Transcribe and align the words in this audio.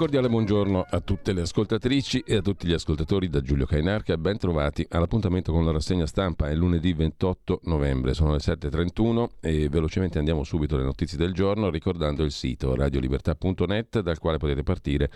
Cordiale 0.00 0.30
buongiorno 0.30 0.86
a 0.88 1.00
tutte 1.00 1.34
le 1.34 1.42
ascoltatrici 1.42 2.20
e 2.26 2.36
a 2.36 2.40
tutti 2.40 2.66
gli 2.66 2.72
ascoltatori 2.72 3.28
da 3.28 3.42
Giulio 3.42 3.66
Cainarca. 3.66 4.16
Ben 4.16 4.38
trovati 4.38 4.82
all'appuntamento 4.88 5.52
con 5.52 5.62
la 5.62 5.72
rassegna 5.72 6.06
stampa. 6.06 6.48
È 6.48 6.54
lunedì 6.54 6.94
28 6.94 7.60
novembre, 7.64 8.14
sono 8.14 8.30
le 8.32 8.38
7.31 8.38 9.26
e 9.42 9.68
velocemente 9.68 10.16
andiamo 10.16 10.42
subito 10.42 10.76
alle 10.76 10.84
notizie 10.84 11.18
del 11.18 11.34
giorno 11.34 11.68
ricordando 11.68 12.22
il 12.24 12.30
sito 12.30 12.74
radiolibertà.net 12.74 14.00
dal 14.00 14.18
quale 14.18 14.38
potete 14.38 14.62
partire 14.62 15.10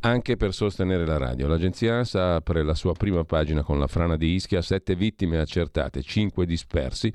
anche 0.00 0.38
per 0.38 0.54
sostenere 0.54 1.04
la 1.04 1.18
radio. 1.18 1.46
L'agenzia 1.46 1.96
ANSA 1.96 2.36
apre 2.36 2.62
la 2.62 2.74
sua 2.74 2.94
prima 2.94 3.24
pagina 3.24 3.62
con 3.62 3.78
la 3.78 3.86
frana 3.86 4.16
di 4.16 4.32
Ischia, 4.32 4.62
sette 4.62 4.94
vittime 4.96 5.36
accertate, 5.36 6.00
cinque 6.00 6.46
dispersi. 6.46 7.12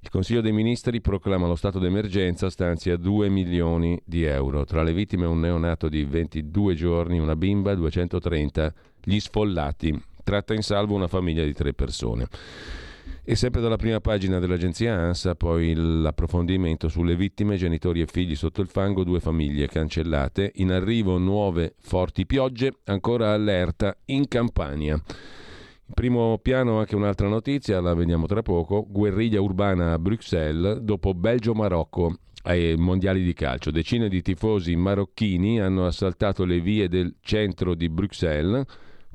Il 0.00 0.10
Consiglio 0.10 0.40
dei 0.40 0.52
Ministri 0.52 1.00
proclama 1.00 1.48
lo 1.48 1.56
stato 1.56 1.80
d'emergenza, 1.80 2.50
stanzia 2.50 2.96
2 2.96 3.28
milioni 3.28 4.00
di 4.04 4.22
euro. 4.22 4.64
Tra 4.64 4.82
le 4.82 4.92
vittime 4.92 5.26
un 5.26 5.40
neonato 5.40 5.88
di 5.88 6.04
22 6.04 6.74
giorni, 6.74 7.18
una 7.18 7.34
bimba, 7.34 7.74
230 7.74 8.72
gli 9.02 9.18
sfollati. 9.18 10.00
Tratta 10.22 10.54
in 10.54 10.62
salvo 10.62 10.94
una 10.94 11.08
famiglia 11.08 11.44
di 11.44 11.52
tre 11.52 11.74
persone. 11.74 12.28
E 13.24 13.34
sempre 13.34 13.60
dalla 13.60 13.76
prima 13.76 14.00
pagina 14.00 14.38
dell'agenzia 14.38 14.94
ANSA, 14.94 15.34
poi 15.34 15.74
l'approfondimento 15.74 16.88
sulle 16.88 17.16
vittime, 17.16 17.56
genitori 17.56 18.00
e 18.00 18.06
figli 18.06 18.36
sotto 18.36 18.62
il 18.62 18.68
fango, 18.68 19.04
due 19.04 19.20
famiglie 19.20 19.66
cancellate, 19.66 20.52
in 20.56 20.70
arrivo 20.70 21.18
nuove 21.18 21.74
forti 21.78 22.24
piogge, 22.24 22.72
ancora 22.84 23.32
allerta 23.32 23.96
in 24.06 24.28
Campania. 24.28 24.98
In 25.88 25.94
primo 25.94 26.38
piano 26.42 26.78
anche 26.78 26.94
un'altra 26.96 27.28
notizia, 27.28 27.80
la 27.80 27.94
vediamo 27.94 28.26
tra 28.26 28.42
poco, 28.42 28.84
guerriglia 28.86 29.40
urbana 29.40 29.94
a 29.94 29.98
Bruxelles 29.98 30.80
dopo 30.80 31.14
Belgio-Marocco 31.14 32.14
ai 32.42 32.76
mondiali 32.76 33.24
di 33.24 33.32
calcio. 33.32 33.70
Decine 33.70 34.10
di 34.10 34.20
tifosi 34.20 34.76
marocchini 34.76 35.58
hanno 35.58 35.86
assaltato 35.86 36.44
le 36.44 36.60
vie 36.60 36.90
del 36.90 37.14
centro 37.22 37.74
di 37.74 37.88
Bruxelles, 37.88 38.66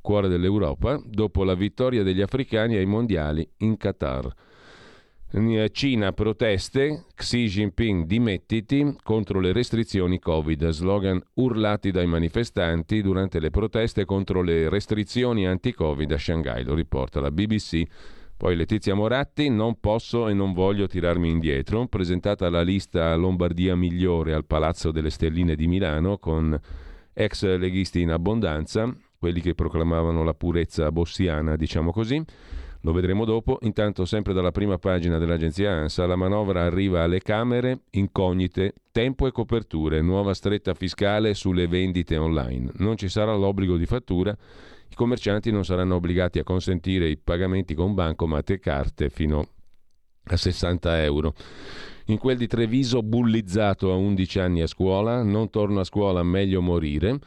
cuore 0.01 0.27
dell'Europa, 0.27 0.99
dopo 1.05 1.43
la 1.43 1.53
vittoria 1.53 2.01
degli 2.01 2.21
africani 2.21 2.75
ai 2.75 2.87
mondiali 2.87 3.47
in 3.57 3.77
Qatar. 3.77 4.33
Cina 5.71 6.13
proteste, 6.13 7.05
Xi 7.15 7.47
Jinping 7.47 8.05
dimettiti 8.05 8.95
contro 9.01 9.39
le 9.39 9.51
restrizioni 9.51 10.19
Covid, 10.19 10.69
slogan 10.69 11.19
urlati 11.35 11.89
dai 11.89 12.05
manifestanti 12.05 13.01
durante 13.01 13.39
le 13.39 13.49
proteste 13.49 14.05
contro 14.05 14.43
le 14.43 14.69
restrizioni 14.69 15.47
anti-Covid 15.47 16.11
a 16.11 16.17
Shanghai, 16.19 16.63
lo 16.63 16.75
riporta 16.75 17.19
la 17.19 17.31
BBC. 17.31 17.81
Poi 18.37 18.55
Letizia 18.55 18.93
Moratti, 18.93 19.49
non 19.49 19.79
posso 19.79 20.27
e 20.27 20.33
non 20.35 20.53
voglio 20.53 20.85
tirarmi 20.85 21.31
indietro, 21.31 21.87
presentata 21.87 22.47
la 22.51 22.61
lista 22.61 23.15
Lombardia 23.15 23.75
migliore 23.75 24.35
al 24.35 24.45
Palazzo 24.45 24.91
delle 24.91 25.09
Stelline 25.09 25.55
di 25.55 25.65
Milano 25.65 26.19
con 26.19 26.55
ex 27.11 27.57
leghisti 27.57 28.01
in 28.01 28.11
abbondanza, 28.11 28.95
quelli 29.17 29.41
che 29.41 29.55
proclamavano 29.55 30.23
la 30.23 30.35
purezza 30.35 30.91
bossiana, 30.91 31.55
diciamo 31.55 31.91
così. 31.91 32.23
Lo 32.85 32.91
vedremo 32.91 33.23
dopo. 33.23 33.59
Intanto, 33.61 34.03
sempre 34.03 34.33
dalla 34.33 34.51
prima 34.51 34.77
pagina 34.77 35.17
dell'agenzia 35.17 35.71
ANSA, 35.71 36.05
la 36.05 36.17
manovra 36.17 36.63
arriva 36.63 37.03
alle 37.03 37.21
Camere, 37.21 37.83
incognite, 37.91 38.73
tempo 38.91 39.25
e 39.25 39.31
coperture, 39.31 40.01
nuova 40.01 40.33
stretta 40.33 40.73
fiscale 40.73 41.33
sulle 41.33 41.67
vendite 41.67 42.17
online. 42.17 42.71
Non 42.77 42.97
ci 42.97 43.07
sarà 43.07 43.33
l'obbligo 43.35 43.77
di 43.77 43.85
fattura, 43.85 44.35
i 44.89 44.95
commercianti 44.95 45.49
non 45.49 45.63
saranno 45.63 45.95
obbligati 45.95 46.39
a 46.39 46.43
consentire 46.43 47.07
i 47.07 47.17
pagamenti 47.17 47.73
con 47.73 47.93
bancomat 47.93 48.49
e 48.49 48.59
carte 48.59 49.09
fino 49.09 49.47
a 50.25 50.35
60 50.35 51.03
euro. 51.03 51.33
In 52.07 52.17
quel 52.17 52.35
di 52.35 52.47
Treviso, 52.47 53.01
bullizzato 53.01 53.93
a 53.93 53.95
11 53.95 54.39
anni 54.39 54.61
a 54.61 54.67
scuola, 54.67 55.23
non 55.23 55.49
torno 55.49 55.79
a 55.79 55.85
scuola, 55.85 56.21
meglio 56.21 56.61
morire 56.61 57.17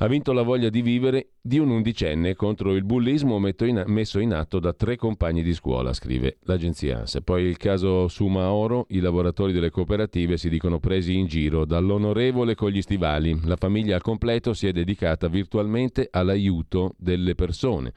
ha 0.00 0.06
vinto 0.06 0.32
la 0.32 0.42
voglia 0.42 0.68
di 0.68 0.80
vivere 0.80 1.30
di 1.40 1.58
un 1.58 1.70
undicenne 1.70 2.34
contro 2.34 2.74
il 2.74 2.84
bullismo 2.84 3.38
messo 3.38 4.20
in 4.20 4.32
atto 4.32 4.60
da 4.60 4.72
tre 4.72 4.96
compagni 4.96 5.42
di 5.42 5.52
scuola, 5.52 5.92
scrive 5.92 6.38
l'agenzia 6.42 7.00
ANSE. 7.00 7.22
Poi 7.22 7.44
il 7.44 7.56
caso 7.56 8.06
Sumaoro, 8.06 8.86
i 8.90 9.00
lavoratori 9.00 9.52
delle 9.52 9.70
cooperative 9.70 10.36
si 10.36 10.48
dicono 10.48 10.78
presi 10.78 11.16
in 11.16 11.26
giro 11.26 11.64
dall'onorevole 11.64 12.54
con 12.54 12.70
gli 12.70 12.80
stivali. 12.80 13.38
La 13.44 13.56
famiglia 13.56 13.96
al 13.96 14.02
completo 14.02 14.52
si 14.52 14.68
è 14.68 14.72
dedicata 14.72 15.26
virtualmente 15.26 16.08
all'aiuto 16.10 16.94
delle 16.96 17.34
persone. 17.34 17.92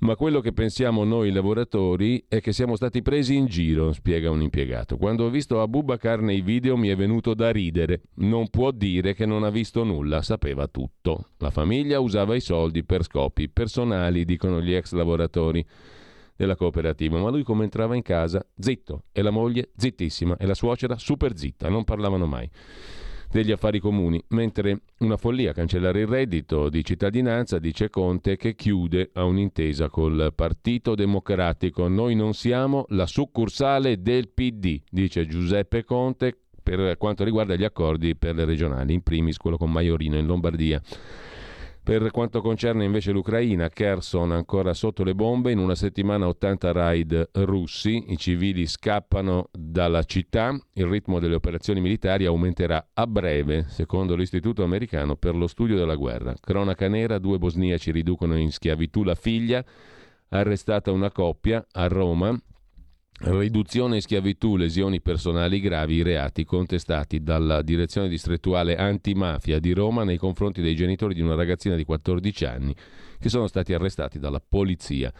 Ma 0.00 0.16
quello 0.16 0.40
che 0.40 0.54
pensiamo 0.54 1.04
noi 1.04 1.30
lavoratori 1.30 2.24
è 2.26 2.40
che 2.40 2.52
siamo 2.52 2.74
stati 2.74 3.02
presi 3.02 3.36
in 3.36 3.44
giro, 3.44 3.92
spiega 3.92 4.30
un 4.30 4.40
impiegato. 4.40 4.96
Quando 4.96 5.26
ho 5.26 5.28
visto 5.28 5.60
Abubakar 5.60 6.22
nei 6.22 6.40
video 6.40 6.78
mi 6.78 6.88
è 6.88 6.96
venuto 6.96 7.34
da 7.34 7.50
ridere. 7.50 8.04
Non 8.14 8.48
può 8.48 8.70
dire 8.70 9.12
che 9.12 9.26
non 9.26 9.44
ha 9.44 9.50
visto 9.50 9.84
nulla, 9.84 10.22
sapeva 10.22 10.68
tutto. 10.68 11.32
La 11.36 11.50
famiglia 11.50 12.00
usava 12.00 12.34
i 12.34 12.40
soldi 12.40 12.82
per 12.82 13.04
scopi 13.04 13.50
personali, 13.50 14.24
dicono 14.24 14.62
gli 14.62 14.72
ex 14.72 14.92
lavoratori 14.92 15.62
della 16.34 16.56
cooperativa, 16.56 17.18
ma 17.18 17.28
lui 17.28 17.42
come 17.42 17.64
entrava 17.64 17.94
in 17.94 18.00
casa, 18.00 18.42
zitto, 18.58 19.04
e 19.12 19.20
la 19.20 19.30
moglie? 19.30 19.72
Zittissima, 19.76 20.38
e 20.38 20.46
la 20.46 20.54
suocera? 20.54 20.96
Super 20.96 21.36
zitta, 21.36 21.68
non 21.68 21.84
parlavano 21.84 22.24
mai 22.24 22.48
degli 23.30 23.52
affari 23.52 23.78
comuni, 23.78 24.22
mentre 24.28 24.82
una 24.98 25.16
follia 25.16 25.52
cancellare 25.52 26.00
il 26.00 26.06
reddito 26.06 26.68
di 26.68 26.84
cittadinanza, 26.84 27.58
dice 27.58 27.88
Conte, 27.88 28.36
che 28.36 28.54
chiude 28.54 29.10
a 29.14 29.24
un'intesa 29.24 29.88
col 29.88 30.32
Partito 30.34 30.94
Democratico. 30.94 31.88
Noi 31.88 32.14
non 32.14 32.34
siamo 32.34 32.84
la 32.88 33.06
succursale 33.06 34.02
del 34.02 34.28
PD, 34.28 34.80
dice 34.90 35.26
Giuseppe 35.26 35.84
Conte 35.84 36.36
per 36.62 36.96
quanto 36.98 37.24
riguarda 37.24 37.56
gli 37.56 37.64
accordi 37.64 38.14
per 38.16 38.34
le 38.34 38.44
regionali, 38.44 38.94
in 38.94 39.02
primis 39.02 39.38
quello 39.38 39.56
con 39.56 39.70
Maiorino 39.70 40.16
in 40.16 40.26
Lombardia. 40.26 40.80
Per 41.90 42.12
quanto 42.12 42.40
concerne 42.40 42.84
invece 42.84 43.10
l'Ucraina, 43.10 43.68
Kherson 43.68 44.30
ancora 44.30 44.74
sotto 44.74 45.02
le 45.02 45.12
bombe, 45.12 45.50
in 45.50 45.58
una 45.58 45.74
settimana 45.74 46.28
80 46.28 46.70
raid 46.70 47.30
russi, 47.32 48.12
i 48.12 48.16
civili 48.16 48.68
scappano 48.68 49.48
dalla 49.50 50.04
città, 50.04 50.56
il 50.74 50.86
ritmo 50.86 51.18
delle 51.18 51.34
operazioni 51.34 51.80
militari 51.80 52.26
aumenterà 52.26 52.90
a 52.94 53.08
breve, 53.08 53.64
secondo 53.66 54.14
l'Istituto 54.14 54.62
americano 54.62 55.16
per 55.16 55.34
lo 55.34 55.48
studio 55.48 55.74
della 55.76 55.96
guerra. 55.96 56.32
Cronaca 56.40 56.86
nera, 56.86 57.18
due 57.18 57.38
bosniaci 57.38 57.90
riducono 57.90 58.38
in 58.38 58.52
schiavitù 58.52 59.02
la 59.02 59.16
figlia, 59.16 59.64
arrestata 60.28 60.92
una 60.92 61.10
coppia 61.10 61.66
a 61.72 61.88
Roma, 61.88 62.40
Riduzione 63.22 63.96
in 63.96 64.00
schiavitù, 64.00 64.56
lesioni 64.56 65.02
personali 65.02 65.60
gravi, 65.60 66.00
reati 66.00 66.46
contestati 66.46 67.22
dalla 67.22 67.60
direzione 67.60 68.08
distrettuale 68.08 68.76
antimafia 68.76 69.58
di 69.60 69.72
Roma 69.72 70.04
nei 70.04 70.16
confronti 70.16 70.62
dei 70.62 70.74
genitori 70.74 71.12
di 71.12 71.20
una 71.20 71.34
ragazzina 71.34 71.76
di 71.76 71.84
14 71.84 72.44
anni 72.46 72.74
che 73.18 73.28
sono 73.28 73.46
stati 73.46 73.74
arrestati 73.74 74.18
dalla 74.18 74.40
polizia. 74.40 75.12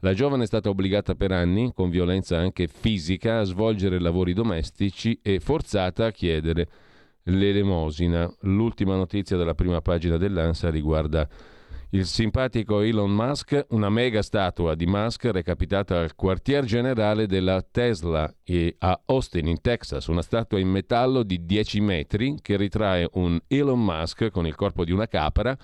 La 0.00 0.14
giovane 0.14 0.44
è 0.44 0.46
stata 0.46 0.70
obbligata 0.70 1.14
per 1.14 1.30
anni, 1.30 1.72
con 1.74 1.90
violenza 1.90 2.38
anche 2.38 2.68
fisica, 2.68 3.40
a 3.40 3.44
svolgere 3.44 4.00
lavori 4.00 4.32
domestici 4.32 5.20
e 5.22 5.38
forzata 5.38 6.06
a 6.06 6.10
chiedere 6.10 6.68
l'elemosina. 7.24 8.32
L'ultima 8.40 8.96
notizia 8.96 9.36
della 9.36 9.54
prima 9.54 9.82
pagina 9.82 10.16
dell'ANSA 10.16 10.70
riguarda 10.70 11.28
il 11.94 12.06
simpatico 12.06 12.80
Elon 12.80 13.10
Musk, 13.10 13.66
una 13.70 13.90
mega 13.90 14.22
statua 14.22 14.74
di 14.74 14.86
Musk 14.86 15.26
recapitata 15.26 16.00
al 16.00 16.14
quartier 16.14 16.64
generale 16.64 17.26
della 17.26 17.60
Tesla 17.60 18.32
a 18.78 19.00
Austin, 19.04 19.46
in 19.46 19.60
Texas, 19.60 20.06
una 20.06 20.22
statua 20.22 20.58
in 20.58 20.68
metallo 20.68 21.22
di 21.22 21.44
10 21.44 21.80
metri 21.80 22.36
che 22.40 22.56
ritrae 22.56 23.06
un 23.12 23.38
Elon 23.46 23.84
Musk 23.84 24.30
con 24.30 24.46
il 24.46 24.54
corpo 24.54 24.86
di 24.86 24.92
una 24.92 25.06
capra 25.06 25.54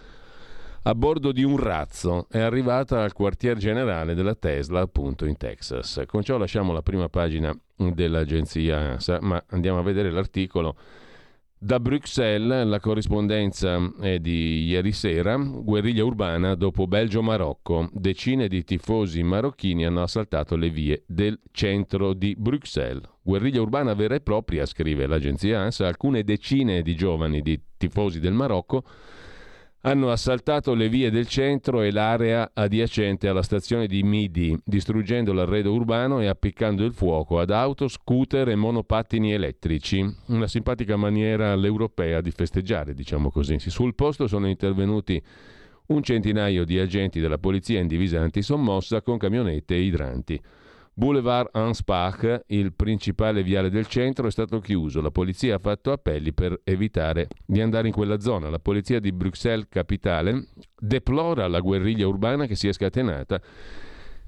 a 0.82 0.94
bordo 0.94 1.32
di 1.32 1.44
un 1.44 1.56
razzo. 1.56 2.26
È 2.28 2.40
arrivata 2.40 3.02
al 3.02 3.14
quartier 3.14 3.56
generale 3.56 4.12
della 4.12 4.34
Tesla, 4.34 4.80
appunto 4.80 5.24
in 5.24 5.38
Texas. 5.38 6.02
Con 6.04 6.22
ciò 6.22 6.36
lasciamo 6.36 6.74
la 6.74 6.82
prima 6.82 7.08
pagina 7.08 7.58
dell'agenzia 7.74 8.76
ANSA, 8.76 9.18
ma 9.22 9.42
andiamo 9.48 9.78
a 9.78 9.82
vedere 9.82 10.10
l'articolo 10.10 10.76
Da 11.60 11.80
Bruxelles 11.80 12.64
la 12.68 12.78
corrispondenza 12.78 13.92
è 14.00 14.20
di 14.20 14.66
ieri 14.66 14.92
sera, 14.92 15.36
guerriglia 15.36 16.04
urbana 16.04 16.54
dopo 16.54 16.86
Belgio-Marocco. 16.86 17.90
Decine 17.92 18.46
di 18.46 18.62
tifosi 18.62 19.24
marocchini 19.24 19.84
hanno 19.84 20.02
assaltato 20.02 20.54
le 20.54 20.70
vie 20.70 21.02
del 21.04 21.36
centro 21.50 22.12
di 22.12 22.36
Bruxelles. 22.38 23.02
Guerriglia 23.20 23.60
urbana 23.60 23.94
vera 23.94 24.14
e 24.14 24.20
propria, 24.20 24.66
scrive 24.66 25.08
l'agenzia 25.08 25.58
ANSA, 25.58 25.88
alcune 25.88 26.22
decine 26.22 26.80
di 26.80 26.94
giovani 26.94 27.42
di 27.42 27.60
tifosi 27.76 28.20
del 28.20 28.34
Marocco 28.34 28.84
hanno 29.82 30.10
assaltato 30.10 30.74
le 30.74 30.88
vie 30.88 31.10
del 31.10 31.28
centro 31.28 31.82
e 31.82 31.92
l'area 31.92 32.50
adiacente 32.52 33.28
alla 33.28 33.42
stazione 33.42 33.86
di 33.86 34.02
Midi, 34.02 34.58
distruggendo 34.64 35.32
l'arredo 35.32 35.72
urbano 35.72 36.20
e 36.20 36.26
appiccando 36.26 36.84
il 36.84 36.92
fuoco 36.92 37.38
ad 37.38 37.50
auto, 37.50 37.86
scooter 37.86 38.48
e 38.48 38.56
monopattini 38.56 39.32
elettrici. 39.32 40.04
Una 40.26 40.48
simpatica 40.48 40.96
maniera 40.96 41.52
all'europea 41.52 42.20
di 42.20 42.32
festeggiare, 42.32 42.92
diciamo 42.92 43.30
così. 43.30 43.58
Sul 43.58 43.94
posto 43.94 44.26
sono 44.26 44.48
intervenuti 44.48 45.22
un 45.86 46.02
centinaio 46.02 46.64
di 46.64 46.78
agenti 46.78 47.20
della 47.20 47.38
polizia 47.38 47.80
in 47.80 47.86
divisa 47.86 48.20
antisommossa 48.20 49.00
con 49.00 49.16
camionette 49.16 49.74
e 49.74 49.80
idranti. 49.80 50.40
Boulevard 50.98 51.50
Anspach, 51.52 52.40
il 52.48 52.72
principale 52.72 53.44
viale 53.44 53.70
del 53.70 53.86
centro, 53.86 54.26
è 54.26 54.32
stato 54.32 54.58
chiuso. 54.58 55.00
La 55.00 55.12
polizia 55.12 55.54
ha 55.54 55.60
fatto 55.60 55.92
appelli 55.92 56.32
per 56.32 56.60
evitare 56.64 57.28
di 57.46 57.60
andare 57.60 57.86
in 57.86 57.94
quella 57.94 58.18
zona. 58.18 58.50
La 58.50 58.58
polizia 58.58 58.98
di 58.98 59.12
Bruxelles 59.12 59.68
Capitale 59.68 60.48
deplora 60.76 61.46
la 61.46 61.60
guerriglia 61.60 62.08
urbana 62.08 62.46
che 62.46 62.56
si 62.56 62.66
è 62.66 62.72
scatenata 62.72 63.40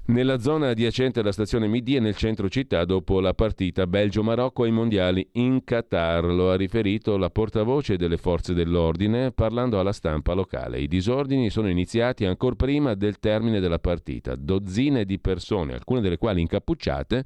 nella 0.05 0.39
zona 0.39 0.69
adiacente 0.69 1.19
alla 1.19 1.31
stazione 1.31 1.67
Midi 1.67 1.95
e 1.95 1.99
nel 1.99 2.15
centro 2.15 2.49
città 2.49 2.83
dopo 2.85 3.19
la 3.19 3.33
partita 3.33 3.87
Belgio-Marocco 3.87 4.63
ai 4.63 4.71
mondiali 4.71 5.27
in 5.33 5.63
Qatar. 5.63 6.25
Lo 6.25 6.51
ha 6.51 6.55
riferito 6.55 7.17
la 7.17 7.29
portavoce 7.29 7.97
delle 7.97 8.17
forze 8.17 8.53
dell'ordine 8.53 9.31
parlando 9.31 9.79
alla 9.79 9.93
stampa 9.93 10.33
locale. 10.33 10.79
I 10.79 10.87
disordini 10.87 11.49
sono 11.49 11.69
iniziati 11.69 12.25
ancora 12.25 12.55
prima 12.55 12.93
del 12.95 13.19
termine 13.19 13.59
della 13.59 13.79
partita. 13.79 14.35
Dozzine 14.35 15.05
di 15.05 15.19
persone, 15.19 15.73
alcune 15.73 16.01
delle 16.01 16.17
quali 16.17 16.41
incappucciate, 16.41 17.25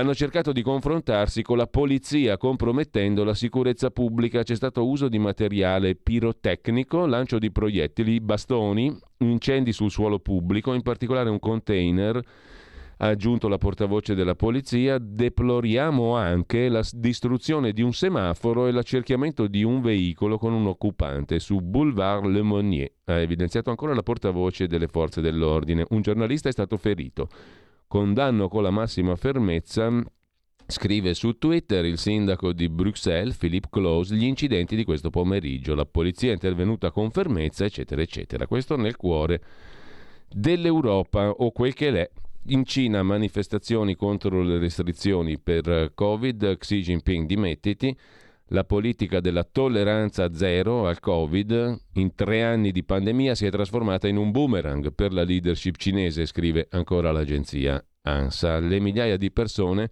hanno 0.00 0.14
cercato 0.14 0.50
di 0.52 0.62
confrontarsi 0.62 1.42
con 1.42 1.56
la 1.56 1.68
polizia 1.68 2.36
compromettendo 2.36 3.22
la 3.22 3.34
sicurezza 3.34 3.90
pubblica. 3.90 4.42
C'è 4.42 4.56
stato 4.56 4.86
uso 4.88 5.08
di 5.08 5.18
materiale 5.18 5.94
pirotecnico, 5.94 7.06
lancio 7.06 7.38
di 7.38 7.52
proiettili, 7.52 8.20
bastoni, 8.20 8.92
incendi 9.18 9.72
sul 9.72 9.92
suolo 9.92 10.18
pubblico, 10.18 10.72
in 10.72 10.82
particolare 10.82 11.30
un 11.30 11.38
container. 11.38 12.20
Ha 12.96 13.06
aggiunto 13.06 13.46
la 13.46 13.58
portavoce 13.58 14.14
della 14.14 14.34
polizia, 14.34 14.98
deploriamo 14.98 16.16
anche 16.16 16.68
la 16.68 16.82
distruzione 16.92 17.72
di 17.72 17.82
un 17.82 17.92
semaforo 17.92 18.66
e 18.66 18.72
l'accerchiamento 18.72 19.46
di 19.46 19.62
un 19.62 19.80
veicolo 19.80 20.38
con 20.38 20.52
un 20.52 20.66
occupante 20.66 21.38
su 21.38 21.60
Boulevard 21.60 22.24
Le 22.26 22.42
Monnier. 22.42 22.92
Ha 23.04 23.20
evidenziato 23.20 23.70
ancora 23.70 23.94
la 23.94 24.02
portavoce 24.02 24.66
delle 24.66 24.88
forze 24.88 25.20
dell'ordine. 25.20 25.84
Un 25.90 26.02
giornalista 26.02 26.48
è 26.48 26.52
stato 26.52 26.76
ferito. 26.76 27.28
Condanno 27.86 28.48
con 28.48 28.62
la 28.62 28.70
massima 28.70 29.14
fermezza 29.16 30.02
Scrive 30.66 31.12
su 31.12 31.36
Twitter 31.36 31.84
il 31.84 31.98
sindaco 31.98 32.54
di 32.54 32.70
Bruxelles, 32.70 33.36
Philippe 33.36 33.68
Close, 33.70 34.14
gli 34.14 34.24
incidenti 34.24 34.74
di 34.74 34.84
questo 34.84 35.10
pomeriggio. 35.10 35.74
La 35.74 35.84
polizia 35.84 36.30
è 36.30 36.32
intervenuta 36.32 36.90
con 36.90 37.10
fermezza, 37.10 37.66
eccetera, 37.66 38.00
eccetera. 38.00 38.46
Questo 38.46 38.74
nel 38.76 38.96
cuore 38.96 39.42
dell'Europa 40.30 41.28
o 41.28 41.50
quel 41.50 41.74
che 41.74 41.90
l'è. 41.90 42.10
In 42.48 42.64
Cina 42.64 43.02
manifestazioni 43.02 43.94
contro 43.94 44.42
le 44.42 44.58
restrizioni 44.58 45.38
per 45.38 45.92
Covid, 45.94 46.56
Xi 46.56 46.80
Jinping 46.80 47.26
dimettiti, 47.26 47.94
la 48.48 48.64
politica 48.64 49.20
della 49.20 49.44
tolleranza 49.44 50.34
zero 50.34 50.86
al 50.86 51.00
Covid 51.00 51.78
in 51.94 52.14
tre 52.14 52.42
anni 52.42 52.72
di 52.72 52.84
pandemia 52.84 53.34
si 53.34 53.46
è 53.46 53.50
trasformata 53.50 54.06
in 54.06 54.16
un 54.16 54.30
boomerang 54.30 54.92
per 54.92 55.12
la 55.12 55.22
leadership 55.22 55.76
cinese, 55.76 56.26
scrive 56.26 56.66
ancora 56.70 57.10
l'agenzia 57.10 57.82
ANSA. 58.02 58.58
Le 58.58 58.80
migliaia 58.80 59.16
di 59.16 59.30
persone 59.30 59.90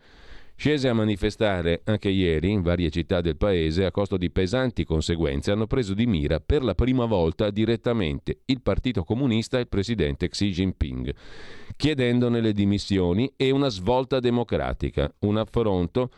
scese 0.54 0.88
a 0.88 0.92
manifestare 0.92 1.80
anche 1.84 2.10
ieri 2.10 2.50
in 2.50 2.62
varie 2.62 2.90
città 2.90 3.20
del 3.20 3.36
paese 3.36 3.84
a 3.84 3.90
costo 3.90 4.16
di 4.16 4.30
pesanti 4.30 4.84
conseguenze 4.84 5.50
hanno 5.50 5.66
preso 5.66 5.94
di 5.94 6.06
mira 6.06 6.40
per 6.40 6.62
la 6.62 6.74
prima 6.74 7.06
volta 7.06 7.50
direttamente 7.50 8.42
il 8.44 8.60
Partito 8.60 9.02
Comunista 9.02 9.56
e 9.56 9.62
il 9.62 9.68
presidente 9.68 10.28
Xi 10.28 10.50
Jinping, 10.50 11.12
chiedendone 11.74 12.40
le 12.40 12.52
dimissioni 12.52 13.32
e 13.34 13.50
una 13.50 13.68
svolta 13.68 14.20
democratica, 14.20 15.12
un 15.20 15.38
affronto 15.38 16.10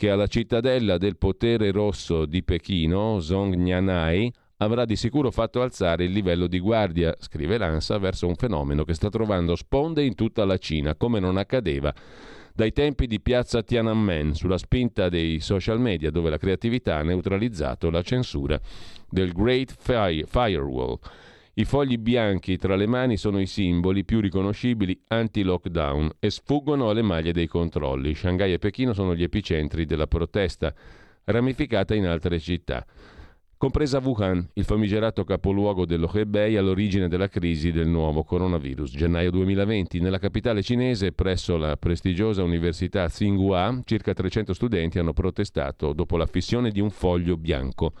che 0.00 0.08
alla 0.08 0.28
cittadella 0.28 0.96
del 0.96 1.18
potere 1.18 1.70
rosso 1.70 2.24
di 2.24 2.42
Pechino, 2.42 3.20
Zhongnanhai, 3.20 4.32
avrà 4.56 4.86
di 4.86 4.96
sicuro 4.96 5.30
fatto 5.30 5.60
alzare 5.60 6.04
il 6.04 6.12
livello 6.12 6.46
di 6.46 6.58
guardia, 6.58 7.14
scrive 7.18 7.58
l'ANSA, 7.58 7.98
verso 7.98 8.26
un 8.26 8.34
fenomeno 8.34 8.84
che 8.84 8.94
sta 8.94 9.10
trovando 9.10 9.56
sponde 9.56 10.02
in 10.02 10.14
tutta 10.14 10.46
la 10.46 10.56
Cina, 10.56 10.94
come 10.94 11.20
non 11.20 11.36
accadeva 11.36 11.92
dai 12.54 12.72
tempi 12.72 13.06
di 13.06 13.20
piazza 13.20 13.62
Tiananmen, 13.62 14.32
sulla 14.32 14.56
spinta 14.56 15.10
dei 15.10 15.38
social 15.40 15.78
media 15.78 16.10
dove 16.10 16.30
la 16.30 16.38
creatività 16.38 16.96
ha 16.96 17.02
neutralizzato 17.02 17.90
la 17.90 18.00
censura 18.00 18.58
del 19.06 19.34
Great 19.34 19.74
Fire- 19.78 20.24
Firewall. 20.26 20.98
I 21.60 21.66
fogli 21.66 21.98
bianchi 21.98 22.56
tra 22.56 22.74
le 22.74 22.86
mani 22.86 23.18
sono 23.18 23.38
i 23.38 23.44
simboli 23.44 24.02
più 24.02 24.20
riconoscibili 24.20 24.98
anti-lockdown 25.08 26.12
e 26.18 26.30
sfuggono 26.30 26.88
alle 26.88 27.02
maglie 27.02 27.34
dei 27.34 27.48
controlli. 27.48 28.14
Shanghai 28.14 28.54
e 28.54 28.58
Pechino 28.58 28.94
sono 28.94 29.14
gli 29.14 29.22
epicentri 29.22 29.84
della 29.84 30.06
protesta, 30.06 30.72
ramificata 31.24 31.94
in 31.94 32.06
altre 32.06 32.38
città 32.38 32.82
compresa 33.60 33.98
Wuhan, 33.98 34.48
il 34.54 34.64
famigerato 34.64 35.22
capoluogo 35.22 35.84
dello 35.84 36.10
Hebei 36.10 36.56
all'origine 36.56 37.08
della 37.08 37.28
crisi 37.28 37.70
del 37.70 37.88
nuovo 37.88 38.24
coronavirus. 38.24 38.92
Gennaio 38.92 39.30
2020, 39.30 40.00
nella 40.00 40.18
capitale 40.18 40.62
cinese, 40.62 41.12
presso 41.12 41.58
la 41.58 41.76
prestigiosa 41.76 42.42
università 42.42 43.06
Tsinghua, 43.06 43.82
circa 43.84 44.14
300 44.14 44.54
studenti 44.54 44.98
hanno 44.98 45.12
protestato 45.12 45.92
dopo 45.92 46.16
la 46.16 46.24
fissione 46.24 46.70
di 46.70 46.80
un 46.80 46.88
foglio 46.88 47.36
bianco. 47.36 47.92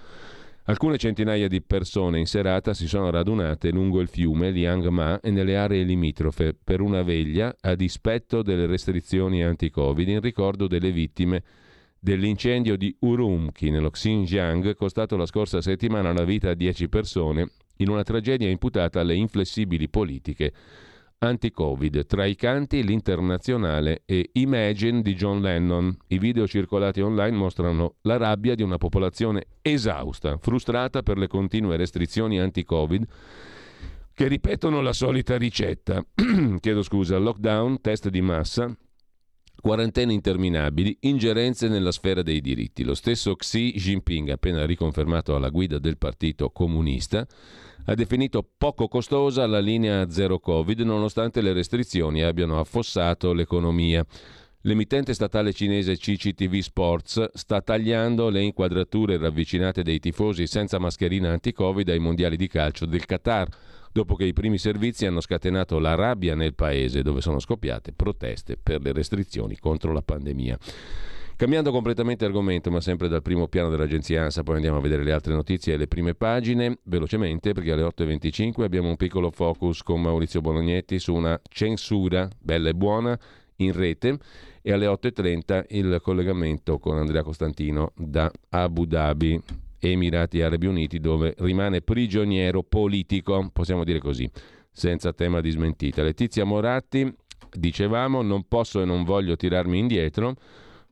Alcune 0.70 0.98
centinaia 0.98 1.48
di 1.48 1.62
persone 1.62 2.20
in 2.20 2.26
serata 2.26 2.74
si 2.74 2.86
sono 2.86 3.10
radunate 3.10 3.72
lungo 3.72 3.98
il 3.98 4.06
fiume 4.06 4.52
Liangma 4.52 5.18
e 5.18 5.32
nelle 5.32 5.56
aree 5.56 5.82
limitrofe 5.82 6.54
per 6.54 6.80
una 6.80 7.02
veglia 7.02 7.56
a 7.62 7.74
dispetto 7.74 8.40
delle 8.42 8.66
restrizioni 8.66 9.42
anti-Covid 9.42 10.06
in 10.06 10.20
ricordo 10.20 10.68
delle 10.68 10.92
vittime 10.92 11.42
dell'incendio 11.98 12.76
di 12.76 12.94
Urumqi 13.00 13.68
nello 13.70 13.90
Xinjiang 13.90 14.76
costato 14.76 15.16
la 15.16 15.26
scorsa 15.26 15.60
settimana 15.60 16.12
la 16.12 16.22
vita 16.22 16.50
a 16.50 16.54
10 16.54 16.88
persone 16.88 17.50
in 17.78 17.88
una 17.88 18.04
tragedia 18.04 18.48
imputata 18.48 19.00
alle 19.00 19.16
inflessibili 19.16 19.88
politiche 19.88 20.52
anti-Covid. 21.20 22.06
Tra 22.06 22.24
i 22.24 22.34
canti 22.34 22.82
l'internazionale 22.82 24.02
e 24.06 24.30
Imagine 24.34 25.02
di 25.02 25.14
John 25.14 25.40
Lennon. 25.40 25.96
I 26.08 26.18
video 26.18 26.46
circolati 26.46 27.00
online 27.00 27.36
mostrano 27.36 27.96
la 28.02 28.16
rabbia 28.16 28.54
di 28.54 28.62
una 28.62 28.78
popolazione 28.78 29.46
esausta, 29.62 30.38
frustrata 30.38 31.02
per 31.02 31.18
le 31.18 31.28
continue 31.28 31.76
restrizioni 31.76 32.40
anti-Covid 32.40 33.06
che 34.14 34.28
ripetono 34.28 34.80
la 34.80 34.92
solita 34.92 35.36
ricetta. 35.36 36.04
Chiedo 36.60 36.82
scusa, 36.82 37.18
lockdown, 37.18 37.80
test 37.80 38.08
di 38.08 38.20
massa, 38.20 38.74
quarantene 39.60 40.12
interminabili, 40.12 40.98
ingerenze 41.00 41.68
nella 41.68 41.92
sfera 41.92 42.22
dei 42.22 42.40
diritti. 42.40 42.82
Lo 42.82 42.94
stesso 42.94 43.34
Xi 43.34 43.72
Jinping, 43.72 44.30
appena 44.30 44.66
riconfermato 44.66 45.36
alla 45.36 45.48
guida 45.48 45.78
del 45.78 45.96
Partito 45.96 46.50
Comunista, 46.50 47.26
ha 47.90 47.94
definito 47.96 48.48
poco 48.56 48.86
costosa 48.86 49.48
la 49.48 49.58
linea 49.58 50.08
zero 50.08 50.38
Covid 50.38 50.78
nonostante 50.82 51.40
le 51.40 51.52
restrizioni 51.52 52.22
abbiano 52.22 52.60
affossato 52.60 53.32
l'economia. 53.32 54.06
L'emittente 54.60 55.12
statale 55.12 55.52
cinese 55.52 55.96
CCTV 55.96 56.58
Sports 56.58 57.32
sta 57.32 57.60
tagliando 57.60 58.28
le 58.28 58.42
inquadrature 58.42 59.16
ravvicinate 59.16 59.82
dei 59.82 59.98
tifosi 59.98 60.46
senza 60.46 60.78
mascherina 60.78 61.32
anti-Covid 61.32 61.88
ai 61.88 61.98
mondiali 61.98 62.36
di 62.36 62.46
calcio 62.46 62.86
del 62.86 63.04
Qatar 63.04 63.48
dopo 63.90 64.14
che 64.14 64.24
i 64.24 64.32
primi 64.32 64.58
servizi 64.58 65.06
hanno 65.06 65.20
scatenato 65.20 65.80
la 65.80 65.96
rabbia 65.96 66.36
nel 66.36 66.54
paese 66.54 67.02
dove 67.02 67.20
sono 67.20 67.40
scoppiate 67.40 67.92
proteste 67.92 68.56
per 68.56 68.82
le 68.82 68.92
restrizioni 68.92 69.58
contro 69.58 69.92
la 69.92 70.02
pandemia. 70.02 70.56
Cambiando 71.40 71.70
completamente 71.70 72.26
argomento, 72.26 72.70
ma 72.70 72.82
sempre 72.82 73.08
dal 73.08 73.22
primo 73.22 73.48
piano 73.48 73.70
dell'agenzia 73.70 74.24
ANSA, 74.24 74.42
poi 74.42 74.56
andiamo 74.56 74.76
a 74.76 74.80
vedere 74.82 75.02
le 75.02 75.10
altre 75.10 75.32
notizie 75.32 75.72
e 75.72 75.76
le 75.78 75.88
prime 75.88 76.14
pagine, 76.14 76.80
velocemente, 76.82 77.54
perché 77.54 77.72
alle 77.72 77.82
8.25 77.84 78.62
abbiamo 78.62 78.90
un 78.90 78.96
piccolo 78.96 79.30
focus 79.30 79.82
con 79.82 80.02
Maurizio 80.02 80.42
Bolognetti 80.42 80.98
su 80.98 81.14
una 81.14 81.40
censura 81.48 82.28
bella 82.38 82.68
e 82.68 82.74
buona 82.74 83.18
in 83.56 83.72
rete 83.72 84.18
e 84.60 84.70
alle 84.70 84.84
8.30 84.84 85.64
il 85.70 85.98
collegamento 86.02 86.78
con 86.78 86.98
Andrea 86.98 87.22
Costantino 87.22 87.92
da 87.96 88.30
Abu 88.50 88.84
Dhabi. 88.84 89.40
Emirati 89.78 90.42
Arabi 90.42 90.66
Uniti, 90.66 91.00
dove 91.00 91.34
rimane 91.38 91.80
prigioniero 91.80 92.62
politico, 92.62 93.48
possiamo 93.50 93.84
dire 93.84 93.98
così, 93.98 94.30
senza 94.70 95.14
tema 95.14 95.40
di 95.40 95.48
smentita. 95.48 96.02
Letizia 96.02 96.44
Moratti, 96.44 97.10
dicevamo, 97.50 98.20
non 98.20 98.46
posso 98.46 98.82
e 98.82 98.84
non 98.84 99.04
voglio 99.04 99.36
tirarmi 99.36 99.78
indietro. 99.78 100.36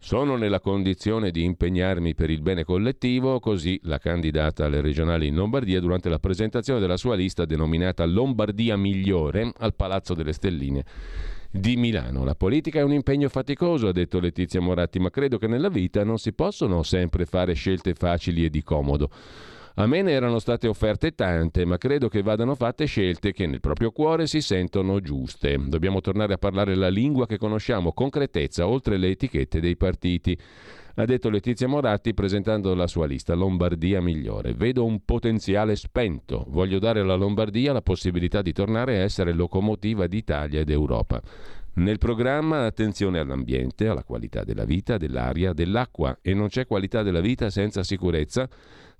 Sono 0.00 0.36
nella 0.36 0.60
condizione 0.60 1.32
di 1.32 1.42
impegnarmi 1.42 2.14
per 2.14 2.30
il 2.30 2.40
bene 2.40 2.62
collettivo, 2.62 3.40
così 3.40 3.80
la 3.82 3.98
candidata 3.98 4.64
alle 4.64 4.80
regionali 4.80 5.26
in 5.26 5.34
Lombardia 5.34 5.80
durante 5.80 6.08
la 6.08 6.20
presentazione 6.20 6.78
della 6.78 6.96
sua 6.96 7.16
lista 7.16 7.44
denominata 7.44 8.06
Lombardia 8.06 8.76
Migliore 8.76 9.52
al 9.58 9.74
Palazzo 9.74 10.14
delle 10.14 10.32
Stelline 10.32 10.84
di 11.50 11.76
Milano. 11.76 12.24
La 12.24 12.36
politica 12.36 12.78
è 12.78 12.82
un 12.82 12.92
impegno 12.92 13.28
faticoso, 13.28 13.88
ha 13.88 13.92
detto 13.92 14.20
Letizia 14.20 14.60
Moratti, 14.60 15.00
ma 15.00 15.10
credo 15.10 15.36
che 15.36 15.48
nella 15.48 15.68
vita 15.68 16.04
non 16.04 16.18
si 16.18 16.32
possono 16.32 16.84
sempre 16.84 17.26
fare 17.26 17.54
scelte 17.54 17.92
facili 17.94 18.44
e 18.44 18.50
di 18.50 18.62
comodo. 18.62 19.10
A 19.78 19.86
me 19.86 20.02
ne 20.02 20.10
erano 20.10 20.40
state 20.40 20.66
offerte 20.66 21.14
tante, 21.14 21.64
ma 21.64 21.78
credo 21.78 22.08
che 22.08 22.20
vadano 22.20 22.56
fatte 22.56 22.84
scelte 22.86 23.30
che 23.30 23.46
nel 23.46 23.60
proprio 23.60 23.92
cuore 23.92 24.26
si 24.26 24.40
sentono 24.40 24.98
giuste. 24.98 25.56
Dobbiamo 25.68 26.00
tornare 26.00 26.32
a 26.32 26.36
parlare 26.36 26.74
la 26.74 26.88
lingua 26.88 27.26
che 27.26 27.38
conosciamo, 27.38 27.92
concretezza, 27.92 28.66
oltre 28.66 28.96
le 28.96 29.10
etichette 29.10 29.60
dei 29.60 29.76
partiti. 29.76 30.36
Ha 30.96 31.04
detto 31.04 31.30
Letizia 31.30 31.68
Moratti 31.68 32.12
presentando 32.12 32.74
la 32.74 32.88
sua 32.88 33.06
lista 33.06 33.34
Lombardia 33.34 34.02
migliore. 34.02 34.52
Vedo 34.52 34.84
un 34.84 35.04
potenziale 35.04 35.76
spento. 35.76 36.44
Voglio 36.48 36.80
dare 36.80 36.98
alla 36.98 37.14
Lombardia 37.14 37.72
la 37.72 37.80
possibilità 37.80 38.42
di 38.42 38.52
tornare 38.52 38.98
a 38.98 39.02
essere 39.02 39.32
locomotiva 39.32 40.08
d'Italia 40.08 40.58
ed 40.58 40.70
Europa. 40.70 41.22
Nel 41.74 41.98
programma 41.98 42.66
attenzione 42.66 43.20
all'ambiente, 43.20 43.86
alla 43.86 44.02
qualità 44.02 44.42
della 44.42 44.64
vita, 44.64 44.96
dell'aria, 44.96 45.52
dell'acqua 45.52 46.18
e 46.20 46.34
non 46.34 46.48
c'è 46.48 46.66
qualità 46.66 47.04
della 47.04 47.20
vita 47.20 47.48
senza 47.48 47.84
sicurezza 47.84 48.48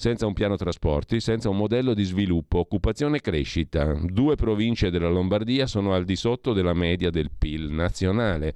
senza 0.01 0.27
un 0.27 0.33
piano 0.33 0.55
trasporti, 0.55 1.19
senza 1.19 1.49
un 1.49 1.57
modello 1.57 1.93
di 1.93 2.05
sviluppo, 2.05 2.61
occupazione 2.61 3.17
e 3.17 3.21
crescita. 3.21 3.99
Due 4.01 4.37
province 4.37 4.91
della 4.91 5.09
Lombardia 5.09 5.67
sono 5.67 5.93
al 5.93 6.05
di 6.05 6.15
sotto 6.15 6.53
della 6.53 6.73
media 6.73 7.11
del 7.11 7.33
PIL 7.37 7.73
nazionale. 7.73 8.55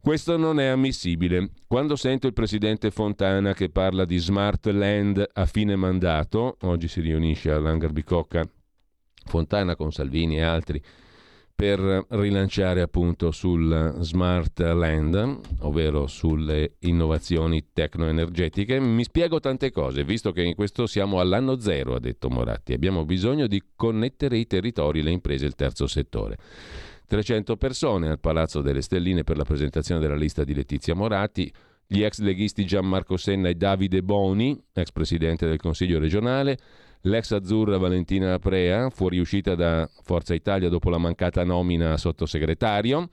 Questo 0.00 0.36
non 0.36 0.60
è 0.60 0.66
ammissibile. 0.66 1.50
Quando 1.66 1.96
sento 1.96 2.28
il 2.28 2.32
presidente 2.32 2.92
Fontana 2.92 3.54
che 3.54 3.70
parla 3.70 4.04
di 4.04 4.18
smart 4.18 4.66
land 4.66 5.30
a 5.32 5.46
fine 5.46 5.74
mandato, 5.74 6.58
oggi 6.60 6.86
si 6.86 7.00
riunisce 7.00 7.50
all'Hangar 7.50 7.90
Bicocca 7.90 8.48
Fontana 9.24 9.74
con 9.74 9.90
Salvini 9.90 10.36
e 10.36 10.42
altri 10.42 10.80
per 11.62 12.06
rilanciare 12.08 12.80
appunto 12.80 13.30
sul 13.30 13.94
smart 14.00 14.58
land, 14.58 15.38
ovvero 15.60 16.08
sulle 16.08 16.72
innovazioni 16.80 17.66
tecnoenergetiche. 17.72 18.80
Mi 18.80 19.04
spiego 19.04 19.38
tante 19.38 19.70
cose, 19.70 20.02
visto 20.02 20.32
che 20.32 20.42
in 20.42 20.56
questo 20.56 20.88
siamo 20.88 21.20
all'anno 21.20 21.60
zero, 21.60 21.94
ha 21.94 22.00
detto 22.00 22.28
Moratti. 22.28 22.72
Abbiamo 22.72 23.04
bisogno 23.04 23.46
di 23.46 23.62
connettere 23.76 24.38
i 24.38 24.48
territori, 24.48 25.02
le 25.02 25.12
imprese 25.12 25.44
e 25.44 25.48
il 25.48 25.54
terzo 25.54 25.86
settore. 25.86 26.36
300 27.06 27.56
persone 27.56 28.08
al 28.08 28.18
Palazzo 28.18 28.60
delle 28.60 28.82
Stelline 28.82 29.22
per 29.22 29.36
la 29.36 29.44
presentazione 29.44 30.00
della 30.00 30.16
lista 30.16 30.42
di 30.42 30.54
Letizia 30.54 30.96
Moratti, 30.96 31.48
gli 31.86 32.02
ex 32.02 32.18
leghisti 32.18 32.66
Gianmarco 32.66 33.16
Senna 33.16 33.48
e 33.48 33.54
Davide 33.54 34.02
Boni, 34.02 34.60
ex 34.72 34.90
presidente 34.90 35.46
del 35.46 35.58
Consiglio 35.58 36.00
regionale, 36.00 36.58
L'ex 37.06 37.32
azzurra 37.32 37.78
Valentina 37.78 38.34
Aprea, 38.34 38.88
fuoriuscita 38.88 39.56
da 39.56 39.90
Forza 40.04 40.34
Italia 40.34 40.68
dopo 40.68 40.88
la 40.88 40.98
mancata 40.98 41.42
nomina 41.42 41.94
a 41.94 41.96
sottosegretario. 41.96 43.08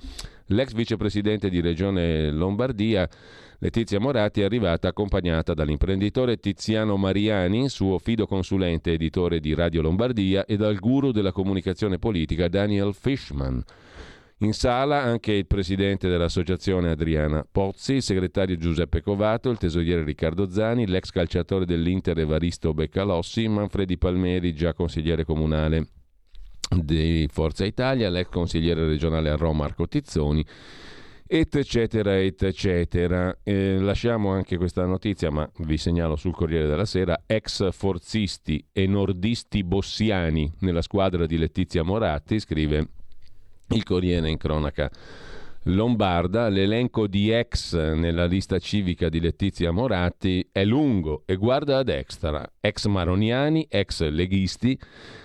L'ex 0.47 0.73
vicepresidente 0.73 1.49
di 1.49 1.59
Regione 1.59 2.29
Lombardia, 2.29 3.09
Letizia 3.57 3.99
Moratti, 3.99 4.41
è 4.41 4.43
arrivata 4.43 4.89
accompagnata 4.89 5.55
dall'imprenditore 5.55 6.37
Tiziano 6.37 6.97
Mariani, 6.97 7.67
suo 7.67 7.97
fido 7.97 8.27
consulente 8.27 8.91
editore 8.91 9.39
di 9.39 9.55
Radio 9.55 9.81
Lombardia, 9.81 10.45
e 10.45 10.55
dal 10.55 10.77
guru 10.77 11.11
della 11.11 11.31
comunicazione 11.31 11.97
politica 11.97 12.47
Daniel 12.47 12.93
Fishman. 12.93 13.63
In 14.41 14.53
sala 14.53 15.01
anche 15.03 15.33
il 15.33 15.47
presidente 15.47 16.07
dell'associazione 16.07 16.91
Adriana 16.91 17.45
Pozzi, 17.49 17.95
il 17.95 18.01
segretario 18.01 18.55
Giuseppe 18.55 19.01
Covato, 19.01 19.49
il 19.49 19.57
tesoriere 19.57 20.05
Riccardo 20.05 20.49
Zani, 20.49 20.87
l'ex 20.87 21.09
calciatore 21.09 21.65
dell'Inter 21.65 22.17
Evaristo 22.19 22.73
Beccalossi, 22.73 23.49
Manfredi 23.49 23.97
Palmeri, 23.97 24.53
già 24.53 24.73
consigliere 24.73 25.25
comunale 25.25 25.87
di 26.73 27.27
Forza 27.29 27.65
Italia, 27.65 28.09
l'ex 28.09 28.29
consigliere 28.29 28.87
regionale 28.87 29.29
a 29.29 29.35
Roma 29.35 29.63
Marco 29.63 29.89
Tizzoni, 29.89 30.45
eccetera, 31.27 32.17
eccetera. 32.17 33.37
Eh, 33.43 33.77
lasciamo 33.79 34.31
anche 34.31 34.55
questa 34.55 34.85
notizia, 34.85 35.29
ma 35.29 35.51
vi 35.57 35.75
segnalo 35.75 36.15
sul 36.15 36.33
Corriere 36.33 36.65
della 36.65 36.85
Sera, 36.85 37.23
ex 37.25 37.71
forzisti 37.73 38.65
e 38.71 38.87
nordisti 38.87 39.65
bossiani 39.65 40.49
nella 40.59 40.81
squadra 40.81 41.25
di 41.25 41.37
Letizia 41.37 41.83
Moratti, 41.83 42.39
scrive 42.39 42.87
il 43.69 43.83
Corriere 43.83 44.29
in 44.29 44.37
cronaca. 44.37 44.89
Lombarda, 45.63 46.47
l'elenco 46.47 47.05
di 47.05 47.31
ex 47.31 47.75
nella 47.75 48.25
lista 48.25 48.59
civica 48.59 49.09
di 49.09 49.19
Letizia 49.19 49.71
Moratti 49.71 50.47
è 50.51 50.63
lungo 50.63 51.23
e 51.25 51.35
guarda 51.35 51.79
a 51.79 51.83
destra, 51.83 52.49
ex 52.61 52.85
maroniani, 52.85 53.67
ex 53.69 54.07
leghisti 54.07 54.79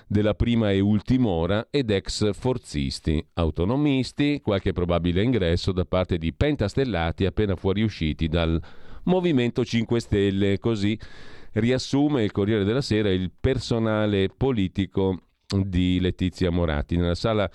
della 0.09 0.35
prima 0.35 0.73
e 0.73 0.81
ultima 0.81 1.29
ora 1.29 1.69
ed 1.71 1.91
ex 1.91 2.33
forzisti, 2.33 3.25
autonomisti, 3.35 4.41
qualche 4.43 4.73
probabile 4.73 5.23
ingresso 5.23 5.71
da 5.71 5.85
parte 5.85 6.19
di 6.19 6.33
pentastellati 6.33 7.27
appena 7.27 7.55
fuoriusciti 7.55 8.29
dal 8.29 8.61
Movimento 9.05 9.65
5 9.65 10.01
Stelle, 10.01 10.59
così 10.59 10.99
riassume 11.53 12.25
il 12.25 12.33
Corriere 12.33 12.65
della 12.65 12.81
Sera 12.81 13.11
il 13.11 13.31
personale 13.39 14.29
politico 14.29 15.21
di 15.47 16.01
Letizia 16.01 16.51
Moratti. 16.51 16.97
Nella 16.97 17.15
sala 17.15 17.49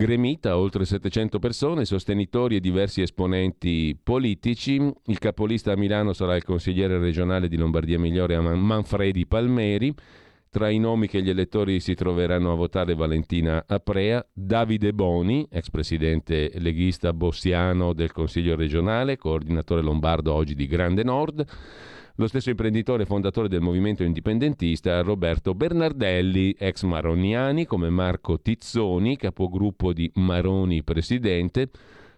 gremita 0.00 0.56
oltre 0.56 0.86
700 0.86 1.38
persone, 1.38 1.84
sostenitori 1.84 2.56
e 2.56 2.60
diversi 2.60 3.02
esponenti 3.02 3.94
politici. 4.02 4.76
Il 5.04 5.18
capolista 5.18 5.72
a 5.72 5.76
Milano 5.76 6.14
sarà 6.14 6.36
il 6.36 6.42
consigliere 6.42 6.98
regionale 6.98 7.48
di 7.48 7.58
Lombardia 7.58 7.98
Migliore 7.98 8.40
Manfredi 8.40 9.26
Palmeri. 9.26 9.94
Tra 10.48 10.70
i 10.70 10.78
nomi 10.78 11.06
che 11.06 11.22
gli 11.22 11.28
elettori 11.28 11.80
si 11.80 11.94
troveranno 11.94 12.50
a 12.50 12.56
votare 12.56 12.94
Valentina 12.94 13.62
Aprea, 13.66 14.26
Davide 14.32 14.94
Boni, 14.94 15.46
ex 15.50 15.68
presidente 15.68 16.50
leghista 16.54 17.12
bossiano 17.12 17.92
del 17.92 18.10
Consiglio 18.10 18.56
regionale, 18.56 19.18
coordinatore 19.18 19.82
lombardo 19.82 20.32
oggi 20.32 20.54
di 20.54 20.66
Grande 20.66 21.04
Nord, 21.04 21.46
lo 22.20 22.26
stesso 22.26 22.50
imprenditore 22.50 23.06
fondatore 23.06 23.48
del 23.48 23.62
movimento 23.62 24.02
indipendentista 24.02 25.00
Roberto 25.00 25.54
Bernardelli, 25.54 26.54
ex 26.58 26.82
Maroniani, 26.82 27.64
come 27.64 27.88
Marco 27.88 28.38
Tizzoni, 28.38 29.16
capogruppo 29.16 29.94
di 29.94 30.10
Maroni 30.16 30.82
Presidente, 30.82 31.70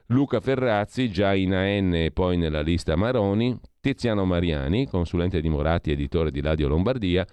Luca 0.07 0.41
Ferrazzi, 0.41 1.09
già 1.09 1.35
in 1.35 1.55
AN 1.55 1.95
e 1.95 2.11
poi 2.11 2.37
nella 2.37 2.63
lista 2.63 2.97
Maroni, 2.97 3.57
Tiziano 3.81 4.25
Mariani, 4.25 4.89
consulente 4.89 5.41
di 5.41 5.49
Moratti, 5.49 5.93
editore 5.93 6.33
di 6.33 6.41
Radio 6.41 6.67
Lombardia, 6.67 7.25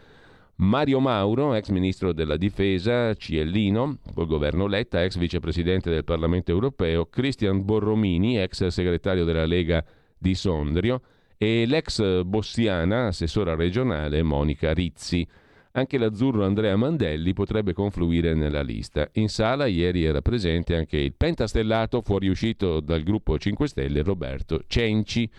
Mario 0.57 0.99
Mauro, 0.99 1.55
ex 1.55 1.69
ministro 1.69 2.13
della 2.13 2.38
difesa, 2.38 3.15
Ciellino, 3.15 3.97
col 4.13 4.27
governo 4.27 4.67
Letta, 4.67 5.03
ex 5.03 5.17
vicepresidente 5.17 5.89
del 5.89 6.03
Parlamento 6.03 6.51
europeo, 6.51 7.07
Cristian 7.07 7.65
Borromini, 7.65 8.38
ex 8.38 8.67
segretario 8.67 9.25
della 9.25 9.47
Lega 9.47 9.83
di 10.15 10.35
Sondrio, 10.35 11.01
e 11.41 11.65
l'ex 11.65 12.24
bossiana 12.24 13.08
assessora 13.08 13.55
regionale 13.55 14.22
Monica 14.24 14.74
Rizzi. 14.74 15.25
Anche 15.72 15.98
l'azzurro 15.98 16.43
Andrea 16.43 16.75
Mandelli 16.75 17.31
potrebbe 17.31 17.72
confluire 17.72 18.34
nella 18.34 18.62
lista. 18.62 19.08
In 19.13 19.29
sala 19.29 19.65
ieri 19.65 20.03
era 20.03 20.22
presente 20.22 20.75
anche 20.75 20.98
il 20.98 21.13
pentastellato 21.13 22.01
fuoriuscito 22.01 22.81
dal 22.81 23.03
gruppo 23.03 23.38
5 23.39 23.69
Stelle 23.69 24.03
Roberto 24.03 24.63
Cenci. 24.67 25.29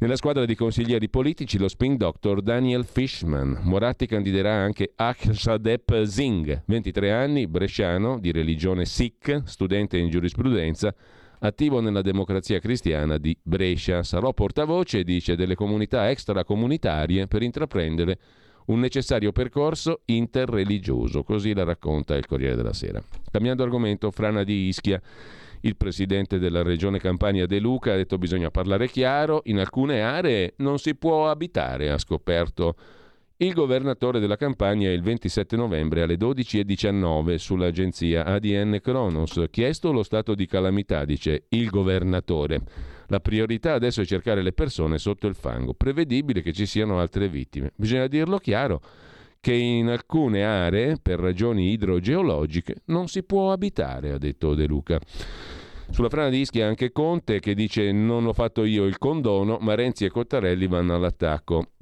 Nella 0.00 0.16
squadra 0.16 0.44
di 0.44 0.54
consiglieri 0.54 1.08
politici 1.08 1.56
lo 1.56 1.68
spin 1.68 1.96
doctor 1.96 2.42
Daniel 2.42 2.84
Fishman. 2.84 3.60
Moratti 3.62 4.04
candiderà 4.06 4.52
anche 4.52 4.92
Akshadep 4.94 6.02
Singh, 6.02 6.64
23 6.66 7.10
anni, 7.10 7.46
bresciano, 7.46 8.18
di 8.18 8.32
religione 8.32 8.84
Sikh, 8.84 9.44
studente 9.46 9.96
in 9.96 10.10
giurisprudenza, 10.10 10.94
attivo 11.40 11.80
nella 11.80 12.02
democrazia 12.02 12.58
cristiana 12.58 13.18
di 13.18 13.36
Brescia. 13.42 14.02
Sarò 14.02 14.32
portavoce, 14.32 15.04
dice, 15.04 15.36
delle 15.36 15.54
comunità 15.54 16.10
extracomunitarie 16.10 17.26
per 17.26 17.42
intraprendere 17.42 18.18
un 18.66 18.80
necessario 18.80 19.32
percorso 19.32 20.00
interreligioso, 20.06 21.22
così 21.22 21.54
la 21.54 21.64
racconta 21.64 22.16
il 22.16 22.26
Corriere 22.26 22.56
della 22.56 22.72
Sera. 22.72 23.02
Cambiando 23.30 23.62
argomento, 23.62 24.10
Frana 24.10 24.42
di 24.42 24.66
Ischia, 24.66 25.00
il 25.60 25.76
presidente 25.76 26.38
della 26.38 26.62
regione 26.62 26.98
Campania 26.98 27.46
De 27.46 27.58
Luca 27.58 27.92
ha 27.92 27.96
detto 27.96 28.18
bisogna 28.18 28.50
parlare 28.50 28.88
chiaro, 28.88 29.42
in 29.44 29.58
alcune 29.58 30.00
aree 30.02 30.54
non 30.58 30.78
si 30.78 30.94
può 30.94 31.28
abitare, 31.28 31.90
ha 31.90 31.98
scoperto 31.98 32.74
il 33.38 33.52
governatore 33.52 34.18
della 34.18 34.36
Campania 34.36 34.90
il 34.90 35.02
27 35.02 35.56
novembre 35.56 36.00
alle 36.00 36.16
12.19 36.16 37.34
sull'agenzia 37.34 38.24
ADN 38.24 38.78
Kronos. 38.82 39.44
Chiesto 39.50 39.92
lo 39.92 40.02
stato 40.02 40.34
di 40.34 40.46
calamità, 40.46 41.04
dice 41.04 41.44
il 41.50 41.68
governatore. 41.68 42.62
La 43.08 43.20
priorità 43.20 43.74
adesso 43.74 44.00
è 44.00 44.06
cercare 44.06 44.40
le 44.40 44.52
persone 44.52 44.96
sotto 44.96 45.26
il 45.26 45.34
fango. 45.34 45.74
Prevedibile 45.74 46.40
che 46.40 46.54
ci 46.54 46.64
siano 46.64 46.98
altre 46.98 47.28
vittime. 47.28 47.72
Bisogna 47.76 48.06
dirlo 48.06 48.38
chiaro 48.38 48.80
che 49.38 49.52
in 49.52 49.88
alcune 49.88 50.42
aree, 50.42 50.96
per 51.00 51.20
ragioni 51.20 51.72
idrogeologiche, 51.72 52.76
non 52.86 53.06
si 53.06 53.22
può 53.22 53.52
abitare, 53.52 54.12
ha 54.12 54.18
detto 54.18 54.54
De 54.54 54.66
Luca. 54.66 54.98
Sulla 55.90 56.08
frana 56.08 56.30
di 56.30 56.40
Ischia 56.40 56.66
anche 56.66 56.90
Conte 56.90 57.38
che 57.38 57.54
dice 57.54 57.92
non 57.92 58.26
ho 58.26 58.32
fatto 58.32 58.64
io 58.64 58.86
il 58.86 58.96
condono, 58.96 59.58
ma 59.60 59.74
Renzi 59.74 60.06
e 60.06 60.10
Cottarelli 60.10 60.66
vanno 60.66 60.94
all'attacco. 60.94 61.72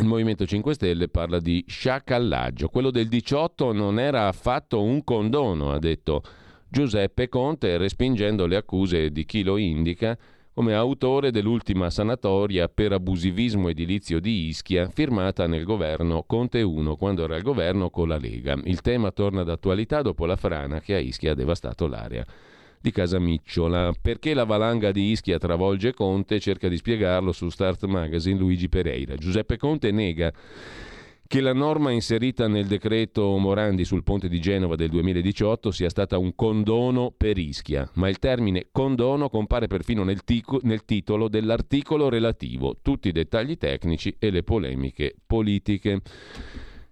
Il 0.00 0.06
Movimento 0.06 0.46
5 0.46 0.74
Stelle 0.74 1.08
parla 1.08 1.40
di 1.40 1.64
sciacallaggio. 1.66 2.68
Quello 2.68 2.92
del 2.92 3.08
18 3.08 3.72
non 3.72 3.98
era 3.98 4.28
affatto 4.28 4.80
un 4.80 5.02
condono, 5.02 5.72
ha 5.72 5.80
detto 5.80 6.22
Giuseppe 6.68 7.28
Conte, 7.28 7.76
respingendo 7.78 8.46
le 8.46 8.54
accuse 8.54 9.10
di 9.10 9.24
chi 9.24 9.42
lo 9.42 9.56
indica 9.56 10.16
come 10.54 10.74
autore 10.74 11.32
dell'ultima 11.32 11.90
sanatoria 11.90 12.68
per 12.68 12.92
abusivismo 12.92 13.70
edilizio 13.70 14.20
di 14.20 14.46
Ischia, 14.46 14.88
firmata 14.88 15.48
nel 15.48 15.64
governo 15.64 16.22
Conte 16.22 16.62
1, 16.62 16.94
quando 16.94 17.24
era 17.24 17.34
al 17.34 17.42
governo 17.42 17.90
con 17.90 18.06
la 18.06 18.18
Lega. 18.18 18.56
Il 18.66 18.80
tema 18.82 19.10
torna 19.10 19.42
d'attualità 19.42 20.00
dopo 20.02 20.26
la 20.26 20.36
frana 20.36 20.80
che 20.80 20.94
a 20.94 20.98
Ischia 20.98 21.32
ha 21.32 21.34
devastato 21.34 21.88
l'area 21.88 22.24
di 22.80 22.90
Casa 22.90 23.18
Micciola. 23.18 23.92
Perché 24.00 24.34
la 24.34 24.44
valanga 24.44 24.90
di 24.92 25.10
Ischia 25.10 25.38
travolge 25.38 25.94
Conte? 25.94 26.40
Cerca 26.40 26.68
di 26.68 26.76
spiegarlo 26.76 27.32
su 27.32 27.48
Start 27.48 27.84
Magazine 27.86 28.38
Luigi 28.38 28.68
Pereira. 28.68 29.16
Giuseppe 29.16 29.56
Conte 29.56 29.90
nega 29.90 30.32
che 31.28 31.42
la 31.42 31.52
norma 31.52 31.90
inserita 31.90 32.48
nel 32.48 32.66
decreto 32.66 33.36
Morandi 33.36 33.84
sul 33.84 34.02
ponte 34.02 34.30
di 34.30 34.40
Genova 34.40 34.76
del 34.76 34.88
2018 34.88 35.70
sia 35.70 35.90
stata 35.90 36.16
un 36.16 36.34
condono 36.34 37.12
per 37.14 37.36
Ischia, 37.36 37.88
ma 37.96 38.08
il 38.08 38.18
termine 38.18 38.68
condono 38.72 39.28
compare 39.28 39.66
perfino 39.66 40.04
nel, 40.04 40.24
tico, 40.24 40.58
nel 40.62 40.86
titolo 40.86 41.28
dell'articolo 41.28 42.08
relativo, 42.08 42.78
tutti 42.80 43.08
i 43.08 43.12
dettagli 43.12 43.58
tecnici 43.58 44.16
e 44.18 44.30
le 44.30 44.42
polemiche 44.42 45.14
politiche. 45.26 46.00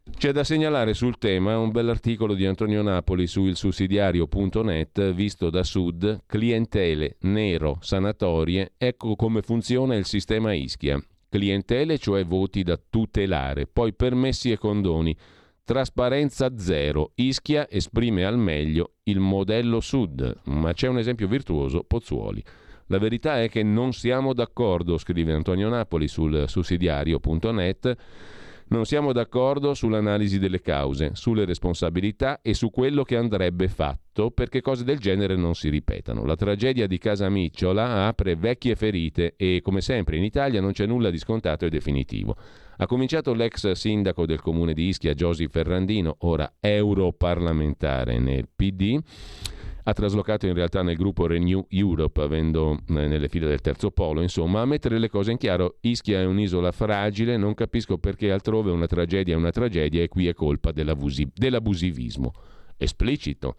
C'è 0.09 0.33
da 0.33 0.45
segnalare 0.45 0.95
sul 0.95 1.19
tema 1.19 1.59
un 1.59 1.71
bell'articolo 1.71 2.35
di 2.35 2.47
Antonio 2.47 2.81
Napoli 2.81 3.27
su 3.27 3.45
ilsussidiario.net 3.45 5.13
visto 5.13 5.51
da 5.51 5.63
Sud, 5.63 6.23
clientele, 6.25 7.17
nero, 7.23 7.79
sanatorie, 7.81 8.73
ecco 8.79 9.15
come 9.15 9.43
funziona 9.43 9.95
il 9.95 10.07
sistema 10.07 10.55
Ischia. 10.55 10.99
Clientele, 11.29 11.99
cioè 11.99 12.25
voti 12.25 12.63
da 12.63 12.81
tutelare, 12.89 13.67
poi 13.67 13.93
permessi 13.93 14.51
e 14.51 14.57
condoni. 14.57 15.15
Trasparenza 15.65 16.57
zero. 16.57 17.11
Ischia 17.17 17.69
esprime 17.69 18.25
al 18.25 18.39
meglio 18.39 18.93
il 19.03 19.19
modello 19.19 19.81
Sud, 19.81 20.41
ma 20.45 20.73
c'è 20.73 20.87
un 20.87 20.99
esempio 20.99 21.27
virtuoso, 21.27 21.83
Pozzuoli. 21.83 22.43
La 22.87 22.99
verità 22.99 23.43
è 23.43 23.51
che 23.51 23.65
non 23.65 23.93
siamo 23.93 24.33
d'accordo, 24.33 24.97
scrive 24.97 25.33
Antonio 25.35 25.69
Napoli 25.69 26.09
sul 26.09 26.45
sussidiario.net 26.47 27.97
non 28.69 28.85
siamo 28.85 29.13
d'accordo 29.13 29.75
sull'analisi 29.75 30.39
delle 30.39 30.61
cause, 30.61 31.11
sulle 31.15 31.45
responsabilità 31.45 32.41
e 32.43 32.53
su 32.55 32.71
quello 32.71 33.05
che 33.05 33.17
andrebbe 33.17 33.69
fatto 33.69 34.31
perché 34.31 34.61
cose 34.61 34.83
del 34.83 34.99
genere 34.99 35.37
non 35.37 35.55
si 35.55 35.69
ripetano. 35.69 36.25
La 36.25 36.35
tragedia 36.35 36.87
di 36.87 36.99
Casa 36.99 37.29
Micciola 37.29 38.07
apre 38.07 38.35
vecchie 38.35 38.75
ferite 38.75 39.35
e, 39.37 39.61
come 39.63 39.81
sempre 39.81 40.17
in 40.17 40.25
Italia, 40.25 40.61
non 40.61 40.73
c'è 40.73 40.87
nulla 40.87 41.11
di 41.11 41.19
scontato 41.19 41.65
e 41.65 41.71
definitivo. 41.71 42.35
Ha 42.79 42.87
cominciato 42.87 43.33
l'ex 43.35 43.71
sindaco 43.73 44.27
del 44.27 44.41
comune 44.41 44.73
di 44.73 44.89
Ischia, 44.89 45.15
Giosy 45.15 45.47
Ferrandino, 45.47 46.17
ora 46.21 46.55
europarlamentare 46.59 48.19
nel 48.19 48.49
PD 48.55 48.99
ha 49.89 49.93
traslocato 49.93 50.47
in 50.47 50.55
realtà 50.55 50.83
nel 50.83 50.97
gruppo 50.97 51.29
Renew 51.29 51.65
Europe, 51.69 52.21
avendo 52.21 52.73
eh, 52.73 53.07
nelle 53.07 53.29
file 53.29 53.47
del 53.47 53.61
terzo 53.61 53.93
polo, 53.93 54.21
insomma, 54.21 54.61
a 54.61 54.67
mettere 54.67 54.99
le 54.99 55.09
cose 55.09 55.31
in 55.31 55.39
chiaro, 55.39 55.77
Ischia 55.83 56.21
è 56.21 56.25
un'isola 56.25 56.73
fragile, 56.73 57.37
non 57.37 57.55
capisco 57.55 57.97
perché 57.97 58.33
altrove 58.33 58.73
una 58.73 58.87
tragedia 58.87 59.35
è 59.35 59.37
una 59.37 59.53
tragedia 59.53 60.03
e 60.03 60.09
qui 60.09 60.27
è 60.27 60.35
colpa 60.35 60.73
dell'abusivismo. 60.73 62.33
Esplicito. 62.77 63.55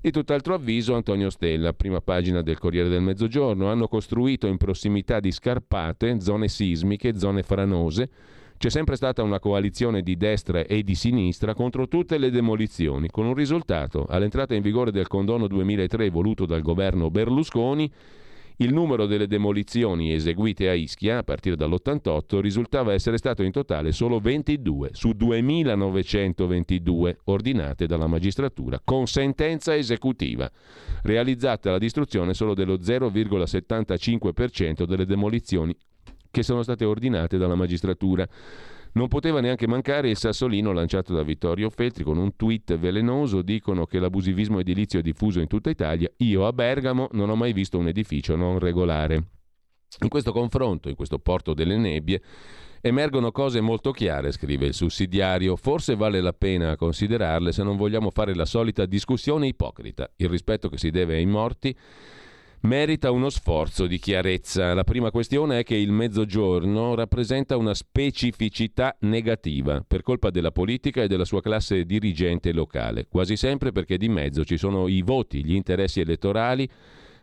Di 0.00 0.10
tutt'altro 0.10 0.54
avviso 0.54 0.96
Antonio 0.96 1.30
Stella, 1.30 1.72
prima 1.72 2.00
pagina 2.00 2.42
del 2.42 2.58
Corriere 2.58 2.88
del 2.88 3.00
Mezzogiorno, 3.00 3.70
hanno 3.70 3.86
costruito 3.86 4.48
in 4.48 4.56
prossimità 4.56 5.20
di 5.20 5.30
scarpate, 5.30 6.20
zone 6.20 6.48
sismiche, 6.48 7.16
zone 7.16 7.44
franose, 7.44 8.10
c'è 8.58 8.70
sempre 8.70 8.96
stata 8.96 9.22
una 9.22 9.38
coalizione 9.38 10.02
di 10.02 10.16
destra 10.16 10.64
e 10.64 10.82
di 10.82 10.96
sinistra 10.96 11.54
contro 11.54 11.86
tutte 11.86 12.18
le 12.18 12.30
demolizioni, 12.30 13.08
con 13.08 13.24
un 13.24 13.34
risultato. 13.34 14.04
All'entrata 14.08 14.56
in 14.56 14.62
vigore 14.62 14.90
del 14.90 15.06
condono 15.06 15.46
2003 15.46 16.10
voluto 16.10 16.44
dal 16.44 16.60
governo 16.60 17.08
Berlusconi, 17.08 17.88
il 18.56 18.72
numero 18.72 19.06
delle 19.06 19.28
demolizioni 19.28 20.12
eseguite 20.12 20.68
a 20.68 20.72
Ischia 20.72 21.18
a 21.18 21.22
partire 21.22 21.54
dall'88 21.54 22.40
risultava 22.40 22.92
essere 22.92 23.16
stato 23.16 23.44
in 23.44 23.52
totale 23.52 23.92
solo 23.92 24.18
22 24.18 24.90
su 24.94 25.12
2922 25.12 27.18
ordinate 27.26 27.86
dalla 27.86 28.08
magistratura 28.08 28.80
con 28.82 29.06
sentenza 29.06 29.76
esecutiva, 29.76 30.50
realizzata 31.02 31.70
la 31.70 31.78
distruzione 31.78 32.34
solo 32.34 32.54
dello 32.54 32.78
0,75% 32.78 34.82
delle 34.82 35.06
demolizioni 35.06 35.76
che 36.30 36.42
sono 36.42 36.62
state 36.62 36.84
ordinate 36.84 37.38
dalla 37.38 37.54
magistratura. 37.54 38.26
Non 38.92 39.08
poteva 39.08 39.40
neanche 39.40 39.66
mancare 39.66 40.10
il 40.10 40.16
sassolino 40.16 40.72
lanciato 40.72 41.14
da 41.14 41.22
Vittorio 41.22 41.70
Feltri 41.70 42.04
con 42.04 42.16
un 42.16 42.34
tweet 42.36 42.78
velenoso. 42.78 43.42
Dicono 43.42 43.86
che 43.86 43.98
l'abusivismo 43.98 44.58
edilizio 44.58 44.98
è 44.98 45.02
diffuso 45.02 45.40
in 45.40 45.46
tutta 45.46 45.70
Italia. 45.70 46.10
Io 46.18 46.46
a 46.46 46.52
Bergamo 46.52 47.08
non 47.12 47.30
ho 47.30 47.36
mai 47.36 47.52
visto 47.52 47.78
un 47.78 47.88
edificio 47.88 48.34
non 48.34 48.58
regolare. 48.58 49.14
In 50.00 50.08
questo 50.08 50.32
confronto, 50.32 50.88
in 50.88 50.94
questo 50.94 51.18
porto 51.18 51.54
delle 51.54 51.76
nebbie, 51.76 52.20
emergono 52.80 53.30
cose 53.30 53.60
molto 53.60 53.90
chiare, 53.90 54.32
scrive 54.32 54.66
il 54.66 54.74
sussidiario. 54.74 55.56
Forse 55.56 55.94
vale 55.96 56.20
la 56.20 56.32
pena 56.32 56.76
considerarle 56.76 57.52
se 57.52 57.62
non 57.62 57.76
vogliamo 57.76 58.10
fare 58.10 58.34
la 58.34 58.44
solita 58.44 58.86
discussione 58.86 59.46
ipocrita. 59.46 60.10
Il 60.16 60.28
rispetto 60.28 60.68
che 60.68 60.78
si 60.78 60.90
deve 60.90 61.16
ai 61.16 61.26
morti 61.26 61.76
merita 62.62 63.10
uno 63.10 63.28
sforzo 63.28 63.86
di 63.86 63.98
chiarezza. 63.98 64.74
La 64.74 64.84
prima 64.84 65.10
questione 65.10 65.60
è 65.60 65.62
che 65.62 65.76
il 65.76 65.92
mezzogiorno 65.92 66.94
rappresenta 66.94 67.56
una 67.56 67.74
specificità 67.74 68.96
negativa 69.00 69.84
per 69.86 70.02
colpa 70.02 70.30
della 70.30 70.50
politica 70.50 71.02
e 71.02 71.08
della 71.08 71.24
sua 71.24 71.40
classe 71.42 71.84
dirigente 71.84 72.52
locale, 72.52 73.06
quasi 73.08 73.36
sempre 73.36 73.70
perché 73.70 73.96
di 73.96 74.08
mezzo 74.08 74.44
ci 74.44 74.56
sono 74.56 74.88
i 74.88 75.02
voti, 75.02 75.44
gli 75.44 75.54
interessi 75.54 76.00
elettorali. 76.00 76.68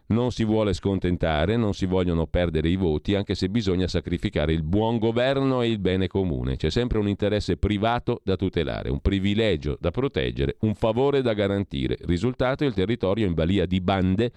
Non 0.07 0.31
si 0.31 0.43
vuole 0.43 0.73
scontentare, 0.73 1.57
non 1.57 1.73
si 1.73 1.87
vogliono 1.87 2.27
perdere 2.27 2.69
i 2.69 2.75
voti, 2.75 3.15
anche 3.15 3.33
se 3.33 3.49
bisogna 3.49 3.87
sacrificare 3.87 4.53
il 4.53 4.61
buon 4.61 4.99
governo 4.99 5.63
e 5.63 5.69
il 5.71 5.79
bene 5.79 6.05
comune. 6.05 6.57
C'è 6.57 6.69
sempre 6.69 6.99
un 6.99 7.07
interesse 7.07 7.57
privato 7.57 8.21
da 8.23 8.35
tutelare, 8.35 8.91
un 8.91 8.99
privilegio 8.99 9.75
da 9.79 9.89
proteggere, 9.89 10.57
un 10.59 10.75
favore 10.75 11.23
da 11.23 11.33
garantire. 11.33 11.97
Risultato 12.01 12.65
il 12.65 12.75
territorio 12.75 13.25
in 13.25 13.33
balia 13.33 13.65
di 13.65 13.81
bande 13.81 14.31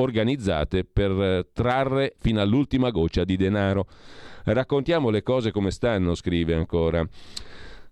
organizzate 0.00 0.84
per 0.84 1.10
eh, 1.10 1.48
trarre 1.52 2.14
fino 2.18 2.40
all'ultima 2.40 2.90
goccia 2.90 3.24
di 3.24 3.36
denaro. 3.36 3.86
Raccontiamo 4.44 5.10
le 5.10 5.22
cose 5.22 5.50
come 5.50 5.70
stanno, 5.70 6.14
scrive 6.14 6.54
ancora. 6.54 7.06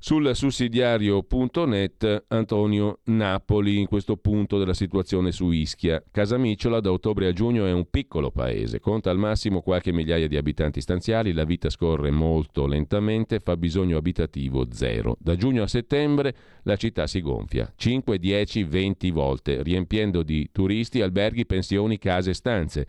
Sul 0.06 0.36
sussidiario.net 0.36 2.26
Antonio 2.28 3.00
Napoli 3.06 3.80
in 3.80 3.88
questo 3.88 4.16
punto 4.16 4.56
della 4.56 4.72
situazione 4.72 5.32
su 5.32 5.50
Ischia. 5.50 6.00
Casamicciola 6.12 6.78
da 6.78 6.92
ottobre 6.92 7.26
a 7.26 7.32
giugno 7.32 7.66
è 7.66 7.72
un 7.72 7.90
piccolo 7.90 8.30
paese, 8.30 8.78
conta 8.78 9.10
al 9.10 9.18
massimo 9.18 9.62
qualche 9.62 9.92
migliaia 9.92 10.28
di 10.28 10.36
abitanti 10.36 10.80
stanziali, 10.80 11.32
la 11.32 11.42
vita 11.42 11.70
scorre 11.70 12.12
molto 12.12 12.68
lentamente, 12.68 13.40
fa 13.40 13.56
bisogno 13.56 13.96
abitativo 13.96 14.68
zero. 14.70 15.16
Da 15.18 15.34
giugno 15.34 15.64
a 15.64 15.66
settembre 15.66 16.36
la 16.62 16.76
città 16.76 17.08
si 17.08 17.20
gonfia 17.20 17.68
5, 17.74 18.16
10, 18.16 18.62
20 18.62 19.10
volte, 19.10 19.60
riempiendo 19.64 20.22
di 20.22 20.48
turisti, 20.52 21.02
alberghi, 21.02 21.46
pensioni, 21.46 21.98
case 21.98 22.30
e 22.30 22.34
stanze. 22.34 22.86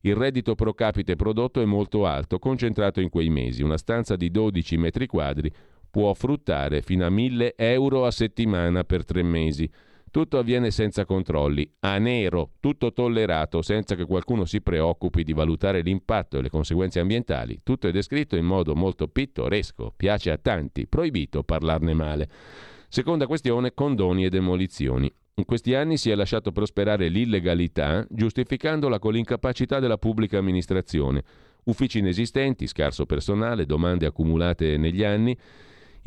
Il 0.00 0.16
reddito 0.16 0.56
pro 0.56 0.74
capite 0.74 1.14
prodotto 1.14 1.60
è 1.60 1.64
molto 1.64 2.06
alto, 2.06 2.40
concentrato 2.40 3.00
in 3.00 3.08
quei 3.08 3.28
mesi. 3.28 3.62
Una 3.62 3.76
stanza 3.76 4.16
di 4.16 4.32
12 4.32 4.76
metri 4.76 5.06
quadri 5.06 5.52
può 5.96 6.12
fruttare 6.12 6.82
fino 6.82 7.06
a 7.06 7.08
1000 7.08 7.54
euro 7.56 8.04
a 8.04 8.10
settimana 8.10 8.84
per 8.84 9.02
tre 9.06 9.22
mesi. 9.22 9.66
Tutto 10.10 10.36
avviene 10.36 10.70
senza 10.70 11.06
controlli, 11.06 11.66
a 11.80 11.96
nero, 11.96 12.50
tutto 12.60 12.92
tollerato, 12.92 13.62
senza 13.62 13.94
che 13.94 14.04
qualcuno 14.04 14.44
si 14.44 14.60
preoccupi 14.60 15.22
di 15.22 15.32
valutare 15.32 15.80
l'impatto 15.80 16.36
e 16.36 16.42
le 16.42 16.50
conseguenze 16.50 17.00
ambientali. 17.00 17.60
Tutto 17.62 17.88
è 17.88 17.92
descritto 17.92 18.36
in 18.36 18.44
modo 18.44 18.74
molto 18.74 19.08
pittoresco, 19.08 19.94
piace 19.96 20.30
a 20.30 20.36
tanti, 20.36 20.86
proibito 20.86 21.42
parlarne 21.44 21.94
male. 21.94 22.28
Seconda 22.88 23.26
questione, 23.26 23.72
condoni 23.72 24.26
e 24.26 24.28
demolizioni. 24.28 25.10
In 25.36 25.46
questi 25.46 25.74
anni 25.74 25.96
si 25.96 26.10
è 26.10 26.14
lasciato 26.14 26.52
prosperare 26.52 27.08
l'illegalità, 27.08 28.06
giustificandola 28.10 28.98
con 28.98 29.14
l'incapacità 29.14 29.80
della 29.80 29.96
pubblica 29.96 30.36
amministrazione. 30.36 31.24
Uffici 31.64 32.00
inesistenti, 32.00 32.66
scarso 32.66 33.06
personale, 33.06 33.64
domande 33.64 34.04
accumulate 34.04 34.76
negli 34.76 35.02
anni, 35.02 35.34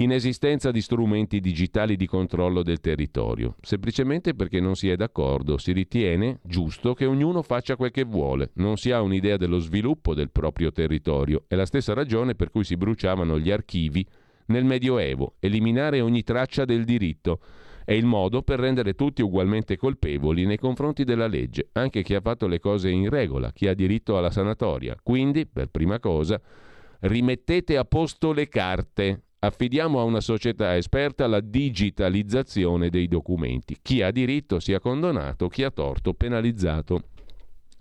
inesistenza 0.02 0.72
di 0.72 0.82
strumenti 0.82 1.40
digitali 1.40 1.96
di 1.96 2.06
controllo 2.06 2.64
del 2.64 2.80
territorio, 2.80 3.56
semplicemente 3.62 4.34
perché 4.34 4.60
non 4.60 4.76
si 4.76 4.90
è 4.90 4.96
d'accordo, 4.96 5.58
si 5.58 5.74
ritiene 5.74 6.40
giusto 6.44 6.94
che 6.94 7.06
ognuno 7.06 7.42
faccia 7.42 7.76
quel 7.76 7.92
che 7.92 8.06
vuole, 8.06 8.52
non 8.56 8.78
si 8.78 8.92
ha 8.92 9.02
un'idea 9.02 9.36
dello 9.36 9.60
sviluppo 9.60 10.14
del 10.14 10.32
proprio 10.32 10.72
territorio. 10.72 11.44
È 11.48 11.56
la 11.56 11.66
stessa 11.66 11.94
ragione 11.94 12.36
per 12.36 12.50
cui 12.50 12.64
si 12.64 12.78
bruciavano 12.78 13.38
gli 13.40 13.52
archivi 13.52 14.06
nel 14.48 14.64
Medioevo, 14.64 15.36
eliminare 15.40 16.02
ogni 16.02 16.24
traccia 16.24 16.66
del 16.66 16.86
diritto. 16.86 17.40
È 17.84 17.94
il 17.94 18.06
modo 18.06 18.42
per 18.42 18.60
rendere 18.60 18.94
tutti 18.94 19.22
ugualmente 19.22 19.76
colpevoli 19.76 20.46
nei 20.46 20.58
confronti 20.58 21.04
della 21.04 21.28
legge, 21.28 21.70
anche 21.74 22.04
chi 22.04 22.14
ha 22.16 22.22
fatto 22.22 22.48
le 22.48 22.60
cose 22.60 22.90
in 22.90 23.10
regola, 23.10 23.52
chi 23.52 23.68
ha 23.68 23.74
diritto 23.74 24.18
alla 24.18 24.32
sanatoria. 24.32 24.96
Quindi, 25.02 25.46
per 25.46 25.68
prima 25.68 26.00
cosa, 26.00 26.40
rimettete 27.02 27.78
a 27.78 27.86
posto 27.86 28.32
le 28.32 28.48
carte. 28.48 29.24
Affidiamo 29.42 30.02
a 30.02 30.04
una 30.04 30.20
società 30.20 30.76
esperta 30.76 31.26
la 31.26 31.40
digitalizzazione 31.40 32.90
dei 32.90 33.08
documenti. 33.08 33.78
Chi 33.82 34.02
ha 34.02 34.12
diritto 34.12 34.60
sia 34.60 34.82
condonato, 34.82 35.48
chi 35.48 35.64
ha 35.64 35.72
torto 35.72 36.14
penalizzato. 36.14 37.04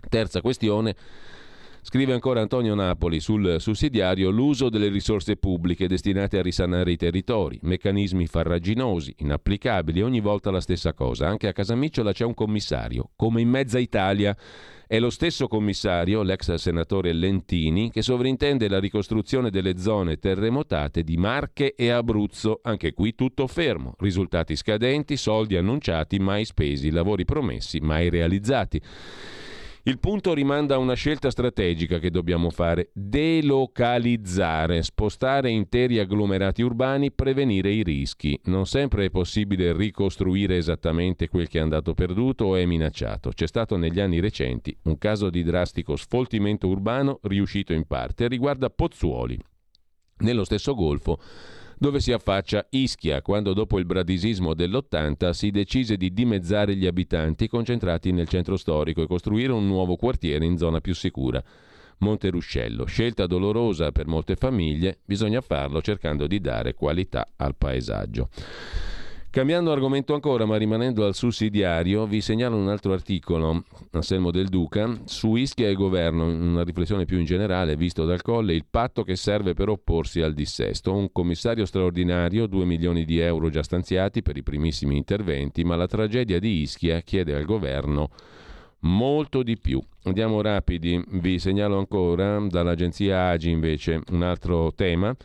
Terza 0.07 0.39
questione 0.39 0.95
Scrive 1.91 2.13
ancora 2.13 2.39
Antonio 2.39 2.75
Napoli 2.75 3.19
sul 3.19 3.55
sussidiario 3.57 4.29
l'uso 4.29 4.69
delle 4.69 4.89
risorse 4.89 5.37
pubbliche 5.37 5.87
destinate 5.87 6.37
a 6.37 6.43
risanare 6.43 6.91
i 6.91 6.97
territori, 6.97 7.57
meccanismi 7.63 8.27
farraginosi, 8.27 9.15
inapplicabili, 9.17 10.03
ogni 10.03 10.19
volta 10.19 10.51
la 10.51 10.61
stessa 10.61 10.93
cosa. 10.93 11.27
Anche 11.27 11.47
a 11.47 11.51
Casamicciola 11.51 12.11
c'è 12.11 12.25
un 12.25 12.35
commissario, 12.35 13.09
come 13.15 13.41
in 13.41 13.49
mezza 13.49 13.79
Italia. 13.79 14.37
È 14.85 14.99
lo 14.99 15.09
stesso 15.09 15.47
commissario, 15.47 16.21
l'ex 16.21 16.53
senatore 16.53 17.11
Lentini, 17.11 17.89
che 17.89 18.03
sovrintende 18.03 18.69
la 18.69 18.79
ricostruzione 18.79 19.49
delle 19.49 19.79
zone 19.79 20.17
terremotate 20.17 21.01
di 21.01 21.17
Marche 21.17 21.73
e 21.73 21.89
Abruzzo. 21.89 22.59
Anche 22.61 22.93
qui 22.93 23.15
tutto 23.15 23.47
fermo. 23.47 23.95
Risultati 23.97 24.55
scadenti, 24.55 25.17
soldi 25.17 25.57
annunciati, 25.57 26.19
mai 26.19 26.45
spesi, 26.45 26.91
lavori 26.91 27.25
promessi, 27.25 27.79
mai 27.79 28.11
realizzati. 28.11 28.79
Il 29.89 29.97
punto 29.97 30.35
rimanda 30.35 30.75
a 30.75 30.77
una 30.77 30.93
scelta 30.93 31.31
strategica 31.31 31.97
che 31.97 32.11
dobbiamo 32.11 32.51
fare, 32.51 32.91
delocalizzare, 32.93 34.83
spostare 34.83 35.49
interi 35.49 35.97
agglomerati 35.97 36.61
urbani, 36.61 37.11
prevenire 37.11 37.71
i 37.71 37.81
rischi. 37.81 38.39
Non 38.43 38.67
sempre 38.67 39.05
è 39.05 39.09
possibile 39.09 39.73
ricostruire 39.73 40.57
esattamente 40.57 41.27
quel 41.27 41.47
che 41.47 41.57
è 41.57 41.63
andato 41.63 41.95
perduto 41.95 42.45
o 42.45 42.55
è 42.55 42.65
minacciato. 42.65 43.31
C'è 43.31 43.47
stato 43.47 43.77
negli 43.77 43.99
anni 43.99 44.19
recenti 44.19 44.77
un 44.83 44.99
caso 44.99 45.31
di 45.31 45.41
drastico 45.41 45.95
sfoltimento 45.95 46.67
urbano 46.67 47.17
riuscito 47.23 47.73
in 47.73 47.87
parte, 47.87 48.27
riguarda 48.27 48.69
Pozzuoli. 48.69 49.39
Nello 50.19 50.43
stesso 50.43 50.75
golfo 50.75 51.19
dove 51.79 52.01
si 52.01 52.11
affaccia 52.11 52.67
Ischia, 52.71 53.21
quando 53.21 53.53
dopo 53.53 53.79
il 53.79 53.85
bradisismo 53.85 54.53
dell'80 54.53 55.29
si 55.29 55.49
decise 55.49 55.95
di 55.95 56.11
dimezzare 56.13 56.75
gli 56.75 56.85
abitanti 56.85 57.47
concentrati 57.47 58.11
nel 58.11 58.27
centro 58.27 58.57
storico 58.57 59.01
e 59.01 59.07
costruire 59.07 59.53
un 59.53 59.65
nuovo 59.65 59.95
quartiere 59.95 60.43
in 60.45 60.57
zona 60.57 60.81
più 60.81 60.93
sicura. 60.93 61.41
Monte 61.99 62.29
Ruscello, 62.29 62.85
scelta 62.85 63.25
dolorosa 63.27 63.91
per 63.91 64.07
molte 64.07 64.35
famiglie, 64.35 64.99
bisogna 65.05 65.41
farlo 65.41 65.81
cercando 65.81 66.27
di 66.27 66.41
dare 66.41 66.73
qualità 66.73 67.29
al 67.37 67.55
paesaggio. 67.55 68.29
Cambiando 69.31 69.71
argomento 69.71 70.15
ancora, 70.15 70.45
ma 70.45 70.57
rimanendo 70.57 71.05
al 71.05 71.13
sussidiario, 71.13 72.07
vi 72.07 72.19
segnalo 72.19 72.55
un 72.55 72.67
altro 72.67 72.93
articolo, 72.93 73.63
Anselmo 73.91 74.31
del 74.31 74.47
Duca, 74.47 74.91
su 75.05 75.35
Ischia 75.35 75.69
e 75.69 75.75
governo, 75.75 76.25
una 76.25 76.63
riflessione 76.63 77.05
più 77.05 77.19
in 77.19 77.25
generale, 77.25 77.75
visto 77.75 78.05
dal 78.05 78.23
Colle, 78.23 78.55
il 78.55 78.65
patto 78.67 79.03
che 79.03 79.15
serve 79.15 79.53
per 79.53 79.69
opporsi 79.69 80.21
al 80.21 80.33
dissesto. 80.33 80.95
Un 80.95 81.11
commissario 81.11 81.65
straordinario, 81.65 82.47
2 82.47 82.65
milioni 82.65 83.05
di 83.05 83.19
euro 83.19 83.49
già 83.49 83.61
stanziati 83.61 84.23
per 84.23 84.35
i 84.35 84.41
primissimi 84.41 84.97
interventi, 84.97 85.63
ma 85.63 85.75
la 85.75 85.85
tragedia 85.85 86.39
di 86.39 86.61
Ischia 86.61 87.01
chiede 87.01 87.35
al 87.35 87.45
governo 87.45 88.09
molto 88.79 89.43
di 89.43 89.59
più. 89.59 89.79
Andiamo 90.05 90.41
rapidi, 90.41 91.03
vi 91.07 91.37
segnalo 91.37 91.77
ancora 91.77 92.39
dall'agenzia 92.47 93.27
Agi 93.27 93.51
invece 93.51 94.01
un 94.09 94.23
altro 94.23 94.73
tema 94.73 95.15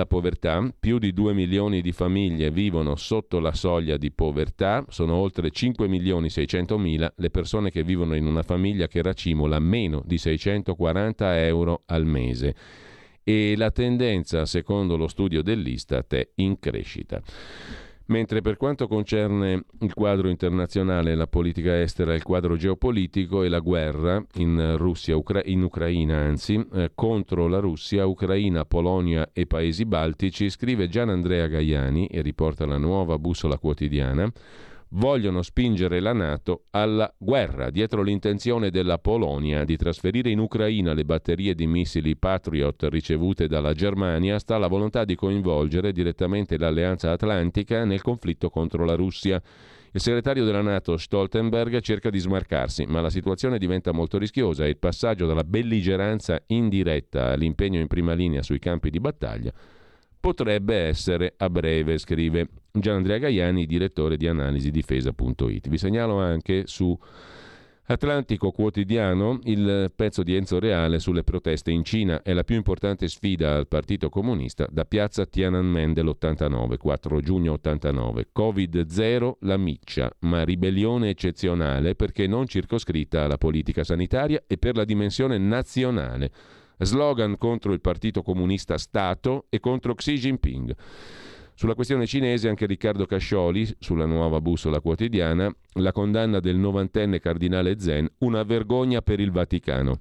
la 0.00 0.06
povertà, 0.06 0.66
più 0.80 0.98
di 0.98 1.12
2 1.12 1.34
milioni 1.34 1.82
di 1.82 1.92
famiglie 1.92 2.50
vivono 2.50 2.96
sotto 2.96 3.38
la 3.38 3.52
soglia 3.52 3.98
di 3.98 4.10
povertà, 4.10 4.82
sono 4.88 5.14
oltre 5.14 5.50
5 5.50 5.86
milioni 5.88 6.30
600 6.30 6.78
mila 6.78 7.12
le 7.16 7.28
persone 7.28 7.70
che 7.70 7.82
vivono 7.82 8.14
in 8.14 8.24
una 8.24 8.42
famiglia 8.42 8.88
che 8.88 9.02
racimola 9.02 9.58
meno 9.58 10.02
di 10.06 10.16
640 10.16 11.44
euro 11.44 11.82
al 11.86 12.06
mese. 12.06 12.54
E 13.22 13.54
la 13.58 13.70
tendenza, 13.70 14.46
secondo 14.46 14.96
lo 14.96 15.06
studio 15.06 15.42
dell'Istat, 15.42 16.14
è 16.14 16.28
in 16.36 16.58
crescita. 16.58 17.20
Mentre 18.10 18.40
per 18.40 18.56
quanto 18.56 18.88
concerne 18.88 19.62
il 19.82 19.94
quadro 19.94 20.28
internazionale, 20.28 21.14
la 21.14 21.28
politica 21.28 21.80
estera, 21.80 22.12
il 22.12 22.24
quadro 22.24 22.56
geopolitico 22.56 23.44
e 23.44 23.48
la 23.48 23.60
guerra 23.60 24.20
in, 24.34 24.74
Russia, 24.76 25.14
Ucra- 25.16 25.44
in 25.44 25.62
Ucraina, 25.62 26.16
anzi, 26.16 26.66
eh, 26.72 26.90
contro 26.92 27.46
la 27.46 27.60
Russia, 27.60 28.06
Ucraina, 28.06 28.64
Polonia 28.64 29.30
e 29.32 29.46
paesi 29.46 29.84
baltici, 29.84 30.50
scrive 30.50 30.88
Gian 30.88 31.08
Andrea 31.08 31.46
Gaiani 31.46 32.08
e 32.08 32.20
riporta 32.20 32.66
la 32.66 32.78
nuova 32.78 33.16
bussola 33.16 33.58
quotidiana 33.58 34.28
vogliono 34.90 35.42
spingere 35.42 36.00
la 36.00 36.12
Nato 36.12 36.64
alla 36.70 37.12
guerra, 37.16 37.70
dietro 37.70 38.02
l'intenzione 38.02 38.70
della 38.70 38.98
Polonia 38.98 39.64
di 39.64 39.76
trasferire 39.76 40.30
in 40.30 40.38
Ucraina 40.38 40.94
le 40.94 41.04
batterie 41.04 41.54
di 41.54 41.66
missili 41.66 42.16
Patriot 42.16 42.88
ricevute 42.88 43.46
dalla 43.46 43.72
Germania, 43.72 44.38
sta 44.38 44.58
la 44.58 44.66
volontà 44.66 45.04
di 45.04 45.14
coinvolgere 45.14 45.92
direttamente 45.92 46.58
l'Alleanza 46.58 47.12
Atlantica 47.12 47.84
nel 47.84 48.02
conflitto 48.02 48.50
contro 48.50 48.84
la 48.84 48.94
Russia. 48.94 49.40
Il 49.92 50.00
segretario 50.00 50.44
della 50.44 50.62
Nato 50.62 50.96
Stoltenberg 50.96 51.80
cerca 51.80 52.10
di 52.10 52.18
smarcarsi, 52.18 52.84
ma 52.86 53.00
la 53.00 53.10
situazione 53.10 53.58
diventa 53.58 53.92
molto 53.92 54.18
rischiosa 54.18 54.64
e 54.64 54.68
il 54.68 54.78
passaggio 54.78 55.26
dalla 55.26 55.44
belligeranza 55.44 56.40
indiretta 56.46 57.30
all'impegno 57.32 57.80
in 57.80 57.88
prima 57.88 58.12
linea 58.12 58.42
sui 58.42 58.58
campi 58.58 58.90
di 58.90 59.00
battaglia 59.00 59.52
potrebbe 60.20 60.76
essere 60.76 61.34
a 61.36 61.48
breve, 61.48 61.98
scrive 61.98 62.48
Gianandrea 62.70 63.18
Gaiani, 63.18 63.66
direttore 63.66 64.16
di 64.16 64.28
analisi 64.28 64.70
difesa.it. 64.70 65.68
Vi 65.68 65.78
segnalo 65.78 66.18
anche 66.20 66.64
su 66.66 66.96
Atlantico 67.90 68.52
Quotidiano 68.52 69.40
il 69.44 69.90
pezzo 69.96 70.22
di 70.22 70.36
Enzo 70.36 70.60
Reale 70.60 71.00
sulle 71.00 71.24
proteste 71.24 71.72
in 71.72 71.82
Cina 71.82 72.22
è 72.22 72.32
la 72.32 72.44
più 72.44 72.54
importante 72.54 73.08
sfida 73.08 73.56
al 73.56 73.66
Partito 73.66 74.08
Comunista 74.08 74.68
da 74.70 74.84
piazza 74.84 75.26
Tiananmen 75.26 75.92
dell'89, 75.92 76.76
4 76.76 77.20
giugno 77.20 77.52
89. 77.54 78.28
Covid-0 78.32 79.32
la 79.40 79.56
miccia, 79.56 80.14
ma 80.20 80.44
ribellione 80.44 81.08
eccezionale 81.08 81.96
perché 81.96 82.28
non 82.28 82.46
circoscritta 82.46 83.24
alla 83.24 83.38
politica 83.38 83.82
sanitaria 83.82 84.44
e 84.46 84.56
per 84.56 84.76
la 84.76 84.84
dimensione 84.84 85.38
nazionale 85.38 86.30
slogan 86.84 87.36
contro 87.38 87.72
il 87.72 87.80
Partito 87.80 88.22
Comunista 88.22 88.78
Stato 88.78 89.46
e 89.48 89.60
contro 89.60 89.94
Xi 89.94 90.14
Jinping. 90.14 90.74
Sulla 91.54 91.74
questione 91.74 92.06
cinese 92.06 92.48
anche 92.48 92.66
Riccardo 92.66 93.04
Cascioli, 93.04 93.68
sulla 93.78 94.06
nuova 94.06 94.40
bussola 94.40 94.80
quotidiana, 94.80 95.54
la 95.74 95.92
condanna 95.92 96.40
del 96.40 96.56
novantenne 96.56 97.20
cardinale 97.20 97.78
Zen, 97.78 98.08
una 98.18 98.42
vergogna 98.44 99.02
per 99.02 99.20
il 99.20 99.30
Vaticano. 99.30 100.00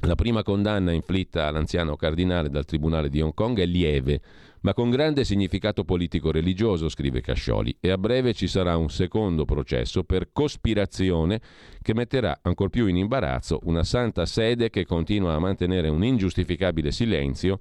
La 0.00 0.16
prima 0.16 0.42
condanna 0.42 0.92
inflitta 0.92 1.46
all'anziano 1.46 1.96
cardinale 1.96 2.50
dal 2.50 2.64
Tribunale 2.64 3.08
di 3.08 3.20
Hong 3.20 3.32
Kong 3.32 3.58
è 3.58 3.64
lieve, 3.64 4.20
ma 4.60 4.74
con 4.74 4.90
grande 4.90 5.24
significato 5.24 5.84
politico-religioso, 5.84 6.88
scrive 6.88 7.20
Cascioli, 7.20 7.76
e 7.80 7.90
a 7.90 7.96
breve 7.96 8.34
ci 8.34 8.46
sarà 8.46 8.76
un 8.76 8.90
secondo 8.90 9.44
processo 9.44 10.04
per 10.04 10.30
cospirazione 10.32 11.40
che 11.80 11.94
metterà 11.94 12.38
ancor 12.42 12.70
più 12.70 12.86
in 12.86 12.96
imbarazzo 12.96 13.60
una 13.64 13.84
santa 13.84 14.26
sede 14.26 14.68
che 14.68 14.84
continua 14.84 15.34
a 15.34 15.38
mantenere 15.38 15.88
un 15.88 16.04
ingiustificabile 16.04 16.90
silenzio 16.90 17.60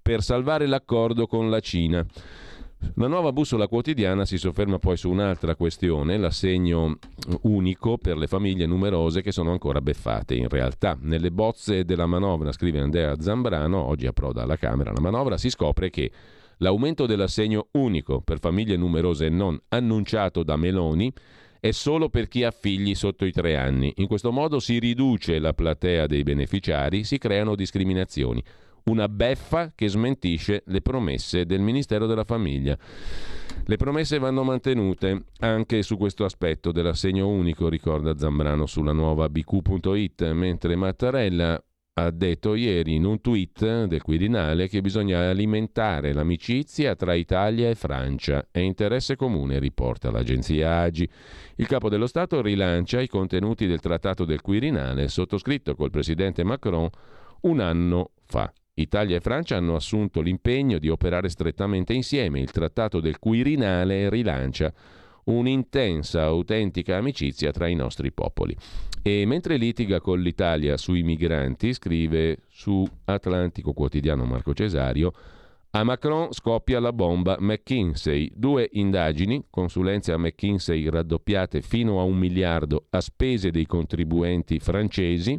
per 0.00 0.22
salvare 0.22 0.66
l'accordo 0.66 1.26
con 1.26 1.48
la 1.48 1.60
Cina. 1.60 2.06
La 2.96 3.08
nuova 3.08 3.32
bussola 3.32 3.66
quotidiana 3.66 4.24
si 4.24 4.38
sofferma 4.38 4.78
poi 4.78 4.96
su 4.96 5.10
un'altra 5.10 5.56
questione, 5.56 6.16
l'assegno 6.16 6.98
unico 7.42 7.98
per 7.98 8.16
le 8.16 8.26
famiglie 8.26 8.66
numerose 8.66 9.20
che 9.20 9.32
sono 9.32 9.50
ancora 9.50 9.80
beffate. 9.80 10.34
In 10.34 10.48
realtà, 10.48 10.96
nelle 11.00 11.30
bozze 11.30 11.84
della 11.84 12.06
manovra, 12.06 12.52
scrive 12.52 12.80
Andrea 12.80 13.20
Zambrano, 13.20 13.78
oggi 13.78 14.06
approda 14.06 14.42
alla 14.42 14.56
Camera 14.56 14.92
la 14.92 15.00
manovra, 15.00 15.36
si 15.36 15.50
scopre 15.50 15.90
che 15.90 16.10
l'aumento 16.58 17.06
dell'assegno 17.06 17.66
unico 17.72 18.20
per 18.20 18.38
famiglie 18.38 18.76
numerose 18.76 19.28
non 19.28 19.60
annunciato 19.68 20.42
da 20.42 20.56
Meloni 20.56 21.12
è 21.58 21.70
solo 21.70 22.10
per 22.10 22.28
chi 22.28 22.44
ha 22.44 22.50
figli 22.50 22.94
sotto 22.94 23.24
i 23.24 23.32
tre 23.32 23.56
anni. 23.56 23.92
In 23.96 24.06
questo 24.06 24.30
modo 24.30 24.60
si 24.60 24.78
riduce 24.78 25.38
la 25.38 25.54
platea 25.54 26.06
dei 26.06 26.22
beneficiari, 26.22 27.04
si 27.04 27.18
creano 27.18 27.54
discriminazioni 27.54 28.42
una 28.84 29.08
beffa 29.08 29.72
che 29.74 29.88
smentisce 29.88 30.62
le 30.66 30.80
promesse 30.80 31.46
del 31.46 31.60
Ministero 31.60 32.06
della 32.06 32.24
Famiglia. 32.24 32.76
Le 33.66 33.76
promesse 33.76 34.18
vanno 34.18 34.42
mantenute 34.42 35.24
anche 35.38 35.82
su 35.82 35.96
questo 35.96 36.24
aspetto 36.24 36.70
dell'assegno 36.70 37.28
unico, 37.28 37.68
ricorda 37.68 38.16
Zambrano 38.16 38.66
sulla 38.66 38.92
nuova 38.92 39.28
bq.it, 39.28 40.30
mentre 40.32 40.76
Mattarella 40.76 41.62
ha 41.96 42.10
detto 42.10 42.56
ieri 42.56 42.96
in 42.96 43.04
un 43.04 43.20
tweet 43.20 43.84
del 43.84 44.02
Quirinale 44.02 44.68
che 44.68 44.80
bisogna 44.80 45.30
alimentare 45.30 46.12
l'amicizia 46.12 46.96
tra 46.96 47.14
Italia 47.14 47.70
e 47.70 47.76
Francia. 47.76 48.48
È 48.50 48.58
interesse 48.58 49.14
comune, 49.14 49.60
riporta 49.60 50.10
l'agenzia 50.10 50.80
Agi. 50.80 51.08
Il 51.54 51.68
capo 51.68 51.88
dello 51.88 52.08
Stato 52.08 52.42
rilancia 52.42 53.00
i 53.00 53.06
contenuti 53.06 53.66
del 53.66 53.80
trattato 53.80 54.24
del 54.24 54.40
Quirinale 54.40 55.06
sottoscritto 55.06 55.76
col 55.76 55.90
presidente 55.90 56.42
Macron 56.42 56.88
un 57.42 57.60
anno 57.60 58.10
fa. 58.26 58.52
Italia 58.74 59.16
e 59.16 59.20
Francia 59.20 59.56
hanno 59.56 59.76
assunto 59.76 60.20
l'impegno 60.20 60.78
di 60.78 60.88
operare 60.88 61.28
strettamente 61.28 61.92
insieme. 61.92 62.40
Il 62.40 62.50
trattato 62.50 63.00
del 63.00 63.18
Quirinale 63.18 64.08
rilancia 64.08 64.72
un'intensa, 65.24 66.22
autentica 66.24 66.96
amicizia 66.96 67.50
tra 67.50 67.68
i 67.68 67.74
nostri 67.74 68.12
popoli. 68.12 68.56
E 69.02 69.24
mentre 69.26 69.56
litiga 69.56 70.00
con 70.00 70.20
l'Italia 70.20 70.76
sui 70.76 71.02
migranti, 71.02 71.72
scrive 71.72 72.38
su 72.48 72.84
Atlantico 73.04 73.72
Quotidiano 73.72 74.24
Marco 74.24 74.54
Cesario, 74.54 75.12
a 75.70 75.82
Macron 75.82 76.32
scoppia 76.32 76.78
la 76.78 76.92
bomba 76.92 77.36
McKinsey. 77.38 78.30
Due 78.34 78.68
indagini, 78.72 79.44
consulenze 79.50 80.12
a 80.12 80.18
McKinsey 80.18 80.88
raddoppiate 80.88 81.62
fino 81.62 82.00
a 82.00 82.04
un 82.04 82.16
miliardo 82.16 82.86
a 82.90 83.00
spese 83.00 83.50
dei 83.50 83.66
contribuenti 83.66 84.60
francesi, 84.60 85.38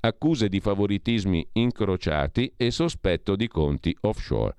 accuse 0.00 0.48
di 0.48 0.60
favoritismi 0.60 1.46
incrociati 1.52 2.52
e 2.56 2.70
sospetto 2.70 3.36
di 3.36 3.48
conti 3.48 3.96
offshore. 4.02 4.54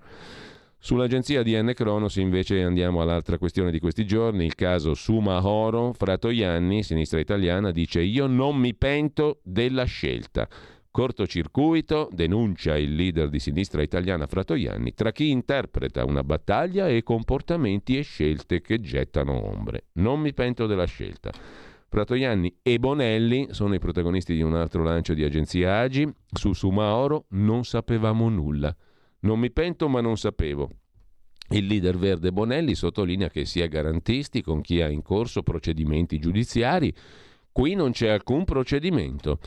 Sull'agenzia 0.82 1.44
di 1.44 1.62
N. 1.62 1.74
Cronos 1.76 2.16
invece 2.16 2.64
andiamo 2.64 3.02
all'altra 3.02 3.38
questione 3.38 3.70
di 3.70 3.80
questi 3.80 4.06
giorni, 4.06 4.46
il 4.46 4.56
caso 4.56 4.94
Suma 4.94 5.46
Oro, 5.46 5.92
Fratoianni, 5.92 6.84
sinistra 6.84 7.20
italiana, 7.20 7.72
dice 7.72 8.02
io 8.02 8.28
non 8.28 8.56
mi 8.56 8.74
pento 8.74 9.42
della 9.44 9.84
scelta. 9.84 10.48
Cortocircuito, 10.90 12.10
denuncia 12.12 12.78
il 12.78 12.96
leader 12.96 13.30
di 13.30 13.40
sinistra 13.40 13.82
italiana 13.82 14.26
Fratoianni, 14.26 14.94
tra 14.94 15.12
chi 15.12 15.30
interpreta 15.30 16.06
una 16.06 16.24
battaglia 16.24 16.88
e 16.88 17.04
comportamenti 17.04 17.98
e 17.98 18.02
scelte 18.02 18.62
che 18.62 18.80
gettano 18.80 19.34
ombre. 19.34 19.88
Non 19.94 20.22
mi 20.22 20.34
pento 20.34 20.66
della 20.66 20.86
scelta. 20.86 21.32
Fratoianni 21.90 22.60
e 22.62 22.78
Bonelli 22.78 23.48
sono 23.50 23.74
i 23.74 23.80
protagonisti 23.80 24.36
di 24.36 24.44
un 24.44 24.54
altro 24.54 24.84
lancio 24.84 25.16
di 25.16 25.24
agenzia 25.24 25.80
Agi. 25.80 26.08
Su 26.32 26.54
Sumaoro 26.54 27.26
non 27.30 27.66
sapevamo 27.66 28.30
nulla. 28.30 28.74
Non 29.22 29.40
mi 29.40 29.50
pento 29.52 29.90
ma 29.90 30.00
non 30.00 30.16
sapevo. 30.16 30.70
Il 31.50 31.66
leader 31.66 31.98
verde 31.98 32.32
Bonelli 32.32 32.76
sottolinea 32.76 33.30
che 33.30 33.44
si 33.46 33.60
è 33.60 33.68
garantisti 33.68 34.44
con 34.44 34.62
chi 34.62 34.82
ha 34.82 34.88
in 34.88 35.02
corso 35.02 35.42
procedimenti 35.42 36.20
giudiziari. 36.20 36.94
Qui 37.52 37.74
non 37.74 37.92
c'è 37.92 38.10
alcun 38.10 38.46
procedimento. 38.46 39.40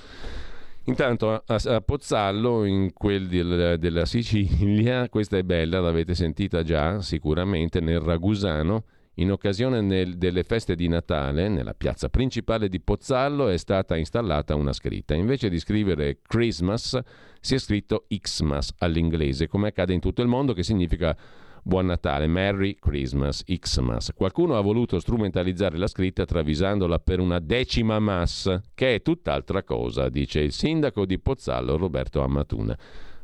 Intanto 0.87 1.31
a, 1.31 1.43
a 1.47 1.81
Pozzallo, 1.81 2.65
in 2.65 2.93
quel 2.93 3.29
del, 3.29 3.77
della 3.79 4.05
Sicilia, 4.05 5.09
questa 5.09 5.37
è 5.37 5.45
bella, 5.45 5.79
l'avete 5.79 6.17
sentita 6.17 6.65
già 6.65 7.01
sicuramente 7.01 7.79
nel 7.79 8.01
Ragusano, 8.01 8.83
in 9.17 9.31
occasione 9.31 9.81
nel, 9.81 10.17
delle 10.17 10.43
feste 10.43 10.75
di 10.75 10.89
Natale, 10.89 11.49
nella 11.49 11.75
piazza 11.75 12.09
principale 12.09 12.69
di 12.69 12.81
Pozzallo 12.81 13.49
è 13.49 13.57
stata 13.59 13.97
installata 13.97 14.55
una 14.55 14.73
scritta. 14.73 15.15
Invece 15.15 15.51
di 15.51 15.59
scrivere 15.59 16.21
Christmas 16.23 16.99
si 17.41 17.55
è 17.55 17.59
scritto 17.59 18.07
Xmas 18.09 18.73
all'inglese, 18.79 19.49
come 19.49 19.69
accade 19.69 19.93
in 19.93 20.01
tutto 20.01 20.23
il 20.23 20.29
mondo, 20.29 20.55
che 20.55 20.63
significa 20.63 21.17
Buon 21.65 21.87
Natale, 21.87 22.27
Merry 22.27 22.75
Christmas, 22.75 23.45
Xmas. 23.45 24.13
Qualcuno 24.15 24.57
ha 24.57 24.61
voluto 24.61 24.99
strumentalizzare 24.99 25.77
la 25.77 25.87
scritta 25.87 26.25
travisandola 26.25 26.99
per 26.99 27.21
una 27.21 27.39
decima 27.39 28.01
mass, 28.01 28.53
che 28.75 28.97
è 28.97 29.03
tutt'altra 29.03 29.63
cosa, 29.63 30.09
dice 30.09 30.41
il 30.41 30.53
sindaco 30.53 31.05
di 31.05 31.21
Pozzallo 31.21 31.77
Roberto 31.77 32.23
Amatuna. 32.23 32.77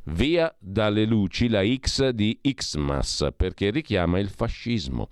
Via 0.04 0.54
dalle 0.58 1.04
luci 1.04 1.48
la 1.48 1.62
X 1.66 2.10
di 2.10 2.38
Xmas, 2.40 3.28
perché 3.36 3.70
richiama 3.70 4.18
il 4.18 4.28
fascismo. 4.28 5.08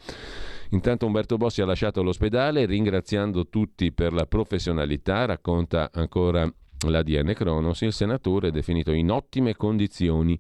Intanto 0.71 1.07
Umberto 1.07 1.37
Bossi 1.37 1.63
ha 1.63 1.67
lasciato 1.67 2.03
l'ospedale 2.03 2.67
ringraziando 2.67 3.49
tutti 3.49 3.93
per 3.93 4.13
la 4.13 4.27
professionalità, 4.27 5.25
racconta 5.25 5.91
ancora 5.93 6.51
l'ADN 6.87 7.33
Cronos, 7.35 7.81
il 7.83 7.93
senatore 7.93 8.49
è 8.49 8.51
definito 8.51 8.93
in 8.93 9.11
ottime 9.11 9.55
condizioni 9.55 10.39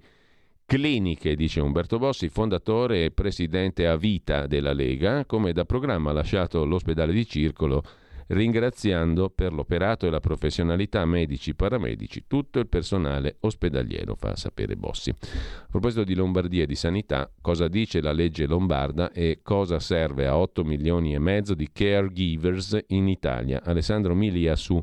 cliniche, 0.66 1.36
dice 1.36 1.60
Umberto 1.60 1.98
Bossi, 1.98 2.28
fondatore 2.28 3.04
e 3.04 3.10
presidente 3.12 3.86
a 3.86 3.96
vita 3.96 4.46
della 4.46 4.72
Lega, 4.72 5.24
come 5.24 5.52
da 5.52 5.64
programma 5.64 6.10
ha 6.10 6.14
lasciato 6.14 6.64
l'ospedale 6.64 7.12
di 7.12 7.26
Circolo 7.26 7.82
ringraziando 8.28 9.30
per 9.30 9.52
l'operato 9.52 10.06
e 10.06 10.10
la 10.10 10.20
professionalità 10.20 11.04
medici, 11.04 11.54
paramedici, 11.54 12.24
tutto 12.26 12.58
il 12.58 12.66
personale 12.66 13.36
ospedaliero, 13.40 14.14
fa 14.14 14.36
sapere 14.36 14.76
Bossi. 14.76 15.10
A 15.10 15.66
proposito 15.70 16.04
di 16.04 16.14
Lombardia 16.14 16.64
e 16.64 16.66
di 16.66 16.74
sanità, 16.74 17.30
cosa 17.40 17.68
dice 17.68 18.00
la 18.00 18.12
legge 18.12 18.46
lombarda 18.46 19.12
e 19.12 19.40
cosa 19.42 19.78
serve 19.78 20.26
a 20.26 20.36
8 20.36 20.64
milioni 20.64 21.14
e 21.14 21.18
mezzo 21.18 21.54
di 21.54 21.68
caregivers 21.72 22.78
in 22.88 23.08
Italia? 23.08 23.62
Alessandro 23.64 24.14
Milia 24.14 24.56
su 24.56 24.82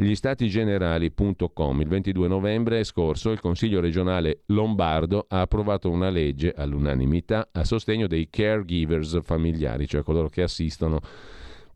gli 0.00 0.14
stati 0.14 0.46
generali.com. 0.48 1.80
Il 1.80 1.88
22 1.88 2.28
novembre 2.28 2.84
scorso 2.84 3.32
il 3.32 3.40
Consiglio 3.40 3.80
regionale 3.80 4.42
lombardo 4.46 5.26
ha 5.28 5.40
approvato 5.40 5.90
una 5.90 6.08
legge 6.08 6.52
all'unanimità 6.56 7.48
a 7.50 7.64
sostegno 7.64 8.06
dei 8.06 8.28
caregivers 8.30 9.18
familiari, 9.24 9.88
cioè 9.88 10.04
coloro 10.04 10.28
che 10.28 10.42
assistono 10.42 11.00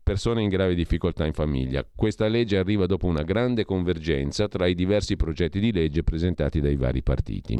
persone 0.03 0.43
in 0.43 0.49
grave 0.49 0.75
difficoltà 0.75 1.25
in 1.25 1.33
famiglia. 1.33 1.85
Questa 1.95 2.27
legge 2.27 2.57
arriva 2.57 2.85
dopo 2.85 3.07
una 3.07 3.23
grande 3.23 3.65
convergenza 3.65 4.47
tra 4.47 4.67
i 4.67 4.75
diversi 4.75 5.15
progetti 5.15 5.59
di 5.59 5.71
legge 5.71 6.03
presentati 6.03 6.59
dai 6.59 6.75
vari 6.75 7.01
partiti. 7.01 7.59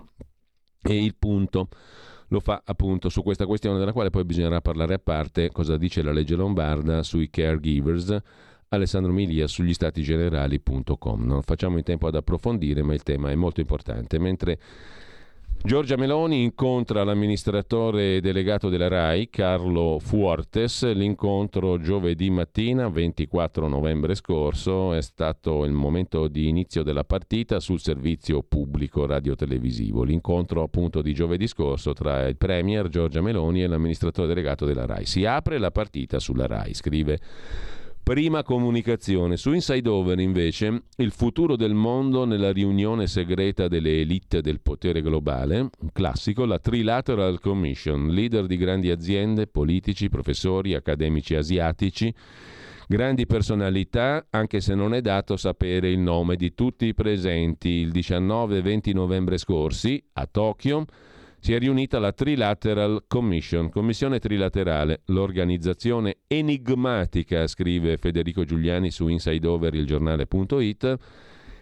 E 0.81 1.03
il 1.03 1.15
punto 1.15 1.69
lo 2.27 2.39
fa 2.39 2.61
appunto 2.65 3.09
su 3.09 3.23
questa 3.23 3.45
questione 3.45 3.79
della 3.79 3.93
quale 3.93 4.09
poi 4.09 4.25
bisognerà 4.25 4.59
parlare 4.59 4.95
a 4.95 4.99
parte 4.99 5.51
cosa 5.51 5.77
dice 5.77 6.01
la 6.01 6.11
legge 6.11 6.35
lombarda 6.35 7.03
sui 7.03 7.29
caregivers 7.29 8.17
Alessandro 8.73 9.11
Milia 9.11 9.47
sugli 9.47 9.73
stati 9.73 10.01
generali.com. 10.01 11.23
Non 11.23 11.43
facciamo 11.43 11.77
in 11.77 11.83
tempo 11.83 12.07
ad 12.07 12.15
approfondire, 12.15 12.81
ma 12.81 12.93
il 12.93 13.03
tema 13.03 13.29
è 13.29 13.35
molto 13.35 13.61
importante. 13.61 14.17
Mentre 14.17 14.59
Giorgia 15.65 15.95
Meloni 15.95 16.43
incontra 16.43 17.05
l'amministratore 17.05 18.19
delegato 18.19 18.67
della 18.67 18.89
RAI, 18.89 19.29
Carlo 19.29 19.97
Fuortes. 19.97 20.83
L'incontro 20.91 21.79
giovedì 21.79 22.29
mattina, 22.29 22.89
24 22.89 23.69
novembre 23.69 24.13
scorso, 24.13 24.91
è 24.93 25.01
stato 25.01 25.63
il 25.63 25.71
momento 25.71 26.27
di 26.27 26.49
inizio 26.49 26.83
della 26.83 27.05
partita 27.05 27.61
sul 27.61 27.79
servizio 27.79 28.43
pubblico 28.43 29.05
radiotelevisivo. 29.05 30.03
L'incontro 30.03 30.63
appunto 30.63 31.01
di 31.01 31.13
giovedì 31.13 31.47
scorso 31.47 31.93
tra 31.93 32.27
il 32.27 32.35
Premier 32.35 32.89
Giorgia 32.89 33.21
Meloni 33.21 33.63
e 33.63 33.67
l'amministratore 33.67 34.27
delegato 34.27 34.65
della 34.65 34.85
RAI. 34.85 35.05
Si 35.05 35.23
apre 35.23 35.59
la 35.59 35.71
partita 35.71 36.19
sulla 36.19 36.45
RAI, 36.45 36.73
scrive 36.73 37.19
Prima 38.03 38.43
comunicazione. 38.43 39.37
Su 39.37 39.53
Inside 39.53 39.87
Over, 39.87 40.19
invece, 40.19 40.87
il 40.97 41.11
futuro 41.11 41.55
del 41.55 41.73
mondo 41.73 42.25
nella 42.25 42.51
riunione 42.51 43.07
segreta 43.07 43.69
delle 43.69 44.01
elite 44.01 44.41
del 44.41 44.59
potere 44.59 45.01
globale, 45.01 45.69
un 45.79 45.89
classico, 45.93 46.43
la 46.43 46.59
Trilateral 46.59 47.39
Commission, 47.39 48.09
leader 48.09 48.45
di 48.45 48.57
grandi 48.57 48.91
aziende, 48.91 49.47
politici, 49.47 50.09
professori, 50.09 50.73
accademici 50.73 51.35
asiatici, 51.35 52.13
grandi 52.89 53.25
personalità, 53.25 54.27
anche 54.31 54.59
se 54.59 54.75
non 54.75 54.93
è 54.93 54.99
dato 54.99 55.37
sapere 55.37 55.89
il 55.89 55.99
nome 55.99 56.35
di 56.35 56.53
tutti 56.53 56.87
i 56.87 56.93
presenti. 56.93 57.69
Il 57.69 57.91
19 57.91 58.57
e 58.57 58.61
20 58.61 58.91
novembre 58.91 59.37
scorsi, 59.37 60.03
a 60.11 60.27
Tokyo, 60.29 60.85
si 61.43 61.53
è 61.53 61.59
riunita 61.59 61.99
la 61.99 62.13
Trilateral 62.13 63.03
Commission, 63.05 63.69
commissione 63.69 64.19
trilaterale, 64.19 65.01
l'organizzazione 65.07 66.19
enigmatica, 66.25 67.47
scrive 67.47 67.97
Federico 67.97 68.45
Giuliani 68.45 68.89
su 68.91 69.09
insideoverilgiornale.it, 69.09 70.95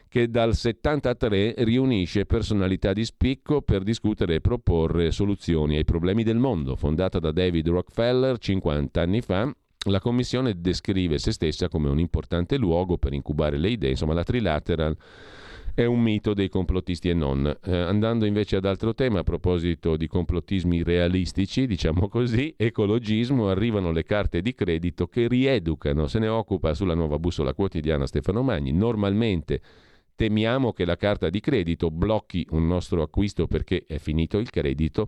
che 0.07 0.29
dal 0.29 0.53
73 0.53 1.55
riunisce 1.63 2.27
personalità 2.27 2.93
di 2.93 3.03
spicco 3.03 3.63
per 3.63 3.81
discutere 3.81 4.35
e 4.35 4.39
proporre 4.39 5.09
soluzioni 5.09 5.77
ai 5.77 5.83
problemi 5.83 6.21
del 6.21 6.37
mondo. 6.37 6.75
Fondata 6.75 7.17
da 7.17 7.31
David 7.31 7.67
Rockefeller 7.69 8.37
50 8.37 9.01
anni 9.01 9.21
fa, 9.21 9.51
la 9.85 9.99
Commissione 9.99 10.61
descrive 10.61 11.17
se 11.17 11.31
stessa 11.31 11.69
come 11.69 11.89
un 11.89 11.97
importante 11.97 12.55
luogo 12.57 12.99
per 12.99 13.13
incubare 13.13 13.57
le 13.57 13.69
idee, 13.69 13.89
insomma 13.89 14.13
la 14.13 14.21
Trilateral 14.21 14.95
è 15.73 15.85
un 15.85 16.01
mito 16.01 16.33
dei 16.33 16.49
complottisti 16.49 17.09
e 17.09 17.13
non. 17.13 17.45
Eh, 17.63 17.75
andando 17.75 18.25
invece 18.25 18.57
ad 18.57 18.65
altro 18.65 18.93
tema, 18.93 19.19
a 19.19 19.23
proposito 19.23 19.95
di 19.97 20.07
complottismi 20.07 20.83
realistici, 20.83 21.65
diciamo 21.65 22.07
così, 22.07 22.53
ecologismo, 22.57 23.49
arrivano 23.49 23.91
le 23.91 24.03
carte 24.03 24.41
di 24.41 24.53
credito 24.53 25.07
che 25.07 25.27
rieducano. 25.27 26.07
Se 26.07 26.19
ne 26.19 26.27
occupa 26.27 26.73
sulla 26.73 26.93
nuova 26.93 27.19
bussola 27.19 27.53
quotidiana 27.53 28.05
Stefano 28.05 28.41
Magni. 28.41 28.71
Normalmente 28.71 29.61
temiamo 30.15 30.73
che 30.73 30.85
la 30.85 30.97
carta 30.97 31.29
di 31.29 31.39
credito 31.39 31.89
blocchi 31.89 32.45
un 32.51 32.67
nostro 32.67 33.01
acquisto 33.01 33.47
perché 33.47 33.85
è 33.87 33.97
finito 33.97 34.37
il 34.37 34.49
credito 34.49 35.07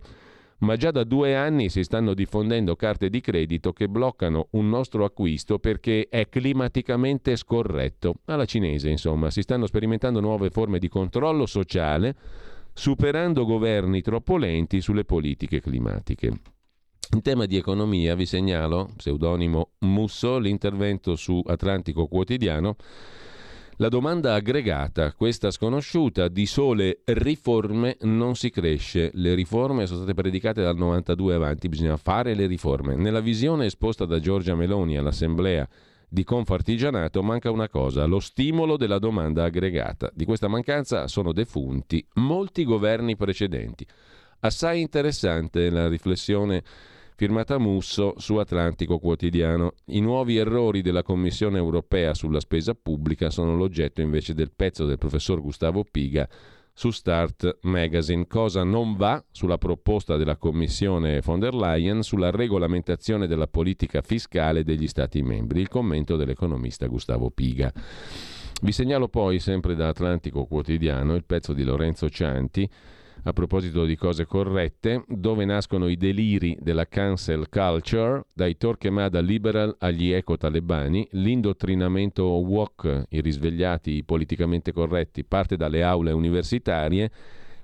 ma 0.58 0.76
già 0.76 0.90
da 0.90 1.04
due 1.04 1.34
anni 1.36 1.68
si 1.68 1.82
stanno 1.82 2.14
diffondendo 2.14 2.76
carte 2.76 3.10
di 3.10 3.20
credito 3.20 3.72
che 3.72 3.88
bloccano 3.88 4.48
un 4.52 4.68
nostro 4.68 5.04
acquisto 5.04 5.58
perché 5.58 6.08
è 6.08 6.28
climaticamente 6.28 7.36
scorretto. 7.36 8.16
Alla 8.26 8.44
cinese, 8.44 8.88
insomma, 8.88 9.30
si 9.30 9.42
stanno 9.42 9.66
sperimentando 9.66 10.20
nuove 10.20 10.50
forme 10.50 10.78
di 10.78 10.88
controllo 10.88 11.46
sociale, 11.46 12.14
superando 12.72 13.44
governi 13.44 14.00
troppo 14.00 14.36
lenti 14.36 14.80
sulle 14.80 15.04
politiche 15.04 15.60
climatiche. 15.60 16.32
In 17.14 17.22
tema 17.22 17.46
di 17.46 17.56
economia 17.56 18.14
vi 18.14 18.26
segnalo, 18.26 18.90
pseudonimo 18.96 19.72
Musso, 19.80 20.38
l'intervento 20.38 21.14
su 21.14 21.40
Atlantico 21.46 22.06
Quotidiano 22.06 22.76
La 23.78 23.88
domanda 23.88 24.34
aggregata, 24.34 25.12
questa 25.14 25.50
sconosciuta, 25.50 26.28
di 26.28 26.46
sole 26.46 27.00
riforme 27.06 27.96
non 28.02 28.36
si 28.36 28.50
cresce. 28.50 29.10
Le 29.14 29.34
riforme 29.34 29.86
sono 29.86 29.98
state 29.98 30.14
predicate 30.14 30.62
dal 30.62 30.76
92 30.76 31.34
avanti, 31.34 31.68
bisogna 31.68 31.96
fare 31.96 32.34
le 32.34 32.46
riforme. 32.46 32.94
Nella 32.94 33.18
visione 33.18 33.66
esposta 33.66 34.04
da 34.04 34.20
Giorgia 34.20 34.54
Meloni 34.54 34.96
all'Assemblea 34.96 35.68
di 36.08 36.22
Confartigianato 36.22 37.20
manca 37.24 37.50
una 37.50 37.68
cosa, 37.68 38.04
lo 38.04 38.20
stimolo 38.20 38.76
della 38.76 39.00
domanda 39.00 39.42
aggregata. 39.42 40.08
Di 40.14 40.24
questa 40.24 40.46
mancanza 40.46 41.08
sono 41.08 41.32
defunti 41.32 42.06
molti 42.14 42.62
governi 42.62 43.16
precedenti. 43.16 43.84
Assai 44.38 44.82
interessante 44.82 45.68
la 45.68 45.88
riflessione 45.88 46.62
firmata 47.16 47.58
Musso 47.58 48.14
su 48.16 48.36
Atlantico 48.36 48.98
Quotidiano. 48.98 49.74
I 49.86 50.00
nuovi 50.00 50.36
errori 50.36 50.82
della 50.82 51.02
Commissione 51.02 51.58
europea 51.58 52.12
sulla 52.14 52.40
spesa 52.40 52.74
pubblica 52.74 53.30
sono 53.30 53.56
l'oggetto 53.56 54.00
invece 54.00 54.34
del 54.34 54.50
pezzo 54.54 54.84
del 54.84 54.98
professor 54.98 55.40
Gustavo 55.40 55.84
Piga 55.88 56.28
su 56.72 56.90
Start 56.90 57.58
Magazine. 57.62 58.26
Cosa 58.26 58.64
non 58.64 58.96
va 58.96 59.24
sulla 59.30 59.58
proposta 59.58 60.16
della 60.16 60.36
Commissione 60.36 61.20
von 61.20 61.38
der 61.38 61.54
Leyen 61.54 62.02
sulla 62.02 62.30
regolamentazione 62.30 63.28
della 63.28 63.46
politica 63.46 64.02
fiscale 64.02 64.64
degli 64.64 64.88
Stati 64.88 65.22
membri? 65.22 65.60
Il 65.60 65.68
commento 65.68 66.16
dell'economista 66.16 66.86
Gustavo 66.86 67.30
Piga. 67.30 67.72
Vi 68.60 68.72
segnalo 68.72 69.08
poi, 69.08 69.38
sempre 69.38 69.74
da 69.74 69.88
Atlantico 69.88 70.46
Quotidiano, 70.46 71.14
il 71.14 71.24
pezzo 71.24 71.52
di 71.52 71.62
Lorenzo 71.62 72.08
Cianti 72.08 72.68
a 73.26 73.32
proposito 73.32 73.84
di 73.84 73.96
cose 73.96 74.26
corrette, 74.26 75.04
dove 75.08 75.44
nascono 75.44 75.88
i 75.88 75.96
deliri 75.96 76.56
della 76.60 76.86
cancel 76.86 77.48
culture, 77.48 78.24
dai 78.34 78.56
Torquemada 78.56 79.20
liberal 79.20 79.74
agli 79.78 80.10
eco-talebani, 80.10 81.08
l'indottrinamento 81.12 82.24
woke, 82.24 83.06
i 83.08 83.20
risvegliati, 83.20 83.92
i 83.92 84.04
politicamente 84.04 84.72
corretti, 84.72 85.24
parte 85.24 85.56
dalle 85.56 85.82
aule 85.82 86.12
universitarie, 86.12 87.10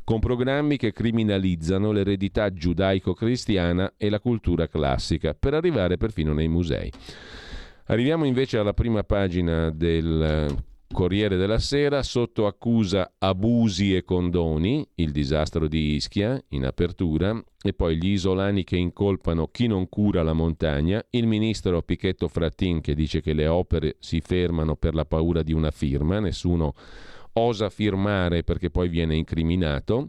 con 0.03 0.19
programmi 0.19 0.77
che 0.79 0.93
criminalizzano 0.93 1.93
l'eredità 1.93 2.53
giudaico-cristiana 2.53 3.95
e 3.97 4.09
la 4.09 4.19
cultura 4.19 4.67
classica, 4.67 5.35
per 5.39 5.55
arrivare 5.55 5.99
perfino 5.99 6.33
nei 6.33 6.49
musei. 6.49 6.91
Arriviamo 7.85 8.25
invece 8.25 8.57
alla 8.57 8.73
prima 8.73 9.03
pagina 9.03 9.71
del 9.71 10.69
Corriere 10.93 11.37
della 11.37 11.61
Sera, 11.61 12.03
sotto 12.03 12.47
accusa 12.47 13.13
abusi 13.19 13.95
e 13.95 14.03
condoni, 14.03 14.87
il 14.97 15.13
disastro 15.13 15.69
di 15.69 15.95
Ischia 15.95 16.43
in 16.49 16.65
apertura, 16.65 17.41
e 17.63 17.73
poi 17.73 17.97
gli 17.97 18.09
isolani 18.09 18.65
che 18.65 18.77
incolpano 18.77 19.49
chi 19.53 19.69
non 19.69 19.89
cura 19.89 20.25
la 20.25 20.33
montagna, 20.33 21.03
il 21.11 21.29
ministro 21.29 21.81
Pichetto 21.83 22.27
Frattin 22.27 22.81
che 22.81 22.95
dice 22.95 23.21
che 23.21 23.35
le 23.35 23.47
opere 23.47 23.97
si 24.01 24.21
fermano 24.21 24.75
per 24.75 24.95
la 24.95 25.05
paura 25.05 25.43
di 25.43 25.53
una 25.53 25.71
firma, 25.71 26.19
nessuno 26.19 26.75
osa 27.35 27.71
firmare 27.71 28.43
perché 28.43 28.71
poi 28.71 28.89
viene 28.89 29.17
incriminato, 29.17 30.09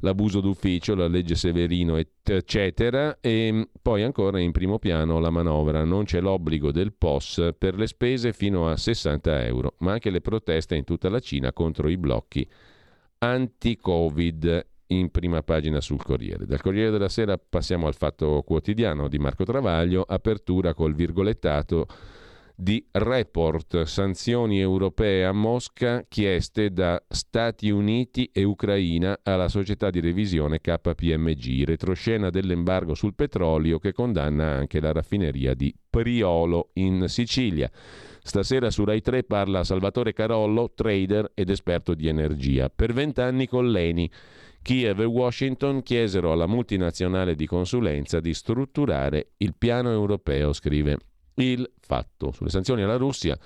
l'abuso 0.00 0.40
d'ufficio, 0.40 0.94
la 0.94 1.08
legge 1.08 1.34
Severino, 1.34 1.96
eccetera, 1.96 3.18
e 3.20 3.68
poi 3.80 4.02
ancora 4.02 4.38
in 4.38 4.52
primo 4.52 4.78
piano 4.78 5.18
la 5.18 5.30
manovra, 5.30 5.84
non 5.84 6.04
c'è 6.04 6.20
l'obbligo 6.20 6.72
del 6.72 6.92
POS 6.92 7.50
per 7.58 7.76
le 7.76 7.86
spese 7.86 8.32
fino 8.32 8.68
a 8.68 8.76
60 8.76 9.44
euro, 9.44 9.74
ma 9.78 9.92
anche 9.92 10.10
le 10.10 10.20
proteste 10.20 10.76
in 10.76 10.84
tutta 10.84 11.08
la 11.08 11.20
Cina 11.20 11.52
contro 11.52 11.88
i 11.88 11.96
blocchi 11.96 12.48
anti-Covid 13.18 14.66
in 14.88 15.10
prima 15.10 15.42
pagina 15.42 15.80
sul 15.80 16.02
Corriere. 16.02 16.44
Dal 16.44 16.60
Corriere 16.60 16.90
della 16.90 17.08
Sera 17.08 17.38
passiamo 17.38 17.86
al 17.86 17.94
Fatto 17.94 18.42
Quotidiano 18.42 19.08
di 19.08 19.18
Marco 19.18 19.44
Travaglio, 19.44 20.04
apertura 20.06 20.74
col 20.74 20.94
virgolettato 20.94 21.86
di 22.62 22.86
report 22.92 23.82
sanzioni 23.82 24.60
europee 24.60 25.24
a 25.24 25.32
Mosca 25.32 26.04
chieste 26.06 26.70
da 26.70 27.02
Stati 27.08 27.70
Uniti 27.70 28.30
e 28.32 28.44
Ucraina 28.44 29.18
alla 29.24 29.48
società 29.48 29.90
di 29.90 29.98
revisione 29.98 30.60
KPMG, 30.60 31.64
retroscena 31.64 32.30
dell'embargo 32.30 32.94
sul 32.94 33.14
petrolio 33.16 33.80
che 33.80 33.92
condanna 33.92 34.52
anche 34.52 34.80
la 34.80 34.92
raffineria 34.92 35.54
di 35.54 35.74
Priolo 35.90 36.70
in 36.74 37.08
Sicilia. 37.08 37.68
Stasera 38.22 38.70
su 38.70 38.84
Rai 38.84 39.00
3 39.00 39.24
parla 39.24 39.64
Salvatore 39.64 40.12
Carollo, 40.12 40.70
trader 40.72 41.32
ed 41.34 41.50
esperto 41.50 41.94
di 41.94 42.06
energia. 42.06 42.68
Per 42.68 42.92
vent'anni 42.92 43.48
con 43.48 43.72
l'ENI. 43.72 44.08
Kiev 44.62 45.00
e 45.00 45.04
Washington 45.04 45.82
chiesero 45.82 46.30
alla 46.30 46.46
multinazionale 46.46 47.34
di 47.34 47.46
consulenza 47.46 48.20
di 48.20 48.32
strutturare 48.32 49.32
il 49.38 49.54
piano 49.58 49.90
europeo, 49.90 50.52
scrive 50.52 50.98
il 51.34 51.70
fatto. 51.80 52.32
Sulle 52.32 52.50
sanzioni 52.50 52.82
alla 52.82 52.96
Russia, 52.96 53.38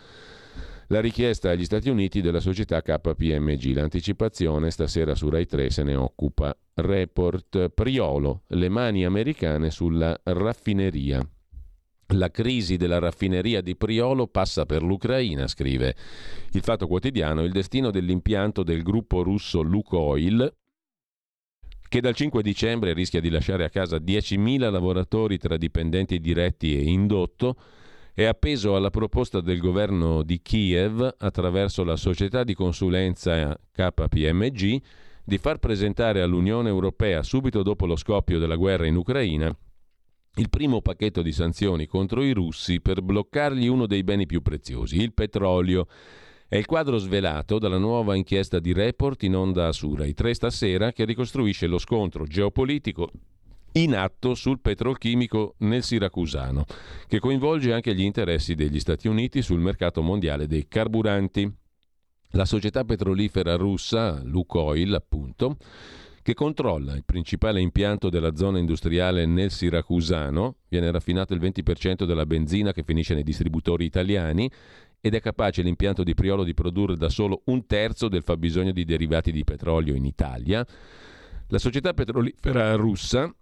la 0.88 1.00
richiesta 1.00 1.50
agli 1.50 1.64
Stati 1.64 1.88
Uniti 1.88 2.20
della 2.20 2.40
società 2.40 2.80
KPMG. 2.80 3.74
L'anticipazione 3.74 4.70
stasera 4.70 5.14
su 5.14 5.28
Rai 5.28 5.46
3 5.46 5.70
se 5.70 5.82
ne 5.82 5.96
occupa. 5.96 6.56
Report 6.74 7.70
Priolo, 7.70 8.42
le 8.48 8.68
mani 8.68 9.04
americane 9.04 9.70
sulla 9.70 10.18
raffineria. 10.22 11.26
La 12.10 12.30
crisi 12.30 12.76
della 12.76 13.00
raffineria 13.00 13.60
di 13.60 13.74
Priolo 13.74 14.28
passa 14.28 14.64
per 14.64 14.82
l'Ucraina, 14.82 15.48
scrive 15.48 15.96
il 16.52 16.62
Fatto 16.62 16.86
Quotidiano. 16.86 17.42
Il 17.42 17.50
destino 17.50 17.90
dell'impianto 17.90 18.62
del 18.62 18.82
gruppo 18.82 19.24
russo 19.24 19.62
Lukoil, 19.62 20.54
che 21.88 22.00
dal 22.00 22.14
5 22.14 22.42
dicembre 22.42 22.92
rischia 22.92 23.20
di 23.20 23.30
lasciare 23.30 23.64
a 23.64 23.70
casa 23.70 23.96
10.000 23.96 24.70
lavoratori 24.70 25.38
tra 25.38 25.56
dipendenti 25.56 26.18
diretti 26.20 26.76
e 26.76 26.82
indotto, 26.82 27.56
è 28.14 28.24
appeso 28.24 28.76
alla 28.76 28.90
proposta 28.90 29.40
del 29.40 29.58
governo 29.58 30.22
di 30.22 30.40
Kiev 30.40 31.16
attraverso 31.18 31.84
la 31.84 31.96
società 31.96 32.44
di 32.44 32.54
consulenza 32.54 33.58
KPMG 33.72 34.82
di 35.24 35.38
far 35.38 35.58
presentare 35.58 36.22
all'Unione 36.22 36.68
Europea 36.68 37.22
subito 37.22 37.62
dopo 37.62 37.84
lo 37.84 37.96
scoppio 37.96 38.38
della 38.38 38.56
guerra 38.56 38.86
in 38.86 38.96
Ucraina 38.96 39.54
il 40.38 40.50
primo 40.50 40.82
pacchetto 40.82 41.22
di 41.22 41.32
sanzioni 41.32 41.86
contro 41.86 42.22
i 42.22 42.32
russi 42.32 42.80
per 42.80 43.00
bloccargli 43.00 43.66
uno 43.68 43.86
dei 43.86 44.04
beni 44.04 44.26
più 44.26 44.42
preziosi, 44.42 45.00
il 45.00 45.14
petrolio. 45.14 45.86
È 46.48 46.54
il 46.54 46.64
quadro 46.64 46.98
svelato 46.98 47.58
dalla 47.58 47.76
nuova 47.76 48.14
inchiesta 48.14 48.60
di 48.60 48.72
Report 48.72 49.20
in 49.24 49.34
onda 49.34 49.72
su 49.72 49.96
Rai 49.96 50.14
3 50.14 50.32
stasera 50.32 50.92
che 50.92 51.04
ricostruisce 51.04 51.66
lo 51.66 51.78
scontro 51.78 52.24
geopolitico 52.24 53.10
in 53.72 53.96
atto 53.96 54.36
sul 54.36 54.60
petrolchimico 54.60 55.56
nel 55.58 55.82
Siracusano, 55.82 56.64
che 57.08 57.18
coinvolge 57.18 57.72
anche 57.72 57.96
gli 57.96 58.02
interessi 58.02 58.54
degli 58.54 58.78
Stati 58.78 59.08
Uniti 59.08 59.42
sul 59.42 59.58
mercato 59.58 60.02
mondiale 60.02 60.46
dei 60.46 60.68
carburanti. 60.68 61.52
La 62.30 62.44
società 62.44 62.84
petrolifera 62.84 63.56
russa, 63.56 64.22
Lukoil 64.22 64.94
appunto, 64.94 65.56
che 66.22 66.34
controlla 66.34 66.94
il 66.94 67.04
principale 67.04 67.60
impianto 67.60 68.08
della 68.08 68.34
zona 68.34 68.58
industriale 68.58 69.26
nel 69.26 69.50
Siracusano, 69.50 70.56
viene 70.68 70.92
raffinato 70.92 71.34
il 71.34 71.40
20% 71.40 72.04
della 72.04 72.24
benzina 72.24 72.72
che 72.72 72.84
finisce 72.84 73.14
nei 73.14 73.24
distributori 73.24 73.84
italiani 73.84 74.50
ed 75.00 75.14
è 75.14 75.20
capace 75.20 75.62
l'impianto 75.62 76.02
di 76.02 76.14
Priolo 76.14 76.44
di 76.44 76.54
produrre 76.54 76.96
da 76.96 77.08
solo 77.08 77.42
un 77.46 77.66
terzo 77.66 78.08
del 78.08 78.22
fabbisogno 78.22 78.72
di 78.72 78.84
derivati 78.84 79.32
di 79.32 79.44
petrolio 79.44 79.94
in 79.94 80.04
Italia. 80.04 80.66
La 81.48 81.58
società 81.58 81.94
petrolifera 81.94 82.74
russa 82.74 83.32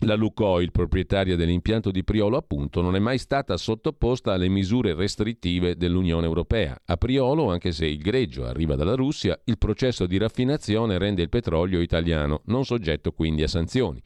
la 0.00 0.16
Lukoil, 0.16 0.70
proprietaria 0.70 1.36
dell'impianto 1.36 1.90
di 1.90 2.04
Priolo, 2.04 2.36
appunto, 2.36 2.82
non 2.82 2.96
è 2.96 2.98
mai 2.98 3.16
stata 3.16 3.56
sottoposta 3.56 4.32
alle 4.32 4.48
misure 4.48 4.92
restrittive 4.92 5.76
dell'Unione 5.76 6.26
Europea. 6.26 6.76
A 6.84 6.96
Priolo, 6.96 7.50
anche 7.50 7.72
se 7.72 7.86
il 7.86 7.98
greggio 7.98 8.44
arriva 8.44 8.74
dalla 8.74 8.94
Russia, 8.94 9.38
il 9.44 9.56
processo 9.56 10.06
di 10.06 10.18
raffinazione 10.18 10.98
rende 10.98 11.22
il 11.22 11.28
petrolio 11.28 11.80
italiano 11.80 12.42
non 12.46 12.64
soggetto 12.64 13.12
quindi 13.12 13.44
a 13.44 13.48
sanzioni. 13.48 14.02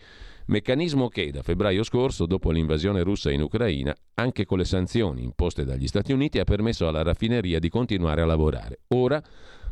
Meccanismo 0.49 1.09
che 1.09 1.31
da 1.31 1.43
febbraio 1.43 1.83
scorso, 1.83 2.25
dopo 2.25 2.51
l'invasione 2.51 3.03
russa 3.03 3.31
in 3.31 3.43
Ucraina, 3.43 3.95
anche 4.15 4.47
con 4.47 4.57
le 4.57 4.65
sanzioni 4.65 5.23
imposte 5.23 5.63
dagli 5.63 5.87
Stati 5.87 6.11
Uniti, 6.11 6.39
ha 6.39 6.45
permesso 6.45 6.89
alla 6.89 7.03
raffineria 7.03 7.59
di 7.59 7.69
continuare 7.69 8.23
a 8.23 8.25
lavorare. 8.25 8.79
Ora 8.95 9.23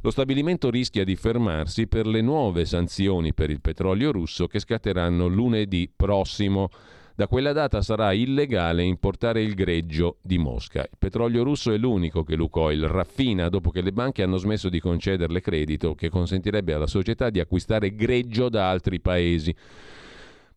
lo 0.02 0.10
stabilimento 0.10 0.68
rischia 0.68 1.02
di 1.02 1.16
fermarsi 1.16 1.86
per 1.86 2.06
le 2.06 2.20
nuove 2.20 2.66
sanzioni 2.66 3.32
per 3.32 3.48
il 3.48 3.62
petrolio 3.62 4.12
russo 4.12 4.46
che 4.48 4.58
scatteranno 4.58 5.28
lunedì 5.28 5.90
prossimo. 5.96 6.68
Da 7.14 7.26
quella 7.26 7.52
data 7.52 7.80
sarà 7.80 8.12
illegale 8.12 8.82
importare 8.82 9.40
il 9.40 9.54
greggio 9.54 10.18
di 10.20 10.36
Mosca. 10.36 10.82
Il 10.82 10.98
petrolio 10.98 11.42
russo 11.42 11.72
è 11.72 11.78
l'unico 11.78 12.22
che 12.22 12.36
Lukoil 12.36 12.86
raffina 12.86 13.48
dopo 13.48 13.70
che 13.70 13.80
le 13.80 13.92
banche 13.92 14.22
hanno 14.22 14.36
smesso 14.36 14.68
di 14.68 14.80
concederle 14.80 15.40
credito 15.40 15.94
che 15.94 16.10
consentirebbe 16.10 16.74
alla 16.74 16.86
società 16.86 17.30
di 17.30 17.40
acquistare 17.40 17.94
greggio 17.94 18.50
da 18.50 18.68
altri 18.68 19.00
paesi. 19.00 19.56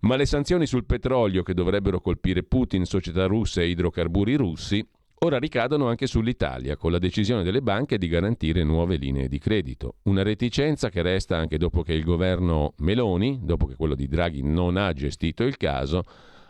Ma 0.02 0.16
le 0.16 0.26
sanzioni 0.26 0.66
sul 0.66 0.86
petrolio 0.86 1.43
che 1.43 1.54
dovrebbero 1.54 2.00
colpire 2.00 2.43
Putin, 2.43 2.86
società 2.86 3.26
russe 3.26 3.62
e 3.62 3.68
idrocarburi 3.68 4.36
russi 4.36 4.88
ora 5.22 5.38
ricadono 5.38 5.88
anche 5.88 6.08
sull'Italia, 6.08 6.78
con 6.78 6.91
la 6.91 7.00
decisione 7.00 7.43
delle 7.43 7.62
banche 7.62 7.97
di 7.97 8.08
garantire 8.08 8.64
nuove 8.64 8.95
linee 8.95 9.28
di 9.28 9.38
credito. 9.39 9.95
Una 10.04 10.24
reticenza 10.24 10.89
che 10.89 11.02
resta 11.02 11.36
anche 11.36 11.58
dopo 11.58 11.82
che 11.82 11.93
il 11.93 12.04
governo 12.04 12.74
Meloni, 12.78 13.39
dopo 13.43 13.66
che 13.66 13.76
quello 13.76 13.95
di 13.95 14.08
Draghi 14.08 14.41
non 14.41 14.78
ha 14.78 14.93
gestito 14.93 15.43
il 15.43 15.58
caso, 15.58 16.04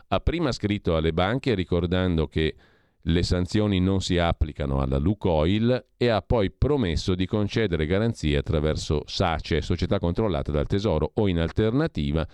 ha 0.10 0.20
prima 0.20 0.52
scritto 0.52 0.95
alle 0.95 1.14
banche 1.14 1.56
ricordando 1.56 2.28
che 2.28 2.56
le 3.02 3.24
sanzioni 3.24 3.80
non 3.80 4.02
si 4.02 4.20
applicano 4.20 4.82
alla 4.82 4.97
Lukoil 4.97 5.86
e 5.97 6.10
ha 6.10 6.22
poi 6.22 6.52
promesso 6.52 7.16
di 7.16 7.26
concedere 7.26 7.88
garanzie 7.88 8.38
attraverso 8.38 9.04
SACE, 9.06 9.62
società 9.62 9.97
controllata 9.97 10.52
dal 10.52 10.68
Tesoro, 10.68 11.12
o 11.16 11.28
in 11.28 11.39
alternativa 11.39 12.28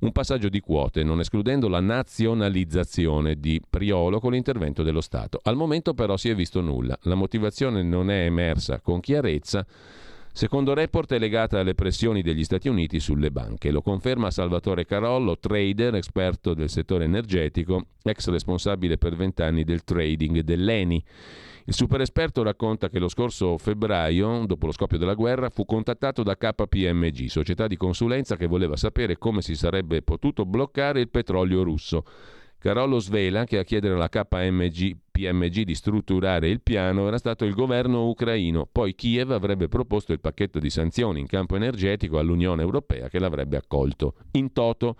un 0.00 0.12
passaggio 0.12 0.48
di 0.48 0.60
quote, 0.60 1.02
non 1.02 1.18
escludendo 1.18 1.68
la 1.68 1.80
nazionalizzazione 1.80 3.40
di 3.40 3.60
Priolo 3.68 4.20
con 4.20 4.32
l'intervento 4.32 4.84
dello 4.84 5.00
Stato. 5.00 5.40
Al 5.42 5.56
momento 5.56 5.92
però 5.92 6.16
si 6.16 6.28
è 6.28 6.34
visto 6.36 6.60
nulla. 6.60 6.96
La 7.02 7.16
motivazione 7.16 7.82
non 7.82 8.08
è 8.10 8.24
emersa 8.24 8.80
con 8.80 9.00
chiarezza. 9.00 9.66
Secondo 10.32 10.72
report 10.72 11.14
è 11.14 11.18
legata 11.18 11.58
alle 11.58 11.74
pressioni 11.74 12.22
degli 12.22 12.44
Stati 12.44 12.68
Uniti 12.68 13.00
sulle 13.00 13.32
banche. 13.32 13.72
Lo 13.72 13.82
conferma 13.82 14.30
Salvatore 14.30 14.84
Carollo, 14.84 15.36
trader, 15.36 15.96
esperto 15.96 16.54
del 16.54 16.68
settore 16.68 17.04
energetico, 17.04 17.86
ex 18.04 18.28
responsabile 18.28 18.98
per 18.98 19.16
vent'anni 19.16 19.64
del 19.64 19.82
trading 19.82 20.40
dell'ENI. 20.40 21.04
Il 21.68 21.74
super 21.74 22.00
esperto 22.00 22.42
racconta 22.42 22.88
che 22.88 22.98
lo 22.98 23.08
scorso 23.08 23.58
febbraio, 23.58 24.46
dopo 24.46 24.64
lo 24.64 24.72
scoppio 24.72 24.96
della 24.96 25.12
guerra, 25.12 25.50
fu 25.50 25.66
contattato 25.66 26.22
da 26.22 26.34
KPMG, 26.34 27.26
società 27.26 27.66
di 27.66 27.76
consulenza 27.76 28.36
che 28.36 28.46
voleva 28.46 28.74
sapere 28.74 29.18
come 29.18 29.42
si 29.42 29.54
sarebbe 29.54 30.00
potuto 30.00 30.46
bloccare 30.46 31.00
il 31.00 31.10
petrolio 31.10 31.62
russo. 31.62 32.04
Carollo 32.56 32.98
svela 33.00 33.44
che 33.44 33.58
a 33.58 33.64
chiedere 33.64 33.92
alla 33.92 34.08
KMG 34.08 34.96
PMG 35.10 35.64
di 35.64 35.74
strutturare 35.74 36.48
il 36.48 36.62
piano 36.62 37.06
era 37.06 37.18
stato 37.18 37.44
il 37.44 37.52
governo 37.52 38.08
ucraino, 38.08 38.66
poi 38.72 38.94
Kiev 38.94 39.30
avrebbe 39.32 39.68
proposto 39.68 40.14
il 40.14 40.20
pacchetto 40.20 40.58
di 40.58 40.70
sanzioni 40.70 41.20
in 41.20 41.26
campo 41.26 41.54
energetico 41.54 42.18
all'Unione 42.18 42.62
Europea 42.62 43.10
che 43.10 43.18
l'avrebbe 43.18 43.58
accolto. 43.58 44.14
In 44.32 44.54
toto 44.54 44.96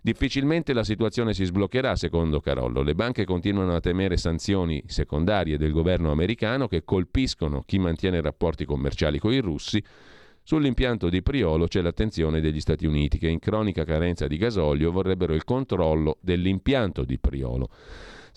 Difficilmente 0.00 0.72
la 0.72 0.84
situazione 0.84 1.34
si 1.34 1.44
sbloccherà, 1.44 1.96
secondo 1.96 2.40
Carollo. 2.40 2.82
Le 2.82 2.94
banche 2.94 3.24
continuano 3.24 3.74
a 3.74 3.80
temere 3.80 4.16
sanzioni 4.16 4.82
secondarie 4.86 5.58
del 5.58 5.72
governo 5.72 6.10
americano 6.10 6.68
che 6.68 6.84
colpiscono 6.84 7.62
chi 7.66 7.78
mantiene 7.78 8.20
rapporti 8.20 8.64
commerciali 8.64 9.18
con 9.18 9.32
i 9.32 9.40
russi. 9.40 9.82
Sull'impianto 10.42 11.10
di 11.10 11.20
Priolo 11.20 11.66
c'è 11.66 11.82
l'attenzione 11.82 12.40
degli 12.40 12.60
Stati 12.60 12.86
Uniti 12.86 13.18
che 13.18 13.28
in 13.28 13.38
cronica 13.38 13.84
carenza 13.84 14.26
di 14.26 14.38
gasolio 14.38 14.90
vorrebbero 14.90 15.34
il 15.34 15.44
controllo 15.44 16.16
dell'impianto 16.20 17.04
di 17.04 17.18
Priolo. 17.18 17.68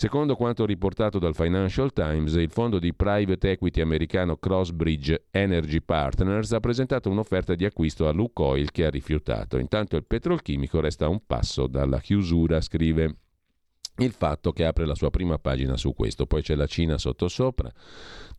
Secondo 0.02 0.36
quanto 0.36 0.66
riportato 0.66 1.20
dal 1.20 1.36
Financial 1.36 1.94
Times, 1.94 2.34
il 2.34 2.50
fondo 2.50 2.80
di 2.80 2.92
private 2.92 3.52
equity 3.52 3.82
americano 3.82 4.36
Crossbridge 4.36 5.26
Energy 5.30 5.80
Partners 5.80 6.54
ha 6.54 6.60
presentato 6.60 7.12
un'offerta 7.12 7.54
di 7.54 7.66
acquisto 7.66 8.08
a 8.08 8.12
Lukoil 8.12 8.72
che 8.72 8.86
ha 8.86 8.90
rifiutato. 8.90 9.60
Intanto 9.60 9.98
il 9.98 10.06
petrolchimico 10.08 10.80
resta 10.80 11.08
un 11.08 11.22
passo 11.28 11.68
dalla 11.68 12.00
chiusura, 12.00 12.62
scrive 12.62 13.18
il 13.98 14.12
fatto 14.12 14.52
che 14.52 14.66
apre 14.66 14.88
la 14.88 14.96
sua 14.96 15.12
prima 15.12 15.38
pagina 15.38 15.78
su 15.78 15.94
questo. 15.94 16.26
Poi 16.26 16.42
c'è 16.42 16.56
la 16.56 16.66
Cina 16.66 16.98
sottosopra. 16.98 17.72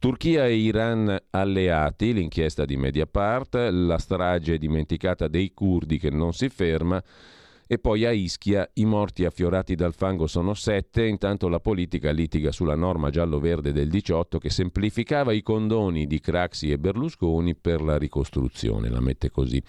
Turchia 0.00 0.48
e 0.48 0.56
Iran 0.56 1.16
alleati, 1.30 2.12
l'inchiesta 2.12 2.64
di 2.64 2.76
Mediapart, 2.76 3.54
la 3.70 3.98
strage 3.98 4.58
dimenticata 4.58 5.28
dei 5.28 5.52
curdi 5.54 6.00
che 6.00 6.10
non 6.10 6.32
si 6.32 6.48
ferma 6.48 7.00
e 7.66 7.78
poi 7.78 8.04
a 8.04 8.12
Ischia 8.12 8.68
i 8.74 8.84
morti 8.84 9.24
affiorati 9.24 9.74
dal 9.74 9.94
fango 9.94 10.26
sono 10.26 10.54
sette, 10.54 11.06
intanto 11.06 11.48
la 11.48 11.60
politica 11.60 12.10
litiga 12.10 12.52
sulla 12.52 12.74
norma 12.74 13.10
giallo-verde 13.10 13.72
del 13.72 13.88
18 13.88 14.38
che 14.38 14.50
semplificava 14.50 15.32
i 15.32 15.42
condoni 15.42 16.06
di 16.06 16.20
Craxi 16.20 16.70
e 16.70 16.78
Berlusconi 16.78 17.54
per 17.54 17.80
la 17.80 17.96
ricostruzione, 17.98 18.88
la 18.88 19.00
mette 19.00 19.30
così. 19.30 19.62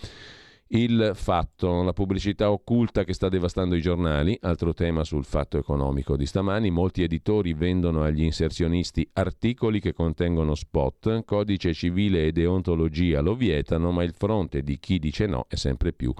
Il 0.75 1.11
fatto, 1.13 1.83
la 1.83 1.93
pubblicità 1.93 2.49
occulta 2.49 3.03
che 3.03 3.13
sta 3.13 3.29
devastando 3.29 3.75
i 3.75 3.81
giornali, 3.81 4.35
altro 4.41 4.73
tema 4.73 5.03
sul 5.03 5.23
fatto 5.23 5.59
economico 5.59 6.17
di 6.17 6.25
stamani, 6.25 6.71
molti 6.71 7.03
editori 7.03 7.53
vendono 7.53 8.01
agli 8.01 8.23
inserzionisti 8.23 9.07
articoli 9.13 9.79
che 9.79 9.93
contengono 9.93 10.55
spot, 10.55 11.25
codice 11.25 11.73
civile 11.73 12.25
e 12.25 12.31
deontologia 12.31 13.21
lo 13.21 13.35
vietano, 13.35 13.91
ma 13.91 14.03
il 14.03 14.15
fronte 14.17 14.63
di 14.63 14.79
chi 14.79 14.97
dice 14.97 15.27
no 15.27 15.45
è 15.47 15.55
sempre 15.55 15.93
più 15.93 16.11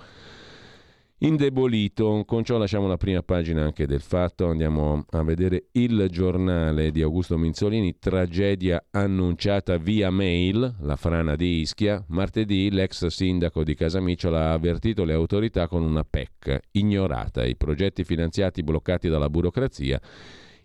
indebolito. 1.24 2.24
Con 2.26 2.43
ciò 2.43 2.57
lasciamo 2.57 2.88
la 2.88 2.97
prima 2.97 3.24
pagina 3.24 3.63
anche 3.63 3.86
del 3.86 4.01
fatto, 4.01 4.47
andiamo 4.47 5.05
a 5.09 5.24
vedere 5.24 5.65
il 5.71 6.07
giornale 6.09 6.91
di 6.91 7.01
Augusto 7.01 7.38
Minzolini, 7.38 7.97
tragedia 7.97 8.86
annunciata 8.91 9.78
via 9.78 10.09
mail, 10.09 10.76
la 10.82 10.95
frana 10.95 11.36
di 11.36 11.61
Ischia. 11.61 12.03
Martedì 12.09 12.69
l'ex 12.71 13.05
sindaco 13.07 13.63
di 13.63 13.74
Casamicciola 13.74 14.49
ha 14.49 14.53
avvertito 14.53 15.03
le 15.05 15.13
autorità 15.13 15.67
con 15.67 15.82
una 15.82 16.03
PEC, 16.03 16.59
ignorata, 16.71 17.45
i 17.45 17.55
progetti 17.55 18.03
finanziati 18.03 18.61
bloccati 18.61 19.07
dalla 19.07 19.30
burocrazia. 19.30 19.99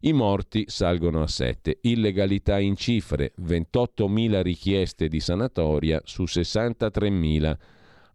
I 0.01 0.13
morti 0.13 0.65
salgono 0.69 1.23
a 1.23 1.27
7, 1.27 1.79
illegalità 1.83 2.59
in 2.59 2.77
cifre, 2.77 3.33
28.000 3.43 4.43
richieste 4.43 5.09
di 5.09 5.19
sanatoria 5.19 6.01
su 6.05 6.25
63.000 6.25 7.57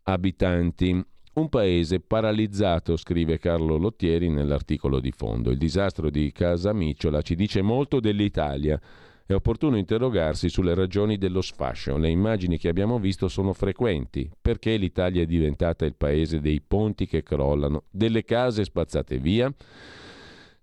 abitanti. 0.04 1.06
Un 1.34 1.50
paese 1.50 2.00
paralizzato, 2.00 2.96
scrive 2.96 3.40
Carlo 3.40 3.78
Lottieri 3.78 4.30
nell'articolo 4.30 5.00
di 5.00 5.12
fondo. 5.12 5.50
Il 5.50 5.58
disastro 5.58 6.12
di 6.12 6.32
Casa 6.32 6.74
Micciola 6.74 7.24
ci 7.24 7.34
dice 7.34 7.64
molto 7.64 8.00
dell'Italia. 8.00 8.80
È 9.26 9.34
opportuno 9.34 9.78
interrogarsi 9.78 10.48
sulle 10.48 10.76
ragioni 10.76 11.18
dello 11.18 11.42
sfascio. 11.42 11.98
Le 11.98 12.10
immagini 12.10 12.60
che 12.60 12.68
abbiamo 12.68 13.00
visto 13.00 13.28
sono 13.30 13.52
frequenti. 13.54 14.30
Perché 14.40 14.76
l'Italia 14.78 15.24
è 15.24 15.26
diventata 15.26 15.86
il 15.86 15.96
paese 15.96 16.40
dei 16.40 16.62
ponti 16.62 17.08
che 17.08 17.24
crollano, 17.24 17.86
delle 17.90 18.24
case 18.24 18.64
spazzate 18.64 19.18
via? 19.18 19.52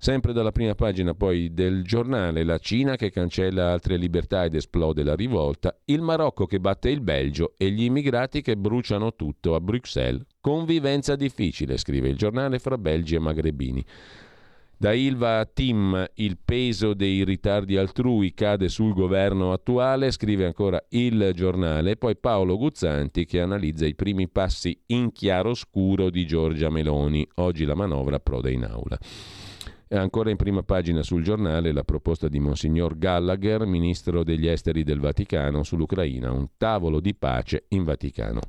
Sempre 0.03 0.33
dalla 0.33 0.51
prima 0.51 0.75
pagina 0.75 1.13
poi 1.13 1.53
del 1.53 1.85
giornale, 1.85 2.43
la 2.43 2.57
Cina 2.57 2.97
che 2.97 3.11
cancella 3.11 3.71
altre 3.71 3.99
libertà 3.99 4.45
ed 4.45 4.55
esplode 4.55 5.03
la 5.03 5.15
rivolta, 5.15 5.79
il 5.85 6.01
Marocco 6.01 6.47
che 6.47 6.59
batte 6.59 6.89
il 6.89 7.03
Belgio 7.03 7.53
e 7.59 7.71
gli 7.71 7.83
immigrati 7.83 8.41
che 8.41 8.57
bruciano 8.57 9.15
tutto 9.15 9.55
a 9.55 9.61
Bruxelles. 9.61 10.25
Convivenza 10.41 11.17
difficile, 11.17 11.77
scrive 11.77 12.09
il 12.09 12.17
giornale 12.17 12.59
fra 12.59 12.79
Belgi 12.79 13.17
e 13.17 13.19
Magrebini. 13.19 13.85
Da 14.75 14.95
Ilva 14.95 15.41
a 15.41 15.45
Tim 15.45 16.09
il 16.15 16.39
peso 16.43 16.95
dei 16.95 17.23
ritardi 17.23 17.77
altrui 17.77 18.33
cade 18.33 18.71
sul 18.71 18.95
governo 18.95 19.53
attuale, 19.53 20.13
scrive 20.13 20.47
ancora 20.47 20.83
il 20.89 21.33
giornale, 21.35 21.97
poi 21.97 22.17
Paolo 22.17 22.57
Guzzanti 22.57 23.27
che 23.27 23.43
analizza 23.43 23.85
i 23.85 23.95
primi 23.95 24.31
passi 24.31 24.81
in 24.87 25.13
chiaroscuro 25.13 26.09
di 26.09 26.25
Giorgia 26.25 26.71
Meloni. 26.71 27.29
Oggi 27.35 27.67
la 27.67 27.75
manovra 27.75 28.17
approda 28.17 28.49
in 28.49 28.65
aula. 28.65 28.99
E 29.93 29.97
ancora 29.97 30.31
in 30.31 30.37
prima 30.37 30.63
pagina 30.63 31.03
sul 31.03 31.25
giornale 31.25 31.73
la 31.73 31.83
proposta 31.83 32.29
di 32.29 32.39
Monsignor 32.39 32.97
Gallagher, 32.97 33.67
ministro 33.67 34.23
degli 34.23 34.47
esteri 34.47 34.85
del 34.85 35.01
Vaticano, 35.01 35.65
sull'Ucraina, 35.65 36.31
un 36.31 36.51
tavolo 36.57 37.01
di 37.01 37.13
pace 37.13 37.65
in 37.71 37.83
Vaticano. 37.83 38.41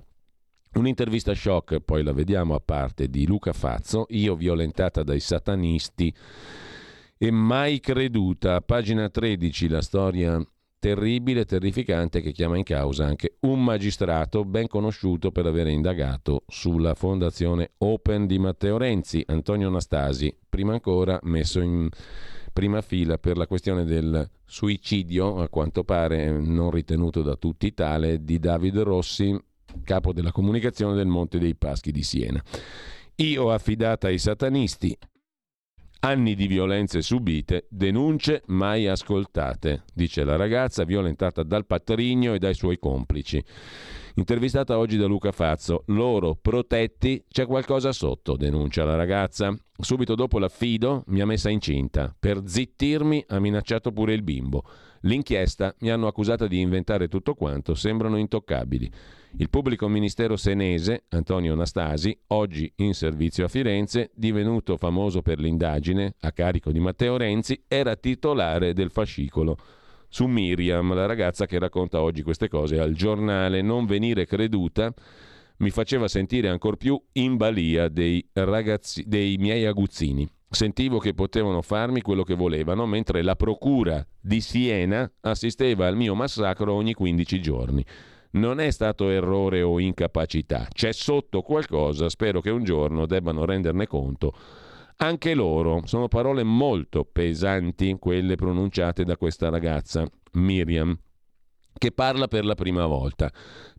Un'intervista 0.74 1.34
shock, 1.34 1.80
poi 1.80 2.04
la 2.04 2.14
vediamo 2.14 2.54
a 2.54 2.62
parte, 2.64 3.10
di 3.10 3.26
Luca 3.26 3.54
Fazzo, 3.54 4.06
io 4.10 4.36
violentata 4.36 5.02
dai 5.02 5.20
satanisti 5.20 6.14
e 7.18 7.32
mai 7.32 7.80
creduta. 7.80 8.62
Pagina 8.62 9.10
13, 9.10 9.68
la 9.68 9.82
storia 9.82 10.40
terribile, 10.82 11.46
terrificante 11.46 12.22
che 12.22 12.32
chiama 12.32 12.58
in 12.58 12.64
causa 12.64 13.06
anche 13.06 13.36
un 13.42 13.64
magistrato 13.64 14.44
ben 14.44 14.68
conosciuto 14.68 15.32
per 15.32 15.46
aver 15.46 15.68
indagato 15.68 16.42
sulla 16.48 16.96
fondazione 16.96 17.74
Open 17.78 18.26
di 18.26 18.40
Matteo 18.40 18.78
Renzi, 18.78 19.24
Antonio 19.28 19.68
Anastasi, 19.68 20.36
prima 20.50 20.74
ancora 20.74 21.20
messo 21.22 21.62
in 21.62 21.88
prima 22.52 22.82
fila 22.82 23.20
per 23.20 23.38
la 23.38 23.46
questione 23.46 23.84
del 23.86 24.28
suicidio, 24.44 25.38
a 25.38 25.50
quanto 25.50 25.84
pare 25.84 26.32
non 26.32 26.72
ritenuto 26.72 27.22
da 27.22 27.36
tutti 27.36 27.76
tale, 27.76 28.24
di 28.24 28.40
Davide 28.40 28.82
Rossi, 28.82 29.40
capo 29.84 30.14
della 30.14 30.32
comunicazione 30.32 30.96
del 30.96 31.06
Monte 31.06 31.38
dei 31.38 31.54
Paschi 31.54 31.92
di 31.92 32.02
Siena. 32.02 32.44
Io 33.18 33.52
affidata 33.52 34.08
ai 34.08 34.18
satanisti 34.18 34.98
Anni 36.04 36.34
di 36.34 36.48
violenze 36.48 37.04
subite, 37.04 37.68
denunce 37.70 38.42
mai 38.48 38.88
ascoltate, 38.88 39.84
dice 39.94 40.24
la 40.24 40.36
ragazza 40.36 40.84
violentata 40.84 41.44
dal 41.44 41.68
patrigno 41.68 42.34
e 42.34 42.40
dai 42.40 42.56
suoi 42.56 42.80
complici. 42.80 43.40
Intervistata 44.16 44.80
oggi 44.80 44.98
da 44.98 45.06
Luca 45.06 45.32
Fazzo, 45.32 45.84
loro 45.88 46.34
protetti, 46.34 47.24
c'è 47.30 47.46
qualcosa 47.46 47.92
sotto, 47.92 48.36
denuncia 48.36 48.84
la 48.84 48.96
ragazza. 48.96 49.56
Subito 49.78 50.16
dopo 50.16 50.40
l'affido 50.40 51.04
mi 51.10 51.22
ha 51.22 51.26
messa 51.28 51.52
incinta. 51.52 52.16
Per 52.18 52.42
zittirmi 52.46 53.26
ha 53.28 53.40
minacciato 53.40 53.92
pure 53.92 54.16
il 54.16 54.24
bimbo. 54.24 54.64
L'inchiesta 55.02 55.76
mi 55.82 55.92
hanno 55.92 56.08
accusata 56.08 56.48
di 56.48 56.60
inventare 56.60 57.10
tutto 57.10 57.36
quanto, 57.36 57.76
sembrano 57.76 58.18
intoccabili. 58.18 58.92
Il 59.38 59.50
pubblico 59.50 59.88
ministero 59.88 60.36
senese, 60.36 61.06
Antonio 61.10 61.54
Anastasi, 61.54 62.18
oggi 62.28 62.72
in 62.78 62.94
servizio 62.94 63.46
a 63.46 63.48
Firenze, 63.48 64.12
divenuto 64.14 64.76
famoso 64.76 65.22
per 65.22 65.40
l'indagine 65.40 66.16
a 66.20 66.32
carico 66.34 66.72
di 66.72 66.80
Matteo 66.80 67.16
Renzi, 67.16 67.64
era 67.68 67.96
titolare 67.96 68.74
del 68.74 68.92
fascicolo 68.92 69.58
su 70.10 70.26
Miriam, 70.26 70.94
la 70.94 71.06
ragazza 71.06 71.46
che 71.46 71.58
racconta 71.58 72.02
oggi 72.02 72.22
queste 72.22 72.50
cose 72.50 72.78
al 72.78 72.94
giornale. 72.94 73.62
Non 73.62 73.86
venire 73.86 74.26
creduta 74.26 74.94
mi 75.58 75.70
faceva 75.70 76.10
sentire 76.10 76.50
ancor 76.50 76.76
più 76.76 77.02
in 77.14 77.38
balia 77.38 77.88
dei, 77.88 78.28
ragazzi, 78.34 79.06
dei 79.08 79.38
miei 79.38 79.66
aguzzini. 79.66 80.28
Sentivo 80.50 80.98
che 80.98 81.14
potevano 81.14 81.62
farmi 81.62 82.02
quello 82.02 82.24
che 82.24 82.36
volevano, 82.36 82.86
mentre 82.86 83.22
la 83.22 83.38
procura 83.38 84.06
di 84.20 84.42
Siena 84.42 85.10
assisteva 85.22 85.88
al 85.88 85.96
mio 85.96 86.14
massacro 86.14 86.74
ogni 86.74 86.94
15 86.94 87.42
giorni. 87.42 87.86
Non 88.32 88.60
è 88.60 88.72
stato 88.72 89.10
errore 89.10 89.62
o 89.62 89.80
incapacità, 89.80 90.68
c'è 90.72 90.94
sotto 90.94 91.42
qualcosa, 91.42 92.10
spero 92.10 92.40
che 92.40 92.50
un 92.50 92.64
giorno 92.64 93.06
debbano 93.06 93.46
renderne 93.46 93.88
conto 93.88 94.34
anche 94.98 95.34
loro. 95.34 95.82
Sono 95.86 96.08
parole 96.08 96.44
molto 96.44 97.04
pesanti 97.04 97.96
quelle 98.00 98.36
pronunciate 98.36 99.04
da 99.04 99.18
questa 99.18 99.50
ragazza, 99.50 100.08
Miriam, 100.34 100.98
che 101.78 101.92
parla 101.92 102.28
per 102.28 102.46
la 102.46 102.56
prima 102.56 102.86
volta. 102.86 103.32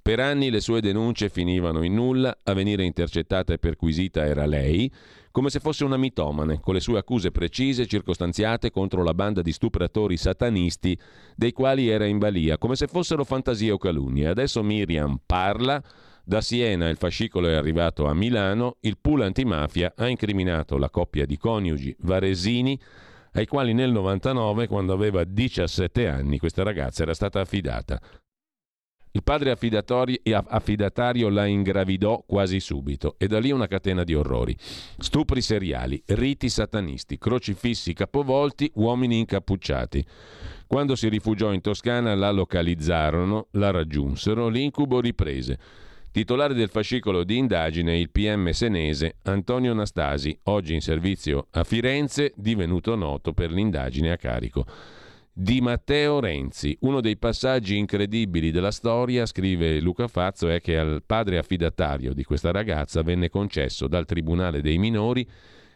Per 0.02 0.18
anni 0.18 0.50
le 0.50 0.60
sue 0.60 0.80
denunce 0.80 1.28
finivano 1.28 1.82
in 1.82 1.94
nulla, 1.94 2.36
a 2.42 2.52
venire 2.54 2.84
intercettata 2.84 3.52
e 3.52 3.58
perquisita 3.58 4.24
era 4.24 4.46
lei, 4.46 4.92
come 5.30 5.48
se 5.48 5.60
fosse 5.60 5.84
una 5.84 5.96
mitomane, 5.96 6.60
con 6.60 6.74
le 6.74 6.80
sue 6.80 6.98
accuse 6.98 7.30
precise 7.30 7.86
circostanziate 7.86 8.70
contro 8.70 9.02
la 9.02 9.14
banda 9.14 9.40
di 9.40 9.52
stupratori 9.52 10.16
satanisti 10.16 10.98
dei 11.36 11.52
quali 11.52 11.88
era 11.88 12.04
in 12.04 12.18
balia, 12.18 12.58
come 12.58 12.76
se 12.76 12.86
fossero 12.86 13.24
fantasie 13.24 13.70
o 13.70 13.78
calunnie. 13.78 14.28
Adesso 14.28 14.62
Miriam 14.62 15.18
parla, 15.24 15.82
da 16.24 16.40
Siena 16.40 16.88
il 16.88 16.96
fascicolo 16.96 17.48
è 17.48 17.54
arrivato 17.54 18.06
a 18.06 18.14
Milano, 18.14 18.76
il 18.80 18.98
pool 19.00 19.22
antimafia 19.22 19.92
ha 19.96 20.08
incriminato 20.08 20.76
la 20.76 20.90
coppia 20.90 21.26
di 21.26 21.36
coniugi 21.36 21.96
Varesini, 22.00 22.78
ai 23.32 23.46
quali 23.46 23.72
nel 23.72 23.90
99, 23.90 24.66
quando 24.66 24.92
aveva 24.92 25.24
17 25.24 26.06
anni, 26.06 26.38
questa 26.38 26.62
ragazza 26.62 27.02
era 27.02 27.14
stata 27.14 27.40
affidata. 27.40 28.00
Il 29.14 29.22
padre 29.22 29.50
affidatario 29.50 31.28
la 31.28 31.44
ingravidò 31.44 32.24
quasi 32.26 32.60
subito 32.60 33.16
e 33.18 33.26
da 33.26 33.40
lì 33.40 33.50
una 33.50 33.66
catena 33.66 34.04
di 34.04 34.14
orrori. 34.14 34.56
Stupri 34.98 35.42
seriali, 35.42 36.02
riti 36.06 36.48
satanisti, 36.48 37.18
crocifissi 37.18 37.92
capovolti, 37.92 38.70
uomini 38.76 39.18
incappucciati. 39.18 40.02
Quando 40.66 40.96
si 40.96 41.10
rifugiò 41.10 41.52
in 41.52 41.60
Toscana 41.60 42.14
la 42.14 42.30
localizzarono, 42.30 43.48
la 43.52 43.70
raggiunsero, 43.70 44.48
l'incubo 44.48 44.98
riprese. 44.98 45.58
Titolare 46.12 46.52
del 46.52 46.68
fascicolo 46.68 47.24
di 47.24 47.38
indagine 47.38 47.98
il 47.98 48.10
PM 48.10 48.50
senese 48.50 49.16
Antonio 49.22 49.72
Nastasi, 49.72 50.38
oggi 50.42 50.74
in 50.74 50.82
servizio 50.82 51.46
a 51.52 51.64
Firenze, 51.64 52.34
divenuto 52.36 52.94
noto 52.96 53.32
per 53.32 53.50
l'indagine 53.50 54.12
a 54.12 54.18
carico 54.18 54.66
di 55.32 55.62
Matteo 55.62 56.20
Renzi. 56.20 56.76
Uno 56.80 57.00
dei 57.00 57.16
passaggi 57.16 57.78
incredibili 57.78 58.50
della 58.50 58.70
storia, 58.70 59.24
scrive 59.24 59.80
Luca 59.80 60.06
Fazzo, 60.06 60.50
è 60.50 60.60
che 60.60 60.76
al 60.76 61.02
padre 61.02 61.38
affidatario 61.38 62.12
di 62.12 62.24
questa 62.24 62.50
ragazza 62.50 63.00
venne 63.00 63.30
concesso 63.30 63.88
dal 63.88 64.04
Tribunale 64.04 64.60
dei 64.60 64.76
minori 64.76 65.26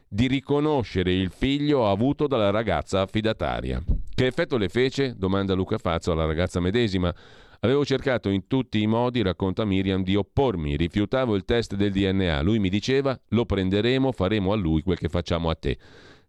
di 0.07 0.28
riconoscere 0.28 1.14
il 1.14 1.30
figlio 1.30 1.91
avuto 1.91 2.26
dalla 2.26 2.51
ragazza 2.51 3.01
affidataria. 3.01 3.82
Che 4.14 4.26
effetto 4.26 4.59
le 4.59 4.68
fece? 4.68 5.14
domanda 5.16 5.55
Luca 5.55 5.78
Fazzo 5.78 6.12
alla 6.12 6.26
ragazza 6.26 6.61
medesima. 6.61 7.14
Avevo 7.61 7.84
cercato 7.84 8.28
in 8.28 8.46
tutti 8.46 8.80
i 8.80 8.86
modi, 8.86 9.22
racconta 9.22 9.64
Miriam, 9.64 10.02
di 10.02 10.16
oppormi, 10.16 10.76
rifiutavo 10.76 11.34
il 11.34 11.44
test 11.44 11.74
del 11.74 11.92
DNA. 11.92 12.40
Lui 12.42 12.59
mi 12.59 12.68
diceva 12.68 13.18
lo 13.28 13.44
prenderemo, 13.46 14.12
faremo 14.12 14.52
a 14.52 14.57
lui 14.57 14.82
quel 14.82 14.98
che 14.98 15.09
facciamo 15.09 15.48
a 15.50 15.54
te. 15.54 15.78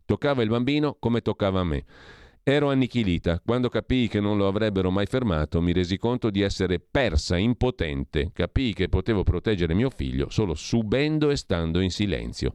Toccava 0.05 0.41
il 0.41 0.49
bambino 0.49 0.95
come 0.99 1.21
toccava 1.21 1.59
a 1.59 1.65
me. 1.65 1.84
Ero 2.43 2.69
annichilita. 2.69 3.41
Quando 3.43 3.67
capii 3.67 4.07
che 4.07 4.21
non 4.21 4.38
lo 4.38 4.47
avrebbero 4.47 4.89
mai 4.89 5.05
fermato, 5.05 5.59
mi 5.59 5.73
resi 5.73 5.97
conto 5.97 6.30
di 6.30 6.39
essere 6.39 6.80
persa, 6.80 7.36
impotente. 7.36 8.32
Capii 8.32 8.73
che 8.73 8.88
potevo 8.88 9.23
proteggere 9.23 9.73
mio 9.73 9.89
figlio 9.89 10.30
solo 10.30 10.53
subendo 10.53 11.30
e 11.30 11.36
stando 11.36 11.82
in 11.82 11.89
silenzio. 11.89 12.53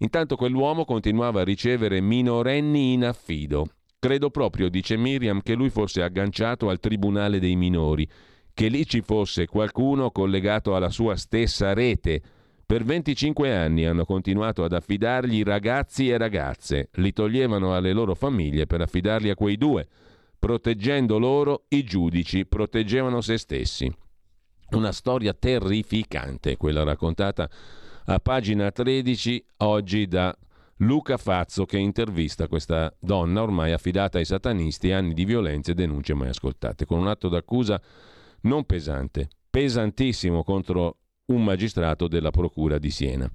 Intanto 0.00 0.36
quell'uomo 0.36 0.84
continuava 0.84 1.40
a 1.40 1.44
ricevere 1.44 2.02
minorenni 2.02 2.92
in 2.92 3.06
affido. 3.06 3.66
Credo 4.00 4.30
proprio, 4.30 4.70
dice 4.70 4.96
Miriam, 4.96 5.42
che 5.42 5.54
lui 5.54 5.68
fosse 5.68 6.02
agganciato 6.02 6.70
al 6.70 6.80
tribunale 6.80 7.38
dei 7.38 7.54
minori, 7.54 8.08
che 8.52 8.68
lì 8.68 8.86
ci 8.86 9.02
fosse 9.02 9.46
qualcuno 9.46 10.10
collegato 10.10 10.74
alla 10.74 10.88
sua 10.88 11.16
stessa 11.16 11.72
rete 11.74 12.22
per 12.70 12.84
25 12.84 13.52
anni 13.52 13.84
hanno 13.84 14.04
continuato 14.04 14.62
ad 14.62 14.72
affidargli 14.72 15.42
ragazzi 15.42 16.08
e 16.08 16.16
ragazze, 16.16 16.88
li 16.94 17.12
toglievano 17.12 17.74
alle 17.74 17.92
loro 17.92 18.14
famiglie 18.14 18.66
per 18.66 18.80
affidarli 18.80 19.28
a 19.28 19.34
quei 19.34 19.56
due. 19.56 19.88
Proteggendo 20.38 21.18
loro, 21.18 21.64
i 21.70 21.82
giudici 21.82 22.46
proteggevano 22.46 23.22
se 23.22 23.38
stessi. 23.38 23.92
Una 24.70 24.92
storia 24.92 25.34
terrificante, 25.34 26.56
quella 26.56 26.84
raccontata 26.84 27.50
a 28.04 28.20
pagina 28.20 28.70
13 28.70 29.44
oggi 29.56 30.06
da 30.06 30.32
Luca 30.82 31.18
Fazzo 31.18 31.66
che 31.66 31.76
intervista 31.76 32.48
questa 32.48 32.94
donna 32.98 33.42
ormai 33.42 33.72
affidata 33.72 34.16
ai 34.16 34.24
satanisti, 34.24 34.92
anni 34.92 35.12
di 35.12 35.26
violenze 35.26 35.72
e 35.72 35.74
denunce 35.74 36.14
mai 36.14 36.28
ascoltate, 36.28 36.86
con 36.86 36.98
un 36.98 37.06
atto 37.06 37.28
d'accusa 37.28 37.80
non 38.42 38.64
pesante, 38.64 39.28
pesantissimo 39.50 40.42
contro 40.42 40.96
un 41.26 41.44
magistrato 41.44 42.08
della 42.08 42.30
Procura 42.30 42.78
di 42.78 42.90
Siena. 42.90 43.30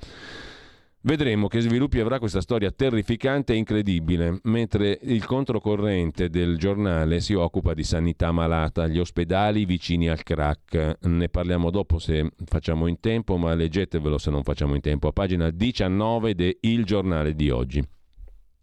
Vedremo 1.05 1.47
che 1.47 1.59
sviluppi 1.59 1.99
avrà 1.99 2.17
questa 2.17 2.41
storia 2.41 2.71
terrificante 2.71 3.53
e 3.53 3.57
incredibile, 3.57 4.39
mentre 4.45 4.97
il 5.03 5.23
controcorrente 5.23 6.31
del 6.31 6.57
giornale 6.57 7.19
si 7.19 7.35
occupa 7.35 7.75
di 7.75 7.83
sanità 7.83 8.31
malata, 8.31 8.87
gli 8.87 8.97
ospedali 8.97 9.65
vicini 9.65 10.09
al 10.09 10.23
crack. 10.23 10.97
Ne 11.01 11.29
parliamo 11.29 11.69
dopo 11.69 11.99
se 11.99 12.31
facciamo 12.45 12.87
in 12.87 12.99
tempo, 12.99 13.37
ma 13.37 13.53
leggetevelo 13.53 14.17
se 14.17 14.31
non 14.31 14.41
facciamo 14.41 14.73
in 14.73 14.81
tempo, 14.81 15.07
a 15.07 15.11
pagina 15.11 15.51
19 15.51 16.33
de 16.33 16.57
Il 16.61 16.85
giornale 16.85 17.35
di 17.35 17.51
oggi. 17.51 17.87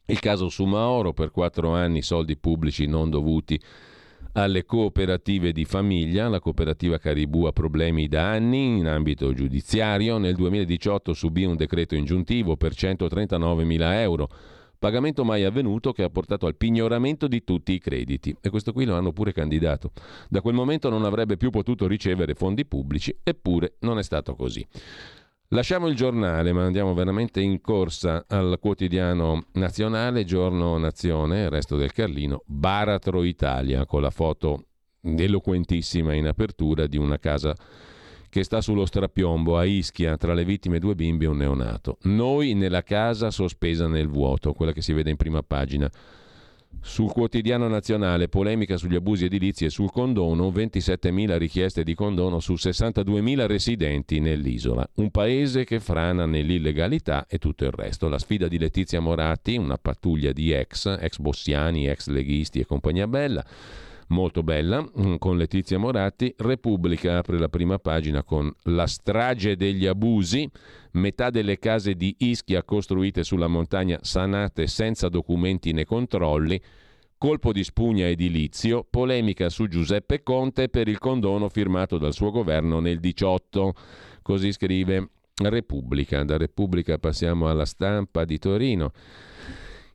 Il 0.06 0.18
caso 0.18 0.48
Sumaoro, 0.48 1.12
per 1.12 1.30
quattro 1.30 1.72
anni 1.72 2.02
soldi 2.02 2.36
pubblici 2.36 2.86
non 2.86 3.08
dovuti 3.08 3.56
alle 4.32 4.64
cooperative 4.64 5.52
di 5.52 5.64
famiglia. 5.64 6.28
La 6.28 6.40
cooperativa 6.40 6.98
Caribù 6.98 7.44
ha 7.44 7.52
problemi 7.52 8.08
da 8.08 8.30
anni 8.30 8.78
in 8.78 8.86
ambito 8.86 9.32
giudiziario. 9.32 10.18
Nel 10.18 10.34
2018 10.34 11.12
subì 11.12 11.44
un 11.44 11.56
decreto 11.56 11.94
ingiuntivo 11.94 12.56
per 12.56 12.74
139 12.74 13.64
mila 13.64 14.00
euro. 14.00 14.28
Pagamento 14.78 15.24
mai 15.24 15.44
avvenuto 15.44 15.92
che 15.92 16.02
ha 16.02 16.10
portato 16.10 16.46
al 16.46 16.56
pignoramento 16.56 17.28
di 17.28 17.44
tutti 17.44 17.72
i 17.72 17.78
crediti. 17.78 18.34
E 18.40 18.50
questo 18.50 18.72
qui 18.72 18.84
lo 18.84 18.96
hanno 18.96 19.12
pure 19.12 19.32
candidato. 19.32 19.92
Da 20.28 20.40
quel 20.40 20.54
momento 20.54 20.88
non 20.88 21.04
avrebbe 21.04 21.36
più 21.36 21.50
potuto 21.50 21.86
ricevere 21.86 22.34
fondi 22.34 22.66
pubblici, 22.66 23.16
eppure 23.22 23.74
non 23.80 23.98
è 23.98 24.02
stato 24.02 24.34
così. 24.34 24.66
Lasciamo 25.52 25.86
il 25.86 25.94
giornale, 25.94 26.54
ma 26.54 26.64
andiamo 26.64 26.94
veramente 26.94 27.42
in 27.42 27.60
corsa 27.60 28.24
al 28.26 28.56
quotidiano 28.58 29.44
nazionale, 29.52 30.24
giorno 30.24 30.78
nazione, 30.78 31.42
il 31.42 31.50
resto 31.50 31.76
del 31.76 31.92
Carlino, 31.92 32.42
Baratro 32.46 33.22
Italia, 33.22 33.84
con 33.84 34.00
la 34.00 34.08
foto 34.08 34.64
eloquentissima 35.02 36.14
in 36.14 36.26
apertura 36.26 36.86
di 36.86 36.96
una 36.96 37.18
casa 37.18 37.54
che 38.30 38.44
sta 38.44 38.62
sullo 38.62 38.86
strapiombo 38.86 39.58
a 39.58 39.64
Ischia, 39.64 40.16
tra 40.16 40.32
le 40.32 40.46
vittime 40.46 40.78
due 40.78 40.94
bimbi 40.94 41.26
e 41.26 41.28
un 41.28 41.36
neonato. 41.36 41.98
Noi 42.04 42.54
nella 42.54 42.82
casa 42.82 43.30
sospesa 43.30 43.86
nel 43.86 44.08
vuoto, 44.08 44.54
quella 44.54 44.72
che 44.72 44.80
si 44.80 44.94
vede 44.94 45.10
in 45.10 45.16
prima 45.16 45.42
pagina. 45.42 45.90
Sul 46.80 47.12
quotidiano 47.12 47.68
nazionale, 47.68 48.28
polemica 48.28 48.76
sugli 48.76 48.96
abusi 48.96 49.26
edilizi 49.26 49.64
e 49.64 49.70
sul 49.70 49.90
condono, 49.90 50.50
27.000 50.50 51.38
richieste 51.38 51.84
di 51.84 51.94
condono 51.94 52.40
su 52.40 52.54
62.000 52.54 53.46
residenti 53.46 54.20
nell'isola. 54.20 54.88
Un 54.94 55.10
paese 55.10 55.64
che 55.64 55.80
frana 55.80 56.26
nell'illegalità 56.26 57.26
e 57.28 57.38
tutto 57.38 57.64
il 57.64 57.70
resto. 57.70 58.08
La 58.08 58.18
sfida 58.18 58.48
di 58.48 58.58
Letizia 58.58 59.00
Moratti, 59.00 59.56
una 59.56 59.78
pattuglia 59.78 60.32
di 60.32 60.52
ex, 60.52 60.86
ex 61.00 61.18
bossiani, 61.18 61.86
ex 61.86 62.08
leghisti 62.08 62.60
e 62.60 62.66
compagnia 62.66 63.06
bella 63.06 63.44
molto 64.12 64.44
bella 64.44 64.80
mm, 64.80 65.16
con 65.16 65.36
Letizia 65.36 65.78
Moratti. 65.78 66.32
Repubblica 66.38 67.18
apre 67.18 67.38
la 67.38 67.48
prima 67.48 67.78
pagina 67.78 68.22
con 68.22 68.52
la 68.64 68.86
strage 68.86 69.56
degli 69.56 69.86
abusi, 69.86 70.48
metà 70.92 71.30
delle 71.30 71.58
case 71.58 71.94
di 71.94 72.14
Ischia 72.18 72.62
costruite 72.62 73.24
sulla 73.24 73.48
montagna 73.48 73.98
sanate 74.02 74.68
senza 74.68 75.08
documenti 75.08 75.72
né 75.72 75.84
controlli, 75.84 76.60
colpo 77.18 77.52
di 77.52 77.64
spugna 77.64 78.06
edilizio, 78.06 78.86
polemica 78.88 79.48
su 79.48 79.66
Giuseppe 79.66 80.22
Conte 80.22 80.68
per 80.68 80.86
il 80.86 80.98
condono 80.98 81.48
firmato 81.48 81.98
dal 81.98 82.12
suo 82.12 82.30
governo 82.30 82.78
nel 82.78 83.00
18. 83.00 83.74
Così 84.22 84.52
scrive 84.52 85.08
Repubblica. 85.34 86.22
Da 86.22 86.36
Repubblica 86.36 86.98
passiamo 86.98 87.48
alla 87.48 87.64
stampa 87.64 88.24
di 88.24 88.38
Torino. 88.38 88.92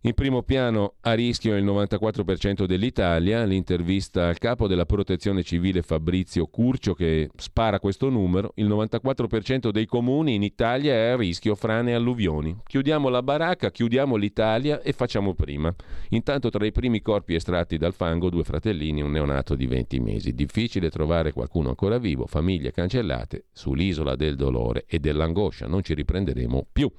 In 0.08 0.14
primo 0.14 0.42
piano 0.42 0.94
a 1.02 1.16
rischio 1.16 1.58
il 1.58 1.66
94% 1.66 2.64
dell'Italia, 2.64 3.44
l'intervista 3.44 4.30
al 4.30 4.38
capo 4.38 4.66
della 4.66 4.86
protezione 4.86 5.44
civile 5.44 5.82
Fabrizio 5.82 6.48
Curcio 6.48 6.94
che 6.94 7.30
spara 7.36 7.82
questo 7.82 8.08
numero, 8.08 8.54
il 8.56 8.70
94% 8.70 9.70
dei 9.70 9.86
comuni 9.86 10.36
in 10.36 10.44
Italia 10.44 10.94
è 10.94 11.08
a 11.10 11.18
rischio 11.18 11.56
frane 11.56 11.92
e 11.92 11.96
alluvioni. 11.96 12.58
Chiudiamo 12.66 13.10
la 13.10 13.22
baracca, 13.22 13.70
chiudiamo 13.70 14.16
l'Italia 14.16 14.82
e 14.82 14.94
facciamo 14.94 15.34
prima. 15.34 15.76
Intanto 16.12 16.50
tra 16.50 16.66
i 16.66 16.72
primi 16.72 17.02
corpi 17.02 17.36
estratti 17.36 17.78
dal 17.78 17.94
fango 17.94 18.30
due 18.30 18.46
fratellini 18.46 19.02
e 19.02 19.04
un 19.04 19.12
neonato 19.12 19.56
di 19.56 19.68
20 19.68 20.00
mesi. 20.00 20.34
Difficile 20.34 20.90
trovare 20.90 21.34
qualcuno 21.34 21.68
ancora 21.68 21.98
vivo, 21.98 22.28
famiglie 22.28 22.72
cancellate 22.72 23.48
sull'isola 23.52 24.16
del 24.16 24.38
dolore 24.38 24.86
e 24.88 25.00
dell'angoscia, 25.00 25.68
non 25.68 25.84
ci 25.84 25.94
riprenderemo 25.94 26.66
più. 26.72 26.90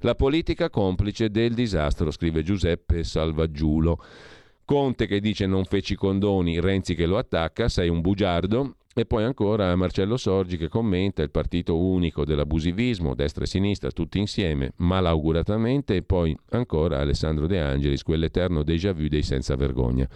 La 0.00 0.14
politica 0.14 0.68
complice 0.68 1.30
del 1.30 1.54
disastro, 1.54 2.10
scrive 2.10 2.42
Giuseppe 2.42 3.02
Salvaggiulo. 3.02 3.98
Conte 4.64 5.06
che 5.06 5.20
dice 5.20 5.46
non 5.46 5.64
feci 5.64 5.94
condoni, 5.94 6.60
Renzi 6.60 6.94
che 6.94 7.06
lo 7.06 7.16
attacca, 7.18 7.68
sei 7.68 7.88
un 7.88 8.00
bugiardo. 8.00 8.76
E 8.98 9.04
poi 9.04 9.24
ancora 9.24 9.76
Marcello 9.76 10.16
Sorgi 10.16 10.56
che 10.56 10.68
commenta 10.68 11.22
il 11.22 11.30
partito 11.30 11.78
unico 11.78 12.24
dell'abusivismo, 12.24 13.14
destra 13.14 13.44
e 13.44 13.46
sinistra, 13.46 13.90
tutti 13.90 14.18
insieme, 14.18 14.72
malauguratamente. 14.76 15.96
E 15.96 16.02
poi 16.02 16.36
ancora 16.50 17.00
Alessandro 17.00 17.46
De 17.46 17.60
Angelis, 17.60 18.02
quell'eterno 18.02 18.62
déjà 18.62 18.92
vu 18.92 19.06
dei 19.08 19.22
senza 19.22 19.54
vergogna. 19.54 20.08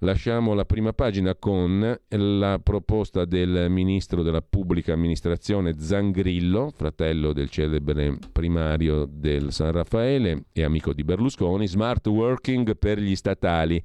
Lasciamo 0.00 0.52
la 0.52 0.66
prima 0.66 0.92
pagina 0.92 1.34
con 1.36 1.98
la 2.08 2.60
proposta 2.62 3.24
del 3.24 3.70
ministro 3.70 4.22
della 4.22 4.42
pubblica 4.42 4.92
amministrazione 4.92 5.78
Zangrillo, 5.78 6.70
fratello 6.76 7.32
del 7.32 7.48
celebre 7.48 8.18
primario 8.30 9.06
del 9.06 9.52
San 9.52 9.72
Raffaele 9.72 10.48
e 10.52 10.64
amico 10.64 10.92
di 10.92 11.02
Berlusconi, 11.02 11.66
smart 11.66 12.06
working 12.08 12.76
per 12.76 12.98
gli 12.98 13.16
statali 13.16 13.82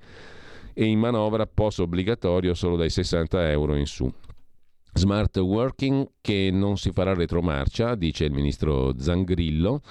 e 0.73 0.83
in 0.83 0.99
manovra 0.99 1.47
post 1.47 1.79
obbligatorio 1.79 2.55
solo 2.55 2.75
dai 2.75 2.89
60 2.89 3.49
euro 3.49 3.77
in 3.77 3.85
su. 3.85 4.11
Smart 4.93 5.37
working 5.37 6.15
che 6.19 6.49
non 6.51 6.75
si 6.75 6.91
farà 6.91 7.13
retromarcia, 7.13 7.95
dice 7.95 8.25
il 8.25 8.33
ministro 8.33 8.99
Zangrillo 8.99 9.81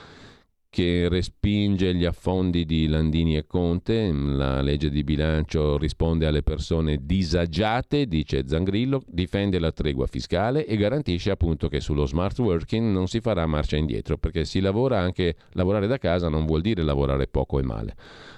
che 0.71 1.09
respinge 1.09 1.93
gli 1.97 2.05
affondi 2.05 2.65
di 2.65 2.87
Landini 2.87 3.37
e 3.37 3.45
Conte, 3.45 4.13
la 4.13 4.61
legge 4.63 4.89
di 4.89 5.03
bilancio 5.03 5.77
risponde 5.77 6.27
alle 6.27 6.45
persone 6.45 7.01
disagiate, 7.03 8.07
dice 8.07 8.47
Zangrillo, 8.47 9.03
difende 9.05 9.59
la 9.59 9.73
tregua 9.73 10.07
fiscale 10.07 10.65
e 10.65 10.77
garantisce 10.77 11.33
appunto 11.33 11.69
che 11.69 11.81
sullo 11.81 12.07
smart 12.07 12.39
working 12.39 12.93
non 12.93 13.09
si 13.09 13.21
farà 13.21 13.45
marcia 13.47 13.77
indietro, 13.77 14.17
perché 14.17 14.45
si 14.45 14.61
lavora 14.61 15.01
anche 15.01 15.35
lavorare 15.55 15.89
da 15.89 15.99
casa 15.99 16.29
non 16.29 16.47
vuol 16.47 16.61
dire 16.61 16.85
lavorare 16.85 17.27
poco 17.27 17.59
e 17.59 17.63
male. 17.63 17.97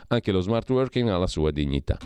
Anche 0.09 0.33
lo 0.33 0.41
smart 0.41 0.69
working 0.71 1.11
ha 1.11 1.19
la 1.19 1.27
sua 1.27 1.51
dignità. 1.51 1.99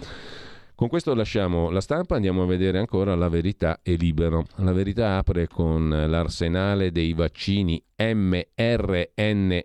Con 0.76 0.88
questo 0.88 1.14
lasciamo 1.14 1.70
la 1.70 1.80
stampa, 1.80 2.16
andiamo 2.16 2.42
a 2.42 2.46
vedere 2.46 2.78
ancora 2.78 3.14
la 3.14 3.30
verità 3.30 3.80
e 3.82 3.94
libero. 3.94 4.44
La 4.56 4.74
verità 4.74 5.16
apre 5.16 5.48
con 5.48 5.88
l'arsenale 5.88 6.92
dei 6.92 7.14
vaccini 7.14 7.82
mRNA. 7.96 9.64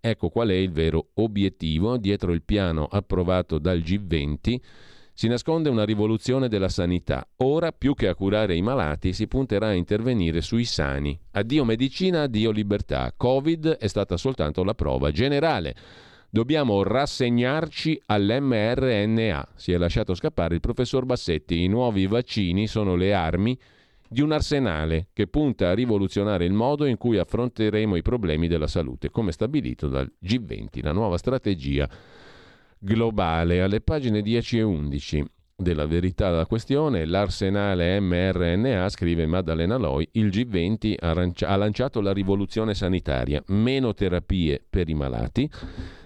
Ecco 0.00 0.28
qual 0.28 0.48
è 0.48 0.54
il 0.54 0.72
vero 0.72 1.10
obiettivo. 1.14 1.96
Dietro 1.98 2.32
il 2.32 2.42
piano 2.42 2.88
approvato 2.90 3.60
dal 3.60 3.78
G20 3.78 4.56
si 5.14 5.28
nasconde 5.28 5.68
una 5.68 5.84
rivoluzione 5.84 6.48
della 6.48 6.68
sanità. 6.68 7.24
Ora, 7.44 7.70
più 7.70 7.94
che 7.94 8.08
a 8.08 8.16
curare 8.16 8.56
i 8.56 8.62
malati, 8.62 9.12
si 9.12 9.28
punterà 9.28 9.68
a 9.68 9.74
intervenire 9.74 10.40
sui 10.40 10.64
sani. 10.64 11.16
Addio 11.30 11.64
medicina, 11.64 12.22
addio 12.22 12.50
libertà. 12.50 13.14
Covid 13.16 13.76
è 13.76 13.86
stata 13.86 14.16
soltanto 14.16 14.64
la 14.64 14.74
prova 14.74 15.12
generale. 15.12 15.76
Dobbiamo 16.32 16.84
rassegnarci 16.84 18.00
all'mRNA, 18.06 19.48
si 19.56 19.72
è 19.72 19.76
lasciato 19.78 20.14
scappare 20.14 20.54
il 20.54 20.60
professor 20.60 21.04
Bassetti. 21.04 21.64
I 21.64 21.66
nuovi 21.66 22.06
vaccini 22.06 22.68
sono 22.68 22.94
le 22.94 23.12
armi 23.12 23.58
di 24.08 24.20
un 24.20 24.30
arsenale 24.30 25.08
che 25.12 25.26
punta 25.26 25.70
a 25.70 25.74
rivoluzionare 25.74 26.44
il 26.44 26.52
modo 26.52 26.84
in 26.84 26.98
cui 26.98 27.18
affronteremo 27.18 27.96
i 27.96 28.02
problemi 28.02 28.46
della 28.46 28.68
salute, 28.68 29.10
come 29.10 29.32
stabilito 29.32 29.88
dal 29.88 30.08
G20, 30.24 30.84
la 30.84 30.92
nuova 30.92 31.18
strategia 31.18 31.90
globale. 32.78 33.60
Alle 33.60 33.80
pagine 33.80 34.22
10 34.22 34.58
e 34.58 34.62
11 34.62 35.24
della 35.56 35.86
verità 35.86 36.30
della 36.30 36.46
questione, 36.46 37.06
l'arsenale 37.06 37.98
mRNA, 37.98 38.88
scrive 38.88 39.26
Maddalena 39.26 39.78
Loi, 39.78 40.08
il 40.12 40.28
G20 40.28 40.94
ha 41.44 41.56
lanciato 41.56 42.00
la 42.00 42.12
rivoluzione 42.12 42.74
sanitaria, 42.74 43.42
meno 43.48 43.94
terapie 43.94 44.64
per 44.70 44.88
i 44.88 44.94
malati 44.94 45.50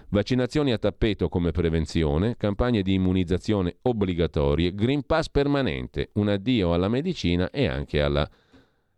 Vaccinazioni 0.09 0.71
a 0.71 0.77
tappeto 0.77 1.29
come 1.29 1.51
prevenzione, 1.51 2.35
campagne 2.37 2.81
di 2.81 2.93
immunizzazione 2.93 3.77
obbligatorie, 3.81 4.73
Green 4.73 5.03
Pass 5.05 5.29
permanente, 5.29 6.09
un 6.13 6.29
addio 6.29 6.73
alla 6.73 6.87
medicina 6.87 7.49
e 7.49 7.67
anche 7.67 8.01
alla 8.01 8.29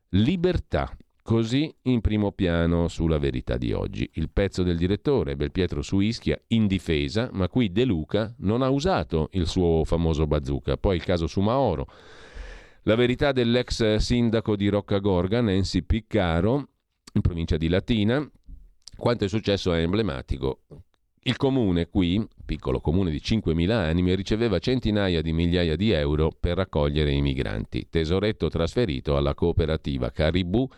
libertà. 0.10 0.96
Così 1.22 1.74
in 1.84 2.00
primo 2.00 2.32
piano 2.32 2.88
sulla 2.88 3.18
verità 3.18 3.58
di 3.58 3.74
oggi. 3.74 4.10
Il 4.14 4.30
pezzo 4.30 4.64
del 4.64 4.78
direttore 4.78 5.36
Belpietro 5.36 5.82
su 5.82 6.00
Ischia 6.00 6.40
in 6.48 6.68
difesa, 6.68 7.30
ma 7.34 7.50
qui 7.50 7.70
De 7.70 7.84
Luca 7.84 8.34
non 8.40 8.62
ha 8.62 8.70
usato 8.70 9.28
il 9.34 9.46
suo 9.46 9.84
famoso 9.84 10.26
bazooka. 10.26 10.78
Poi 10.78 10.96
il 10.96 11.04
caso 11.04 11.28
su 11.28 11.42
Maoro. 11.42 11.88
La 12.84 12.96
verità 12.96 13.34
dell'ex 13.34 13.96
sindaco 13.96 14.56
di 14.56 14.70
Roccagorga, 14.70 15.42
Nancy 15.42 15.82
Piccaro, 15.82 16.70
in 17.12 17.20
provincia 17.20 17.58
di 17.58 17.68
Latina. 17.68 18.26
Quanto 18.96 19.26
è 19.26 19.28
successo 19.28 19.74
è 19.74 19.82
emblematico. 19.82 20.62
Il 21.28 21.36
comune 21.36 21.90
qui, 21.90 22.26
piccolo 22.46 22.80
comune 22.80 23.12
di 23.12 23.18
5.000 23.22 23.70
anime, 23.70 24.16
riceveva 24.16 24.60
centinaia 24.60 25.22
di 25.22 25.34
migliaia 25.34 25.76
di 25.76 25.92
euro 25.92 26.32
per 26.40 26.56
raccogliere 26.56 27.12
i 27.12 27.20
migranti. 27.20 27.88
Tesoretto 27.90 28.48
trasferito 28.48 29.18
alla 29.18 29.34
cooperativa 29.34 30.10
Caribou 30.10 30.70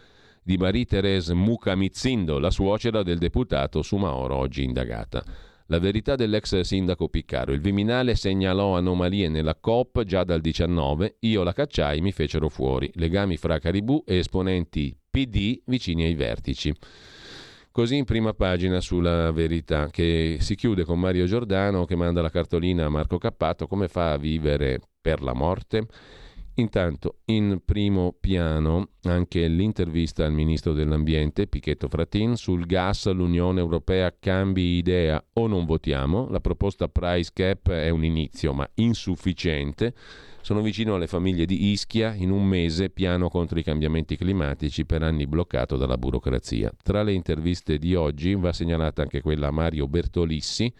di 0.41 0.57
Marie-Thérèse 0.57 1.35
Mucamizindo, 1.35 2.39
la 2.39 2.49
suocera 2.49 3.03
del 3.03 3.19
deputato 3.19 3.83
Sumaoro, 3.83 4.37
oggi 4.37 4.63
indagata. 4.63 5.23
La 5.67 5.77
verità 5.77 6.15
dell'ex 6.15 6.61
sindaco 6.61 7.09
Piccaro. 7.09 7.51
Il 7.51 7.61
Viminale 7.61 8.15
segnalò 8.15 8.75
anomalie 8.75 9.29
nella 9.29 9.53
COP 9.53 10.03
già 10.03 10.23
dal 10.23 10.41
19. 10.41 11.17
Io 11.19 11.43
la 11.43 11.53
cacciai, 11.53 12.01
mi 12.01 12.11
fecero 12.11 12.49
fuori. 12.49 12.89
Legami 12.95 13.37
fra 13.37 13.59
Caribou 13.59 14.01
e 14.03 14.17
esponenti 14.17 14.97
PD 15.11 15.61
vicini 15.65 16.05
ai 16.05 16.15
vertici. 16.15 16.73
Così 17.71 17.97
in 17.97 18.05
prima 18.05 18.33
pagina 18.33 18.81
sulla 18.81 19.31
verità, 19.31 19.89
che 19.89 20.37
si 20.39 20.55
chiude 20.55 20.83
con 20.83 20.99
Mario 20.99 21.25
Giordano 21.25 21.85
che 21.85 21.95
manda 21.95 22.21
la 22.21 22.29
cartolina 22.31 22.85
a 22.85 22.89
Marco 22.89 23.17
Cappato, 23.17 23.67
come 23.67 23.87
fa 23.87 24.13
a 24.13 24.17
vivere 24.17 24.81
per 24.99 25.21
la 25.21 25.33
morte? 25.33 25.85
Intanto, 26.55 27.19
in 27.25 27.61
primo 27.63 28.13
piano, 28.19 28.89
anche 29.03 29.47
l'intervista 29.47 30.25
al 30.25 30.33
ministro 30.33 30.73
dell'Ambiente, 30.73 31.47
Pichetto 31.47 31.87
Fratin, 31.87 32.35
sul 32.35 32.65
gas 32.65 33.09
l'Unione 33.11 33.61
Europea 33.61 34.13
cambi 34.19 34.77
idea 34.77 35.23
o 35.33 35.47
non 35.47 35.65
votiamo. 35.65 36.27
La 36.29 36.41
proposta 36.41 36.89
price 36.89 37.31
cap 37.33 37.69
è 37.69 37.89
un 37.89 38.03
inizio, 38.03 38.51
ma 38.51 38.69
insufficiente. 38.73 39.93
Sono 40.41 40.61
vicino 40.61 40.95
alle 40.95 41.07
famiglie 41.07 41.45
di 41.45 41.69
Ischia, 41.71 42.13
in 42.13 42.31
un 42.31 42.43
mese 42.45 42.89
piano 42.89 43.29
contro 43.29 43.59
i 43.59 43.63
cambiamenti 43.63 44.15
climatici 44.15 44.85
per 44.85 45.03
anni 45.03 45.27
bloccato 45.27 45.77
dalla 45.77 45.97
burocrazia. 45.97 46.71
Tra 46.81 47.03
le 47.03 47.13
interviste 47.13 47.77
di 47.77 47.93
oggi 47.93 48.33
va 48.33 48.51
segnalata 48.51 49.01
anche 49.01 49.21
quella 49.21 49.47
a 49.47 49.51
Mario 49.51 49.87
Bertolissi, 49.87 50.73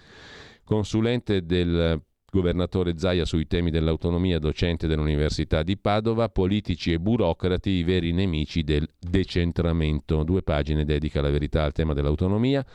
consulente 0.64 1.46
del 1.46 2.02
governatore 2.32 2.98
Zaia 2.98 3.26
sui 3.26 3.48
temi 3.48 3.70
dell'autonomia, 3.70 4.40
docente 4.40 4.88
dell'Università 4.88 5.62
di 5.62 5.78
Padova, 5.78 6.30
politici 6.30 6.94
e 6.94 7.00
burocrati 7.00 7.70
i 7.70 7.84
veri 7.84 8.12
nemici 8.12 8.64
del 8.64 8.88
decentramento. 8.98 10.24
Due 10.24 10.42
pagine 10.42 10.86
dedica 10.86 11.22
la 11.22 11.30
verità 11.30 11.64
al 11.64 11.74
tema 11.74 11.94
dell'autonomia. 11.94 12.66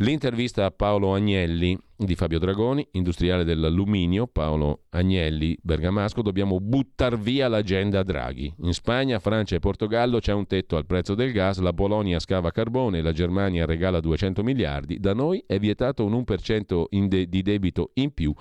L'intervista 0.00 0.64
a 0.64 0.70
Paolo 0.70 1.12
Agnelli 1.12 1.76
di 1.96 2.14
Fabio 2.14 2.38
Dragoni, 2.38 2.86
industriale 2.92 3.42
dell'alluminio, 3.42 4.28
Paolo 4.28 4.84
Agnelli, 4.90 5.58
Bergamasco, 5.60 6.22
dobbiamo 6.22 6.60
buttare 6.60 7.16
via 7.16 7.48
l'agenda 7.48 8.04
Draghi. 8.04 8.54
In 8.62 8.74
Spagna, 8.74 9.18
Francia 9.18 9.56
e 9.56 9.58
Portogallo 9.58 10.20
c'è 10.20 10.32
un 10.32 10.46
tetto 10.46 10.76
al 10.76 10.86
prezzo 10.86 11.16
del 11.16 11.32
gas, 11.32 11.58
la 11.58 11.72
Polonia 11.72 12.20
scava 12.20 12.52
carbone, 12.52 13.02
la 13.02 13.10
Germania 13.10 13.66
regala 13.66 13.98
200 13.98 14.44
miliardi, 14.44 15.00
da 15.00 15.14
noi 15.14 15.42
è 15.44 15.58
vietato 15.58 16.04
un 16.04 16.12
1% 16.12 16.86
de- 17.08 17.28
di 17.28 17.42
debito 17.42 17.90
in 17.94 18.14
più. 18.14 18.32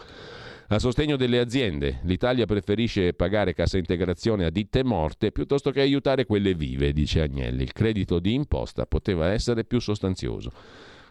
A 0.67 0.77
sostegno 0.77 1.15
delle 1.15 1.39
aziende, 1.39 2.01
l'Italia 2.03 2.45
preferisce 2.45 3.13
pagare 3.13 3.55
cassa 3.55 3.79
integrazione 3.79 4.45
a 4.45 4.51
ditte 4.51 4.83
morte 4.83 5.31
piuttosto 5.31 5.71
che 5.71 5.81
aiutare 5.81 6.25
quelle 6.25 6.53
vive, 6.53 6.93
dice 6.93 7.21
Agnelli. 7.21 7.63
Il 7.63 7.73
credito 7.73 8.19
di 8.19 8.35
imposta 8.35 8.85
poteva 8.85 9.31
essere 9.31 9.63
più 9.63 9.79
sostanzioso. 9.79 10.51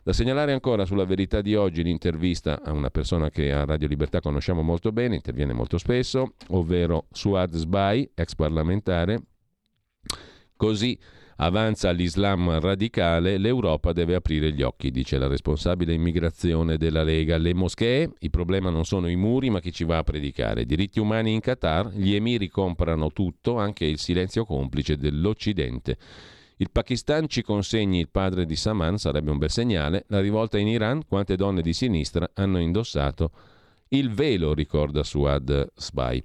Da 0.06 0.12
segnalare 0.12 0.52
ancora 0.52 0.84
sulla 0.84 1.04
verità 1.04 1.40
di 1.40 1.56
oggi 1.56 1.82
l'intervista 1.82 2.62
a 2.62 2.70
una 2.70 2.90
persona 2.90 3.28
che 3.28 3.50
a 3.50 3.64
Radio 3.64 3.88
Libertà 3.88 4.20
conosciamo 4.20 4.62
molto 4.62 4.92
bene, 4.92 5.16
interviene 5.16 5.52
molto 5.52 5.78
spesso, 5.78 6.34
ovvero 6.50 7.08
Suad 7.10 7.52
Sbai, 7.56 8.08
ex 8.14 8.36
parlamentare. 8.36 9.20
Così 10.54 10.96
avanza 11.38 11.90
l'Islam 11.90 12.60
radicale, 12.60 13.36
l'Europa 13.36 13.92
deve 13.92 14.14
aprire 14.14 14.52
gli 14.52 14.62
occhi, 14.62 14.92
dice 14.92 15.18
la 15.18 15.26
responsabile 15.26 15.92
immigrazione 15.92 16.76
della 16.76 17.02
Lega. 17.02 17.36
Le 17.36 17.52
moschee, 17.52 18.08
il 18.20 18.30
problema 18.30 18.70
non 18.70 18.84
sono 18.84 19.08
i 19.08 19.16
muri, 19.16 19.50
ma 19.50 19.58
chi 19.58 19.72
ci 19.72 19.82
va 19.82 19.98
a 19.98 20.04
predicare. 20.04 20.66
Diritti 20.66 21.00
umani 21.00 21.32
in 21.32 21.40
Qatar, 21.40 21.88
gli 21.88 22.14
emiri 22.14 22.46
comprano 22.46 23.10
tutto, 23.10 23.58
anche 23.58 23.84
il 23.86 23.98
silenzio 23.98 24.44
complice 24.44 24.96
dell'Occidente. 24.96 25.98
Il 26.58 26.70
Pakistan 26.70 27.28
ci 27.28 27.42
consegni 27.42 27.98
il 27.98 28.08
padre 28.08 28.46
di 28.46 28.56
Saman, 28.56 28.96
sarebbe 28.96 29.30
un 29.30 29.36
bel 29.36 29.50
segnale. 29.50 30.04
La 30.08 30.20
rivolta 30.20 30.56
in 30.56 30.68
Iran, 30.68 31.06
quante 31.06 31.36
donne 31.36 31.60
di 31.60 31.74
sinistra 31.74 32.30
hanno 32.32 32.58
indossato 32.58 33.30
il 33.88 34.10
velo, 34.10 34.54
ricorda 34.54 35.04
Suad 35.04 35.72
Sbai. 35.74 36.22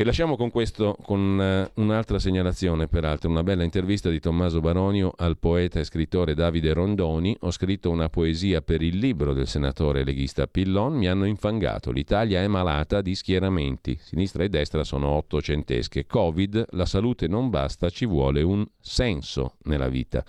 E 0.00 0.04
lasciamo 0.04 0.36
con 0.36 0.52
questo, 0.52 0.96
con 1.02 1.68
uh, 1.74 1.80
un'altra 1.80 2.20
segnalazione, 2.20 2.86
peraltro, 2.86 3.28
una 3.28 3.42
bella 3.42 3.64
intervista 3.64 4.08
di 4.08 4.20
Tommaso 4.20 4.60
Baronio 4.60 5.12
al 5.16 5.38
poeta 5.38 5.80
e 5.80 5.84
scrittore 5.84 6.34
Davide 6.34 6.72
Rondoni. 6.72 7.36
Ho 7.40 7.50
scritto 7.50 7.90
una 7.90 8.08
poesia 8.08 8.62
per 8.62 8.80
il 8.80 8.96
libro 8.96 9.32
del 9.32 9.48
senatore 9.48 10.04
leghista 10.04 10.46
Pillon, 10.46 10.94
mi 10.94 11.08
hanno 11.08 11.24
infangato. 11.24 11.90
L'Italia 11.90 12.40
è 12.40 12.46
malata 12.46 13.02
di 13.02 13.16
schieramenti, 13.16 13.98
sinistra 14.00 14.44
e 14.44 14.48
destra 14.48 14.84
sono 14.84 15.08
ottocentesche. 15.08 16.06
Covid, 16.06 16.66
la 16.70 16.86
salute 16.86 17.26
non 17.26 17.50
basta, 17.50 17.90
ci 17.90 18.06
vuole 18.06 18.40
un 18.42 18.64
senso 18.78 19.56
nella 19.64 19.88
vita. 19.88 20.24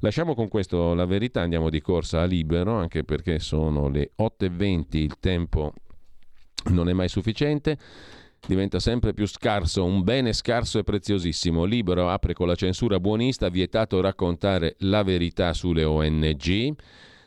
Lasciamo 0.00 0.34
con 0.34 0.48
questo 0.48 0.94
la 0.94 1.06
verità, 1.06 1.40
andiamo 1.40 1.70
di 1.70 1.80
corsa 1.80 2.22
a 2.22 2.24
libero, 2.24 2.72
anche 2.72 3.04
perché 3.04 3.38
sono 3.38 3.88
le 3.90 4.10
8.20, 4.18 4.96
il 4.96 5.20
tempo 5.20 5.72
non 6.70 6.88
è 6.88 6.92
mai 6.92 7.08
sufficiente 7.08 7.78
diventa 8.46 8.78
sempre 8.78 9.12
più 9.12 9.26
scarso, 9.26 9.84
un 9.84 10.02
bene 10.02 10.32
scarso 10.32 10.78
e 10.78 10.84
preziosissimo. 10.84 11.64
Libero 11.64 12.08
apre 12.08 12.34
con 12.34 12.46
la 12.46 12.54
censura 12.54 13.00
buonista, 13.00 13.48
vietato 13.48 14.00
raccontare 14.00 14.76
la 14.80 15.02
verità 15.02 15.52
sulle 15.52 15.84
ONG. 15.84 16.74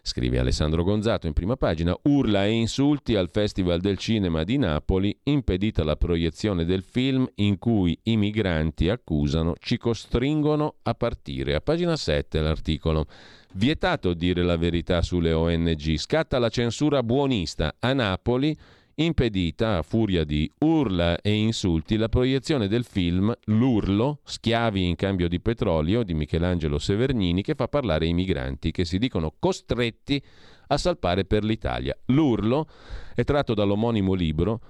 Scrive 0.03 0.39
Alessandro 0.39 0.83
Gonzato 0.83 1.27
in 1.27 1.33
prima 1.33 1.55
pagina, 1.57 1.95
urla 2.03 2.45
e 2.45 2.49
insulti 2.49 3.13
al 3.13 3.29
Festival 3.29 3.81
del 3.81 3.99
Cinema 3.99 4.43
di 4.43 4.57
Napoli, 4.57 5.15
impedita 5.25 5.83
la 5.83 5.95
proiezione 5.95 6.65
del 6.65 6.81
film 6.81 7.29
in 7.35 7.59
cui 7.59 7.95
i 8.03 8.17
migranti 8.17 8.89
accusano 8.89 9.53
ci 9.59 9.77
costringono 9.77 10.77
a 10.81 10.95
partire. 10.95 11.53
A 11.53 11.61
pagina 11.61 11.95
7 11.95 12.41
l'articolo. 12.41 13.05
Vietato 13.53 14.13
dire 14.13 14.41
la 14.41 14.57
verità 14.57 15.03
sulle 15.03 15.33
ONG, 15.33 15.97
scatta 15.97 16.39
la 16.39 16.49
censura 16.49 17.03
buonista 17.03 17.75
a 17.77 17.93
Napoli 17.93 18.57
impedita, 18.95 19.77
a 19.77 19.81
furia 19.81 20.23
di 20.23 20.49
urla 20.59 21.19
e 21.21 21.31
insulti, 21.31 21.97
la 21.97 22.09
proiezione 22.09 22.67
del 22.67 22.83
film 22.83 23.33
L'Urlo, 23.45 24.19
schiavi 24.23 24.87
in 24.87 24.95
cambio 24.95 25.27
di 25.27 25.39
petrolio 25.39 26.03
di 26.03 26.13
Michelangelo 26.13 26.77
Severnini, 26.77 27.41
che 27.41 27.55
fa 27.55 27.67
parlare 27.67 28.05
i 28.05 28.13
migranti 28.13 28.71
che 28.71 28.85
si 28.85 28.97
dicono 28.97 29.33
costretti 29.37 30.21
a 30.67 30.77
salpare 30.77 31.25
per 31.25 31.43
l'Italia. 31.43 31.97
L'Urlo 32.07 32.67
è 33.15 33.23
tratto 33.23 33.53
dall'omonimo 33.53 34.13
libro 34.13 34.61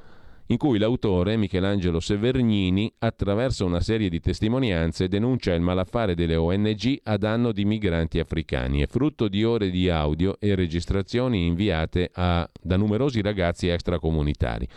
in 0.51 0.57
cui 0.57 0.77
l'autore, 0.77 1.37
Michelangelo 1.37 2.01
Severnini, 2.01 2.91
attraverso 2.99 3.65
una 3.65 3.79
serie 3.79 4.09
di 4.09 4.19
testimonianze 4.19 5.07
denuncia 5.07 5.53
il 5.53 5.61
malaffare 5.61 6.13
delle 6.13 6.35
ONG 6.35 6.99
a 7.03 7.15
danno 7.15 7.53
di 7.53 7.63
migranti 7.63 8.19
africani. 8.19 8.81
È 8.81 8.87
frutto 8.87 9.29
di 9.29 9.45
ore 9.45 9.69
di 9.69 9.87
audio 9.89 10.35
e 10.41 10.53
registrazioni 10.53 11.45
inviate 11.45 12.09
a, 12.13 12.49
da 12.61 12.75
numerosi 12.75 13.21
ragazzi 13.21 13.69
extracomunitari. 13.69 14.67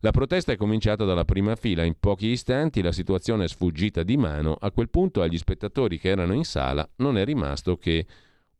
La 0.00 0.12
protesta 0.12 0.52
è 0.52 0.56
cominciata 0.56 1.04
dalla 1.04 1.26
prima 1.26 1.56
fila, 1.56 1.84
in 1.84 1.96
pochi 2.00 2.28
istanti 2.28 2.80
la 2.80 2.90
situazione 2.90 3.44
è 3.44 3.48
sfuggita 3.48 4.02
di 4.02 4.16
mano, 4.16 4.56
a 4.58 4.70
quel 4.70 4.88
punto 4.88 5.20
agli 5.20 5.36
spettatori 5.36 5.98
che 5.98 6.08
erano 6.08 6.32
in 6.32 6.44
sala 6.44 6.88
non 6.96 7.18
è 7.18 7.24
rimasto 7.26 7.76
che 7.76 8.06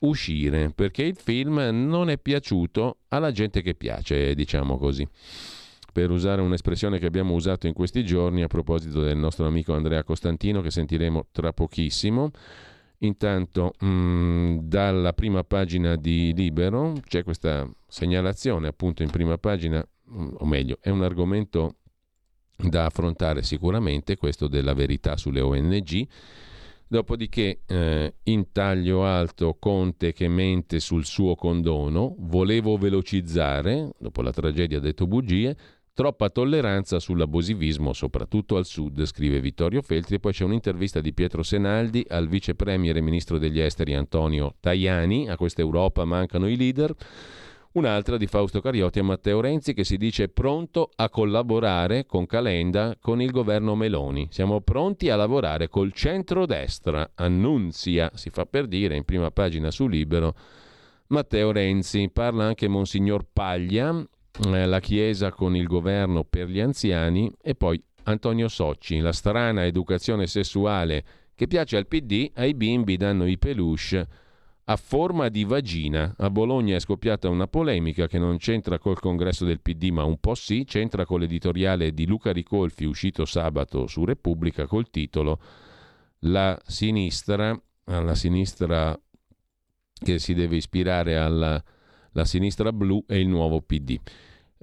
uscire, 0.01 0.71
perché 0.75 1.03
il 1.03 1.17
film 1.17 1.59
non 1.73 2.11
è 2.11 2.19
piaciuto 2.19 2.99
alla 3.09 3.33
gente 3.33 3.63
che 3.63 3.75
piace, 3.75 4.35
diciamo 4.35 4.77
così 4.77 5.09
per 5.93 6.11
usare 6.11 6.41
un'espressione 6.41 6.99
che 6.99 7.07
abbiamo 7.07 7.35
usato 7.35 7.67
in 7.67 7.75
questi 7.75 8.05
giorni 8.05 8.43
a 8.43 8.47
proposito 8.47 9.03
del 9.03 9.17
nostro 9.17 9.47
amico 9.47 9.75
Andrea 9.75 10.03
Costantino 10.03 10.63
che 10.63 10.71
sentiremo 10.71 11.27
tra 11.31 11.53
pochissimo. 11.53 12.31
Intanto 12.99 13.75
mh, 13.79 13.87
mm, 13.87 14.59
dalla 14.63 15.13
prima 15.13 15.45
pagina 15.45 15.97
di 15.97 16.33
Libero 16.35 16.95
c'è 17.05 17.25
questa 17.25 17.69
segnalazione 17.87 18.69
appunto 18.69 19.03
in 19.03 19.11
prima 19.11 19.37
pagina, 19.39 19.85
mh, 20.05 20.23
mm, 20.23 20.29
o 20.39 20.47
meglio, 20.47 20.79
è 20.81 20.89
un 20.89 21.03
argomento 21.03 21.77
da 22.57 22.87
affrontare 22.87 23.43
sicuramente, 23.43 24.17
questo 24.17 24.49
della 24.49 24.73
verità 24.73 25.17
sulle 25.17 25.41
ONG. 25.41 26.07
Dopodiché, 26.87 27.63
eh, 27.67 28.15
in 28.25 28.53
taglio 28.53 29.05
alto, 29.05 29.57
Conte 29.59 30.13
che 30.13 30.29
mente 30.29 30.79
sul 30.79 31.07
suo 31.07 31.35
condono, 31.35 32.15
volevo 32.19 32.77
velocizzare, 32.77 33.93
dopo 33.99 34.21
la 34.21 34.31
tragedia 34.31 34.77
ha 34.77 34.81
detto 34.81 35.07
bugie, 35.07 35.57
Troppa 35.95 36.31
tolleranza 36.31 36.99
sull'abusivismo, 36.99 37.93
soprattutto 37.93 38.57
al 38.57 38.65
sud, 38.65 39.05
scrive 39.05 39.41
Vittorio 39.41 39.83
Feltri. 39.83 40.15
E 40.15 40.21
poi 40.21 40.33
c'è 40.33 40.43
un'intervista 40.43 41.03
di 41.03 41.13
Pietro 41.13 41.43
Senaldi 41.43 42.03
al 42.09 42.29
vice 42.29 42.55
premier 42.55 42.97
e 42.97 43.03
ministro 43.03 43.37
degli 43.37 43.61
esteri 43.61 43.93
Antonio 43.93 44.55
Tajani. 44.59 45.29
A 45.29 45.37
questa 45.37 45.61
Europa 45.61 46.07
mancano 46.07 46.49
i 46.49 46.57
leader. 46.57 46.95
Un'altra 47.73 48.17
di 48.17 48.27
Fausto 48.27 48.63
Cariotti 48.63 49.01
a 49.01 49.05
Matteo 49.05 49.43
Renzi 49.43 49.75
che 49.75 49.85
si 49.85 49.99
dice 49.99 50.29
pronto 50.29 50.91
a 50.97 51.11
collaborare 51.11 52.07
con 52.07 52.25
Calenda 52.25 52.97
con 52.99 53.21
il 53.21 53.31
governo 53.31 53.75
Meloni. 53.75 54.29
Siamo 54.31 54.63
pronti 54.63 55.11
a 55.11 55.17
lavorare 55.17 55.69
col 55.69 55.93
centro-destra. 55.93 57.11
Annunzia, 57.17 58.11
si 58.15 58.31
fa 58.31 58.47
per 58.47 58.67
dire 58.67 58.97
in 58.97 59.05
prima 59.05 59.31
pagina 59.31 59.71
su 59.71 59.87
Libero. 59.87 60.35
Matteo 61.09 61.53
Renzi 61.53 62.09
parla 62.11 62.45
anche 62.45 62.67
Monsignor 62.67 63.27
Paglia 63.31 64.07
eh, 64.41 64.67
la 64.67 64.81
Chiesa 64.81 65.31
con 65.31 65.55
il 65.57 65.67
governo 65.67 66.25
per 66.25 66.49
gli 66.49 66.61
anziani 66.61 67.31
e 67.41 67.55
poi 67.55 67.83
Antonio 68.05 68.49
Socci, 68.49 68.99
la 68.99 69.13
strana 69.13 69.65
educazione 69.65 70.27
sessuale 70.27 71.05
che 71.35 71.47
piace 71.47 71.77
al 71.77 71.87
PD, 71.87 72.31
ai 72.35 72.55
bimbi 72.55 72.97
danno 72.97 73.27
i 73.27 73.39
peluche 73.39 74.09
a 74.65 74.77
forma 74.77 75.29
di 75.29 75.45
vagina. 75.45 76.15
A 76.19 76.31
Bologna 76.31 76.77
è 76.77 76.81
scoppiata 76.81 77.29
una 77.29 77.47
polemica 77.47 78.07
che 78.07 78.19
non 78.19 78.39
c'entra 78.39 78.79
col 78.79 79.01
congresso 79.01 79.45
del 79.45 79.61
PD, 79.61 79.91
ma 79.91 80.05
un 80.05 80.19
po' 80.19 80.35
sì, 80.35 80.65
c'entra 80.65 81.05
con 81.05 81.21
l'editoriale 81.21 81.93
di 81.93 82.07
Luca 82.07 82.33
Ricolfi 82.33 82.85
uscito 82.85 83.25
sabato 83.25 83.87
su 83.87 84.05
Repubblica 84.05 84.67
col 84.67 84.91
titolo 84.91 85.41
La 86.21 86.59
sinistra, 86.67 87.61
la 87.85 88.15
sinistra 88.15 88.99
che 89.93 90.19
si 90.19 90.35
deve 90.35 90.57
ispirare 90.57 91.17
alla 91.17 91.63
la 92.13 92.25
sinistra 92.25 92.73
blu 92.73 93.05
e 93.07 93.21
il 93.21 93.29
nuovo 93.29 93.61
PD. 93.61 93.99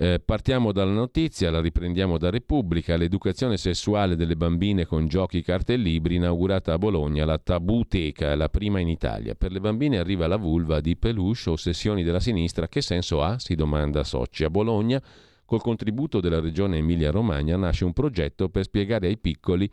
Eh, 0.01 0.21
partiamo 0.23 0.71
dalla 0.71 0.93
notizia, 0.93 1.51
la 1.51 1.59
riprendiamo 1.59 2.17
da 2.17 2.29
Repubblica, 2.29 2.95
l'educazione 2.95 3.57
sessuale 3.57 4.15
delle 4.15 4.37
bambine 4.37 4.85
con 4.85 5.09
giochi, 5.09 5.41
carte 5.41 5.73
e 5.73 5.75
libri 5.75 6.15
inaugurata 6.15 6.71
a 6.71 6.77
Bologna, 6.77 7.25
la 7.25 7.37
Tabuteca, 7.37 8.33
la 8.35 8.47
prima 8.47 8.79
in 8.79 8.87
Italia. 8.87 9.35
Per 9.35 9.51
le 9.51 9.59
bambine 9.59 9.97
arriva 9.97 10.25
la 10.27 10.37
vulva 10.37 10.79
di 10.79 10.95
peluche, 10.95 11.49
ossessioni 11.49 12.03
della 12.03 12.21
sinistra, 12.21 12.69
che 12.69 12.79
senso 12.79 13.21
ha? 13.21 13.37
si 13.39 13.55
domanda 13.55 14.05
Socci. 14.05 14.45
A 14.45 14.49
Bologna, 14.49 15.03
col 15.43 15.59
contributo 15.59 16.21
della 16.21 16.39
regione 16.39 16.77
Emilia-Romagna, 16.77 17.57
nasce 17.57 17.83
un 17.83 17.91
progetto 17.91 18.47
per 18.47 18.63
spiegare 18.63 19.07
ai 19.07 19.17
piccoli 19.17 19.69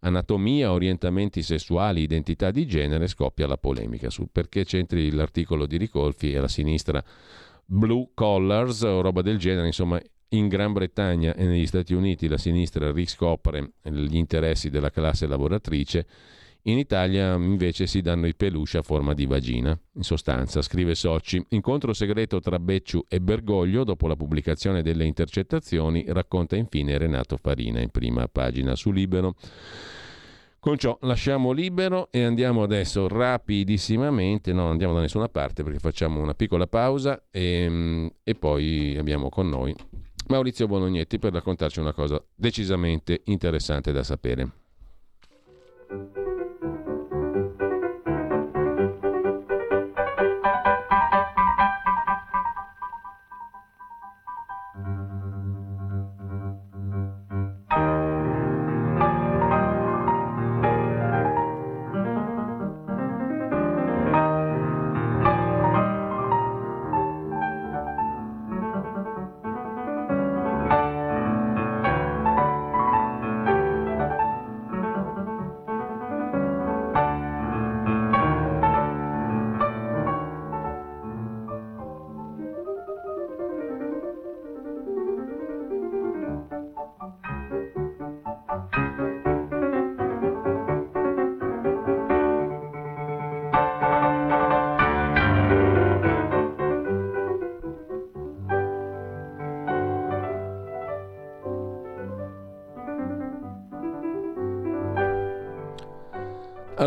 anatomia, 0.00 0.72
orientamenti 0.72 1.42
sessuali, 1.42 2.02
identità 2.02 2.50
di 2.50 2.66
genere, 2.66 3.06
scoppia 3.06 3.46
la 3.46 3.56
polemica 3.56 4.10
su 4.10 4.28
perché 4.30 4.64
c'entri 4.64 5.10
l'articolo 5.10 5.66
di 5.66 5.76
Ricolfi 5.76 6.32
e 6.32 6.40
la 6.40 6.48
sinistra. 6.48 7.02
Blue 7.64 8.10
collars 8.14 8.82
o 8.82 9.00
roba 9.00 9.22
del 9.22 9.38
genere, 9.38 9.66
insomma 9.66 10.00
in 10.32 10.48
Gran 10.48 10.72
Bretagna 10.72 11.34
e 11.34 11.44
negli 11.44 11.66
Stati 11.66 11.94
Uniti 11.94 12.28
la 12.28 12.38
sinistra 12.38 12.92
riscopre 12.92 13.72
gli 13.82 14.16
interessi 14.16 14.70
della 14.70 14.90
classe 14.90 15.26
lavoratrice 15.26 16.06
in 16.62 16.78
Italia 16.78 17.34
invece 17.34 17.86
si 17.86 18.00
danno 18.00 18.26
i 18.26 18.34
peluche 18.34 18.78
a 18.78 18.82
forma 18.82 19.14
di 19.14 19.26
vagina. 19.26 19.78
In 19.94 20.02
sostanza, 20.02 20.62
scrive 20.62 20.94
Socci, 20.94 21.44
incontro 21.50 21.92
segreto 21.92 22.40
tra 22.40 22.58
Becciu 22.58 23.04
e 23.08 23.20
Bergoglio 23.20 23.84
dopo 23.84 24.06
la 24.06 24.16
pubblicazione 24.16 24.82
delle 24.82 25.04
intercettazioni, 25.04 26.04
racconta 26.08 26.56
infine 26.56 26.98
Renato 26.98 27.36
Farina 27.36 27.80
in 27.80 27.90
prima 27.90 28.28
pagina 28.28 28.74
su 28.74 28.90
Libero. 28.90 29.34
Con 30.60 30.76
ciò 30.76 30.98
lasciamo 31.02 31.52
libero 31.52 32.08
e 32.10 32.22
andiamo 32.22 32.62
adesso 32.62 33.08
rapidissimamente, 33.08 34.52
no, 34.52 34.68
andiamo 34.68 34.92
da 34.92 35.00
nessuna 35.00 35.30
parte 35.30 35.62
perché 35.62 35.78
facciamo 35.78 36.20
una 36.20 36.34
piccola 36.34 36.66
pausa 36.66 37.22
e, 37.30 38.12
e 38.22 38.34
poi 38.34 38.94
abbiamo 38.98 39.30
con 39.30 39.48
noi 39.48 39.74
Maurizio 40.30 40.66
Bolognetti 40.66 41.18
per 41.18 41.32
raccontarci 41.32 41.80
una 41.80 41.92
cosa 41.92 42.22
decisamente 42.34 43.22
interessante 43.24 43.90
da 43.90 44.02
sapere. 44.02 44.59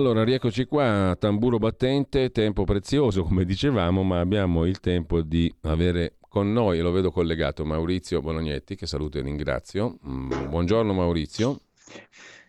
Allora, 0.04 0.26
rieccoci 0.26 0.66
qua, 0.66 1.16
tamburo 1.18 1.60
battente, 1.60 2.30
tempo 2.32 2.66
prezioso 2.66 3.24
come 3.24 3.46
dicevamo, 3.46 4.04
ma 4.04 4.20
abbiamo 4.20 4.66
il 4.66 4.82
tempo 4.82 5.22
di 5.22 5.50
avere 5.62 6.18
con 6.28 6.52
noi, 6.52 6.80
lo 6.80 6.92
vedo 6.92 7.10
collegato, 7.10 7.64
Maurizio 7.64 8.20
Bolognetti, 8.20 8.76
che 8.76 8.86
saluto 8.86 9.18
e 9.18 9.22
ringrazio. 9.22 10.00
Mm, 10.06 10.50
buongiorno 10.50 10.92
Maurizio. 10.92 11.62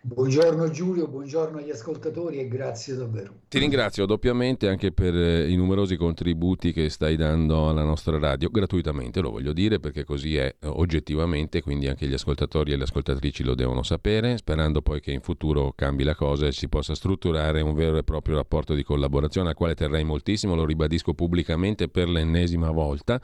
Buongiorno 0.06 0.68
Giulio, 0.68 1.08
buongiorno 1.08 1.56
agli 1.56 1.70
ascoltatori 1.70 2.38
e 2.38 2.46
grazie 2.46 2.94
davvero. 2.94 3.36
Ti 3.48 3.58
ringrazio 3.58 4.04
doppiamente 4.04 4.68
anche 4.68 4.92
per 4.92 5.16
eh, 5.16 5.50
i 5.50 5.56
numerosi 5.56 5.96
contributi 5.96 6.74
che 6.74 6.90
stai 6.90 7.16
dando 7.16 7.70
alla 7.70 7.84
nostra 7.84 8.18
radio, 8.18 8.50
gratuitamente 8.50 9.22
lo 9.22 9.30
voglio 9.30 9.54
dire 9.54 9.80
perché 9.80 10.04
così 10.04 10.36
è 10.36 10.56
eh, 10.60 10.66
oggettivamente, 10.66 11.62
quindi 11.62 11.88
anche 11.88 12.06
gli 12.06 12.12
ascoltatori 12.12 12.72
e 12.72 12.76
le 12.76 12.82
ascoltatrici 12.82 13.42
lo 13.44 13.54
devono 13.54 13.82
sapere, 13.82 14.36
sperando 14.36 14.82
poi 14.82 15.00
che 15.00 15.10
in 15.10 15.22
futuro 15.22 15.72
cambi 15.74 16.04
la 16.04 16.14
cosa 16.14 16.48
e 16.48 16.52
si 16.52 16.68
possa 16.68 16.94
strutturare 16.94 17.62
un 17.62 17.72
vero 17.72 17.96
e 17.96 18.02
proprio 18.02 18.36
rapporto 18.36 18.74
di 18.74 18.82
collaborazione 18.82 19.48
al 19.48 19.54
quale 19.54 19.74
terrei 19.74 20.04
moltissimo, 20.04 20.54
lo 20.54 20.66
ribadisco 20.66 21.14
pubblicamente 21.14 21.88
per 21.88 22.10
l'ennesima 22.10 22.70
volta 22.70 23.18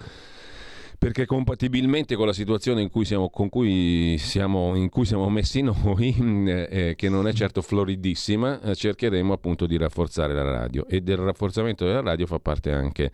perché 1.01 1.25
compatibilmente 1.25 2.15
con 2.15 2.27
la 2.27 2.35
situazione 2.35 2.83
in 2.83 2.91
cui 2.91 3.07
siamo, 3.07 3.31
cui 3.31 4.19
siamo, 4.19 4.75
in 4.75 4.91
cui 4.91 5.07
siamo 5.07 5.31
messi 5.31 5.63
noi, 5.63 6.15
eh, 6.47 6.93
che 6.95 7.09
non 7.09 7.27
è 7.27 7.33
certo 7.33 7.63
floridissima, 7.63 8.61
eh, 8.61 8.75
cercheremo 8.75 9.33
appunto 9.33 9.65
di 9.65 9.79
rafforzare 9.79 10.35
la 10.35 10.43
radio. 10.43 10.87
E 10.87 11.01
del 11.01 11.17
rafforzamento 11.17 11.87
della 11.87 12.03
radio 12.03 12.27
fa 12.27 12.39
parte 12.39 12.71
anche 12.71 13.11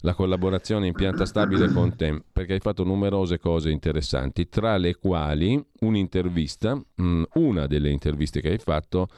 la 0.00 0.12
collaborazione 0.12 0.86
in 0.86 0.92
pianta 0.92 1.24
stabile 1.24 1.72
con 1.72 1.96
te, 1.96 2.22
perché 2.30 2.52
hai 2.52 2.60
fatto 2.60 2.84
numerose 2.84 3.38
cose 3.38 3.70
interessanti, 3.70 4.50
tra 4.50 4.76
le 4.76 4.94
quali 4.96 5.58
un'intervista, 5.80 6.74
mh, 6.74 7.02
mm, 7.02 7.22
una 7.36 7.66
delle 7.66 7.88
interviste 7.88 8.42
che 8.42 8.50
hai 8.50 8.58
fatto 8.58 9.08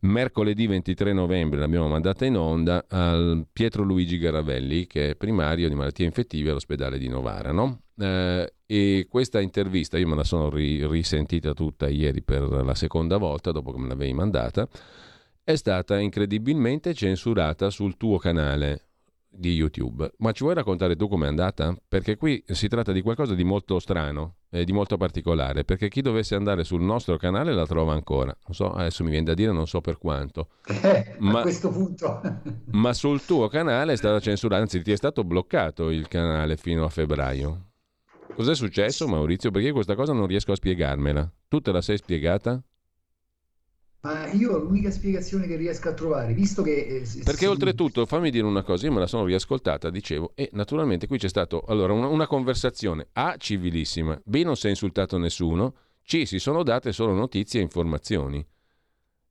mercoledì 0.00 0.66
23 0.66 1.12
novembre 1.12 1.58
l'abbiamo 1.58 1.88
mandata 1.88 2.24
in 2.24 2.36
onda 2.36 2.84
al 2.88 3.46
Pietro 3.52 3.82
Luigi 3.82 4.18
Garavelli, 4.18 4.86
che 4.86 5.10
è 5.10 5.14
primario 5.16 5.68
di 5.68 5.74
malattie 5.74 6.06
infettive 6.06 6.50
all'ospedale 6.50 6.98
di 6.98 7.08
Novara. 7.08 7.52
No? 7.52 7.82
Eh, 7.98 8.52
e 8.66 9.06
questa 9.08 9.40
intervista, 9.40 9.98
io 9.98 10.06
me 10.06 10.16
la 10.16 10.24
sono 10.24 10.50
ri- 10.50 10.86
risentita 10.86 11.52
tutta 11.52 11.88
ieri 11.88 12.22
per 12.22 12.42
la 12.42 12.74
seconda 12.74 13.16
volta, 13.16 13.50
dopo 13.50 13.72
che 13.72 13.78
me 13.78 13.88
l'avevi 13.88 14.12
mandata, 14.12 14.68
è 15.42 15.56
stata 15.56 15.98
incredibilmente 15.98 16.92
censurata 16.92 17.70
sul 17.70 17.96
tuo 17.96 18.18
canale 18.18 18.87
di 19.30 19.52
YouTube. 19.52 20.10
Ma 20.18 20.32
ci 20.32 20.42
vuoi 20.42 20.54
raccontare 20.54 20.96
tu 20.96 21.08
com'è 21.08 21.26
andata? 21.26 21.76
Perché 21.86 22.16
qui 22.16 22.42
si 22.46 22.68
tratta 22.68 22.92
di 22.92 23.02
qualcosa 23.02 23.34
di 23.34 23.44
molto 23.44 23.78
strano 23.78 24.36
e 24.50 24.64
di 24.64 24.72
molto 24.72 24.96
particolare, 24.96 25.64
perché 25.64 25.88
chi 25.88 26.00
dovesse 26.00 26.34
andare 26.34 26.64
sul 26.64 26.80
nostro 26.80 27.16
canale 27.16 27.52
la 27.52 27.66
trova 27.66 27.92
ancora. 27.92 28.36
Non 28.46 28.54
so, 28.54 28.72
adesso 28.72 29.04
mi 29.04 29.10
viene 29.10 29.26
da 29.26 29.34
dire 29.34 29.52
non 29.52 29.66
so 29.66 29.80
per 29.80 29.98
quanto. 29.98 30.48
Eh, 30.66 31.16
ma, 31.20 31.40
a 31.40 31.42
questo 31.42 31.70
punto. 31.70 32.20
ma 32.72 32.92
sul 32.92 33.24
tuo 33.24 33.48
canale 33.48 33.92
è 33.92 33.96
stata 33.96 34.20
censurata, 34.20 34.62
anzi 34.62 34.82
ti 34.82 34.92
è 34.92 34.96
stato 34.96 35.24
bloccato 35.24 35.90
il 35.90 36.08
canale 36.08 36.56
fino 36.56 36.84
a 36.84 36.88
febbraio. 36.88 37.66
Cos'è 38.34 38.54
successo 38.54 39.08
Maurizio? 39.08 39.50
Perché 39.50 39.68
io 39.68 39.74
questa 39.74 39.96
cosa 39.96 40.12
non 40.12 40.26
riesco 40.26 40.52
a 40.52 40.56
spiegarmela. 40.56 41.30
Tu 41.48 41.60
te 41.60 41.72
la 41.72 41.80
sei 41.80 41.96
spiegata? 41.96 42.62
Ma 44.00 44.30
io 44.30 44.58
l'unica 44.58 44.92
spiegazione 44.92 45.48
che 45.48 45.56
riesco 45.56 45.88
a 45.88 45.92
trovare, 45.92 46.32
visto 46.32 46.62
che... 46.62 46.86
Eh, 46.86 47.22
Perché 47.24 47.40
si... 47.40 47.46
oltretutto, 47.46 48.06
fammi 48.06 48.30
dire 48.30 48.46
una 48.46 48.62
cosa, 48.62 48.86
io 48.86 48.92
me 48.92 49.00
la 49.00 49.08
sono 49.08 49.24
riascoltata, 49.24 49.90
dicevo, 49.90 50.32
e 50.36 50.50
naturalmente 50.52 51.08
qui 51.08 51.18
c'è 51.18 51.28
stata 51.28 51.60
allora, 51.66 51.92
una, 51.92 52.06
una, 52.06 52.28
conversazione 52.28 53.08
A 53.14 53.34
civilissima, 53.36 54.20
B 54.24 54.42
non 54.44 54.54
si 54.54 54.68
è 54.68 54.70
insultato 54.70 55.18
nessuno, 55.18 55.74
C 56.04 56.22
si 56.26 56.38
sono 56.38 56.62
date 56.62 56.92
solo 56.92 57.12
notizie 57.12 57.58
e 57.58 57.64
informazioni. 57.64 58.46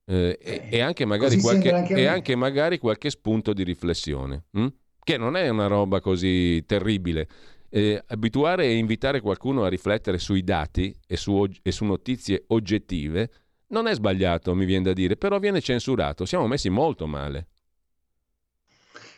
Eh, 0.10 0.38
eh, 0.42 0.68
e, 0.70 0.82
anche 0.82 1.06
qualche, 1.06 1.72
anche 1.72 1.96
e, 1.96 2.06
anche 2.06 2.36
magari 2.36 2.78
qualche, 2.78 3.10
spunto 3.10 3.54
di 3.54 3.64
riflessione, 3.64 4.46
hm? 4.52 4.68
che 5.02 5.18
non 5.18 5.38
è 5.38 5.48
una 5.48 5.68
roba 5.68 6.02
così 6.02 6.64
terribile. 6.66 7.28
Eh, 7.70 8.02
abituare 8.08 8.66
e 8.66 8.76
invitare 8.76 9.22
qualcuno 9.22 9.64
a 9.64 9.70
riflettere 9.70 10.18
sui 10.18 10.44
dati 10.44 10.94
e 11.06 11.18
su, 11.18 11.46
e 11.62 11.72
su 11.72 11.86
notizie 11.86 12.44
oggettive 12.48 13.30
non 13.68 13.88
è 13.88 13.94
sbagliato, 13.94 14.54
mi 14.56 14.66
viene 14.66 14.84
da 14.84 14.94
dire, 14.94 15.16
però 15.18 15.40
viene 15.40 15.62
censurato. 15.62 16.26
Siamo 16.26 16.48
messi 16.48 16.70
molto 16.70 17.08
male. 17.08 17.48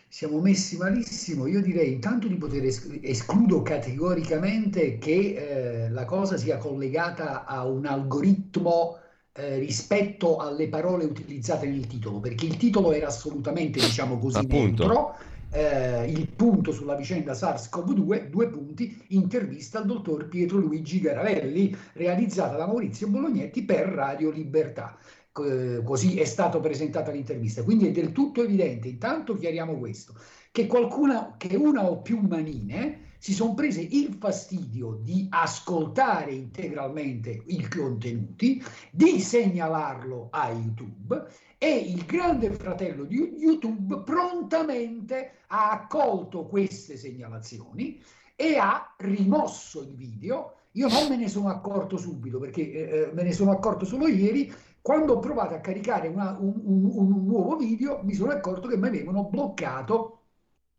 Siamo 0.07 0.39
messi 0.39 0.77
malissimo. 0.77 1.45
Io 1.47 1.61
direi 1.61 1.93
intanto 1.93 2.27
di 2.27 2.35
poter 2.35 2.65
es- 2.65 2.87
escludo 3.01 3.61
categoricamente 3.61 4.97
che 4.97 5.85
eh, 5.85 5.89
la 5.89 6.05
cosa 6.05 6.35
sia 6.37 6.57
collegata 6.57 7.45
a 7.45 7.65
un 7.65 7.85
algoritmo 7.85 8.97
eh, 9.33 9.57
rispetto 9.59 10.37
alle 10.37 10.67
parole 10.67 11.05
utilizzate 11.05 11.67
nel 11.67 11.85
titolo, 11.87 12.19
perché 12.19 12.45
il 12.45 12.57
titolo 12.57 12.91
era 12.91 13.07
assolutamente, 13.07 13.79
diciamo 13.81 14.17
così, 14.17 14.45
Appunto. 14.45 14.47
neutro 14.47 15.15
eh, 15.51 16.09
il 16.09 16.27
punto 16.29 16.71
sulla 16.71 16.95
vicenda 16.95 17.33
SARS-CoV-2, 17.33 18.29
due 18.29 18.49
punti, 18.49 19.05
intervista 19.09 19.79
al 19.79 19.85
dottor 19.85 20.27
Pietro 20.27 20.57
Luigi 20.57 20.99
Garavelli, 20.99 21.75
realizzata 21.93 22.57
da 22.57 22.67
Maurizio 22.67 23.07
Bolognetti 23.07 23.63
per 23.63 23.87
Radio 23.87 24.29
Libertà. 24.29 24.97
Così 25.31 26.19
è 26.19 26.25
stata 26.25 26.59
presentata 26.59 27.11
l'intervista. 27.11 27.63
Quindi 27.63 27.87
è 27.87 27.91
del 27.91 28.11
tutto 28.11 28.43
evidente, 28.43 28.89
intanto 28.89 29.35
chiariamo 29.35 29.77
questo, 29.77 30.13
che 30.51 30.67
qualcuna, 30.67 31.35
che 31.37 31.55
una 31.55 31.89
o 31.89 32.01
più 32.01 32.19
manine 32.19 33.07
si 33.19 33.33
sono 33.33 33.53
prese 33.53 33.81
il 33.81 34.17
fastidio 34.19 34.99
di 35.01 35.27
ascoltare 35.29 36.33
integralmente 36.33 37.43
i 37.47 37.67
contenuti, 37.67 38.61
di 38.91 39.19
segnalarlo 39.19 40.27
a 40.31 40.51
YouTube 40.51 41.25
e 41.61 41.75
il 41.75 42.05
grande 42.05 42.51
fratello 42.53 43.03
di 43.03 43.35
YouTube 43.37 44.01
prontamente 44.03 45.39
ha 45.47 45.71
accolto 45.71 46.45
queste 46.45 46.95
segnalazioni 46.95 48.01
e 48.33 48.55
ha 48.55 48.95
rimosso 48.97 49.81
il 49.81 49.93
video. 49.93 50.53
Io 50.73 50.87
non 50.87 51.09
me 51.09 51.17
ne 51.17 51.27
sono 51.27 51.49
accorto 51.49 51.97
subito 51.97 52.39
perché 52.39 52.61
eh, 52.71 52.99
eh 52.99 53.11
me 53.13 53.23
ne 53.23 53.33
sono 53.33 53.51
accorto 53.51 53.83
solo 53.83 54.07
ieri. 54.07 54.51
Quando 54.81 55.15
ho 55.15 55.19
provato 55.19 55.53
a 55.53 55.59
caricare 55.59 56.07
una, 56.07 56.37
un, 56.39 56.61
un, 56.63 56.85
un, 56.85 57.25
nuovo 57.25 57.57
video 57.57 57.99
mi 58.03 58.13
sono 58.13 58.31
accorto 58.31 58.69
che 58.69 58.77
mi 58.77 58.87
avevano 58.87 59.25
bloccato, 59.25 60.21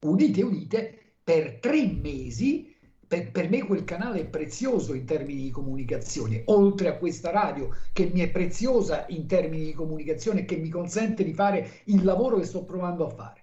udite, 0.00 0.42
udite, 0.42 0.98
per 1.22 1.58
tre 1.58 1.86
mesi 1.86 2.69
per, 3.10 3.32
per, 3.32 3.48
me 3.48 3.64
quel 3.64 3.82
canale 3.82 4.20
è 4.20 4.24
prezioso 4.24 4.94
in 4.94 5.04
termini 5.04 5.42
di 5.42 5.50
comunicazione, 5.50 6.42
oltre 6.44 6.86
a 6.86 6.96
questa 6.96 7.32
radio 7.32 7.74
che 7.92 8.08
mi 8.12 8.20
è 8.20 8.30
preziosa 8.30 9.04
in 9.08 9.26
termini 9.26 9.64
di 9.64 9.72
comunicazione 9.72 10.42
e 10.42 10.44
che 10.44 10.54
mi 10.54 10.68
consente 10.68 11.24
di 11.24 11.34
fare 11.34 11.80
il 11.86 12.04
lavoro 12.04 12.38
che 12.38 12.44
sto 12.44 12.62
provando 12.62 13.06
a 13.06 13.10
fare. 13.10 13.42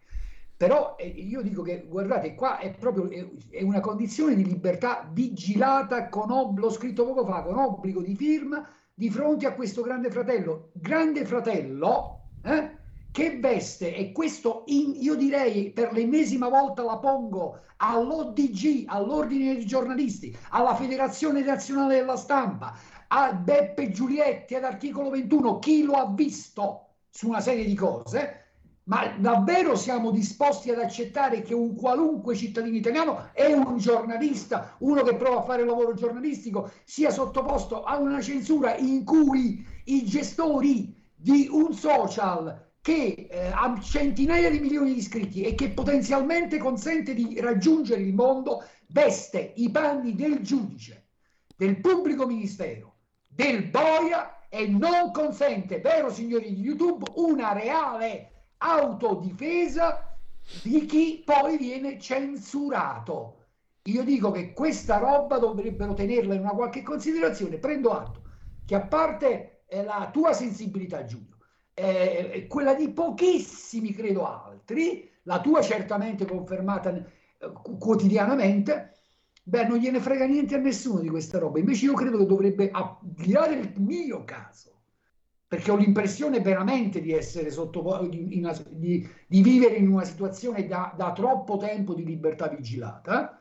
Però 0.55 0.95
eh, 0.97 1.07
io 1.07 1.41
dico 1.41 1.63
che, 1.63 1.86
guardate, 1.86 2.34
qua 2.34 2.59
è 2.59 2.72
proprio 2.72 3.09
è, 3.09 3.28
è 3.49 3.61
una 3.61 3.82
condizione 3.82 4.36
di 4.36 4.45
libertà 4.45 5.05
vigilata 5.11 6.07
con 6.07 6.32
obbligo, 6.32 6.68
l'ho 6.68 6.74
scritto 6.74 7.05
poco 7.05 7.26
fa, 7.26 7.41
con 7.41 7.57
obbligo 7.57 8.01
di 8.01 8.15
firma 8.15 8.65
di 8.93 9.09
fronte 9.09 9.47
a 9.47 9.53
questo 9.53 9.82
grande 9.82 10.09
fratello. 10.09 10.70
Grande 10.76 11.26
fratello, 11.26 12.30
eh? 12.41 12.76
Che 13.18 13.39
veste, 13.39 13.95
e 13.95 14.11
questo 14.11 14.61
in, 14.68 14.93
io 14.95 15.15
direi 15.15 15.72
per 15.72 15.91
l'ennesima 15.91 16.49
volta 16.49 16.84
la 16.84 16.99
pongo 16.99 17.61
all'ODG, 17.78 18.84
all'Ordine 18.86 19.55
dei 19.55 19.65
giornalisti, 19.65 20.38
alla 20.51 20.76
Federazione 20.76 21.41
Nazionale 21.41 21.95
della 21.95 22.15
Stampa, 22.15 22.78
a 23.07 23.34
Beppe 23.34 23.89
Giulietti, 23.89 24.53
ad 24.53 24.65
articolo 24.65 25.09
21, 25.09 25.57
chi 25.57 25.82
lo 25.82 25.93
ha 25.93 26.13
visto 26.13 26.89
su 27.09 27.30
una 27.30 27.39
serie 27.39 27.65
di 27.65 27.74
cose, 27.74 28.49
ma 28.84 29.07
davvero 29.18 29.76
siamo 29.76 30.11
disposti 30.11 30.70
ad 30.70 30.78
accettare 30.78 31.41
che 31.41 31.55
un 31.55 31.76
qualunque 31.76 32.36
cittadino 32.36 32.76
italiano 32.76 33.32
è 33.34 33.51
un 33.51 33.80
giornalista, 33.80 34.76
uno 34.82 35.01
che 35.01 35.15
prova 35.15 35.39
a 35.39 35.43
fare 35.43 35.65
lavoro 35.65 35.95
giornalistico, 35.95 36.70
sia 36.84 37.09
sottoposto 37.09 37.82
a 37.82 37.97
una 37.97 38.22
censura 38.22 38.78
in 38.78 39.03
cui 39.03 39.65
i 39.86 40.05
gestori 40.05 40.95
di 41.15 41.47
un 41.51 41.74
social 41.74 42.65
che 42.88 43.27
eh, 43.29 43.47
ha 43.47 43.77
centinaia 43.81 44.49
di 44.49 44.61
milioni 44.61 44.93
di 44.93 44.99
iscritti 44.99 45.41
e 45.41 45.55
che 45.55 45.71
potenzialmente 45.71 46.57
consente 46.57 47.13
di 47.13 47.38
raggiungere 47.41 47.99
il 47.99 48.13
mondo, 48.13 48.63
veste 48.88 49.51
i 49.57 49.69
panni 49.69 50.15
del 50.15 50.39
giudice, 50.39 51.07
del 51.57 51.81
pubblico 51.81 52.25
ministero, 52.25 52.99
del 53.27 53.63
boia 53.63 54.47
e 54.47 54.69
non 54.69 55.11
consente, 55.11 55.81
vero 55.81 56.09
signori 56.09 56.55
di 56.55 56.61
YouTube, 56.61 57.11
una 57.15 57.51
reale 57.51 58.45
autodifesa 58.59 60.17
di 60.63 60.85
chi 60.85 61.23
poi 61.25 61.57
viene 61.57 61.99
censurato. 61.99 63.47
Io 63.83 64.03
dico 64.05 64.31
che 64.31 64.53
questa 64.53 64.97
roba 64.97 65.39
dovrebbero 65.39 65.93
tenerla 65.93 66.35
in 66.35 66.39
una 66.39 66.51
qualche 66.51 66.83
considerazione. 66.83 67.57
Prendo 67.57 67.91
atto 67.91 68.21
che 68.65 68.75
a 68.75 68.81
parte 68.81 69.63
eh, 69.67 69.83
la 69.83 70.09
tua 70.09 70.31
sensibilità, 70.31 71.03
Giulio, 71.03 71.36
eh, 71.80 72.47
quella 72.47 72.73
di 72.73 72.89
pochissimi, 72.89 73.93
credo 73.93 74.25
altri, 74.25 75.07
la 75.23 75.39
tua 75.39 75.61
certamente 75.61 76.25
confermata 76.25 76.89
eh, 76.89 77.05
quotidianamente, 77.78 78.97
beh, 79.43 79.67
non 79.67 79.78
gliene 79.78 79.99
frega 79.99 80.25
niente 80.25 80.55
a 80.55 80.57
nessuno 80.57 81.01
di 81.01 81.09
questa 81.09 81.38
roba. 81.38 81.59
Invece 81.59 81.86
io 81.86 81.93
credo 81.93 82.17
che 82.17 82.25
dovrebbe, 82.25 82.71
al 82.71 82.97
di 83.01 83.32
là 83.32 83.47
del 83.47 83.73
mio 83.78 84.23
caso, 84.23 84.71
perché 85.47 85.69
ho 85.69 85.75
l'impressione 85.75 86.39
veramente 86.39 86.99
di 86.99 87.11
essere 87.13 87.51
sotto 87.51 88.07
di, 88.09 88.28
di, 88.28 89.09
di 89.28 89.41
vivere 89.43 89.75
in 89.75 89.88
una 89.88 90.03
situazione 90.03 90.65
da, 90.65 90.91
da, 90.97 91.11
troppo 91.13 91.57
tempo 91.57 91.93
di 91.93 92.03
libertà 92.03 92.47
vigilata, 92.47 93.39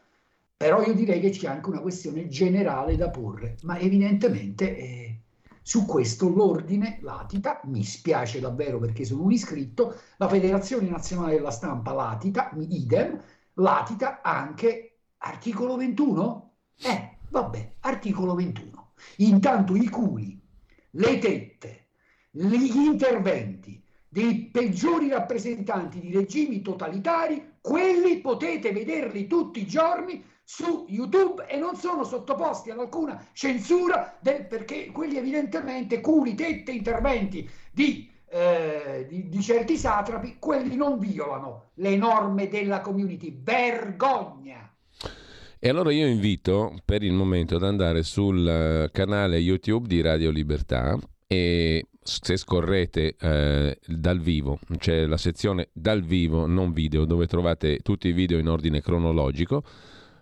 però 0.54 0.82
io 0.82 0.92
direi 0.92 1.20
che 1.20 1.30
c'è 1.30 1.48
anche 1.48 1.70
una 1.70 1.80
questione 1.80 2.28
generale 2.28 2.96
da 2.96 3.08
porre, 3.08 3.56
ma 3.62 3.78
evidentemente 3.78 4.76
eh, 4.76 5.20
su 5.66 5.84
questo 5.84 6.28
l'ordine 6.28 7.00
latita, 7.02 7.60
mi 7.64 7.82
spiace 7.82 8.38
davvero 8.38 8.78
perché 8.78 9.04
sono 9.04 9.24
un 9.24 9.32
iscritto, 9.32 9.98
la 10.16 10.28
Federazione 10.28 10.88
Nazionale 10.88 11.34
della 11.34 11.50
Stampa 11.50 11.92
latita, 11.92 12.52
idem, 12.56 13.20
latita 13.54 14.20
anche 14.22 14.98
articolo 15.16 15.76
21? 15.76 16.52
Eh, 16.82 17.16
vabbè, 17.30 17.72
articolo 17.80 18.36
21. 18.36 18.92
Intanto 19.16 19.74
i 19.74 19.88
culi, 19.88 20.40
le 20.90 21.18
tette, 21.18 21.88
gli 22.30 22.76
interventi 22.76 23.82
dei 24.08 24.48
peggiori 24.52 25.08
rappresentanti 25.08 25.98
di 25.98 26.12
regimi 26.12 26.62
totalitari, 26.62 27.54
quelli 27.60 28.20
potete 28.20 28.70
vederli 28.70 29.26
tutti 29.26 29.62
i 29.62 29.66
giorni 29.66 30.22
su 30.48 30.86
YouTube 30.88 31.44
e 31.48 31.56
non 31.56 31.74
sono 31.74 32.04
sottoposti 32.04 32.70
ad 32.70 32.78
alcuna 32.78 33.26
censura 33.32 34.16
del, 34.20 34.46
perché 34.46 34.92
quelli 34.92 35.16
evidentemente 35.16 36.00
culi, 36.00 36.36
tette, 36.36 36.70
interventi 36.70 37.50
di, 37.72 38.08
eh, 38.28 39.06
di, 39.08 39.28
di 39.28 39.42
certi 39.42 39.76
satrapi, 39.76 40.36
quelli 40.38 40.76
non 40.76 41.00
violano 41.00 41.70
le 41.74 41.96
norme 41.96 42.46
della 42.48 42.80
community. 42.80 43.36
Vergogna! 43.42 44.72
E 45.58 45.68
allora 45.68 45.90
io 45.90 46.06
invito 46.06 46.76
per 46.84 47.02
il 47.02 47.12
momento 47.12 47.56
ad 47.56 47.64
andare 47.64 48.04
sul 48.04 48.48
eh, 48.48 48.90
canale 48.92 49.38
YouTube 49.38 49.88
di 49.88 50.00
Radio 50.00 50.30
Libertà 50.30 50.96
e 51.26 51.86
se 52.00 52.36
scorrete 52.36 53.16
eh, 53.18 53.80
dal 53.84 54.20
vivo, 54.20 54.60
c'è 54.78 55.06
la 55.06 55.16
sezione 55.16 55.70
dal 55.72 56.02
vivo, 56.02 56.46
non 56.46 56.70
video, 56.72 57.04
dove 57.04 57.26
trovate 57.26 57.78
tutti 57.78 58.06
i 58.06 58.12
video 58.12 58.38
in 58.38 58.48
ordine 58.48 58.80
cronologico. 58.80 59.64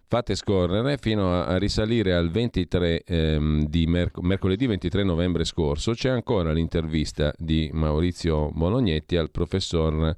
Fate 0.06 0.34
scorrere 0.34 0.98
fino 0.98 1.32
a, 1.32 1.46
a 1.46 1.56
risalire 1.56 2.14
al 2.14 2.30
23 2.30 3.02
ehm, 3.04 3.66
di 3.66 3.86
merc- 3.86 4.18
mercoledì 4.18 4.66
23 4.66 5.02
novembre 5.02 5.44
scorso. 5.44 5.92
C'è 5.92 6.10
ancora 6.10 6.52
l'intervista 6.52 7.32
di 7.36 7.70
Maurizio 7.72 8.50
Bolognetti 8.52 9.16
al 9.16 9.30
professor 9.30 10.14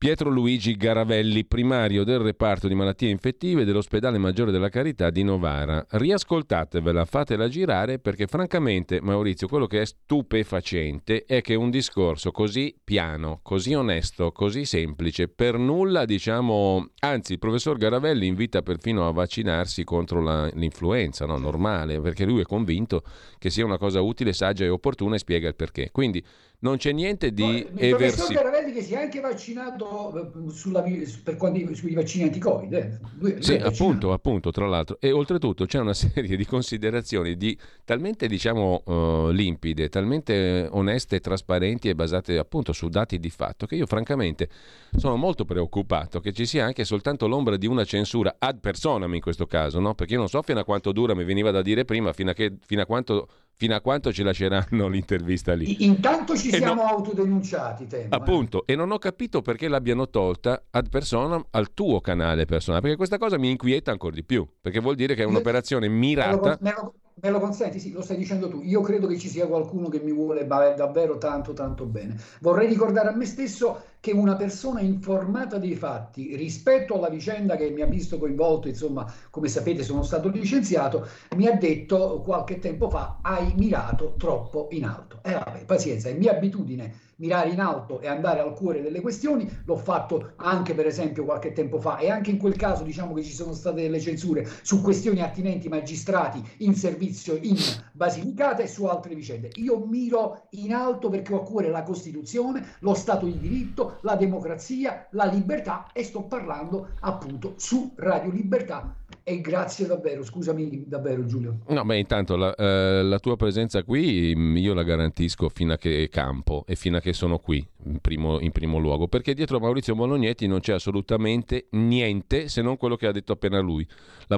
Pietro 0.00 0.30
Luigi 0.30 0.78
Garavelli, 0.78 1.44
primario 1.44 2.04
del 2.04 2.20
reparto 2.20 2.68
di 2.68 2.74
malattie 2.74 3.10
infettive 3.10 3.66
dell'ospedale 3.66 4.16
Maggiore 4.16 4.50
della 4.50 4.70
Carità 4.70 5.10
di 5.10 5.22
Novara. 5.22 5.84
Riascoltatevela, 5.90 7.04
fatela 7.04 7.48
girare 7.48 7.98
perché 7.98 8.26
francamente 8.26 9.02
Maurizio, 9.02 9.46
quello 9.46 9.66
che 9.66 9.82
è 9.82 9.84
stupefacente 9.84 11.26
è 11.26 11.42
che 11.42 11.54
un 11.54 11.68
discorso 11.68 12.30
così 12.30 12.74
piano, 12.82 13.40
così 13.42 13.74
onesto, 13.74 14.32
così 14.32 14.64
semplice, 14.64 15.28
per 15.28 15.58
nulla 15.58 16.06
diciamo, 16.06 16.92
anzi 17.00 17.32
il 17.32 17.38
professor 17.38 17.76
Garavelli 17.76 18.26
invita 18.26 18.62
perfino 18.62 19.06
a 19.06 19.12
vaccinarsi 19.12 19.84
contro 19.84 20.22
la, 20.22 20.48
l'influenza, 20.54 21.26
no? 21.26 21.36
normale, 21.36 22.00
perché 22.00 22.24
lui 22.24 22.40
è 22.40 22.44
convinto 22.44 23.02
che 23.36 23.50
sia 23.50 23.66
una 23.66 23.76
cosa 23.76 24.00
utile, 24.00 24.32
saggia 24.32 24.64
e 24.64 24.70
opportuna 24.70 25.16
e 25.16 25.18
spiega 25.18 25.48
il 25.48 25.56
perché. 25.56 25.90
Quindi 25.92 26.24
non 26.60 26.76
c'è 26.76 26.92
niente 26.92 27.32
di 27.32 27.42
no, 27.42 27.78
eversivo. 27.78 27.84
Il 27.84 27.96
professor 27.96 28.34
Caravelli 28.34 28.72
che 28.72 28.82
si 28.82 28.94
è 28.94 28.98
anche 28.98 29.20
vaccinato 29.20 30.32
eh, 30.48 30.50
sulla, 30.50 30.82
per 31.22 31.36
quando, 31.36 31.74
sui 31.74 31.94
vaccini 31.94 32.24
anti-Covid. 32.24 32.72
Eh. 32.72 32.98
Lui, 33.18 33.42
sì, 33.42 33.58
lui 33.58 33.66
appunto, 33.66 34.12
appunto, 34.12 34.50
tra 34.50 34.66
l'altro. 34.66 34.98
E 35.00 35.10
oltretutto 35.10 35.64
c'è 35.66 35.78
una 35.78 35.94
serie 35.94 36.36
di 36.36 36.44
considerazioni 36.44 37.36
di, 37.36 37.56
talmente, 37.84 38.26
diciamo, 38.26 38.82
uh, 38.84 39.30
limpide, 39.30 39.88
talmente 39.88 40.68
oneste, 40.70 41.20
trasparenti 41.20 41.88
e 41.88 41.94
basate 41.94 42.36
appunto 42.38 42.72
su 42.72 42.88
dati 42.88 43.18
di 43.18 43.30
fatto, 43.30 43.66
che 43.66 43.76
io 43.76 43.86
francamente 43.86 44.48
sono 44.96 45.16
molto 45.16 45.44
preoccupato 45.44 46.20
che 46.20 46.32
ci 46.32 46.46
sia 46.46 46.64
anche 46.64 46.84
soltanto 46.84 47.26
l'ombra 47.26 47.56
di 47.56 47.66
una 47.66 47.84
censura 47.84 48.36
ad 48.38 48.60
personam 48.60 49.14
in 49.14 49.20
questo 49.20 49.46
caso, 49.46 49.80
no? 49.80 49.94
Perché 49.94 50.14
io 50.14 50.18
non 50.18 50.28
so 50.28 50.42
fino 50.42 50.60
a 50.60 50.64
quanto 50.64 50.92
dura, 50.92 51.14
mi 51.14 51.24
veniva 51.24 51.50
da 51.50 51.62
dire 51.62 51.84
prima, 51.84 52.12
fino 52.12 52.30
a, 52.30 52.34
che, 52.34 52.56
fino 52.60 52.82
a 52.82 52.86
quanto 52.86 53.28
fino 53.60 53.74
a 53.74 53.82
quanto 53.82 54.10
ci 54.10 54.22
lasceranno 54.22 54.88
l'intervista 54.88 55.52
lì. 55.52 55.84
Intanto 55.84 56.34
ci 56.34 56.48
siamo 56.48 56.82
non... 56.82 56.92
autodenunciati. 56.92 57.86
Temo. 57.86 58.06
Appunto, 58.08 58.64
eh. 58.64 58.72
e 58.72 58.76
non 58.76 58.90
ho 58.90 58.96
capito 58.96 59.42
perché 59.42 59.68
l'abbiano 59.68 60.08
tolta 60.08 60.64
ad 60.70 60.88
personam 60.88 61.44
al 61.50 61.74
tuo 61.74 62.00
canale 62.00 62.46
personale, 62.46 62.80
perché 62.80 62.96
questa 62.96 63.18
cosa 63.18 63.36
mi 63.36 63.50
inquieta 63.50 63.90
ancora 63.90 64.14
di 64.14 64.24
più, 64.24 64.48
perché 64.58 64.80
vuol 64.80 64.94
dire 64.94 65.14
che 65.14 65.24
è 65.24 65.26
un'operazione 65.26 65.88
mirata. 65.88 66.56
Me 66.62 66.72
lo, 66.72 66.72
Me 66.72 66.74
lo 66.74 66.94
consenti? 67.38 67.78
Sì, 67.78 67.92
lo 67.92 68.02
stai 68.02 68.16
dicendo 68.16 68.48
tu. 68.48 68.62
Io 68.62 68.80
credo 68.80 69.06
che 69.06 69.18
ci 69.18 69.28
sia 69.28 69.46
qualcuno 69.46 69.88
che 69.88 70.00
mi 70.00 70.12
vuole 70.12 70.46
davvero 70.46 71.18
tanto, 71.18 71.52
tanto 71.52 71.84
bene. 71.84 72.16
Vorrei 72.40 72.68
ricordare 72.68 73.08
a 73.08 73.16
me 73.16 73.26
stesso 73.26 73.82
che 74.00 74.12
una 74.12 74.36
persona 74.36 74.80
informata 74.80 75.58
dei 75.58 75.74
fatti 75.74 76.34
rispetto 76.34 76.94
alla 76.94 77.10
vicenda 77.10 77.56
che 77.56 77.70
mi 77.70 77.82
ha 77.82 77.86
visto 77.86 78.18
coinvolto, 78.18 78.68
insomma, 78.68 79.10
come 79.28 79.48
sapete 79.48 79.82
sono 79.82 80.02
stato 80.02 80.28
licenziato, 80.28 81.06
mi 81.36 81.46
ha 81.46 81.52
detto 81.56 82.22
qualche 82.22 82.58
tempo 82.58 82.88
fa 82.88 83.18
hai 83.22 83.52
mirato 83.56 84.14
troppo 84.16 84.68
in 84.70 84.84
alto. 84.84 85.20
E 85.22 85.30
eh, 85.30 85.34
vabbè, 85.34 85.64
pazienza, 85.66 86.08
è 86.08 86.14
mia 86.14 86.32
abitudine 86.32 87.08
mirare 87.20 87.50
in 87.50 87.60
alto 87.60 88.00
e 88.00 88.08
andare 88.08 88.40
al 88.40 88.54
cuore 88.54 88.82
delle 88.82 89.00
questioni. 89.00 89.48
L'ho 89.64 89.76
fatto 89.76 90.32
anche 90.36 90.74
per 90.74 90.86
esempio 90.86 91.24
qualche 91.24 91.52
tempo 91.52 91.78
fa 91.78 91.98
e 91.98 92.10
anche 92.10 92.30
in 92.30 92.38
quel 92.38 92.56
caso 92.56 92.82
diciamo 92.82 93.14
che 93.14 93.22
ci 93.22 93.32
sono 93.32 93.52
state 93.52 93.82
delle 93.82 94.00
censure 94.00 94.48
su 94.62 94.82
questioni 94.82 95.22
attinenti 95.22 95.68
magistrati 95.68 96.42
in 96.58 96.74
servizio 96.74 97.38
in 97.40 97.56
Basilicata 97.92 98.62
e 98.62 98.66
su 98.66 98.84
altre 98.86 99.14
vicende. 99.14 99.50
Io 99.56 99.78
miro 99.86 100.46
in 100.50 100.72
alto 100.72 101.08
perché 101.08 101.34
ho 101.34 101.42
a 101.42 101.44
cuore 101.44 101.68
la 101.68 101.82
Costituzione, 101.82 102.76
lo 102.80 102.94
Stato 102.94 103.26
di 103.26 103.38
diritto, 103.38 103.98
la 104.02 104.16
democrazia, 104.16 105.06
la 105.10 105.24
libertà 105.24 105.86
e 105.92 106.02
sto 106.02 106.22
parlando 106.22 106.90
appunto 107.00 107.54
su 107.56 107.92
Radio 107.96 108.30
Libertà 108.30 108.96
e 109.30 109.40
grazie 109.40 109.86
davvero, 109.86 110.24
scusami 110.24 110.84
davvero 110.88 111.24
Giulio. 111.24 111.60
No, 111.68 111.84
beh, 111.84 111.98
intanto 111.98 112.34
la, 112.34 112.52
eh, 112.56 113.02
la, 113.04 113.18
tua 113.20 113.36
presenza 113.36 113.84
qui 113.84 114.34
mm, 114.36 114.56
io 114.56 114.74
la 114.74 114.82
garantisco 114.82 115.48
fino 115.48 115.72
a 115.72 115.76
che 115.76 116.08
campo 116.10 116.64
e 116.66 116.74
fino 116.74 116.96
a 116.96 117.00
che 117.00 117.12
sono 117.12 117.38
qui, 117.38 117.64
in 117.84 118.00
primo, 118.00 118.40
in 118.40 118.50
primo 118.50 118.78
luogo, 118.78 119.06
perché 119.06 119.32
dietro 119.34 119.60
Maurizio 119.60 119.94
Bolognetti 119.94 120.48
non 120.48 120.58
c'è 120.58 120.72
assolutamente 120.72 121.66
niente 121.70 122.48
se 122.48 122.60
non 122.60 122.76
quello 122.76 122.96
che 122.96 123.06
ha 123.06 123.12
detto 123.12 123.30
appena 123.32 123.60
lui, 123.60 123.86
la, 124.26 124.36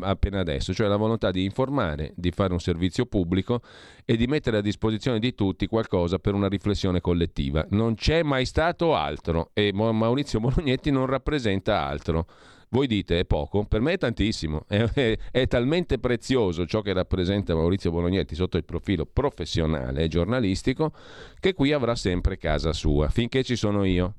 appena 0.00 0.38
adesso, 0.38 0.72
cioè 0.72 0.86
la 0.86 0.96
volontà 0.96 1.32
di 1.32 1.42
informare, 1.42 2.12
di 2.14 2.30
fare 2.30 2.52
un 2.52 2.60
servizio 2.60 3.06
pubblico 3.06 3.62
e 4.04 4.16
di 4.16 4.28
mettere 4.28 4.58
a 4.58 4.60
disposizione 4.60 5.18
di 5.18 5.34
tutti 5.34 5.66
qualcosa 5.66 6.20
per 6.20 6.34
una 6.34 6.46
riflessione 6.46 7.00
collettiva. 7.00 7.66
Non 7.70 7.96
c'è 7.96 8.22
mai 8.22 8.44
stato 8.44 8.94
altro 8.94 9.50
e 9.54 9.72
Maurizio 9.72 10.38
Bolognetti 10.38 10.92
non 10.92 11.06
rappresenta 11.06 11.84
altro. 11.84 12.26
Voi 12.72 12.86
dite 12.86 13.18
è 13.18 13.24
poco, 13.24 13.64
per 13.64 13.80
me 13.80 13.94
è 13.94 13.98
tantissimo, 13.98 14.64
è, 14.68 14.84
è, 14.84 15.18
è, 15.32 15.46
talmente 15.48 15.98
prezioso 15.98 16.66
ciò 16.66 16.82
che 16.82 16.92
rappresenta 16.92 17.52
Maurizio 17.52 17.90
Bolognetti 17.90 18.36
sotto 18.36 18.56
il 18.56 18.64
profilo 18.64 19.06
professionale 19.06 20.04
e 20.04 20.08
giornalistico 20.08 20.92
che 21.40 21.52
qui 21.52 21.72
avrà 21.72 21.96
sempre 21.96 22.36
casa 22.36 22.72
sua, 22.72 23.08
finché 23.08 23.42
ci 23.42 23.56
sono 23.56 23.84
io. 23.84 24.14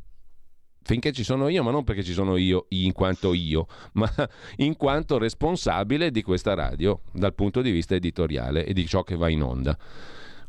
Finché 0.84 1.14
ci 1.14 1.24
sono 1.24 1.48
io, 1.48 1.64
ma 1.64 1.72
non 1.72 1.84
perché 1.84 2.04
ci 2.04 2.12
sono 2.12 2.36
io 2.36 2.66
in 2.70 2.92
quanto 2.92 3.34
io, 3.34 3.68
ma 3.94 4.12
in 4.58 4.76
quanto 4.76 5.18
responsabile 5.18 6.12
di 6.12 6.22
questa 6.22 6.54
radio 6.54 7.04
dal 7.14 7.36
punto 7.36 7.62
di 7.62 7.72
vista 7.72 7.96
editoriale 7.96 8.66
e 8.66 8.74
di 8.74 8.86
ciò 8.86 9.04
che 9.04 9.16
va 9.16 9.30
in 9.30 9.44
onda. 9.44 9.78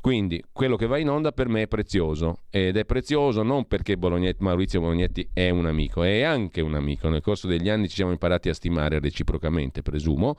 Quindi 0.02 0.42
quello 0.50 0.74
che 0.74 0.88
va 0.88 0.98
in 0.98 1.08
onda 1.08 1.30
per 1.30 1.48
me 1.48 1.62
è 1.62 1.68
prezioso 1.68 2.40
ed 2.50 2.76
è 2.76 2.84
prezioso 2.84 3.44
non 3.44 3.68
perché 3.68 3.96
Bolognetti, 3.96 4.42
Maurizio 4.42 4.80
Bolognetti 4.80 5.28
è 5.32 5.48
un 5.50 5.66
amico, 5.66 6.02
è 6.02 6.22
anche 6.22 6.60
un 6.60 6.74
amico. 6.74 7.08
Nel 7.08 7.20
corso 7.20 7.46
degli 7.46 7.68
anni 7.68 7.88
ci 7.88 7.94
siamo 7.94 8.10
imparati 8.10 8.48
a 8.48 8.54
stimare 8.54 8.98
reciprocamente, 8.98 9.80
presumo, 9.82 10.36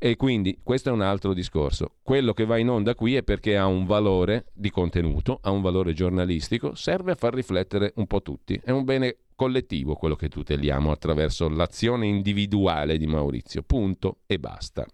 e 0.00 0.16
quindi 0.16 0.58
questo 0.64 0.88
è 0.88 0.92
un 0.92 1.00
altro 1.00 1.32
discorso. 1.32 1.92
Quello 2.02 2.32
che 2.32 2.44
va 2.44 2.58
in 2.58 2.68
onda 2.68 2.96
qui 2.96 3.14
è 3.14 3.22
perché 3.22 3.56
ha 3.56 3.66
un 3.66 3.86
valore 3.86 4.46
di 4.52 4.70
contenuto, 4.70 5.38
ha 5.42 5.50
un 5.52 5.62
valore 5.62 5.92
giornalistico, 5.92 6.74
serve 6.74 7.12
a 7.12 7.14
far 7.14 7.34
riflettere 7.34 7.92
un 7.94 8.08
po' 8.08 8.20
tutti. 8.20 8.60
È 8.64 8.72
un 8.72 8.82
bene 8.82 9.18
collettivo 9.44 9.94
quello 9.94 10.16
che 10.16 10.28
tuteliamo 10.28 10.90
attraverso 10.90 11.48
l'azione 11.50 12.06
individuale 12.06 12.96
di 12.96 13.06
Maurizio. 13.06 13.62
Punto 13.62 14.20
e 14.26 14.38
basta. 14.38 14.86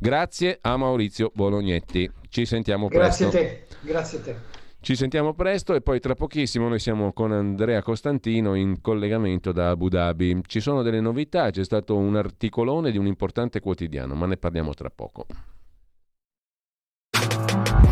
Grazie 0.00 0.58
a 0.62 0.76
Maurizio 0.78 1.30
Bolognetti. 1.34 2.10
Ci 2.30 2.46
sentiamo 2.46 2.88
presto. 2.88 3.28
Grazie 3.28 3.38
a 3.38 3.42
te. 3.42 3.66
Grazie 3.80 4.18
a 4.18 4.22
te. 4.22 4.36
Ci 4.80 4.96
sentiamo 4.96 5.34
presto 5.34 5.74
e 5.74 5.82
poi 5.82 6.00
tra 6.00 6.14
pochissimo 6.14 6.68
noi 6.68 6.78
siamo 6.78 7.12
con 7.12 7.32
Andrea 7.32 7.82
Costantino 7.82 8.54
in 8.54 8.80
collegamento 8.80 9.52
da 9.52 9.70
Abu 9.70 9.88
Dhabi. 9.88 10.40
Ci 10.46 10.60
sono 10.60 10.82
delle 10.82 11.00
novità, 11.00 11.50
c'è 11.50 11.64
stato 11.64 11.96
un 11.96 12.16
articolone 12.16 12.90
di 12.90 12.98
un 12.98 13.06
importante 13.06 13.60
quotidiano, 13.60 14.14
ma 14.14 14.26
ne 14.26 14.36
parliamo 14.36 14.72
tra 14.72 14.90
poco. 14.90 15.26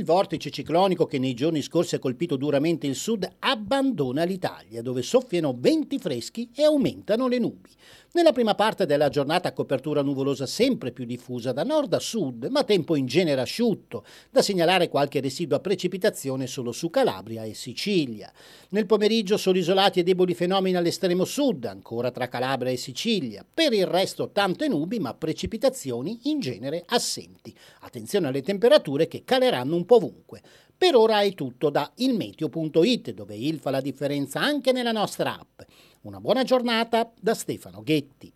Il 0.00 0.06
vortice 0.06 0.48
ciclonico 0.48 1.04
che 1.04 1.18
nei 1.18 1.34
giorni 1.34 1.60
scorsi 1.60 1.94
ha 1.94 1.98
colpito 1.98 2.36
duramente 2.36 2.86
il 2.86 2.94
sud 2.94 3.30
abbandona 3.40 4.24
l'Italia, 4.24 4.80
dove 4.80 5.02
soffiano 5.02 5.54
venti 5.54 5.98
freschi 5.98 6.48
e 6.54 6.64
aumentano 6.64 7.28
le 7.28 7.38
nubi. 7.38 7.68
Nella 8.12 8.32
prima 8.32 8.56
parte 8.56 8.86
della 8.86 9.08
giornata 9.08 9.52
copertura 9.52 10.02
nuvolosa 10.02 10.44
sempre 10.44 10.90
più 10.90 11.04
diffusa 11.04 11.52
da 11.52 11.62
nord 11.62 11.92
a 11.94 12.00
sud, 12.00 12.46
ma 12.50 12.64
tempo 12.64 12.96
in 12.96 13.06
genere 13.06 13.40
asciutto, 13.40 14.04
da 14.32 14.42
segnalare 14.42 14.88
qualche 14.88 15.20
residua 15.20 15.60
precipitazione 15.60 16.48
solo 16.48 16.72
su 16.72 16.90
Calabria 16.90 17.44
e 17.44 17.54
Sicilia. 17.54 18.32
Nel 18.70 18.86
pomeriggio 18.86 19.36
soli 19.36 19.60
isolati 19.60 20.00
e 20.00 20.02
deboli 20.02 20.34
fenomeni 20.34 20.76
all'estremo 20.76 21.24
sud, 21.24 21.66
ancora 21.66 22.10
tra 22.10 22.26
Calabria 22.26 22.72
e 22.72 22.76
Sicilia. 22.76 23.46
Per 23.48 23.72
il 23.72 23.86
resto 23.86 24.30
tante 24.32 24.66
nubi, 24.66 24.98
ma 24.98 25.14
precipitazioni 25.14 26.18
in 26.24 26.40
genere 26.40 26.82
assenti. 26.86 27.54
Attenzione 27.82 28.26
alle 28.26 28.42
temperature 28.42 29.06
che 29.06 29.22
caleranno 29.24 29.76
un 29.76 29.86
po' 29.90 29.96
ovunque. 29.96 30.40
Per 30.76 30.94
ora 30.94 31.22
è 31.22 31.34
tutto 31.34 31.68
da 31.68 31.90
ilmeteo.it, 31.96 33.12
dove 33.12 33.34
il 33.34 33.58
fa 33.58 33.70
la 33.70 33.80
differenza 33.80 34.40
anche 34.40 34.70
nella 34.70 34.92
nostra 34.92 35.36
app. 35.36 35.62
Una 36.02 36.20
buona 36.20 36.44
giornata 36.44 37.10
da 37.18 37.34
Stefano 37.34 37.82
Ghetti. 37.82 38.32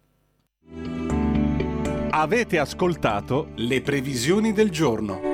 Avete 2.10 2.58
ascoltato 2.58 3.50
le 3.56 3.80
previsioni 3.82 4.52
del 4.52 4.70
giorno. 4.70 5.33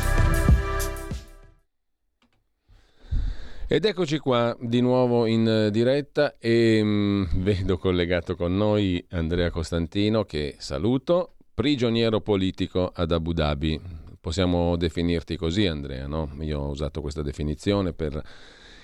Ed 3.71 3.85
eccoci 3.85 4.17
qua 4.17 4.53
di 4.59 4.81
nuovo 4.81 5.25
in 5.25 5.47
eh, 5.47 5.71
diretta 5.71 6.35
e 6.37 6.83
mh, 6.83 6.87
mm, 6.87 7.23
vedo 7.41 7.77
collegato 7.77 8.35
con 8.35 8.57
noi 8.57 9.01
Andrea 9.11 9.49
Costantino 9.49 10.25
che 10.25 10.55
saluto, 10.57 11.35
prigioniero 11.53 12.19
politico 12.19 12.91
ad 12.93 13.13
Abu 13.13 13.31
Dhabi. 13.31 13.79
Possiamo 14.19 14.75
definirti 14.75 15.37
così 15.37 15.67
Andrea, 15.67 16.05
no? 16.05 16.29
Io 16.41 16.59
ho 16.59 16.67
usato 16.67 16.99
questa 16.99 17.21
definizione 17.21 17.93
per 17.93 18.21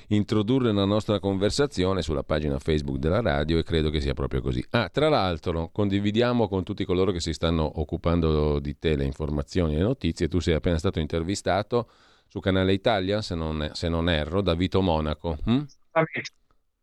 introdurre 0.07 0.71
la 0.71 0.85
nostra 0.85 1.19
conversazione 1.19 2.01
sulla 2.01 2.23
pagina 2.23 2.57
Facebook 2.57 2.97
della 2.97 3.19
radio 3.19 3.57
e 3.57 3.63
credo 3.63 3.89
che 3.89 3.99
sia 3.99 4.13
proprio 4.13 4.39
così. 4.39 4.63
Ah, 4.69 4.87
tra 4.87 5.09
l'altro, 5.09 5.69
condividiamo 5.69 6.47
con 6.47 6.63
tutti 6.63 6.85
coloro 6.85 7.11
che 7.11 7.19
si 7.19 7.33
stanno 7.33 7.69
occupando 7.81 8.57
di 8.59 8.79
te 8.79 8.95
le 8.95 9.03
informazioni 9.03 9.73
e 9.73 9.79
le 9.79 9.83
notizie. 9.83 10.29
Tu 10.29 10.39
sei 10.39 10.53
appena 10.53 10.77
stato 10.77 11.01
intervistato 11.01 11.89
su 12.27 12.39
Canale 12.39 12.73
Italia, 12.73 13.21
se 13.21 13.35
non, 13.35 13.69
se 13.73 13.89
non 13.89 14.09
erro, 14.09 14.41
da 14.41 14.53
Vito 14.53 14.81
Monaco. 14.81 15.37
Hm? 15.45 15.63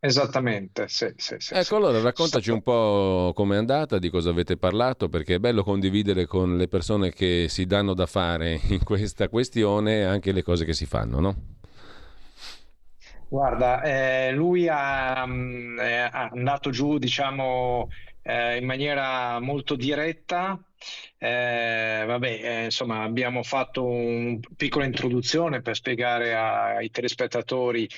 Esattamente, 0.05 0.87
sì, 0.87 1.11
sì, 1.17 1.37
sì, 1.39 1.55
Ecco, 1.55 1.77
allora 1.77 1.99
raccontaci 1.99 2.51
un 2.51 2.61
po' 2.61 3.33
com'è 3.35 3.57
andata, 3.57 3.99
di 3.99 4.11
cosa 4.11 4.29
avete 4.29 4.59
parlato, 4.59 5.09
perché 5.09 5.37
è 5.37 5.39
bello 5.39 5.63
condividere 5.65 6.27
con 6.27 6.59
le 6.59 6.69
persone 6.69 7.11
che 7.11 7.47
si 7.49 7.65
danno 7.65 7.95
da 7.95 8.05
fare 8.05 8.61
in 8.69 8.85
questa 8.85 9.31
questione 9.31 10.05
anche 10.05 10.33
le 10.33 10.43
cose 10.43 10.67
che 10.67 10.75
si 10.75 10.85
fanno, 10.85 11.21
no? 11.21 11.35
Guarda, 13.29 13.81
eh, 13.83 14.31
lui 14.33 14.69
ha, 14.69 15.25
mm, 15.27 15.79
è 15.79 16.11
andato 16.13 16.69
giù, 16.69 16.99
diciamo, 16.99 17.89
eh, 18.21 18.59
in 18.59 18.67
maniera 18.67 19.41
molto 19.41 19.75
diretta 19.75 20.59
eh, 21.19 22.05
vabbè, 22.07 22.41
eh, 22.43 22.65
insomma, 22.65 23.03
abbiamo 23.03 23.43
fatto 23.43 23.85
una 23.85 24.39
piccola 24.57 24.85
introduzione 24.85 25.63
per 25.63 25.75
spiegare 25.75 26.35
ai 26.35 26.91
telespettatori 26.91 27.89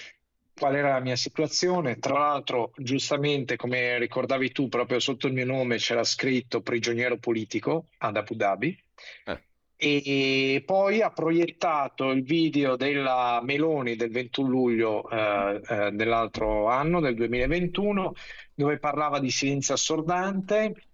qual 0.56 0.74
era 0.74 0.90
la 0.90 1.00
mia 1.00 1.16
situazione. 1.16 1.98
Tra 1.98 2.18
l'altro, 2.18 2.72
giustamente, 2.76 3.56
come 3.56 3.98
ricordavi 3.98 4.52
tu, 4.52 4.68
proprio 4.68 4.98
sotto 5.00 5.26
il 5.26 5.34
mio 5.34 5.44
nome 5.44 5.76
c'era 5.76 6.04
scritto 6.04 6.62
prigioniero 6.62 7.18
politico 7.18 7.86
ad 7.98 8.16
Abu 8.16 8.34
Dhabi. 8.34 8.82
Eh. 9.26 9.40
E 9.78 10.62
poi 10.64 11.02
ha 11.02 11.10
proiettato 11.10 12.10
il 12.10 12.22
video 12.22 12.76
della 12.76 13.40
Meloni 13.42 13.94
del 13.94 14.10
21 14.10 14.48
luglio 14.48 15.10
eh, 15.10 15.60
eh, 15.68 15.90
dell'altro 15.90 16.68
anno, 16.68 17.00
del 17.00 17.14
2021, 17.14 18.14
dove 18.54 18.78
parlava 18.78 19.18
di 19.20 19.30
silenzio 19.30 19.74
assordante 19.74 20.85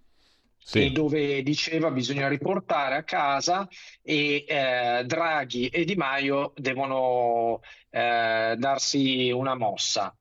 sì. 0.62 0.92
dove 0.92 1.42
diceva 1.42 1.90
bisogna 1.90 2.28
riportare 2.28 2.96
a 2.96 3.02
casa 3.02 3.68
e 4.02 4.44
eh, 4.46 5.02
Draghi 5.04 5.68
e 5.68 5.84
Di 5.84 5.96
Maio 5.96 6.52
devono 6.56 7.60
eh, 7.90 8.54
darsi 8.56 9.30
una 9.30 9.54
mossa. 9.54 10.14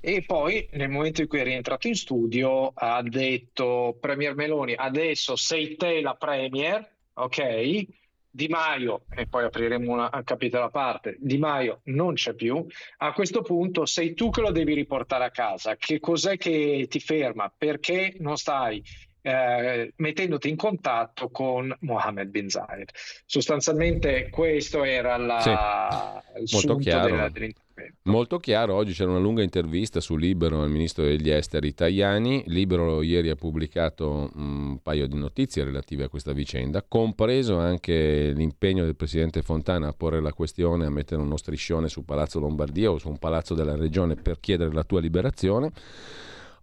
E 0.00 0.22
poi 0.24 0.68
nel 0.72 0.88
momento 0.88 1.22
in 1.22 1.28
cui 1.28 1.40
è 1.40 1.44
rientrato 1.44 1.88
in 1.88 1.96
studio 1.96 2.70
ha 2.74 3.02
detto 3.02 3.96
Premier 4.00 4.34
Meloni 4.34 4.74
adesso 4.74 5.34
sei 5.34 5.76
te 5.76 6.00
la 6.00 6.14
Premier, 6.14 6.88
ok? 7.14 7.86
Di 8.30 8.46
Maio, 8.46 9.06
e 9.16 9.26
poi 9.26 9.44
apriremo 9.44 9.90
una, 9.90 10.10
un 10.12 10.22
capitolo 10.22 10.64
a 10.64 10.70
parte, 10.70 11.16
Di 11.18 11.38
Maio 11.38 11.80
non 11.84 12.14
c'è 12.14 12.34
più, 12.34 12.64
a 12.98 13.12
questo 13.12 13.42
punto 13.42 13.84
sei 13.84 14.14
tu 14.14 14.30
che 14.30 14.42
lo 14.42 14.52
devi 14.52 14.74
riportare 14.74 15.24
a 15.24 15.30
casa. 15.30 15.74
Che 15.74 15.98
cos'è 15.98 16.36
che 16.36 16.86
ti 16.88 17.00
ferma? 17.00 17.52
Perché 17.56 18.14
non 18.20 18.36
stai 18.36 18.80
eh, 19.28 19.92
mettendoti 19.96 20.48
in 20.48 20.56
contatto 20.56 21.28
con 21.28 21.74
Mohammed 21.80 22.28
bin 22.30 22.48
Zayed. 22.48 22.90
Sostanzialmente 23.26 24.30
questo 24.30 24.84
era 24.84 25.18
la, 25.18 26.22
sì, 26.34 26.40
il 26.40 26.48
molto 26.52 26.76
chiaro. 26.76 27.06
Della, 27.06 27.28
dell'intervento. 27.28 27.66
Molto 28.04 28.38
chiaro, 28.38 28.74
oggi 28.74 28.92
c'era 28.92 29.10
una 29.10 29.20
lunga 29.20 29.42
intervista 29.42 30.00
su 30.00 30.16
Libero 30.16 30.62
al 30.62 30.70
ministro 30.70 31.04
degli 31.04 31.30
esteri 31.30 31.74
Tajani. 31.74 32.42
Libero 32.46 33.02
ieri 33.02 33.28
ha 33.28 33.36
pubblicato 33.36 34.30
un 34.34 34.80
paio 34.82 35.06
di 35.06 35.16
notizie 35.16 35.62
relative 35.62 36.04
a 36.04 36.08
questa 36.08 36.32
vicenda, 36.32 36.82
compreso 36.82 37.58
anche 37.58 38.32
l'impegno 38.34 38.84
del 38.84 38.96
presidente 38.96 39.42
Fontana 39.42 39.88
a 39.88 39.92
porre 39.92 40.20
la 40.20 40.32
questione, 40.32 40.86
a 40.86 40.90
mettere 40.90 41.20
uno 41.20 41.36
striscione 41.36 41.88
su 41.88 42.04
Palazzo 42.04 42.40
Lombardia 42.40 42.90
o 42.90 42.98
su 42.98 43.08
un 43.10 43.18
palazzo 43.18 43.54
della 43.54 43.76
regione 43.76 44.16
per 44.16 44.40
chiedere 44.40 44.72
la 44.72 44.84
tua 44.84 45.00
liberazione. 45.00 45.70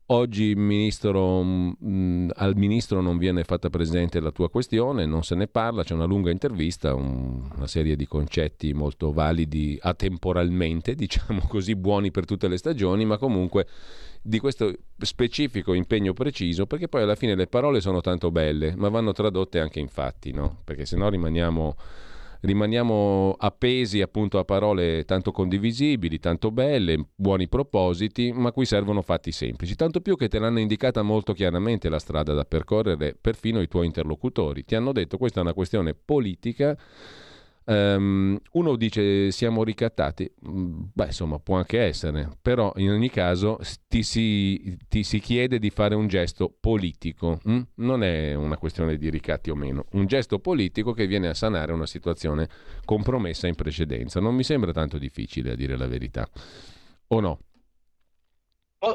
Oggi 0.09 0.53
ministro, 0.53 1.41
mh, 1.41 1.77
mm, 1.83 2.29
al 2.35 2.55
ministro 2.55 3.01
non 3.01 3.17
viene 3.17 3.43
fatta 3.43 3.71
presente 3.71 4.19
la 4.19 4.29
tua 4.29 4.51
questione, 4.51 5.07
non 5.07 5.23
se 5.23 5.33
ne 5.33 5.47
parla, 5.47 5.83
c'è 5.83 5.95
una 5.95 6.05
lunga 6.05 6.29
intervista, 6.29 6.93
un, 6.93 7.49
una 7.55 7.65
serie 7.65 7.95
di 7.95 8.05
concetti 8.05 8.71
molto 8.73 9.11
validi 9.11 9.79
atemporalmente, 9.81 10.93
diciamo 10.95 11.47
così, 11.47 11.75
buoni 11.75 12.11
per 12.11 12.25
tutte 12.25 12.47
le 12.47 12.57
stagioni, 12.57 13.03
ma 13.03 13.17
comunque 13.17 13.65
di 14.21 14.37
questo 14.37 14.71
specifico 14.99 15.73
impegno 15.73 16.13
preciso, 16.13 16.67
perché 16.67 16.87
poi 16.87 17.01
alla 17.01 17.15
fine 17.15 17.33
le 17.33 17.47
parole 17.47 17.81
sono 17.81 18.01
tanto 18.01 18.29
belle, 18.29 18.75
ma 18.75 18.89
vanno 18.89 19.11
tradotte 19.11 19.59
anche 19.59 19.79
in 19.79 19.87
fatti, 19.87 20.31
no? 20.31 20.59
Perché 20.63 20.85
se 20.85 20.97
no 20.97 21.09
rimaniamo 21.09 21.75
rimaniamo 22.45 23.35
appesi 23.37 24.01
appunto 24.01 24.39
a 24.39 24.45
parole 24.45 25.03
tanto 25.03 25.31
condivisibili, 25.31 26.19
tanto 26.19 26.51
belle, 26.51 27.09
buoni 27.15 27.47
propositi, 27.47 28.31
ma 28.31 28.51
cui 28.51 28.65
servono 28.65 29.01
fatti 29.01 29.31
semplici, 29.31 29.75
tanto 29.75 29.99
più 29.99 30.15
che 30.15 30.27
te 30.27 30.39
l'hanno 30.39 30.59
indicata 30.59 31.01
molto 31.01 31.33
chiaramente 31.33 31.89
la 31.89 31.99
strada 31.99 32.33
da 32.33 32.45
percorrere 32.45 33.17
perfino 33.19 33.61
i 33.61 33.67
tuoi 33.67 33.87
interlocutori. 33.87 34.63
Ti 34.63 34.75
hanno 34.75 34.91
detto 34.91 35.17
questa 35.17 35.39
è 35.39 35.43
una 35.43 35.53
questione 35.53 35.93
politica 35.93 36.77
Um, 37.67 38.39
uno 38.51 38.75
dice 38.75 39.31
siamo 39.31 39.63
ricattati, 39.63 40.31
mm, 40.47 40.81
beh 40.93 41.05
insomma 41.05 41.39
può 41.39 41.57
anche 41.57 41.81
essere, 41.81 42.29
però 42.39 42.71
in 42.75 42.91
ogni 42.91 43.09
caso 43.09 43.59
ti 43.87 44.03
si, 44.03 44.77
ti 44.87 45.03
si 45.03 45.19
chiede 45.19 45.57
di 45.57 45.71
fare 45.71 45.95
un 45.95 46.07
gesto 46.07 46.55
politico, 46.59 47.39
hm? 47.43 47.61
non 47.77 48.03
è 48.03 48.35
una 48.35 48.57
questione 48.57 48.97
di 48.97 49.09
ricatti 49.09 49.49
o 49.49 49.55
meno, 49.55 49.85
un 49.93 50.05
gesto 50.05 50.37
politico 50.37 50.93
che 50.93 51.07
viene 51.07 51.27
a 51.27 51.33
sanare 51.33 51.73
una 51.73 51.87
situazione 51.87 52.47
compromessa 52.85 53.47
in 53.47 53.55
precedenza. 53.55 54.19
Non 54.19 54.35
mi 54.35 54.43
sembra 54.43 54.71
tanto 54.71 54.99
difficile 54.99 55.53
a 55.53 55.55
dire 55.55 55.75
la 55.75 55.87
verità, 55.87 56.29
o 57.07 57.19
no? 57.19 57.39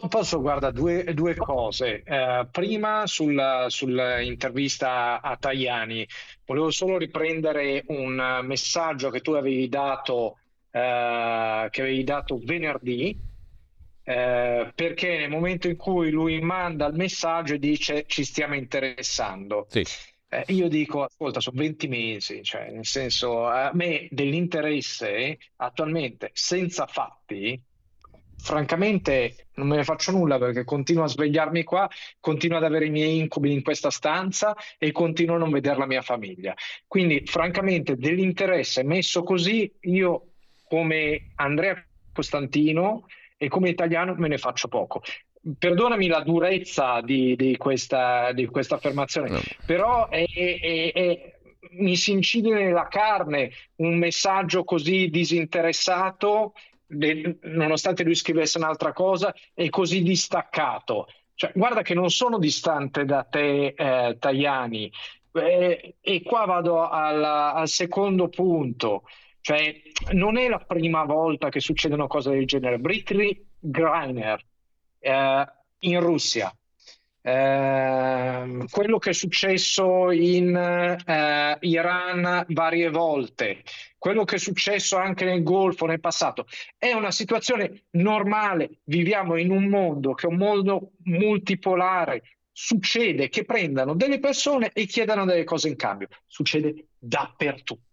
Posso, 0.09 0.41
guarda, 0.41 0.71
due, 0.71 1.03
due 1.15 1.35
cose. 1.35 2.03
Eh, 2.05 2.47
prima 2.51 3.07
sulla, 3.07 3.67
sull'intervista 3.69 5.21
a 5.21 5.37
Tajani, 5.37 6.07
volevo 6.45 6.71
solo 6.71 6.97
riprendere 6.97 7.83
un 7.89 8.41
messaggio 8.45 9.11
che 9.11 9.21
tu 9.21 9.33
avevi 9.33 9.69
dato, 9.69 10.39
eh, 10.71 11.67
che 11.71 11.81
avevi 11.81 12.05
dato 12.05 12.39
venerdì, 12.41 13.19
eh, 14.05 14.73
perché 14.75 15.19
nel 15.19 15.31
momento 15.31 15.67
in 15.67 15.77
cui 15.77 16.11
lui 16.11 16.41
manda 16.41 16.87
il 16.87 16.95
messaggio 16.95 17.55
e 17.55 17.59
dice 17.59 18.05
ci 18.07 18.23
stiamo 18.23 18.55
interessando. 18.55 19.67
Sì. 19.69 19.85
Eh, 20.29 20.45
io 20.49 20.69
dico, 20.69 21.03
ascolta, 21.03 21.41
sono 21.41 21.59
20 21.59 21.89
mesi, 21.89 22.45
cioè 22.45 22.71
nel 22.71 22.87
senso, 22.87 23.49
a 23.49 23.73
me 23.75 24.07
dell'interesse 24.11 25.39
attualmente 25.57 26.31
senza 26.33 26.87
fatti 26.87 27.61
francamente 28.43 29.49
non 29.55 29.69
me 29.69 29.77
ne 29.77 29.85
faccio 29.85 30.11
nulla 30.11 30.39
perché 30.39 30.65
continuo 30.65 31.05
a 31.05 31.09
svegliarmi 31.09 31.65
qua, 31.65 31.89
continuo 32.19 32.57
ad 32.57 32.65
avere 32.65 32.87
i 32.87 32.91
miei 32.91 33.19
incubi 33.19 33.53
in 33.53 33.63
questa 33.63 33.91
stanza 33.91 34.57
e 34.79 34.91
continuo 34.93 35.37
a 35.37 35.39
non 35.39 35.51
vedere 35.51 35.79
la 35.79 35.87
mia 35.87 36.03
famiglia. 36.03 36.55
Quindi, 36.87 37.23
francamente, 37.27 37.97
dell'interesse 37.97 38.83
messo 38.83 39.23
così, 39.23 39.71
io 39.83 40.27
come 40.65 41.33
Andrea 41.37 41.85
Costantino 42.13 43.07
e 43.37 43.49
come 43.49 43.69
italiano 43.69 44.15
me 44.17 44.29
ne 44.29 44.39
faccio 44.39 44.69
poco. 44.69 45.03
Perdonami 45.59 46.07
la 46.07 46.21
durezza 46.21 47.01
di, 47.01 47.35
di, 47.35 47.57
questa, 47.57 48.33
di 48.33 48.47
questa, 48.47 48.75
affermazione, 48.75 49.31
no. 49.31 49.41
però 49.65 50.09
è, 50.09 50.25
è, 50.25 50.93
è, 50.93 51.39
mi 51.73 51.97
si 51.97 52.13
incide 52.13 52.53
nella 52.53 52.89
carne 52.89 53.51
un 53.77 53.97
messaggio 53.97 54.65
così 54.65 55.09
disinteressato 55.09 56.53
nonostante 57.43 58.03
lui 58.03 58.15
scrivesse 58.15 58.59
un'altra 58.59 58.93
cosa, 58.93 59.35
è 59.55 59.69
così 59.69 60.03
distaccato. 60.03 61.07
Cioè, 61.35 61.53
guarda 61.55 61.83
che 61.83 61.95
non 61.95 62.11
sono 62.11 62.39
distante 62.39 63.05
da 63.05 63.25
te, 63.25 63.75
eh, 63.77 64.17
Tajani. 64.19 64.93
Eh, 65.33 65.97
e 66.01 66.23
qua 66.23 66.45
vado 66.45 66.89
al, 66.89 67.25
al 67.25 67.69
secondo 67.69 68.29
punto. 68.29 69.05
Cioè, 69.41 69.83
non 70.13 70.37
è 70.37 70.49
la 70.49 70.59
prima 70.59 71.05
volta 71.05 71.49
che 71.49 71.61
succedono 71.61 72.07
cose 72.07 72.31
del 72.31 72.47
genere. 72.47 72.79
Britney 72.79 73.47
Greiner 73.59 74.45
eh, 74.99 75.47
in 75.79 76.01
Russia 76.01 76.55
eh, 77.23 78.65
quello 78.71 78.99
che 78.99 79.11
è 79.11 79.13
successo 79.13 80.11
in 80.11 80.55
eh, 80.55 81.59
Iran 81.61 82.45
varie 82.49 82.91
volte, 82.91 83.63
quello 83.99 84.25
che 84.25 84.37
è 84.37 84.39
successo 84.39 84.97
anche 84.97 85.25
nel 85.25 85.43
Golfo 85.43 85.87
nel 85.87 86.01
passato, 86.01 86.47
è 86.79 86.93
una 86.93 87.11
situazione 87.11 87.85
normale. 87.91 88.81
Viviamo 88.85 89.37
in 89.37 89.51
un 89.51 89.65
mondo 89.65 90.15
che 90.15 90.27
è 90.27 90.31
un 90.31 90.37
mondo 90.37 90.93
multipolare. 91.05 92.23
Succede 92.53 93.29
che 93.29 93.45
prendano 93.45 93.95
delle 93.95 94.19
persone 94.19 94.71
e 94.73 94.87
chiedano 94.87 95.25
delle 95.25 95.45
cose 95.45 95.69
in 95.69 95.77
cambio. 95.77 96.09
Succede 96.27 96.89
dappertutto. 96.99 97.90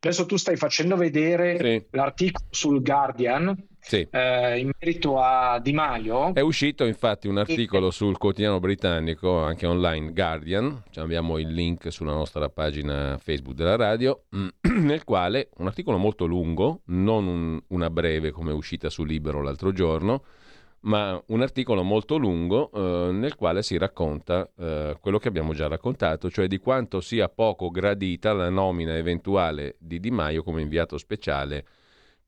Adesso 0.00 0.26
tu 0.26 0.36
stai 0.36 0.56
facendo 0.56 0.96
vedere 0.96 1.58
sì. 1.58 1.86
l'articolo 1.90 2.46
sul 2.50 2.82
Guardian 2.82 3.56
sì. 3.82 4.06
eh, 4.10 4.58
in 4.58 4.70
merito 4.78 5.20
a 5.20 5.58
Di 5.60 5.72
Maio. 5.72 6.32
È 6.34 6.40
uscito 6.40 6.84
infatti 6.84 7.28
un 7.28 7.38
articolo 7.38 7.88
e... 7.88 7.92
sul 7.92 8.16
quotidiano 8.16 8.60
britannico, 8.60 9.42
anche 9.42 9.66
online, 9.66 10.12
Guardian, 10.12 10.84
cioè 10.90 11.04
abbiamo 11.04 11.38
il 11.38 11.52
link 11.52 11.92
sulla 11.92 12.12
nostra 12.12 12.48
pagina 12.48 13.18
Facebook 13.18 13.56
della 13.56 13.76
radio, 13.76 14.24
nel 14.62 15.04
quale 15.04 15.50
un 15.56 15.66
articolo 15.66 15.98
molto 15.98 16.24
lungo, 16.24 16.82
non 16.86 17.26
un, 17.26 17.60
una 17.68 17.90
breve 17.90 18.30
come 18.30 18.50
è 18.50 18.54
uscita 18.54 18.88
su 18.88 19.04
Libero 19.04 19.42
l'altro 19.42 19.72
giorno, 19.72 20.22
ma 20.82 21.22
un 21.26 21.42
articolo 21.42 21.82
molto 21.82 22.16
lungo 22.16 22.70
eh, 22.72 23.12
nel 23.12 23.34
quale 23.36 23.62
si 23.62 23.76
racconta 23.76 24.50
eh, 24.56 24.96
quello 25.00 25.18
che 25.18 25.28
abbiamo 25.28 25.52
già 25.52 25.68
raccontato, 25.68 26.30
cioè 26.30 26.46
di 26.46 26.58
quanto 26.58 27.00
sia 27.00 27.28
poco 27.28 27.70
gradita 27.70 28.32
la 28.32 28.48
nomina 28.48 28.96
eventuale 28.96 29.76
di 29.78 30.00
Di 30.00 30.10
Maio 30.10 30.42
come 30.42 30.62
inviato 30.62 30.98
speciale 30.98 31.64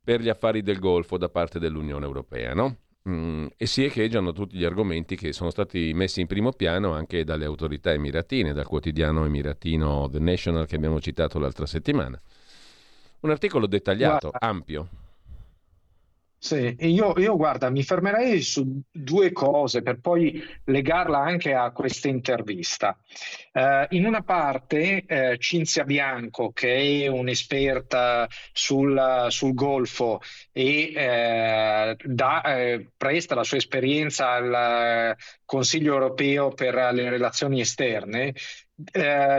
per 0.02 0.20
gli 0.20 0.28
affari 0.28 0.62
del 0.62 0.78
Golfo 0.78 1.16
da 1.16 1.28
parte 1.28 1.59
dell'Unione 1.59 2.05
Europea, 2.05 2.55
no? 2.55 2.76
Mm, 3.09 3.47
e 3.56 3.66
si 3.66 3.85
echeggiano 3.85 4.32
tutti 4.32 4.56
gli 4.56 4.64
argomenti 4.64 5.14
che 5.14 5.32
sono 5.32 5.51
stati 5.51 5.93
messi 5.94 6.20
in 6.22 6.26
primo 6.26 6.52
piano 6.52 6.93
anche 6.93 7.24
dalle 7.24 7.44
autorità 7.44 7.93
emiratine, 7.93 8.52
dal 8.52 8.66
quotidiano 8.66 9.24
emiratino 9.24 10.09
The 10.10 10.20
National 10.20 10.66
che 10.66 10.76
abbiamo 10.76 11.01
citato 11.01 11.39
l'altra 11.39 11.66
settimana. 11.66 12.20
Un 13.20 13.31
articolo 13.31 13.66
dettagliato, 13.66 14.31
Guarda. 14.31 14.47
ampio. 14.47 14.89
Sì, 16.45 16.77
io, 16.81 17.15
io, 17.16 17.37
guarda, 17.37 17.71
mi 17.71 17.83
fermerei 17.83 18.43
su 18.43 18.83
due 18.91 19.33
cose 19.33 19.81
per 19.81 19.99
poi 19.99 20.45
legarla 20.65 21.16
anche 21.19 21.55
a 21.55 21.71
questa 21.71 22.09
intervista. 22.09 22.99
Uh, 23.51 23.87
in 23.97 24.05
una 24.05 24.23
parte 24.23 25.07
uh, 25.09 25.37
Cinzia 25.37 25.85
Bianco, 25.85 26.51
che 26.53 27.05
è 27.05 27.07
un'esperta 27.07 28.29
sul, 28.53 29.27
sul 29.31 29.55
Golfo 29.55 30.21
e 30.53 30.93
uh, 30.95 31.97
da, 32.12 32.43
presta 32.95 33.35
la 33.35 33.45
sua 33.45 33.57
esperienza 33.57 34.33
al 34.33 35.16
Consiglio 35.47 35.95
europeo 35.95 36.51
per 36.51 36.75
le 36.75 37.09
relazioni 37.09 37.61
esterne, 37.61 38.35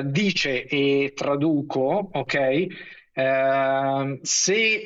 dice 0.05 0.65
e 0.65 1.11
traduco, 1.13 2.09
ok? 2.13 2.67
se 4.23 4.83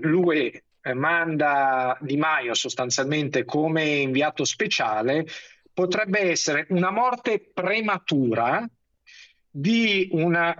lui 0.00 0.50
eh, 0.50 0.62
manda 0.94 1.96
Di 2.00 2.16
Maio 2.16 2.54
sostanzialmente 2.54 3.44
come 3.44 3.84
inviato 3.84 4.44
speciale 4.44 5.26
potrebbe 5.72 6.20
essere 6.30 6.66
una 6.70 6.90
morte 6.90 7.50
prematura 7.52 8.66
di 9.50 10.08
una 10.12 10.54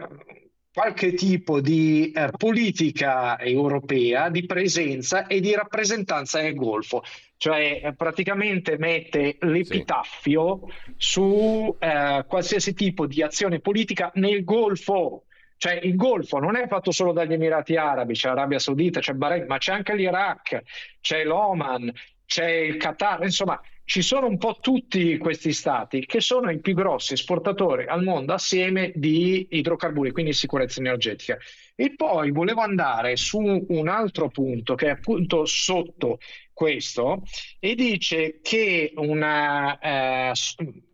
qualche 0.77 1.15
tipo 1.15 1.62
di 1.62 2.12
eh, 2.12 2.28
politica 2.36 3.39
europea 3.39 4.28
di 4.28 4.44
presenza 4.44 5.27
e 5.27 5.40
di 5.40 5.55
rappresentanza 5.55 6.43
nel 6.43 6.55
Golfo, 6.55 7.03
cioè 7.39 7.81
eh, 7.82 7.94
praticamente 7.94 8.77
mette 8.77 9.39
l'epitaffio 9.40 10.66
sì. 10.66 10.93
su 10.98 11.77
eh, 11.78 12.27
qualsiasi 12.28 12.74
tipo 12.74 13.07
di 13.07 13.23
azione 13.23 13.61
politica 13.61 14.11
nel 14.16 14.44
Golfo. 14.44 15.24
Cioè 15.59 15.81
il 15.83 15.97
Golfo 15.97 16.39
non 16.39 16.57
è 16.57 16.66
fatto 16.69 16.91
solo 16.91 17.12
dagli 17.12 17.33
Emirati 17.33 17.77
Arabi, 17.77 18.15
c'è 18.15 18.28
l'Arabia 18.28 18.59
Saudita, 18.59 19.01
c'è 19.01 19.15
Bahrain, 19.15 19.47
ma 19.47 19.59
c'è 19.59 19.73
anche 19.73 19.95
l'Iraq, 19.95 20.62
c'è 21.01 21.24
l'Oman, 21.24 21.91
c'è 22.27 22.49
il 22.51 22.77
Qatar, 22.77 23.23
insomma 23.23 23.61
ci 23.89 24.03
sono 24.03 24.27
un 24.27 24.37
po' 24.37 24.59
tutti 24.61 25.16
questi 25.16 25.53
stati 25.53 26.05
che 26.07 26.20
sono 26.20 26.51
i 26.51 26.59
più 26.59 26.74
grossi 26.74 27.12
esportatori 27.12 27.87
al 27.87 28.03
mondo 28.03 28.33
assieme 28.33 28.91
di 28.97 29.47
idrocarburi, 29.51 30.11
quindi 30.11 30.33
sicurezza 30.33 30.81
energetica. 30.81 31.39
E 31.77 31.95
poi 31.95 32.33
volevo 32.33 32.62
andare 32.62 33.15
su 33.15 33.39
un 33.39 33.89
altro 33.89 34.28
punto 34.28 34.74
che 34.74 34.87
è 34.87 34.91
appunto 34.91 35.45
sotto 35.45 36.19
questo 36.53 37.23
e 37.61 37.77
dice 37.77 38.41
che 38.43 38.93
una, 38.97 39.78
eh, 39.78 40.33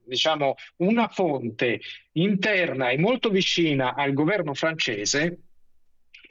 diciamo, 0.05 0.55
una 0.77 1.09
fonte 1.09 1.81
interna 2.13 2.91
e 2.91 2.99
molto 2.99 3.31
vicina 3.31 3.95
al 3.95 4.13
governo 4.13 4.55
francese 4.55 5.39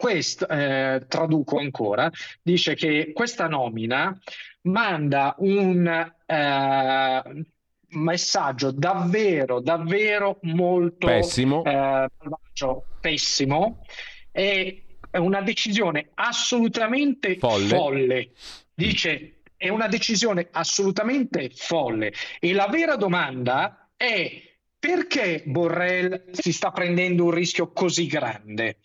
questo, 0.01 0.47
eh, 0.47 1.05
traduco 1.07 1.59
ancora, 1.59 2.09
dice 2.41 2.73
che 2.73 3.11
questa 3.13 3.47
nomina 3.47 4.19
manda 4.63 5.35
un 5.37 5.87
eh, 6.25 7.45
messaggio 7.89 8.71
davvero, 8.71 9.59
davvero 9.59 10.39
molto 10.41 11.05
pessimo, 11.05 11.63
eh, 11.63 12.07
pessimo 12.99 13.85
e 14.31 14.83
una 15.13 15.41
decisione 15.41 16.09
assolutamente 16.15 17.37
folle. 17.37 17.67
folle. 17.67 18.29
Dice 18.73 19.41
è 19.55 19.69
una 19.69 19.87
decisione 19.87 20.47
assolutamente 20.49 21.51
folle 21.53 22.11
e 22.39 22.53
la 22.53 22.65
vera 22.65 22.95
domanda 22.95 23.91
è 23.95 24.50
perché 24.81 25.43
Borrell 25.45 26.31
si 26.31 26.51
sta 26.51 26.71
prendendo 26.71 27.25
un 27.25 27.31
rischio 27.31 27.71
così 27.71 28.07
grande? 28.07 28.77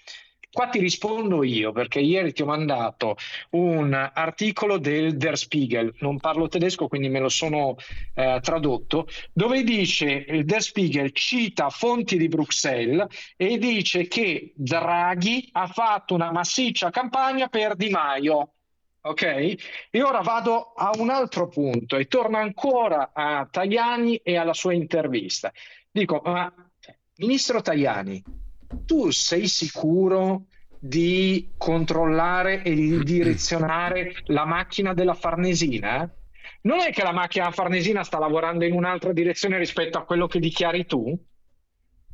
qua 0.56 0.68
ti 0.68 0.78
rispondo 0.78 1.44
io 1.44 1.70
perché 1.70 2.00
ieri 2.00 2.32
ti 2.32 2.40
ho 2.40 2.46
mandato 2.46 3.18
un 3.50 3.92
articolo 3.92 4.78
del 4.78 5.18
Der 5.18 5.36
Spiegel, 5.36 5.94
non 5.98 6.18
parlo 6.18 6.48
tedesco 6.48 6.88
quindi 6.88 7.10
me 7.10 7.20
lo 7.20 7.28
sono 7.28 7.76
eh, 8.14 8.38
tradotto, 8.40 9.06
dove 9.34 9.62
dice 9.62 10.24
il 10.26 10.46
Der 10.46 10.62
Spiegel 10.62 11.12
cita 11.12 11.68
fonti 11.68 12.16
di 12.16 12.28
Bruxelles 12.28 13.06
e 13.36 13.58
dice 13.58 14.08
che 14.08 14.54
Draghi 14.54 15.50
ha 15.52 15.66
fatto 15.66 16.14
una 16.14 16.32
massiccia 16.32 16.88
campagna 16.88 17.48
per 17.48 17.76
Di 17.76 17.90
Maio. 17.90 18.52
Ok? 19.02 19.22
E 19.90 20.02
ora 20.02 20.20
vado 20.20 20.72
a 20.74 20.90
un 20.98 21.10
altro 21.10 21.48
punto 21.48 21.96
e 21.96 22.06
torno 22.06 22.38
ancora 22.38 23.10
a 23.12 23.46
Tajani 23.48 24.16
e 24.16 24.36
alla 24.36 24.54
sua 24.54 24.72
intervista. 24.72 25.52
Dico, 25.96 26.20
ma 26.26 26.52
ministro 27.16 27.62
Tajani, 27.62 28.22
tu 28.84 29.10
sei 29.10 29.48
sicuro 29.48 30.44
di 30.78 31.54
controllare 31.56 32.62
e 32.62 32.74
di 32.74 32.98
direzionare 33.02 34.12
la 34.26 34.44
macchina 34.44 34.92
della 34.92 35.14
Farnesina? 35.14 36.06
Non 36.64 36.80
è 36.80 36.90
che 36.90 37.02
la 37.02 37.14
macchina 37.14 37.50
Farnesina 37.50 38.04
sta 38.04 38.18
lavorando 38.18 38.66
in 38.66 38.74
un'altra 38.74 39.14
direzione 39.14 39.56
rispetto 39.56 39.96
a 39.96 40.04
quello 40.04 40.26
che 40.26 40.38
dichiari 40.38 40.84
tu? 40.84 41.18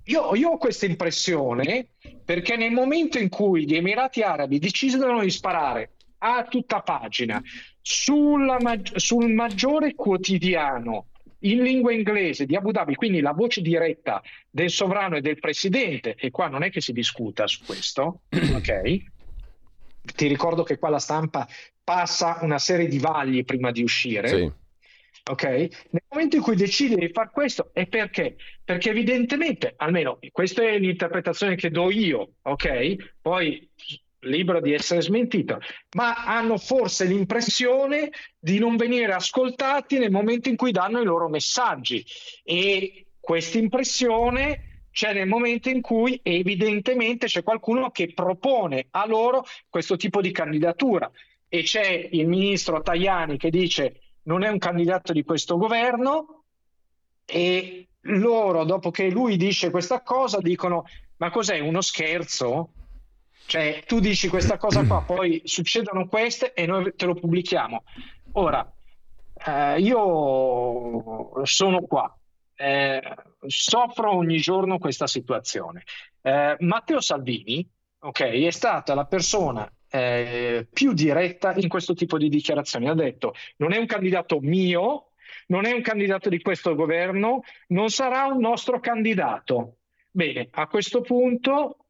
Io, 0.04 0.34
io, 0.36 0.50
ho 0.50 0.58
questa 0.58 0.86
impressione 0.86 1.88
perché 2.24 2.54
nel 2.54 2.70
momento 2.70 3.18
in 3.18 3.28
cui 3.28 3.66
gli 3.66 3.74
Emirati 3.74 4.22
Arabi 4.22 4.60
decidono 4.60 5.22
di 5.22 5.30
sparare 5.30 5.94
a 6.18 6.44
tutta 6.44 6.82
pagina 6.82 7.42
sulla, 7.80 8.58
sul 8.94 9.32
maggiore 9.32 9.96
quotidiano 9.96 11.08
in 11.42 11.62
lingua 11.62 11.92
inglese 11.92 12.46
di 12.46 12.56
Abu 12.56 12.70
Dhabi, 12.70 12.94
quindi 12.94 13.20
la 13.20 13.32
voce 13.32 13.60
diretta 13.60 14.22
del 14.50 14.70
sovrano 14.70 15.16
e 15.16 15.20
del 15.20 15.38
presidente, 15.38 16.14
e 16.14 16.30
qua 16.30 16.48
non 16.48 16.62
è 16.62 16.70
che 16.70 16.80
si 16.80 16.92
discuta 16.92 17.46
su 17.46 17.64
questo, 17.64 18.22
ok? 18.30 19.04
Ti 20.14 20.26
ricordo 20.26 20.62
che 20.62 20.78
qua 20.78 20.88
la 20.88 20.98
stampa 20.98 21.46
passa 21.82 22.38
una 22.42 22.58
serie 22.58 22.88
di 22.88 22.98
vagli 22.98 23.44
prima 23.44 23.70
di 23.70 23.82
uscire. 23.82 24.28
Sì. 24.28 24.52
Ok? 25.30 25.44
Nel 25.44 26.02
momento 26.08 26.36
in 26.36 26.42
cui 26.42 26.56
decide 26.56 26.96
di 26.96 27.08
fare 27.10 27.30
questo 27.32 27.70
è 27.72 27.86
perché? 27.86 28.36
Perché 28.64 28.90
evidentemente, 28.90 29.74
almeno 29.76 30.18
questa 30.32 30.62
è 30.62 30.78
l'interpretazione 30.78 31.54
che 31.54 31.70
do 31.70 31.90
io, 31.90 32.34
ok? 32.42 33.20
Poi 33.20 33.70
libero 34.22 34.60
di 34.60 34.72
essere 34.72 35.00
smentito, 35.00 35.58
ma 35.96 36.24
hanno 36.24 36.58
forse 36.58 37.04
l'impressione 37.04 38.10
di 38.38 38.58
non 38.58 38.76
venire 38.76 39.12
ascoltati 39.12 39.98
nel 39.98 40.10
momento 40.10 40.48
in 40.48 40.56
cui 40.56 40.72
danno 40.72 41.00
i 41.00 41.04
loro 41.04 41.28
messaggi. 41.28 42.04
E 42.44 43.06
questa 43.18 43.58
impressione 43.58 44.86
c'è 44.90 45.14
nel 45.14 45.26
momento 45.26 45.70
in 45.70 45.80
cui 45.80 46.20
evidentemente 46.22 47.26
c'è 47.26 47.42
qualcuno 47.42 47.90
che 47.90 48.12
propone 48.12 48.88
a 48.90 49.06
loro 49.06 49.44
questo 49.68 49.96
tipo 49.96 50.20
di 50.20 50.30
candidatura. 50.30 51.10
E 51.48 51.62
c'è 51.62 52.08
il 52.12 52.26
ministro 52.26 52.80
Tajani 52.82 53.36
che 53.36 53.50
dice 53.50 54.00
non 54.24 54.42
è 54.42 54.48
un 54.48 54.58
candidato 54.58 55.12
di 55.12 55.22
questo 55.22 55.56
governo 55.56 56.44
e 57.24 57.88
loro 58.06 58.64
dopo 58.64 58.90
che 58.90 59.10
lui 59.10 59.36
dice 59.36 59.70
questa 59.70 60.02
cosa 60.02 60.38
dicono 60.38 60.84
ma 61.16 61.30
cos'è 61.30 61.58
uno 61.58 61.80
scherzo? 61.80 62.72
Cioè, 63.46 63.82
tu 63.86 64.00
dici 64.00 64.28
questa 64.28 64.56
cosa 64.56 64.84
qua, 64.84 65.02
poi 65.06 65.42
succedono 65.44 66.06
queste 66.08 66.52
e 66.52 66.66
noi 66.66 66.92
te 66.96 67.06
lo 67.06 67.14
pubblichiamo. 67.14 67.84
Ora, 68.32 68.70
eh, 69.46 69.80
io 69.80 71.44
sono 71.44 71.80
qua, 71.82 72.16
eh, 72.56 73.02
soffro 73.46 74.14
ogni 74.14 74.38
giorno 74.38 74.78
questa 74.78 75.06
situazione. 75.06 75.82
Eh, 76.22 76.56
Matteo 76.60 77.00
Salvini, 77.00 77.68
ok, 77.98 78.20
è 78.20 78.50
stata 78.50 78.94
la 78.94 79.04
persona 79.04 79.70
eh, 79.90 80.66
più 80.72 80.92
diretta 80.92 81.54
in 81.56 81.68
questo 81.68 81.94
tipo 81.94 82.18
di 82.18 82.28
dichiarazioni. 82.28 82.88
Ha 82.88 82.94
detto: 82.94 83.34
non 83.56 83.72
è 83.72 83.78
un 83.78 83.86
candidato 83.86 84.38
mio, 84.40 85.08
non 85.48 85.66
è 85.66 85.72
un 85.72 85.82
candidato 85.82 86.28
di 86.28 86.40
questo 86.40 86.74
governo, 86.74 87.42
non 87.68 87.90
sarà 87.90 88.24
un 88.26 88.40
nostro 88.40 88.80
candidato. 88.80 89.76
Bene, 90.10 90.48
a 90.52 90.66
questo 90.66 91.00
punto 91.00 91.81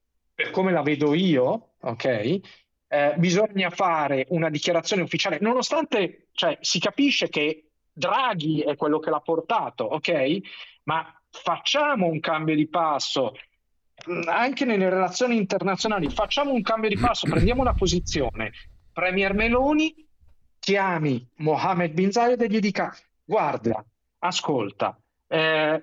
per 0.42 0.50
come 0.50 0.72
la 0.72 0.82
vedo 0.82 1.14
io, 1.14 1.74
ok? 1.80 2.40
Eh, 2.88 3.14
bisogna 3.16 3.70
fare 3.70 4.26
una 4.30 4.50
dichiarazione 4.50 5.02
ufficiale, 5.02 5.38
nonostante 5.40 6.26
cioè, 6.32 6.58
si 6.60 6.80
capisce 6.80 7.28
che 7.28 7.68
Draghi 7.92 8.60
è 8.60 8.74
quello 8.74 8.98
che 8.98 9.10
l'ha 9.10 9.20
portato, 9.20 9.84
ok? 9.84 10.40
Ma 10.84 11.06
facciamo 11.30 12.06
un 12.06 12.18
cambio 12.18 12.56
di 12.56 12.66
passo 12.66 13.34
mm, 14.10 14.22
anche 14.26 14.64
nelle 14.64 14.90
relazioni 14.90 15.36
internazionali, 15.36 16.10
facciamo 16.10 16.52
un 16.52 16.62
cambio 16.62 16.88
di 16.88 16.98
passo, 16.98 17.28
prendiamo 17.30 17.60
una 17.60 17.74
posizione. 17.74 18.50
Premier 18.92 19.34
Meloni 19.34 19.94
chiami 20.58 21.24
Mohammed 21.36 21.92
bin 21.92 22.10
Zayed 22.10 22.42
e 22.42 22.48
gli 22.48 22.58
dica 22.58 22.94
guarda, 23.24 23.82
ascolta, 24.18 24.98
eh, 25.28 25.82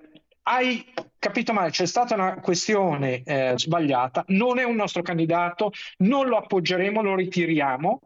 hai 0.52 0.84
capito 1.20 1.54
male, 1.54 1.70
c'è 1.70 1.86
stata 1.86 2.16
una 2.16 2.40
questione 2.40 3.22
eh, 3.24 3.54
sbagliata, 3.56 4.24
non 4.30 4.58
è 4.58 4.64
un 4.64 4.76
nostro 4.76 5.04
candidato, 5.04 5.72
non 5.98 6.28
lo 6.28 6.38
appoggeremo, 6.38 7.02
lo 7.02 7.16
ritiriamo. 7.16 8.02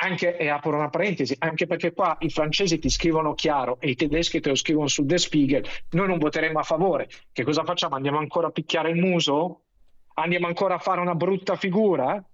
Anche, 0.00 0.36
e 0.36 0.48
apro 0.48 0.76
una 0.76 0.90
parentesi, 0.90 1.34
anche 1.40 1.66
perché 1.66 1.92
qua 1.92 2.16
i 2.20 2.30
francesi 2.30 2.78
ti 2.78 2.88
scrivono 2.88 3.34
chiaro 3.34 3.80
e 3.80 3.90
i 3.90 3.94
tedeschi 3.96 4.38
te 4.38 4.50
lo 4.50 4.54
scrivono 4.54 4.86
su 4.86 5.04
The 5.04 5.18
Spiegel, 5.18 5.66
noi 5.90 6.06
non 6.06 6.18
voteremo 6.18 6.60
a 6.60 6.62
favore. 6.62 7.08
Che 7.32 7.42
cosa 7.42 7.64
facciamo? 7.64 7.96
Andiamo 7.96 8.18
ancora 8.18 8.46
a 8.46 8.50
picchiare 8.50 8.90
il 8.90 9.00
muso? 9.00 9.62
Andiamo 10.14 10.46
ancora 10.46 10.76
a 10.76 10.78
fare 10.78 11.00
una 11.00 11.16
brutta 11.16 11.56
figura? 11.56 12.24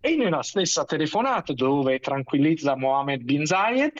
E 0.00 0.16
nella 0.16 0.42
stessa 0.42 0.84
telefonata 0.84 1.52
dove 1.52 2.00
tranquillizza 2.00 2.74
Mohammed 2.74 3.22
bin 3.22 3.46
Zayed, 3.46 3.92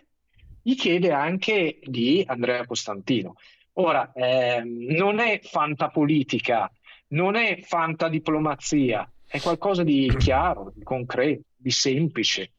gli 0.60 0.74
chiede 0.74 1.12
anche 1.12 1.78
di 1.80 2.24
Andrea 2.26 2.66
Costantino. 2.66 3.36
Ora, 3.74 4.12
eh, 4.12 4.62
non 4.64 5.18
è 5.18 5.40
fantapolitica, 5.42 6.70
non 7.08 7.36
è 7.36 7.60
fantadiplomazia, 7.62 9.10
è 9.26 9.40
qualcosa 9.40 9.82
di 9.82 10.14
chiaro, 10.18 10.72
di 10.74 10.82
concreto, 10.82 11.44
di 11.56 11.70
semplice, 11.70 12.52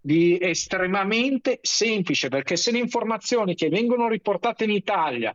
di 0.00 0.38
estremamente 0.40 1.58
semplice, 1.60 2.28
perché 2.28 2.56
se 2.56 2.70
le 2.70 2.78
informazioni 2.78 3.54
che 3.54 3.68
vengono 3.68 4.08
riportate 4.08 4.64
in 4.64 4.70
Italia 4.70 5.34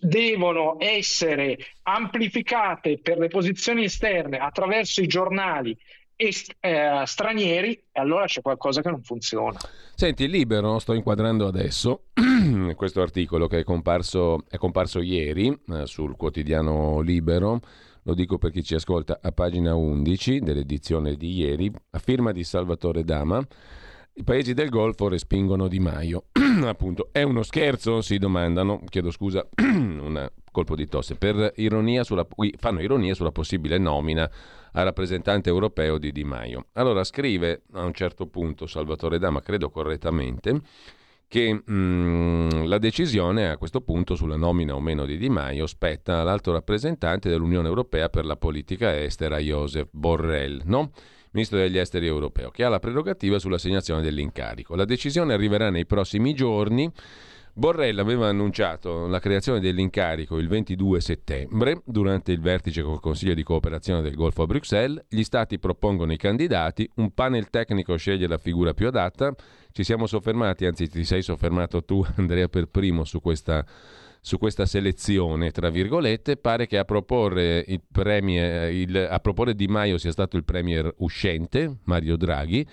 devono 0.00 0.76
essere 0.78 1.58
amplificate 1.82 2.98
per 2.98 3.18
le 3.18 3.28
posizioni 3.28 3.84
esterne 3.84 4.38
attraverso 4.38 5.02
i 5.02 5.06
giornali 5.06 5.76
est- 6.26 6.56
eh, 6.60 7.02
stranieri, 7.04 7.82
allora 7.92 8.26
c'è 8.26 8.40
qualcosa 8.42 8.80
che 8.80 8.90
non 8.90 9.02
funziona. 9.02 9.58
Senti, 9.94 10.28
Libero, 10.28 10.78
sto 10.78 10.92
inquadrando 10.92 11.46
adesso 11.46 12.04
questo 12.76 13.00
articolo 13.00 13.46
che 13.46 13.60
è 13.60 13.64
comparso, 13.64 14.44
è 14.48 14.56
comparso 14.56 15.00
ieri 15.00 15.56
eh, 15.68 15.86
sul 15.86 16.16
quotidiano 16.16 17.00
Libero, 17.00 17.60
lo 18.04 18.14
dico 18.14 18.38
per 18.38 18.50
chi 18.50 18.62
ci 18.62 18.74
ascolta, 18.74 19.18
a 19.22 19.30
pagina 19.32 19.74
11 19.74 20.40
dell'edizione 20.40 21.14
di 21.16 21.34
ieri, 21.34 21.70
a 21.90 21.98
firma 21.98 22.32
di 22.32 22.42
Salvatore 22.42 23.04
Dama. 23.04 23.44
I 24.14 24.24
paesi 24.24 24.52
del 24.52 24.68
Golfo 24.68 25.08
respingono 25.08 25.68
Di 25.68 25.78
Maio. 25.78 26.24
Appunto, 26.66 27.08
è 27.12 27.22
uno 27.22 27.42
scherzo? 27.42 28.02
Si 28.02 28.18
domandano. 28.18 28.82
Chiedo 28.88 29.10
scusa, 29.10 29.46
un 29.62 30.28
colpo 30.52 30.76
di 30.76 30.86
tosse. 30.86 31.16
Per 31.16 31.54
ironia 31.56 32.04
sulla, 32.04 32.24
fanno 32.58 32.80
ironia 32.80 33.14
sulla 33.14 33.32
possibile 33.32 33.78
nomina 33.78 34.30
a 34.72 34.82
rappresentante 34.84 35.48
europeo 35.48 35.98
di 35.98 36.12
Di 36.12 36.22
Maio. 36.22 36.66
Allora 36.74 37.02
scrive 37.02 37.62
a 37.72 37.82
un 37.82 37.92
certo 37.92 38.26
punto 38.26 38.66
Salvatore 38.66 39.18
Dama, 39.18 39.40
credo 39.40 39.70
correttamente, 39.70 40.60
che 41.26 41.52
mh, 41.52 41.72
mm, 41.72 42.64
la 42.66 42.78
decisione 42.78 43.48
a 43.48 43.56
questo 43.56 43.80
punto 43.80 44.14
sulla 44.14 44.36
nomina 44.36 44.74
o 44.74 44.80
meno 44.80 45.06
di 45.06 45.16
Di 45.16 45.28
Maio 45.28 45.66
spetta 45.66 46.20
all'alto 46.20 46.52
rappresentante 46.52 47.28
dell'Unione 47.28 47.68
Europea 47.68 48.08
per 48.08 48.24
la 48.24 48.36
politica 48.36 48.96
estera, 49.00 49.38
Joseph 49.38 49.88
Borrell, 49.90 50.60
no? 50.66 50.92
ministro 51.32 51.58
degli 51.58 51.78
esteri 51.78 52.06
europeo, 52.06 52.50
che 52.50 52.64
ha 52.64 52.68
la 52.68 52.78
prerogativa 52.78 53.38
sull'assegnazione 53.38 54.02
dell'incarico. 54.02 54.76
La 54.76 54.84
decisione 54.84 55.32
arriverà 55.32 55.70
nei 55.70 55.86
prossimi 55.86 56.34
giorni 56.34 56.90
Borrell 57.54 57.98
aveva 57.98 58.28
annunciato 58.28 59.06
la 59.06 59.18
creazione 59.18 59.60
dell'incarico 59.60 60.38
il 60.38 60.48
22 60.48 61.02
settembre 61.02 61.82
durante 61.84 62.32
il 62.32 62.40
vertice 62.40 62.82
col 62.82 62.98
Consiglio 62.98 63.34
di 63.34 63.42
cooperazione 63.42 64.00
del 64.00 64.14
Golfo 64.14 64.42
a 64.42 64.46
Bruxelles. 64.46 65.04
Gli 65.06 65.22
stati 65.22 65.58
propongono 65.58 66.14
i 66.14 66.16
candidati, 66.16 66.88
un 66.94 67.12
panel 67.12 67.50
tecnico 67.50 67.94
sceglie 67.96 68.26
la 68.26 68.38
figura 68.38 68.72
più 68.72 68.86
adatta. 68.86 69.34
Ci 69.70 69.84
siamo 69.84 70.06
soffermati, 70.06 70.64
anzi 70.64 70.88
ti 70.88 71.04
sei 71.04 71.20
soffermato 71.20 71.84
tu 71.84 72.02
Andrea 72.16 72.48
per 72.48 72.68
primo 72.68 73.04
su 73.04 73.20
questa, 73.20 73.62
su 74.24 74.38
questa 74.38 74.64
selezione, 74.64 75.50
tra 75.50 75.68
virgolette. 75.68 76.36
Pare 76.36 76.66
che 76.66 76.78
a 76.78 76.84
proporre, 76.84 77.64
il 77.66 77.82
premier, 77.90 78.72
il, 78.72 78.96
a 78.96 79.18
proporre 79.18 79.54
Di 79.54 79.66
Maio 79.66 79.98
sia 79.98 80.12
stato 80.12 80.36
il 80.36 80.44
premier 80.44 80.94
uscente, 80.98 81.78
Mario 81.84 82.16
Draghi 82.16 82.66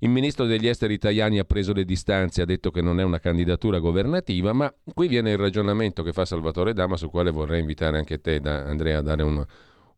il 0.00 0.10
ministro 0.10 0.44
degli 0.44 0.68
esteri 0.68 0.94
italiani 0.94 1.38
ha 1.38 1.44
preso 1.44 1.72
le 1.72 1.84
distanze, 1.84 2.42
ha 2.42 2.44
detto 2.44 2.70
che 2.70 2.82
non 2.82 3.00
è 3.00 3.02
una 3.02 3.18
candidatura 3.18 3.78
governativa, 3.78 4.52
ma 4.52 4.72
qui 4.92 5.08
viene 5.08 5.30
il 5.30 5.38
ragionamento 5.38 6.02
che 6.02 6.12
fa 6.12 6.24
Salvatore 6.24 6.74
Dama, 6.74 6.96
sul 6.96 7.10
quale 7.10 7.30
vorrei 7.30 7.60
invitare 7.60 7.96
anche 7.96 8.20
te, 8.20 8.40
Andrea, 8.44 8.98
a 8.98 9.02
dare 9.02 9.22
un, 9.22 9.44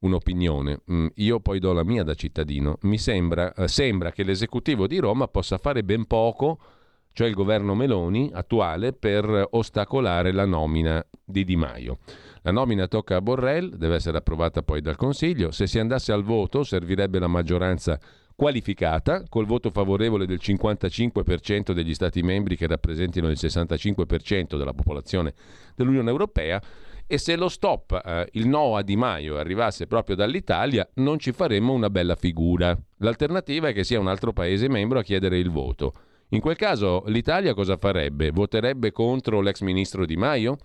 un'opinione. 0.01 0.81
Mm, 0.93 1.07
io 1.15 1.41
poi 1.41 1.59
do 1.59 1.73
la 1.73 1.85
mia 1.85 2.05
da 2.05 2.15
cittadino. 2.15 2.79
Mi 2.83 2.99
sembra, 2.99 3.53
eh, 3.55 3.67
sembra 3.67 4.13
che 4.13 4.23
l'esecutivo 4.23 4.87
di 4.87 4.99
Roma 4.99 5.27
possa 5.27 5.59
fare 5.59 5.83
ben 5.83 6.07
poco, 6.07 6.59
cioè 7.13 7.29
il 7.29 7.35
governo 7.35 7.75
Meloni 7.75 8.31
attuale, 8.33 8.93
per 8.93 9.49
ostacolare 9.51 10.33
la 10.33 10.45
nomina 10.45 11.05
di 11.25 11.45
Di 11.45 11.57
Maio. 11.57 11.99
La 12.43 12.53
nomina 12.53 12.87
tocca 12.87 13.17
a 13.17 13.21
Borrell, 13.21 13.75
deve 13.75 13.97
essere 13.97 14.19
approvata 14.19 14.63
poi 14.63 14.81
dal 14.81 14.97
Consiglio. 14.97 15.51
Se 15.51 15.67
si 15.67 15.79
andasse 15.79 16.13
al 16.13 16.23
voto 16.23 16.63
servirebbe 16.63 17.19
la 17.19 17.27
maggioranza 17.27 17.99
qualificata, 18.35 19.25
col 19.29 19.47
voto 19.47 19.71
favorevole 19.71 20.25
del 20.25 20.39
55% 20.41 21.73
degli 21.73 21.93
Stati 21.93 22.23
membri 22.23 22.57
che 22.57 22.69
rappresentino 22.69 23.29
il 23.29 23.37
65% 23.39 24.57
della 24.57 24.73
popolazione 24.73 25.35
dell'Unione 25.75 26.09
Europea 26.09 26.63
e 27.11 27.17
se 27.17 27.37
lo 27.37 27.49
stop, 27.49 28.01
eh, 28.05 28.29
il 28.33 28.47
no 28.47 28.77
a 28.77 28.83
Di 28.83 28.95
Maio 28.95 29.39
arrivasse 29.39 29.87
proprio 29.87 30.15
dall'Italia, 30.15 30.87
non 30.97 31.19
ci 31.19 31.33
faremmo 31.33 31.73
una 31.73 31.89
bella 31.89 32.15
figura. 32.15 32.79
L'alternativa 32.99 33.69
è 33.69 33.73
che 33.73 33.83
sia 33.83 33.99
un 33.99 34.09
altro 34.09 34.35
Paese 34.35 34.69
membro 34.69 34.99
a 34.99 35.03
chiedere 35.03 35.39
il 35.39 35.51
voto. 35.51 35.95
In 36.31 36.41
quel 36.41 36.57
caso 36.57 37.05
l'Italia 37.07 37.55
cosa 37.55 37.79
farebbe? 37.79 38.31
Voterebbe 38.31 38.93
contro 38.93 39.41
l'ex 39.41 39.61
ministro 39.63 40.05
Di 40.05 40.17
Maio? 40.17 40.59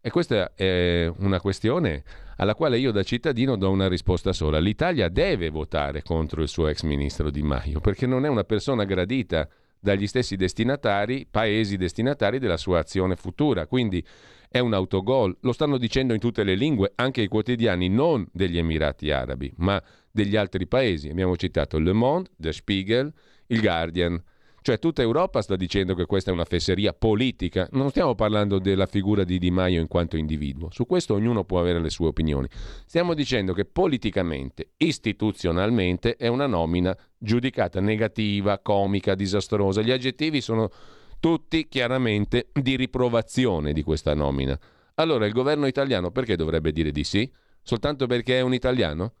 E 0.00 0.10
questa 0.10 0.54
è 0.54 1.10
una 1.18 1.40
questione 1.40 2.04
alla 2.36 2.54
quale 2.54 2.78
io 2.78 2.92
da 2.92 3.02
cittadino 3.02 3.56
do 3.56 3.68
una 3.68 3.88
risposta 3.88 4.32
sola. 4.32 4.60
L'Italia 4.60 5.08
deve 5.08 5.50
votare 5.50 6.02
contro 6.02 6.40
il 6.40 6.48
suo 6.48 6.68
ex 6.68 6.82
ministro 6.84 7.30
Di 7.30 7.42
Maio 7.42 7.80
perché 7.80 8.06
non 8.06 8.24
è 8.24 8.28
una 8.28 8.44
persona 8.44 8.84
gradita 8.84 9.48
dagli 9.80 10.06
stessi 10.06 10.36
destinatari, 10.36 11.26
paesi 11.28 11.76
destinatari 11.76 12.38
della 12.38 12.56
sua 12.56 12.78
azione 12.78 13.16
futura. 13.16 13.66
Quindi 13.66 14.06
è 14.48 14.60
un 14.60 14.72
autogol, 14.72 15.36
lo 15.40 15.52
stanno 15.52 15.78
dicendo 15.78 16.14
in 16.14 16.20
tutte 16.20 16.44
le 16.44 16.54
lingue, 16.54 16.92
anche 16.94 17.22
i 17.22 17.28
quotidiani 17.28 17.88
non 17.88 18.24
degli 18.32 18.56
Emirati 18.56 19.10
Arabi, 19.10 19.52
ma 19.56 19.82
degli 20.10 20.36
altri 20.36 20.68
paesi. 20.68 21.08
Abbiamo 21.08 21.36
citato 21.36 21.78
Le 21.78 21.92
Monde, 21.92 22.30
Der 22.36 22.54
Spiegel, 22.54 23.12
il 23.48 23.60
Guardian. 23.60 24.22
Cioè 24.62 24.78
tutta 24.78 25.00
Europa 25.00 25.40
sta 25.40 25.56
dicendo 25.56 25.94
che 25.94 26.04
questa 26.04 26.30
è 26.30 26.34
una 26.34 26.44
fesseria 26.44 26.92
politica, 26.92 27.66
non 27.72 27.88
stiamo 27.88 28.14
parlando 28.14 28.58
della 28.58 28.86
figura 28.86 29.24
di 29.24 29.38
Di 29.38 29.50
Maio 29.50 29.80
in 29.80 29.88
quanto 29.88 30.16
individuo, 30.16 30.68
su 30.70 30.86
questo 30.86 31.14
ognuno 31.14 31.44
può 31.44 31.60
avere 31.60 31.80
le 31.80 31.88
sue 31.88 32.08
opinioni. 32.08 32.46
Stiamo 32.84 33.14
dicendo 33.14 33.54
che 33.54 33.64
politicamente, 33.64 34.72
istituzionalmente 34.76 36.16
è 36.16 36.26
una 36.26 36.46
nomina 36.46 36.96
giudicata 37.16 37.80
negativa, 37.80 38.58
comica, 38.58 39.14
disastrosa. 39.14 39.80
Gli 39.80 39.92
aggettivi 39.92 40.40
sono 40.42 40.70
tutti 41.20 41.68
chiaramente 41.68 42.48
di 42.52 42.76
riprovazione 42.76 43.72
di 43.72 43.82
questa 43.82 44.14
nomina. 44.14 44.58
Allora 44.94 45.24
il 45.24 45.32
governo 45.32 45.66
italiano 45.66 46.10
perché 46.10 46.36
dovrebbe 46.36 46.72
dire 46.72 46.90
di 46.90 47.04
sì? 47.04 47.30
Soltanto 47.62 48.06
perché 48.06 48.38
è 48.38 48.40
un 48.42 48.52
italiano? 48.52 49.14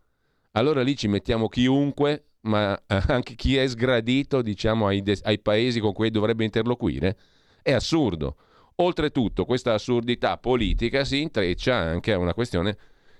Allora 0.52 0.82
lì 0.82 0.96
ci 0.96 1.08
mettiamo 1.08 1.48
chiunque, 1.48 2.29
ma 2.42 2.80
eh, 2.86 3.00
anche 3.08 3.34
chi 3.34 3.56
è 3.56 3.66
sgradito, 3.66 4.42
diciamo, 4.42 4.86
ai, 4.86 5.02
de- 5.02 5.20
ai 5.24 5.38
paesi 5.38 5.80
con 5.80 5.92
cui 5.92 6.10
dovrebbe 6.10 6.44
interloquire? 6.44 7.16
È 7.62 7.72
assurdo. 7.72 8.36
Oltretutto, 8.76 9.44
questa 9.44 9.74
assurdità 9.74 10.38
politica 10.38 11.04
si 11.04 11.20
intreccia 11.20 11.76
anche 11.76 12.12
a 12.12 12.18
una 12.18 12.32
questione, 12.32 12.76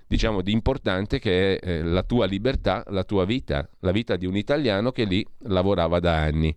diciamo, 0.06 0.40
di 0.40 0.52
importante 0.52 1.18
che 1.18 1.58
è 1.58 1.68
eh, 1.68 1.82
la 1.82 2.02
tua 2.02 2.24
libertà, 2.24 2.82
la 2.88 3.04
tua 3.04 3.26
vita, 3.26 3.68
la 3.80 3.90
vita 3.90 4.16
di 4.16 4.24
un 4.24 4.36
italiano 4.36 4.90
che 4.90 5.04
lì 5.04 5.26
lavorava 5.40 6.00
da 6.00 6.16
anni. 6.16 6.56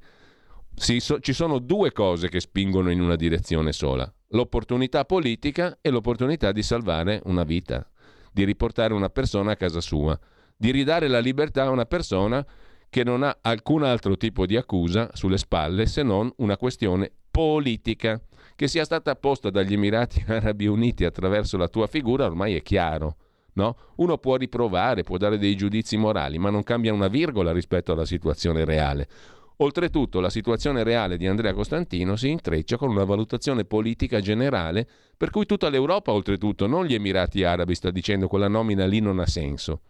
So, 0.75 1.19
ci 1.19 1.33
sono 1.33 1.59
due 1.59 1.91
cose 1.91 2.29
che 2.29 2.39
spingono 2.39 2.89
in 2.89 3.01
una 3.01 3.15
direzione 3.15 3.73
sola, 3.73 4.11
l'opportunità 4.29 5.05
politica 5.05 5.77
e 5.81 5.89
l'opportunità 5.89 6.51
di 6.51 6.63
salvare 6.63 7.21
una 7.25 7.43
vita, 7.43 7.87
di 8.31 8.43
riportare 8.43 8.93
una 8.93 9.09
persona 9.09 9.51
a 9.51 9.55
casa 9.55 9.81
sua, 9.81 10.17
di 10.63 10.71
ridare 10.71 11.09
la 11.09 11.19
libertà 11.19 11.63
a 11.63 11.71
una 11.71 11.83
persona 11.83 12.45
che 12.89 13.03
non 13.03 13.21
ha 13.21 13.37
alcun 13.41 13.83
altro 13.83 14.15
tipo 14.15 14.45
di 14.45 14.55
accusa 14.55 15.09
sulle 15.11 15.37
spalle 15.37 15.85
se 15.87 16.03
non 16.03 16.31
una 16.37 16.55
questione 16.55 17.11
politica. 17.29 18.21
Che 18.55 18.69
sia 18.69 18.85
stata 18.85 19.13
posta 19.17 19.49
dagli 19.49 19.73
Emirati 19.73 20.23
Arabi 20.31 20.67
Uniti 20.67 21.03
attraverso 21.03 21.57
la 21.57 21.67
tua 21.67 21.87
figura 21.87 22.23
ormai 22.23 22.55
è 22.55 22.61
chiaro. 22.61 23.17
No? 23.55 23.75
Uno 23.95 24.17
può 24.19 24.37
riprovare, 24.37 25.03
può 25.03 25.17
dare 25.17 25.37
dei 25.37 25.57
giudizi 25.57 25.97
morali, 25.97 26.37
ma 26.37 26.49
non 26.49 26.63
cambia 26.63 26.93
una 26.93 27.09
virgola 27.09 27.51
rispetto 27.51 27.91
alla 27.91 28.05
situazione 28.05 28.63
reale. 28.63 29.09
Oltretutto 29.57 30.21
la 30.21 30.29
situazione 30.29 30.83
reale 30.83 31.17
di 31.17 31.27
Andrea 31.27 31.53
Costantino 31.53 32.15
si 32.15 32.29
intreccia 32.29 32.77
con 32.77 32.89
una 32.89 33.03
valutazione 33.03 33.65
politica 33.65 34.21
generale 34.21 34.87
per 35.17 35.29
cui 35.29 35.45
tutta 35.45 35.67
l'Europa, 35.67 36.13
oltretutto, 36.13 36.67
non 36.67 36.85
gli 36.85 36.93
Emirati 36.93 37.43
Arabi, 37.43 37.75
sta 37.75 37.91
dicendo 37.91 38.29
quella 38.29 38.47
nomina 38.47 38.85
lì 38.85 39.01
non 39.01 39.19
ha 39.19 39.27
senso. 39.27 39.81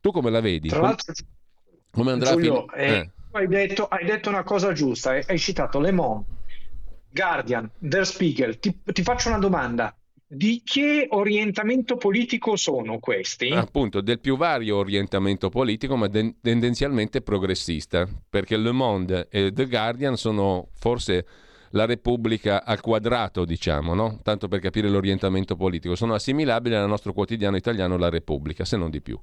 Tu 0.00 0.10
come 0.10 0.30
la 0.30 0.40
vedi? 0.40 0.68
Tra 0.68 0.80
l'altro, 0.80 1.12
come 1.90 2.12
andrà 2.12 2.32
Giulio, 2.32 2.64
a 2.64 2.72
finire? 2.72 2.92
Eh, 2.94 3.10
hai, 3.32 3.46
detto, 3.48 3.86
hai, 3.86 4.04
detto, 4.04 4.28
una 4.28 4.42
cosa 4.42 4.72
giusta, 4.72 5.10
hai, 5.10 5.22
hai 5.26 5.38
citato 5.38 5.78
Le 5.80 5.92
Monde, 5.92 6.26
Guardian, 7.10 7.70
Der 7.78 8.06
Spiegel. 8.06 8.58
Ti, 8.58 8.82
ti 8.84 9.02
faccio 9.02 9.28
una 9.28 9.38
domanda. 9.38 9.94
Di 10.28 10.62
che 10.64 11.06
orientamento 11.10 11.96
politico 11.96 12.56
sono 12.56 12.98
questi? 12.98 13.52
Appunto, 13.52 14.00
del 14.00 14.18
più 14.18 14.36
vario 14.36 14.76
orientamento 14.76 15.50
politico, 15.50 15.94
ma 15.94 16.08
de- 16.08 16.34
tendenzialmente 16.42 17.22
progressista, 17.22 18.08
perché 18.28 18.56
Le 18.56 18.72
Monde 18.72 19.28
e 19.30 19.52
The 19.52 19.66
Guardian 19.68 20.16
sono 20.16 20.70
forse 20.74 21.24
la 21.70 21.84
Repubblica 21.84 22.64
al 22.64 22.80
quadrato, 22.80 23.44
diciamo, 23.44 23.94
no? 23.94 24.18
tanto 24.22 24.48
per 24.48 24.60
capire 24.60 24.88
l'orientamento 24.88 25.54
politico, 25.54 25.94
sono 25.94 26.14
assimilabili 26.14 26.74
al 26.74 26.88
nostro 26.88 27.12
quotidiano 27.12 27.56
italiano 27.56 27.96
La 27.96 28.08
Repubblica, 28.08 28.64
se 28.64 28.76
non 28.76 28.90
di 28.90 29.00
più. 29.00 29.20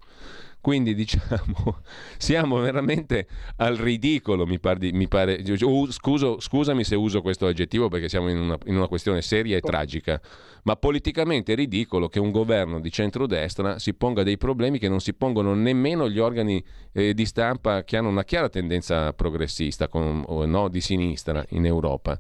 Quindi 0.64 0.96
diciamo, 0.96 1.82
siamo 2.16 2.58
veramente 2.60 3.28
al 3.58 3.76
ridicolo, 3.76 4.46
mi, 4.46 4.62
par 4.62 4.78
mi 4.80 5.10
pare. 5.10 5.44
Uh, 5.62 5.92
scuso, 5.92 6.40
scusami 6.40 6.86
se 6.86 6.96
uso 6.96 7.22
questo 7.22 7.48
aggettivo 7.48 7.90
perché 7.90 8.08
siamo 8.08 8.30
in 8.30 8.38
una, 8.38 8.58
in 8.68 8.78
una, 8.78 8.88
questione 8.88 9.22
seria 9.22 9.58
e 9.58 9.60
tragica, 9.60 10.22
ma 10.64 10.78
politicamente 10.78 11.52
è 11.52 11.56
ridicolo 11.58 12.08
che 12.08 12.22
un 12.22 12.32
governo 12.32 12.80
di 12.80 12.90
centrodestra 12.90 13.78
si 13.78 13.94
ponga 13.94 14.24
dei 14.24 14.38
problemi 14.38 14.80
che 14.80 14.88
non 14.88 15.02
si 15.02 15.14
pongono 15.14 15.54
nemmeno 15.54 16.10
gli 16.10 16.20
organi 16.20 16.64
eh, 16.94 17.14
di 17.14 17.26
stampa 17.26 17.84
che 17.84 17.98
hanno 17.98 18.08
una 18.08 18.24
chiara 18.24 18.48
tendenza 18.48 19.12
progressista, 19.12 19.90
con, 19.90 20.24
o, 20.26 20.46
no, 20.46 20.70
di 20.70 20.80
sinistra 20.80 21.44
in 21.50 21.66
Europa. 21.66 22.18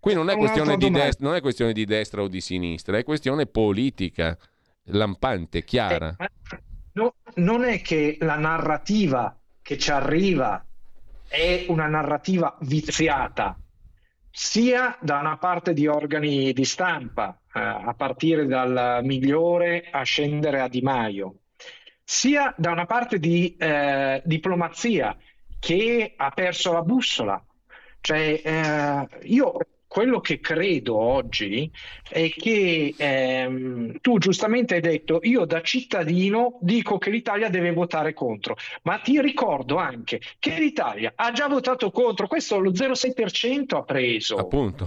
Qui 0.00 0.12
non 0.14 0.28
è, 0.28 0.34
di 0.76 0.90
destra, 0.90 1.24
non 1.24 1.36
è 1.36 1.40
questione 1.40 1.72
di 1.72 1.84
destra 1.84 2.20
o 2.20 2.26
di 2.26 2.40
sinistra, 2.40 2.98
è 2.98 3.04
questione 3.04 3.46
politica, 3.46 4.36
lampante, 4.86 5.62
chiara. 5.62 6.16
Eh, 6.18 6.68
no, 6.92 7.14
non 7.36 7.64
è 7.64 7.80
che 7.80 8.16
la 8.20 8.36
narrativa 8.36 9.36
che 9.62 9.78
ci 9.78 9.90
arriva 9.90 10.64
è 11.28 11.66
una 11.68 11.86
narrativa 11.86 12.56
viziata, 12.62 13.56
sia 14.30 14.96
da 15.00 15.18
una 15.18 15.36
parte 15.38 15.72
di 15.72 15.86
organi 15.86 16.52
di 16.52 16.64
stampa, 16.64 17.40
eh, 17.52 17.60
a 17.60 17.94
partire 17.96 18.46
dal 18.46 19.00
migliore 19.02 19.88
a 19.90 20.02
scendere 20.02 20.60
a 20.60 20.68
Di 20.68 20.80
Maio, 20.80 21.34
sia 22.02 22.52
da 22.56 22.72
una 22.72 22.86
parte 22.86 23.18
di 23.18 23.56
eh, 23.56 24.20
diplomazia 24.24 25.16
che 25.58 26.14
ha 26.16 26.30
perso 26.30 26.72
la 26.72 26.82
bussola. 26.82 27.44
Cioè, 28.00 28.40
eh, 28.42 29.08
io 29.28 29.52
quello 29.90 30.20
che 30.20 30.38
credo 30.38 30.96
oggi 30.96 31.68
è 32.08 32.30
che 32.30 32.94
ehm, 32.96 33.98
tu 34.00 34.18
giustamente 34.18 34.76
hai 34.76 34.80
detto 34.80 35.18
io 35.24 35.44
da 35.46 35.62
cittadino 35.62 36.58
dico 36.60 36.96
che 36.96 37.10
l'Italia 37.10 37.48
deve 37.48 37.72
votare 37.72 38.14
contro, 38.14 38.56
ma 38.82 38.98
ti 38.98 39.20
ricordo 39.20 39.78
anche 39.78 40.20
che 40.38 40.56
l'Italia 40.60 41.14
ha 41.16 41.32
già 41.32 41.48
votato 41.48 41.90
contro, 41.90 42.28
questo 42.28 42.60
lo 42.60 42.70
0,6% 42.70 43.74
ha 43.74 43.82
preso. 43.82 44.36
Appunto. 44.36 44.86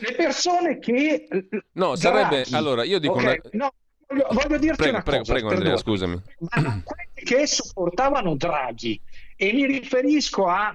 Le 0.00 0.12
persone 0.12 0.78
che... 0.78 1.26
No, 1.72 1.96
sarebbe... 1.96 2.42
Draghi, 2.42 2.54
allora, 2.54 2.84
io 2.84 3.00
dico... 3.00 3.14
Okay, 3.14 3.40
una... 3.50 3.64
no, 3.64 3.72
voglio, 4.06 4.26
voglio 4.30 4.58
dirti 4.58 4.76
prego, 4.76 4.94
una 4.94 5.02
prego, 5.02 5.18
cosa. 5.22 5.32
Prego, 5.32 5.48
Andrea, 5.48 5.76
scusami. 5.76 6.22
quelli 6.46 7.24
che 7.24 7.46
supportavano 7.48 8.36
Draghi, 8.36 9.00
e 9.34 9.52
mi 9.52 9.66
riferisco 9.66 10.46
a 10.46 10.72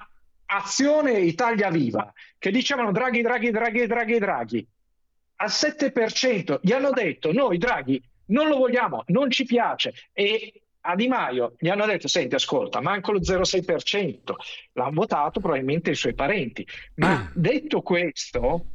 Azione 0.56 1.20
Italia 1.20 1.70
Viva, 1.70 2.14
che 2.38 2.52
dicevano 2.52 2.92
Draghi, 2.92 3.22
Draghi, 3.22 3.50
Draghi, 3.52 3.88
Draghi, 3.88 4.20
Draghi, 4.20 4.68
al 5.38 5.50
7%, 5.50 6.60
gli 6.62 6.72
hanno 6.72 6.92
detto 6.92 7.32
noi 7.32 7.58
Draghi 7.58 8.02
non 8.28 8.48
lo 8.48 8.58
vogliamo, 8.58 9.04
non 9.08 9.32
ci 9.32 9.46
piace. 9.46 9.94
E 10.14 10.62
a 10.86 10.96
Di 10.96 11.08
Maio 11.08 11.56
gli 11.58 11.70
hanno 11.70 11.86
detto 11.86 12.10
senti 12.10 12.36
ascolta 12.36 12.82
manco 12.82 13.14
lo 13.14 13.20
0,6% 13.20 14.34
l'hanno 14.74 14.92
votato 14.92 15.40
probabilmente 15.40 15.92
i 15.92 15.96
suoi 15.96 16.14
parenti. 16.14 16.68
Ma 16.96 17.32
detto 17.34 17.82
questo 17.82 18.66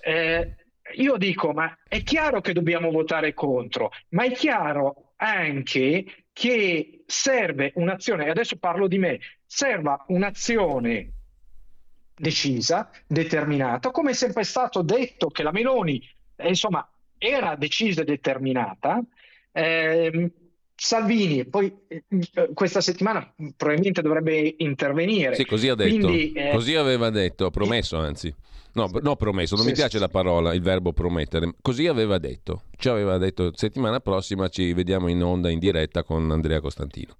eh, 0.00 0.56
io 0.96 1.16
dico 1.16 1.52
ma 1.52 1.78
è 1.86 2.02
chiaro 2.02 2.40
che 2.40 2.52
dobbiamo 2.52 2.90
votare 2.90 3.34
contro 3.34 3.92
ma 4.10 4.24
è 4.24 4.32
chiaro 4.32 5.12
anche 5.16 6.24
che 6.32 7.04
serve 7.06 7.70
un'azione, 7.76 8.26
e 8.26 8.30
adesso 8.30 8.56
parlo 8.56 8.88
di 8.88 8.98
me, 8.98 9.20
serva 9.46 10.04
un'azione 10.08 11.13
decisa, 12.16 12.90
determinata, 13.06 13.90
come 13.90 14.10
è 14.10 14.14
sempre 14.14 14.44
stato 14.44 14.82
detto 14.82 15.28
che 15.28 15.42
la 15.42 15.52
Meloni, 15.52 16.02
eh, 16.36 16.48
insomma, 16.48 16.88
era 17.18 17.56
decisa 17.56 18.02
e 18.02 18.04
determinata, 18.04 19.02
ehm, 19.52 20.30
Salvini 20.76 21.44
poi 21.46 21.72
eh, 21.86 22.04
questa 22.52 22.80
settimana 22.80 23.32
probabilmente 23.56 24.02
dovrebbe 24.02 24.56
intervenire. 24.58 25.36
Sì, 25.36 25.44
così 25.44 25.68
ha 25.68 25.74
detto. 25.74 26.06
Quindi, 26.08 26.32
eh... 26.32 26.50
Così 26.50 26.74
aveva 26.74 27.10
detto, 27.10 27.50
promesso 27.50 27.96
anzi. 27.96 28.34
No, 28.72 28.90
no, 29.02 29.14
promesso, 29.14 29.54
non 29.54 29.64
sì, 29.64 29.70
mi 29.70 29.76
piace 29.76 29.98
sì. 29.98 30.02
la 30.02 30.08
parola, 30.08 30.52
il 30.52 30.60
verbo 30.60 30.92
promettere. 30.92 31.54
Così 31.62 31.86
aveva 31.86 32.18
detto. 32.18 32.64
Ci 32.76 32.88
aveva 32.88 33.18
detto 33.18 33.52
settimana 33.54 34.00
prossima 34.00 34.48
ci 34.48 34.72
vediamo 34.72 35.06
in 35.06 35.22
onda 35.22 35.48
in 35.48 35.60
diretta 35.60 36.02
con 36.02 36.28
Andrea 36.32 36.60
Costantino. 36.60 37.14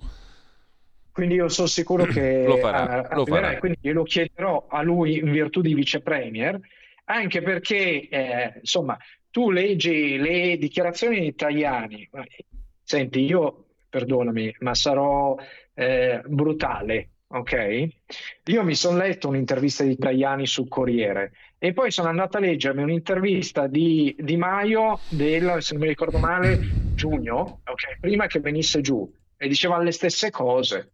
Quindi 1.14 1.36
io 1.36 1.48
sono 1.48 1.68
sicuro 1.68 2.06
che 2.06 2.42
lo 2.44 2.56
farà, 2.56 3.08
lo 3.14 3.24
farà. 3.24 3.56
quindi 3.58 3.78
glielo 3.80 4.02
chiederò 4.02 4.66
a 4.68 4.82
lui 4.82 5.18
in 5.18 5.30
virtù 5.30 5.60
di 5.60 5.72
vice 5.72 6.00
premier, 6.00 6.58
anche 7.04 7.40
perché 7.40 8.08
eh, 8.08 8.54
insomma 8.56 8.98
tu 9.30 9.52
leggi 9.52 10.16
le 10.16 10.58
dichiarazioni 10.58 11.20
di 11.20 11.32
Tajani, 11.36 12.10
senti 12.82 13.20
io 13.20 13.66
perdonami, 13.88 14.56
ma 14.58 14.74
sarò 14.74 15.36
eh, 15.74 16.20
brutale, 16.26 17.10
ok? 17.28 17.88
Io 18.46 18.64
mi 18.64 18.74
sono 18.74 18.98
letto 18.98 19.28
un'intervista 19.28 19.84
di 19.84 19.96
Tajani 19.96 20.48
sul 20.48 20.66
Corriere 20.66 21.30
e 21.58 21.72
poi 21.72 21.92
sono 21.92 22.08
andato 22.08 22.38
a 22.38 22.40
leggermi 22.40 22.82
un'intervista 22.82 23.68
di 23.68 24.16
Di 24.18 24.36
Maio 24.36 24.98
del, 25.10 25.62
se 25.62 25.74
non 25.74 25.82
mi 25.82 25.88
ricordo 25.88 26.18
male, 26.18 26.58
giugno, 26.96 27.60
ok? 27.64 28.00
Prima 28.00 28.26
che 28.26 28.40
venisse 28.40 28.80
giù 28.80 29.08
e 29.36 29.46
diceva 29.46 29.78
le 29.78 29.92
stesse 29.92 30.32
cose. 30.32 30.88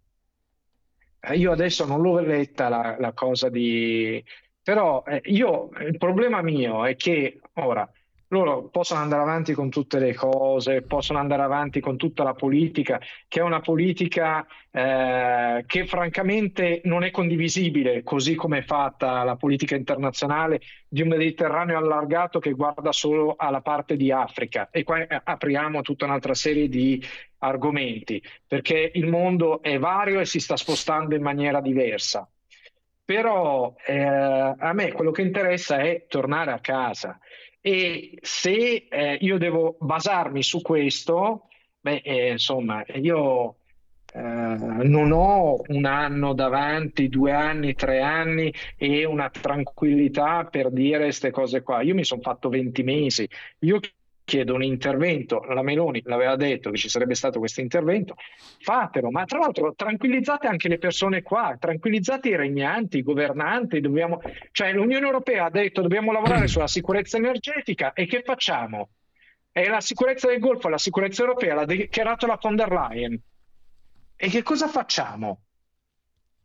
Eh, 1.20 1.36
io 1.36 1.52
adesso 1.52 1.84
non 1.86 2.00
l'ho 2.00 2.18
letta 2.20 2.68
la, 2.68 2.96
la 2.98 3.12
cosa 3.12 3.48
di... 3.48 4.22
Però 4.62 5.02
eh, 5.06 5.20
io, 5.24 5.70
il 5.80 5.96
problema 5.98 6.42
mio 6.42 6.84
è 6.84 6.96
che 6.96 7.40
ora 7.54 7.90
loro 8.30 8.68
possono 8.68 9.00
andare 9.00 9.22
avanti 9.22 9.54
con 9.54 9.70
tutte 9.70 9.98
le 9.98 10.14
cose, 10.14 10.82
possono 10.82 11.18
andare 11.18 11.42
avanti 11.42 11.80
con 11.80 11.96
tutta 11.96 12.22
la 12.22 12.34
politica, 12.34 13.00
che 13.26 13.40
è 13.40 13.42
una 13.42 13.60
politica 13.60 14.46
eh, 14.70 15.64
che 15.66 15.86
francamente 15.86 16.80
non 16.84 17.02
è 17.02 17.10
condivisibile, 17.10 18.02
così 18.04 18.36
come 18.36 18.58
è 18.58 18.62
fatta 18.62 19.24
la 19.24 19.36
politica 19.36 19.74
internazionale 19.74 20.60
di 20.88 21.02
un 21.02 21.08
Mediterraneo 21.08 21.76
allargato 21.76 22.38
che 22.38 22.52
guarda 22.52 22.92
solo 22.92 23.34
alla 23.36 23.62
parte 23.62 23.96
di 23.96 24.12
Africa. 24.12 24.68
E 24.70 24.84
qua 24.84 25.04
eh, 25.06 25.20
apriamo 25.24 25.82
tutta 25.82 26.04
un'altra 26.04 26.34
serie 26.34 26.68
di 26.68 27.04
argomenti, 27.38 28.22
perché 28.46 28.92
il 28.94 29.08
mondo 29.08 29.60
è 29.60 29.78
vario 29.78 30.20
e 30.20 30.24
si 30.24 30.38
sta 30.38 30.56
spostando 30.56 31.16
in 31.16 31.22
maniera 31.22 31.60
diversa. 31.60 32.28
Però 33.04 33.74
eh, 33.84 33.96
a 33.96 34.72
me 34.72 34.92
quello 34.92 35.10
che 35.10 35.22
interessa 35.22 35.78
è 35.78 36.06
tornare 36.06 36.52
a 36.52 36.60
casa 36.60 37.18
e 37.60 38.18
se 38.22 38.86
eh, 38.88 39.18
io 39.20 39.38
devo 39.38 39.76
basarmi 39.80 40.42
su 40.42 40.60
questo, 40.62 41.48
beh, 41.80 42.02
eh, 42.04 42.30
insomma, 42.32 42.84
io 42.94 43.56
eh, 44.12 44.20
non 44.20 45.12
ho 45.12 45.60
un 45.68 45.84
anno 45.84 46.32
davanti, 46.34 47.08
due 47.08 47.32
anni, 47.32 47.74
tre 47.74 48.00
anni 48.00 48.52
e 48.76 49.04
una 49.04 49.30
tranquillità 49.30 50.44
per 50.44 50.70
dire 50.70 51.04
queste 51.04 51.30
cose 51.30 51.62
qua. 51.62 51.82
Io 51.82 51.94
mi 51.94 52.04
sono 52.04 52.20
fatto 52.22 52.48
20 52.48 52.82
mesi. 52.82 53.28
Io 53.60 53.78
chiedo 54.30 54.54
un 54.54 54.62
intervento, 54.62 55.40
la 55.40 55.60
Meloni 55.60 56.00
l'aveva 56.04 56.36
detto 56.36 56.70
che 56.70 56.76
ci 56.76 56.88
sarebbe 56.88 57.16
stato 57.16 57.40
questo 57.40 57.60
intervento, 57.60 58.14
fatelo, 58.60 59.10
ma 59.10 59.24
tra 59.24 59.40
l'altro 59.40 59.74
tranquillizzate 59.74 60.46
anche 60.46 60.68
le 60.68 60.78
persone 60.78 61.22
qua, 61.22 61.56
tranquillizzate 61.58 62.28
i 62.28 62.36
regnanti, 62.36 62.98
i 62.98 63.02
governanti, 63.02 63.80
dobbiamo... 63.80 64.20
cioè 64.52 64.72
l'Unione 64.72 65.04
Europea 65.04 65.46
ha 65.46 65.50
detto 65.50 65.82
dobbiamo 65.82 66.12
lavorare 66.12 66.46
sulla 66.48 66.68
sicurezza 66.68 67.16
energetica 67.16 67.92
e 67.92 68.06
che 68.06 68.22
facciamo? 68.22 68.90
È 69.50 69.66
la 69.66 69.80
sicurezza 69.80 70.28
del 70.28 70.38
Golfo, 70.38 70.68
la 70.68 70.78
sicurezza 70.78 71.22
europea, 71.22 71.56
l'ha 71.56 71.64
dichiarato 71.64 72.28
la 72.28 72.38
von 72.40 72.54
der 72.54 72.70
Leyen. 72.70 73.20
E 74.14 74.28
che 74.28 74.44
cosa 74.44 74.68
facciamo? 74.68 75.40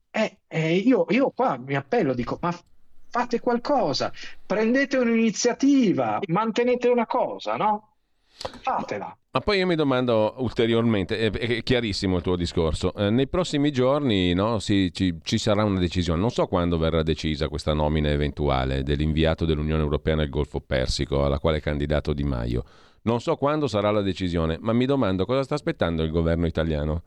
Eh, 0.09 0.39
eh, 0.47 0.75
io, 0.77 1.05
io 1.09 1.29
qua 1.29 1.55
mi 1.59 1.75
appello, 1.75 2.15
dico, 2.15 2.39
ma 2.41 2.51
fate 3.15 3.39
qualcosa, 3.39 4.11
prendete 4.45 4.97
un'iniziativa, 4.97 6.19
mantenete 6.27 6.89
una 6.89 7.05
cosa, 7.05 7.55
no? 7.55 7.93
Fatela. 8.59 9.17
Ma 9.31 9.39
poi 9.39 9.59
io 9.59 9.65
mi 9.65 9.75
domando 9.75 10.33
ulteriormente, 10.39 11.29
è, 11.31 11.63
chiarissimo 11.63 12.17
il 12.17 12.21
tuo 12.21 12.35
discorso, 12.35 12.93
eh, 12.93 13.09
nei 13.09 13.29
prossimi 13.29 13.71
giorni 13.71 14.33
no, 14.33 14.59
si, 14.59 14.91
ci, 14.93 15.17
ci, 15.23 15.37
sarà 15.37 15.63
una 15.63 15.79
decisione, 15.79 16.19
non 16.19 16.29
so 16.29 16.45
quando 16.47 16.77
verrà 16.77 17.03
decisa 17.03 17.47
questa 17.47 17.73
nomina 17.73 18.09
eventuale 18.09 18.83
dell'inviato 18.83 19.45
dell'Unione 19.45 19.81
Europea 19.81 20.15
nel 20.15 20.29
Golfo 20.29 20.59
Persico 20.59 21.23
alla 21.23 21.39
quale 21.39 21.59
è 21.59 21.61
candidato 21.61 22.11
Di 22.11 22.23
Maio, 22.23 22.65
non 23.03 23.21
so 23.21 23.37
quando 23.37 23.67
sarà 23.67 23.91
la 23.91 24.01
decisione, 24.01 24.57
ma 24.59 24.73
mi 24.73 24.85
domando 24.85 25.25
cosa 25.25 25.43
sta 25.43 25.55
aspettando 25.55 26.03
il 26.03 26.11
governo 26.11 26.47
italiano 26.47 27.03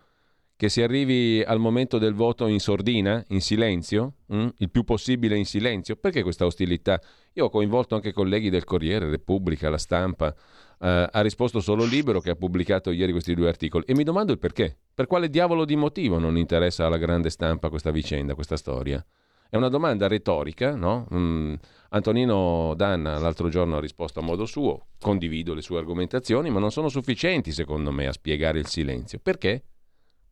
che 0.59 0.68
si 0.68 0.82
arrivi 0.82 1.40
al 1.47 1.60
momento 1.60 1.98
del 1.98 2.14
voto 2.14 2.48
in 2.48 2.59
sordina, 2.59 3.22
in 3.28 3.40
silenzio, 3.40 4.14
mm? 4.35 4.48
il 4.56 4.70
più 4.70 4.82
possibile 4.82 5.36
in 5.36 5.47
silenzio. 5.47 5.94
Perché 5.94 6.24
questa 6.24 6.47
ostilità? 6.47 7.01
Io 7.35 7.44
ho 7.44 7.48
coinvolto 7.48 7.94
anche 7.94 8.12
colleghi 8.12 8.51
del 8.51 8.64
Corriere, 8.64 9.09
Repubblica, 9.09 9.70
La 9.70 9.78
Stampa, 9.78 10.35
eh, 10.80 11.09
ha 11.12 11.20
risposto 11.20 11.60
solo 11.60 11.85
Libero 11.85 12.18
che 12.18 12.30
ha 12.30 12.35
pubblicato 12.35 12.90
ieri 12.90 13.12
questi 13.12 13.36
due 13.36 13.47
articoli 13.47 13.85
e 13.86 13.94
mi 13.94 14.02
domando 14.02 14.32
il 14.32 14.40
perché. 14.40 14.76
Per 14.93 15.06
quale 15.06 15.30
diavolo 15.30 15.64
di 15.64 15.76
motivo 15.76 16.18
non 16.18 16.36
interessa 16.36 16.86
alla 16.86 16.98
grande 16.98 17.30
stampa 17.30 17.68
questa 17.68 17.93
vicenda, 17.93 18.35
questa 18.35 18.56
storia? 18.56 19.01
È 19.48 19.55
una 19.55 19.68
domanda 19.68 20.09
retorica, 20.09 20.74
no? 20.74 21.06
Mm, 21.14 21.55
Antonino 21.90 22.74
Danna 22.74 23.16
l'altro 23.20 23.48
giorno 23.48 23.76
ha 23.76 23.80
risposto 23.80 24.18
a 24.18 24.22
modo 24.24 24.44
suo, 24.44 24.89
condivido 24.98 25.55
le 25.55 25.62
sue 25.62 25.78
argomentazioni, 25.78 26.51
ma 26.51 26.59
non 26.59 26.72
sono 26.72 26.89
sufficienti 26.89 27.52
secondo 27.52 27.93
me 27.93 28.09
a 28.09 28.12
spiegare 28.12 28.59
il 28.59 28.66
silenzio. 28.66 29.20
Perché? 29.22 29.62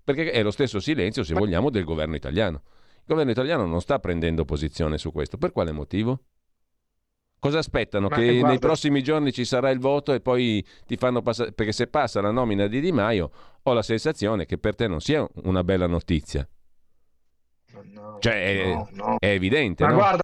Perché 0.06 0.30
è 0.30 0.40
lo 0.44 0.52
stesso 0.52 0.78
silenzio, 0.78 1.24
se 1.24 1.34
vogliamo, 1.34 1.68
del 1.68 1.82
governo 1.82 2.14
italiano. 2.14 2.62
Il 2.98 3.06
governo 3.06 3.32
italiano 3.32 3.66
non 3.66 3.80
sta 3.80 3.98
prendendo 3.98 4.44
posizione 4.44 4.98
su 4.98 5.10
questo. 5.10 5.36
Per 5.36 5.50
quale 5.50 5.72
motivo? 5.72 6.20
Cosa 7.40 7.58
aspettano? 7.58 8.06
Ma 8.06 8.14
che 8.14 8.34
guarda... 8.34 8.48
nei 8.50 8.60
prossimi 8.60 9.02
giorni 9.02 9.32
ci 9.32 9.44
sarà 9.44 9.68
il 9.70 9.80
voto 9.80 10.12
e 10.12 10.20
poi 10.20 10.64
ti 10.86 10.96
fanno 10.96 11.22
passare... 11.22 11.50
Perché 11.50 11.72
se 11.72 11.88
passa 11.88 12.20
la 12.20 12.30
nomina 12.30 12.68
di 12.68 12.80
Di 12.80 12.92
Maio 12.92 13.32
ho 13.60 13.72
la 13.72 13.82
sensazione 13.82 14.46
che 14.46 14.58
per 14.58 14.76
te 14.76 14.86
non 14.86 15.00
sia 15.00 15.26
una 15.42 15.64
bella 15.64 15.88
notizia. 15.88 16.48
No, 17.92 18.18
cioè 18.20 18.74
no, 18.74 18.88
no. 18.92 19.16
È, 19.18 19.26
evidente. 19.26 19.84
Ma 19.84 19.92
guarda, 19.92 20.22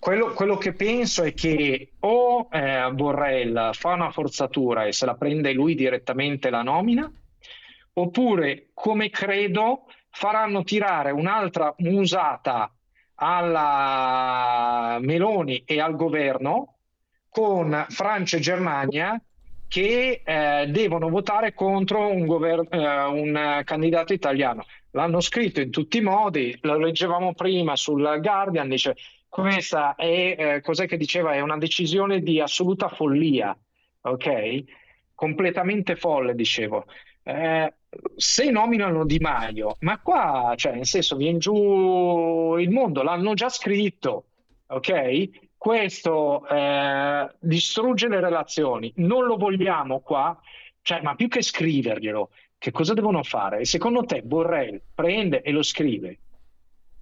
quello, 0.00 0.32
quello, 0.32 0.56
che 0.56 0.72
penso 0.72 1.22
è 1.22 1.32
che 1.32 1.92
o 2.00 2.48
eh, 2.50 2.90
Borrell 2.92 3.70
fa 3.72 3.92
una 3.92 4.10
forzatura 4.10 4.84
e 4.84 4.92
se 4.92 5.06
la 5.06 5.14
prende 5.14 5.52
lui 5.52 5.76
direttamente 5.76 6.50
la 6.50 6.62
nomina, 6.62 7.08
oppure, 7.92 8.70
come 8.74 9.10
credo, 9.10 9.86
faranno 10.10 10.62
tirare 10.64 11.10
un'altra 11.10 11.74
musata 11.78 12.72
alla 13.14 14.98
Meloni 15.00 15.62
e 15.64 15.80
al 15.80 15.94
governo 15.94 16.76
con 17.28 17.86
Francia 17.88 18.36
e 18.36 18.40
Germania 18.40 19.20
che 19.68 20.22
eh, 20.24 20.66
devono 20.68 21.08
votare 21.08 21.54
contro 21.54 22.08
un, 22.08 22.26
gover- 22.26 22.74
eh, 22.74 23.04
un, 23.04 23.62
candidato 23.64 24.12
italiano. 24.12 24.64
L'hanno 24.92 25.20
scritto 25.20 25.60
in 25.60 25.70
tutti 25.70 25.98
i 25.98 26.02
modi, 26.02 26.58
lo 26.62 26.76
leggevamo 26.76 27.34
prima 27.34 27.76
sul 27.76 28.18
Guardian, 28.20 28.68
dice 28.68 28.96
questa 29.28 29.94
è, 29.94 30.34
eh, 30.36 30.60
cos'è 30.60 30.88
che 30.88 30.96
diceva, 30.96 31.34
è 31.34 31.40
una 31.40 31.56
decisione 31.56 32.20
di 32.20 32.40
assoluta 32.40 32.88
follia, 32.88 33.56
ok? 34.00 34.64
Completamente 35.14 35.94
folle, 35.94 36.34
dicevo. 36.34 36.86
Eh, 37.30 37.74
se 38.16 38.50
nominano 38.50 39.04
Di 39.04 39.18
Maio, 39.18 39.76
ma 39.80 39.98
qua, 40.00 40.54
cioè, 40.56 40.74
nel 40.74 40.86
senso, 40.86 41.16
viene 41.16 41.38
giù 41.38 42.56
il 42.56 42.70
mondo, 42.70 43.02
l'hanno 43.02 43.34
già 43.34 43.48
scritto, 43.48 44.24
ok? 44.66 45.48
Questo 45.56 46.46
eh, 46.48 47.30
distrugge 47.38 48.08
le 48.08 48.20
relazioni, 48.20 48.92
non 48.96 49.24
lo 49.24 49.36
vogliamo 49.36 50.00
qua, 50.00 50.38
cioè, 50.82 51.02
ma 51.02 51.14
più 51.14 51.28
che 51.28 51.42
scriverglielo, 51.42 52.30
che 52.58 52.70
cosa 52.70 52.94
devono 52.94 53.22
fare? 53.22 53.60
E 53.60 53.64
secondo 53.64 54.04
te 54.04 54.22
Borrell 54.22 54.80
prende 54.94 55.42
e 55.42 55.50
lo 55.50 55.62
scrive? 55.62 56.18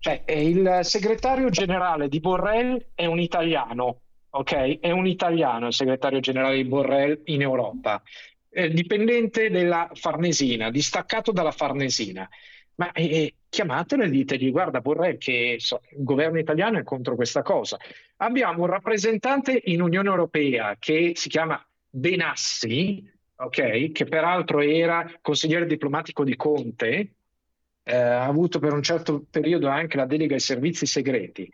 Cioè, 0.01 0.25
il 0.29 0.81
segretario 0.83 1.49
generale 1.51 2.09
di 2.09 2.21
Borrell 2.21 2.91
è 2.95 3.07
un 3.07 3.19
italiano, 3.19 4.01
ok? 4.31 4.81
È 4.81 4.91
un 4.91 5.07
italiano 5.07 5.69
il 5.69 5.73
segretario 5.73 6.21
generale 6.21 6.57
di 6.57 6.65
Borrell 6.65 7.23
in 7.25 7.43
Europa 7.43 8.03
eh, 8.51 8.71
dipendente 8.71 9.51
della 9.51 9.91
Farnesina, 9.95 10.71
distaccato 10.71 11.33
dalla 11.33 11.53
Farnesina. 11.53 12.29
Ma 12.77 12.93
eh, 12.93 13.35
chiamatelo 13.49 14.05
e 14.05 14.11
ditegli, 14.11 14.51
guarda, 14.51 14.81
vorrei 14.81 15.19
che 15.19 15.57
so, 15.59 15.81
il 15.91 16.05
governo 16.05 16.39
italiano 16.39 16.79
è 16.79 16.85
contro 16.85 17.17
questa 17.17 17.43
cosa. 17.43 17.77
Abbiamo 18.19 18.63
un 18.63 18.69
rappresentante 18.69 19.61
in 19.65 19.83
Unione 19.83 20.09
Europea 20.09 20.77
che 20.79 21.13
si 21.17 21.29
chiama 21.29 21.61
Benassi, 21.91 23.11
okay, 23.35 23.91
che 23.91 24.05
peraltro 24.05 24.61
era 24.61 25.11
consigliere 25.21 25.67
diplomatico 25.67 26.23
di 26.23 26.37
Conte, 26.37 27.13
eh, 27.83 27.97
ha 27.97 28.25
avuto 28.25 28.59
per 28.59 28.73
un 28.73 28.83
certo 28.83 29.25
periodo 29.29 29.69
anche 29.69 29.97
la 29.97 30.07
delega 30.07 30.35
ai 30.35 30.41
servizi 30.41 30.87
segreti. 30.87 31.51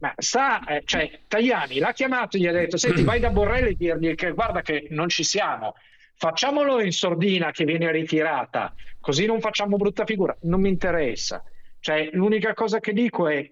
Ma 0.00 0.12
sta, 0.16 0.64
eh, 0.66 0.82
cioè, 0.84 1.20
Tajani 1.28 1.78
l'ha 1.78 1.92
chiamato 1.92 2.36
e 2.36 2.40
gli 2.40 2.46
ha 2.46 2.52
detto: 2.52 2.76
Senti, 2.76 3.04
vai 3.04 3.20
da 3.20 3.30
Borrelli 3.30 3.70
e 3.70 3.76
dirgli 3.76 4.14
che 4.14 4.32
guarda 4.32 4.60
che 4.60 4.88
non 4.90 5.08
ci 5.08 5.22
siamo 5.22 5.74
facciamolo 6.16 6.80
in 6.80 6.92
sordina 6.92 7.50
che 7.50 7.64
viene 7.64 7.90
ritirata, 7.90 8.74
così 9.00 9.26
non 9.26 9.40
facciamo 9.40 9.76
brutta 9.76 10.04
figura, 10.04 10.36
non 10.42 10.60
mi 10.60 10.68
interessa. 10.68 11.42
Cioè, 11.80 12.10
l'unica 12.12 12.54
cosa 12.54 12.80
che 12.80 12.92
dico 12.92 13.28
è 13.28 13.50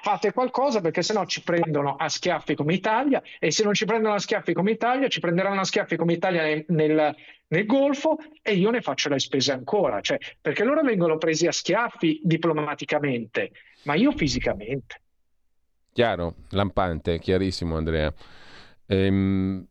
fate 0.00 0.32
qualcosa 0.32 0.80
perché 0.80 1.02
sennò 1.02 1.24
ci 1.24 1.42
prendono 1.42 1.96
a 1.96 2.08
schiaffi 2.08 2.54
come 2.54 2.74
Italia 2.74 3.22
e 3.38 3.50
se 3.50 3.62
non 3.62 3.72
ci 3.72 3.84
prendono 3.84 4.14
a 4.14 4.18
schiaffi 4.18 4.52
come 4.52 4.72
Italia 4.72 5.08
ci 5.08 5.20
prenderanno 5.20 5.60
a 5.60 5.64
schiaffi 5.64 5.96
come 5.96 6.12
Italia 6.12 6.42
nel, 6.42 6.64
nel, 6.68 7.14
nel 7.48 7.66
Golfo 7.66 8.18
e 8.42 8.54
io 8.54 8.70
ne 8.70 8.80
faccio 8.80 9.08
le 9.08 9.18
spese 9.18 9.52
ancora, 9.52 10.00
cioè, 10.00 10.18
perché 10.40 10.64
loro 10.64 10.82
vengono 10.82 11.16
presi 11.18 11.46
a 11.46 11.52
schiaffi 11.52 12.20
diplomaticamente, 12.22 13.52
ma 13.84 13.94
io 13.94 14.12
fisicamente. 14.12 15.00
Chiaro, 15.92 16.34
lampante, 16.50 17.18
chiarissimo 17.18 17.76
Andrea. 17.76 18.12
Ehm, 18.86 19.66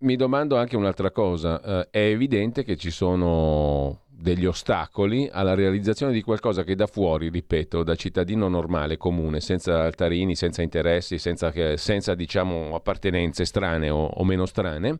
mi 0.00 0.16
domando 0.16 0.56
anche 0.56 0.76
un'altra 0.76 1.10
cosa, 1.10 1.60
eh, 1.60 1.88
è 1.90 1.98
evidente 1.98 2.62
che 2.64 2.76
ci 2.76 2.90
sono 2.90 4.02
degli 4.08 4.44
ostacoli 4.44 5.28
alla 5.32 5.54
realizzazione 5.54 6.12
di 6.12 6.22
qualcosa 6.22 6.62
che 6.62 6.74
da 6.74 6.86
fuori, 6.86 7.30
ripeto, 7.30 7.82
da 7.82 7.94
cittadino 7.94 8.48
normale, 8.48 8.98
comune, 8.98 9.40
senza 9.40 9.82
altarini, 9.82 10.34
senza 10.34 10.62
interessi, 10.62 11.18
senza, 11.18 11.52
senza 11.76 12.14
diciamo, 12.14 12.74
appartenenze 12.74 13.44
strane 13.44 13.88
o, 13.88 14.04
o 14.04 14.24
meno 14.24 14.44
strane, 14.44 14.98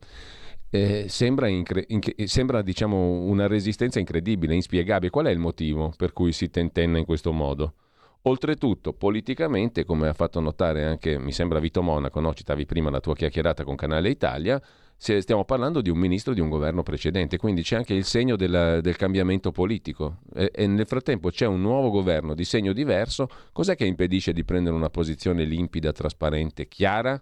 eh, 0.70 1.06
sembra, 1.08 1.48
incre- 1.48 1.84
inc- 1.88 2.24
sembra 2.24 2.62
diciamo, 2.62 3.22
una 3.22 3.46
resistenza 3.46 3.98
incredibile, 3.98 4.54
inspiegabile. 4.54 5.10
Qual 5.10 5.26
è 5.26 5.30
il 5.30 5.38
motivo 5.38 5.92
per 5.96 6.12
cui 6.12 6.32
si 6.32 6.48
tentenna 6.48 6.98
in 6.98 7.04
questo 7.04 7.32
modo? 7.32 7.74
Oltretutto, 8.22 8.92
politicamente, 8.92 9.84
come 9.84 10.08
ha 10.08 10.12
fatto 10.12 10.40
notare 10.40 10.84
anche, 10.84 11.18
mi 11.18 11.32
sembra 11.32 11.58
Vito 11.58 11.82
Monaco, 11.82 12.20
no? 12.20 12.34
citavi 12.34 12.66
prima 12.66 12.90
la 12.90 13.00
tua 13.00 13.14
chiacchierata 13.14 13.64
con 13.64 13.76
Canale 13.76 14.10
Italia, 14.10 14.60
stiamo 15.00 15.46
parlando 15.46 15.80
di 15.80 15.88
un 15.88 15.96
ministro 15.96 16.34
di 16.34 16.40
un 16.40 16.50
governo 16.50 16.82
precedente, 16.82 17.38
quindi 17.38 17.62
c'è 17.62 17.76
anche 17.76 17.94
il 17.94 18.04
segno 18.04 18.36
della, 18.36 18.82
del 18.82 18.96
cambiamento 18.96 19.50
politico 19.50 20.18
e, 20.34 20.50
e, 20.54 20.66
nel 20.66 20.86
frattempo 20.86 21.30
c'è 21.30 21.46
un 21.46 21.62
nuovo 21.62 21.88
governo 21.88 22.34
di 22.34 22.44
segno 22.44 22.74
diverso, 22.74 23.26
cos'è 23.52 23.76
che 23.76 23.86
impedisce 23.86 24.34
di 24.34 24.44
prendere 24.44 24.76
una 24.76 24.90
posizione 24.90 25.44
limpida, 25.44 25.90
trasparente, 25.90 26.68
chiara? 26.68 27.20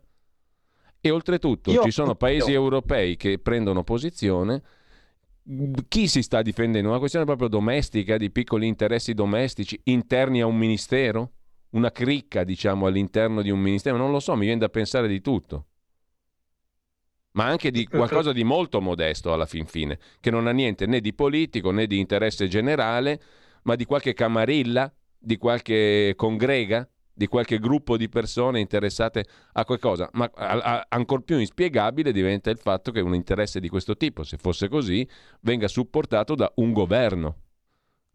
E 1.00 1.10
oltretutto 1.10 1.70
io, 1.70 1.82
ci 1.82 1.92
sono 1.92 2.16
paesi 2.16 2.50
io. 2.50 2.56
europei 2.56 3.16
che 3.16 3.38
prendono 3.38 3.84
posizione 3.84 4.60
chi 5.88 6.08
si 6.08 6.22
sta 6.22 6.42
difendendo? 6.42 6.88
Una 6.88 6.98
questione 6.98 7.24
proprio 7.24 7.48
domestica, 7.48 8.16
di 8.16 8.30
piccoli 8.30 8.66
interessi 8.66 9.14
domestici 9.14 9.80
interni 9.84 10.42
a 10.42 10.46
un 10.46 10.56
ministero? 10.56 11.32
Una 11.70 11.90
cricca, 11.90 12.44
diciamo, 12.44 12.86
all'interno 12.86 13.40
di 13.40 13.50
un 13.50 13.60
ministero? 13.60 13.96
Non 13.96 14.10
lo 14.10 14.20
so, 14.20 14.34
mi 14.34 14.44
viene 14.44 14.60
da 14.60 14.68
pensare 14.68 15.08
di 15.08 15.20
tutto. 15.20 15.66
Ma 17.38 17.46
anche 17.46 17.70
di 17.70 17.86
qualcosa 17.88 18.32
di 18.32 18.42
molto 18.42 18.80
modesto 18.80 19.32
alla 19.32 19.46
fin 19.46 19.66
fine, 19.66 19.98
che 20.20 20.30
non 20.30 20.46
ha 20.46 20.52
niente 20.52 20.86
né 20.86 21.00
di 21.00 21.14
politico 21.14 21.70
né 21.70 21.86
di 21.86 21.98
interesse 21.98 22.48
generale, 22.48 23.20
ma 23.62 23.76
di 23.76 23.84
qualche 23.84 24.12
camarilla, 24.12 24.92
di 25.16 25.36
qualche 25.36 26.14
congrega, 26.16 26.88
di 27.18 27.26
qualche 27.26 27.58
gruppo 27.58 27.96
di 27.96 28.08
persone 28.08 28.60
interessate 28.60 29.24
a 29.54 29.64
qualcosa, 29.64 30.08
ma 30.12 30.30
ancora 30.88 31.20
più 31.22 31.38
inspiegabile 31.38 32.12
diventa 32.12 32.48
il 32.50 32.58
fatto 32.58 32.92
che 32.92 33.00
un 33.00 33.14
interesse 33.14 33.58
di 33.58 33.68
questo 33.68 33.96
tipo, 33.96 34.22
se 34.22 34.36
fosse 34.36 34.68
così, 34.68 35.06
venga 35.40 35.66
supportato 35.66 36.36
da 36.36 36.50
un 36.56 36.72
governo 36.72 37.36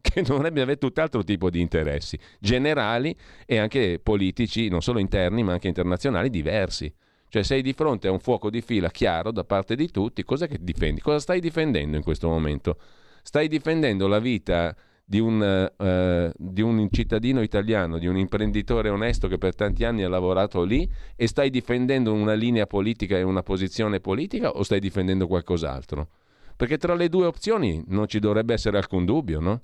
che 0.00 0.22
dovrebbe 0.22 0.62
avere 0.62 0.78
tutt'altro 0.78 1.22
tipo 1.22 1.50
di 1.50 1.60
interessi, 1.60 2.18
generali 2.40 3.14
e 3.44 3.58
anche 3.58 4.00
politici, 4.02 4.68
non 4.68 4.80
solo 4.80 4.98
interni 4.98 5.42
ma 5.42 5.52
anche 5.52 5.68
internazionali, 5.68 6.30
diversi. 6.30 6.92
Cioè 7.34 7.42
sei 7.42 7.62
di 7.62 7.72
fronte 7.72 8.06
a 8.06 8.12
un 8.12 8.20
fuoco 8.20 8.48
di 8.48 8.60
fila 8.60 8.92
chiaro 8.92 9.32
da 9.32 9.42
parte 9.42 9.74
di 9.74 9.90
tutti, 9.90 10.22
cosa 10.22 10.46
che 10.46 10.56
difendi? 10.60 11.00
Cosa 11.00 11.18
stai 11.18 11.40
difendendo 11.40 11.96
in 11.96 12.04
questo 12.04 12.28
momento? 12.28 12.78
Stai 13.24 13.48
difendendo 13.48 14.06
la 14.06 14.20
vita 14.20 14.72
di 15.04 15.18
un, 15.18 15.68
uh, 15.76 16.30
di 16.36 16.62
un, 16.62 16.86
cittadino 16.92 17.42
italiano, 17.42 17.98
di 17.98 18.06
un 18.06 18.16
imprenditore 18.16 18.88
onesto 18.88 19.26
che 19.26 19.36
per 19.36 19.56
tanti 19.56 19.82
anni 19.82 20.04
ha 20.04 20.08
lavorato 20.08 20.62
lì 20.62 20.88
e 21.16 21.26
stai 21.26 21.50
difendendo 21.50 22.12
una 22.12 22.34
linea 22.34 22.68
politica 22.68 23.18
e 23.18 23.22
una 23.22 23.42
posizione 23.42 23.98
politica 23.98 24.50
o 24.50 24.62
stai 24.62 24.78
difendendo 24.78 25.26
qualcos'altro? 25.26 26.06
Perché 26.54 26.78
tra 26.78 26.94
le 26.94 27.08
due 27.08 27.26
opzioni 27.26 27.82
non 27.88 28.06
ci 28.06 28.20
dovrebbe 28.20 28.54
essere 28.54 28.76
alcun 28.76 29.04
dubbio, 29.04 29.40
no? 29.40 29.60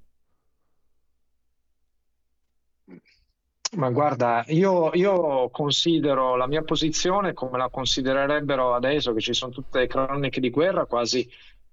Ma 3.76 3.88
guarda, 3.90 4.44
io, 4.48 4.90
io, 4.94 5.48
considero 5.50 6.34
la 6.34 6.48
mia 6.48 6.62
posizione 6.62 7.32
come 7.34 7.56
la 7.56 7.68
considererebbero 7.68 8.74
adesso 8.74 9.12
che 9.12 9.20
ci 9.20 9.32
sono 9.32 9.52
tutte 9.52 9.78
le 9.78 9.86
croniche 9.86 10.40
di 10.40 10.50
guerra 10.50 10.86
quasi 10.86 11.28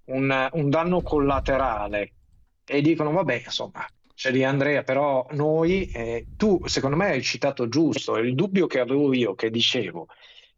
un, 0.05 0.49
un 0.51 0.69
danno 0.69 1.01
collaterale. 1.01 2.13
E 2.63 2.81
dicono 2.81 3.11
vabbè 3.11 3.43
insomma 3.45 3.87
c'è 4.13 4.31
di 4.31 4.43
Andrea 4.43 4.83
però 4.83 5.25
noi 5.31 5.89
eh, 5.89 6.27
tu 6.35 6.59
secondo 6.65 6.97
me 6.97 7.07
hai 7.07 7.23
citato 7.23 7.67
giusto. 7.67 8.17
Il 8.17 8.35
dubbio 8.35 8.67
che 8.67 8.79
avevo 8.79 9.11
io 9.13 9.33
che 9.33 9.49
dicevo 9.49 10.07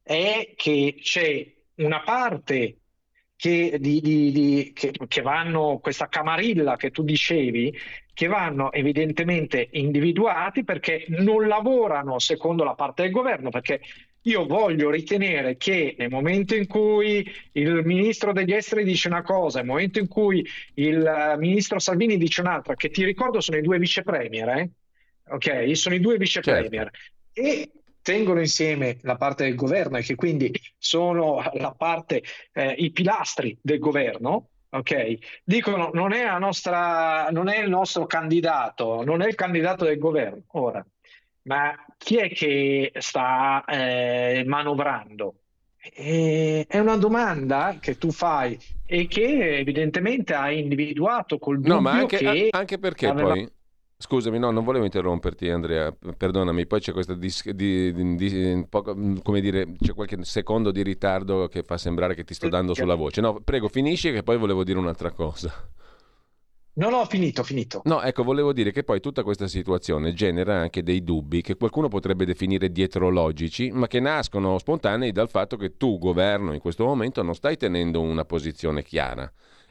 è 0.04 0.54
che 0.58 0.96
c'è 1.00 1.54
una 1.76 2.02
parte 2.02 2.79
che, 3.40 3.78
di, 3.80 4.02
di, 4.02 4.32
di, 4.34 4.72
che, 4.74 4.92
che 5.08 5.22
vanno 5.22 5.80
questa 5.82 6.10
camarilla 6.10 6.76
che 6.76 6.92
tu 6.92 7.04
dicevi 7.04 7.74
che 8.14 8.28
vanno 8.28 8.70
evidentemente 8.74 9.70
individuati 9.72 10.66
perché 10.66 11.06
non 11.08 11.48
lavorano 11.48 12.20
secondo 12.20 12.66
la 12.66 12.74
parte 12.74 13.04
del 13.04 13.12
governo 13.12 13.50
perché 13.50 13.80
io 14.24 14.46
voglio 14.46 14.90
ritenere 14.90 15.56
che 15.56 15.96
nel 15.98 16.10
momento 16.10 16.54
in 16.54 16.68
cui 16.68 17.26
il 17.54 17.82
ministro 17.86 18.34
degli 18.34 18.52
esteri 18.52 18.84
dice 18.84 19.08
una 19.08 19.22
cosa, 19.22 19.60
nel 19.60 19.68
momento 19.68 20.00
in 20.00 20.10
cui 20.10 20.46
il 20.74 21.06
eh, 21.06 21.38
ministro 21.38 21.80
Salvini 21.80 22.18
dice 22.18 22.42
un'altra, 22.42 22.76
che 22.76 22.90
ti 22.90 23.06
ricordo 23.06 23.40
sono 23.40 23.58
i 23.58 23.62
due 23.62 23.80
vice 23.80 24.04
premier, 24.04 24.50
eh? 24.50 24.70
ok? 25.30 25.78
Sono 25.78 25.96
i 25.96 26.02
due 26.02 26.18
vice 26.18 26.42
premier 26.42 26.92
certo. 26.92 26.98
e 27.32 27.72
tengono 28.10 28.40
insieme 28.40 28.98
la 29.04 29.18
parte 29.18 29.44
del 29.44 29.54
governo 29.54 29.98
e 29.98 30.02
che 30.02 30.16
quindi 30.16 30.52
sono 30.80 31.44
la 31.54 31.76
parte, 31.78 32.24
eh, 32.54 32.72
i 32.72 32.90
pilastri 32.90 33.56
del 33.62 33.78
governo, 33.78 34.48
ok? 34.70 35.42
Dicono 35.44 35.92
non 35.94 36.12
è, 36.12 36.24
la 36.24 36.40
nostra, 36.40 37.28
non 37.30 37.50
è 37.50 37.60
il 37.60 37.70
nostro 37.70 38.08
candidato, 38.08 39.04
non 39.04 39.22
è 39.22 39.28
il 39.28 39.36
candidato 39.36 39.86
del 39.86 40.00
governo. 40.00 40.42
Ora, 40.54 40.84
ma 41.44 41.76
chi 41.98 42.16
è 42.18 42.30
che 42.30 42.92
sta 42.98 43.64
eh, 43.66 44.44
manovrando? 44.44 45.36
E 45.80 46.66
è 46.68 46.80
una 46.80 46.98
domanda 46.98 47.78
che 47.80 48.00
tu 48.00 48.12
fai 48.12 48.58
e 48.88 49.06
che 49.06 49.60
evidentemente 49.60 50.34
hai 50.34 50.60
individuato 50.60 51.38
col 51.38 51.58
dubbio 51.58 51.76
no, 51.76 51.82
ma 51.82 51.92
anche, 51.92 52.18
che 52.18 52.48
anche 52.50 52.80
perché 52.80 53.06
aveva... 53.06 53.34
poi 53.34 53.50
Scusami, 54.02 54.40
no, 54.40 54.50
non 54.50 54.64
volevo 54.64 54.86
interromperti, 54.86 55.50
Andrea, 55.50 55.92
perdonami. 55.92 56.66
Poi 56.66 56.80
c'è 56.80 56.94
questo 56.94 57.16
dis- 57.16 57.50
di, 57.52 57.92
di, 57.92 58.16
di, 58.16 58.66
poco, 58.70 58.96
come 59.22 59.42
dire, 59.42 59.74
c'è 59.78 59.94
qualche 59.94 60.24
secondo 60.24 60.72
di 60.72 60.82
ritardo 60.84 61.50
che 61.50 61.64
fa 61.64 61.78
sembrare 61.78 62.16
che 62.16 62.24
ti 62.24 62.34
sto 62.34 62.48
dando 62.48 62.74
sulla 62.74 62.96
voce. 62.96 63.20
No, 63.20 63.42
prego, 63.42 63.68
finisci 63.68 64.14
che 64.14 64.24
poi 64.24 64.38
volevo 64.38 64.64
dire 64.64 64.80
un'altra 64.80 65.12
cosa. 65.12 65.54
No, 66.76 66.90
no, 66.90 67.04
finito, 67.04 67.44
finito. 67.44 67.82
No, 67.84 68.02
ecco, 68.02 68.24
volevo 68.24 68.54
dire 68.54 68.72
che 68.72 68.86
poi 68.86 69.02
tutta 69.02 69.22
questa 69.22 69.50
situazione 69.50 70.14
genera 70.14 70.56
anche 70.56 70.82
dei 70.82 71.04
dubbi 71.04 71.42
che 71.42 71.58
qualcuno 71.58 71.90
potrebbe 71.90 72.24
definire 72.24 72.72
dietrologici, 72.72 73.70
ma 73.70 73.88
che 73.88 74.00
nascono 74.00 74.58
spontanei 74.60 75.12
dal 75.12 75.28
fatto 75.28 75.58
che 75.58 75.76
tu, 75.76 75.98
governo, 75.98 76.54
in 76.54 76.62
questo 76.62 76.86
momento 76.86 77.22
non 77.22 77.36
stai 77.36 77.58
tenendo 77.58 78.00
una 78.00 78.24
posizione 78.24 78.82
chiara. 78.82 79.30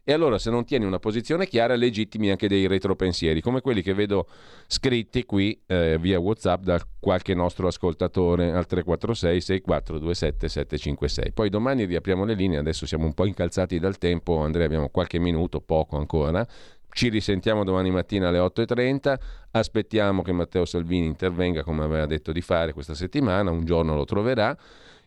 E 0.09 0.15
allora 0.15 0.39
se 0.39 0.49
non 0.49 0.65
tieni 0.65 0.87
una 0.87 0.99
posizione 0.99 1.47
chiara 1.47 1.75
legittimi 1.75 2.31
anche 2.31 2.49
dei 2.49 2.67
retropensieri, 2.67 3.43
come 3.43 3.61
quelli 3.61 3.83
che 3.83 3.93
vedo 3.93 4.27
scritti 4.67 5.27
qui 5.27 5.61
eh, 5.67 5.99
via 6.01 6.19
Whatsapp 6.19 6.63
da 6.63 6.81
qualche 6.99 7.35
nostro 7.35 7.67
ascoltatore 7.67 8.53
al 8.53 8.65
346 8.65 9.41
6427 9.43 10.49
756. 10.49 11.33
Poi 11.33 11.51
domani 11.51 11.85
riapriamo 11.85 12.25
le 12.25 12.33
linee, 12.33 12.57
adesso 12.57 12.87
siamo 12.87 13.05
un 13.05 13.13
po' 13.13 13.27
incalzati 13.27 13.79
dal 13.79 13.99
tempo, 13.99 14.39
Andrea 14.39 14.65
abbiamo 14.65 14.89
qualche 14.89 15.19
minuto, 15.19 15.61
poco 15.61 15.99
ancora. 15.99 16.47
Ci 16.89 17.11
risentiamo 17.11 17.63
domani 17.63 17.91
mattina 17.91 18.29
alle 18.29 18.39
8.30, 18.39 19.15
aspettiamo 19.51 20.23
che 20.23 20.33
Matteo 20.33 20.65
Salvini 20.65 21.05
intervenga 21.05 21.63
come 21.63 21.85
aveva 21.85 22.07
detto 22.07 22.33
di 22.33 22.41
fare 22.41 22.73
questa 22.73 22.95
settimana, 22.95 23.51
un 23.51 23.67
giorno 23.67 23.95
lo 23.95 24.07
troverà. 24.07 24.57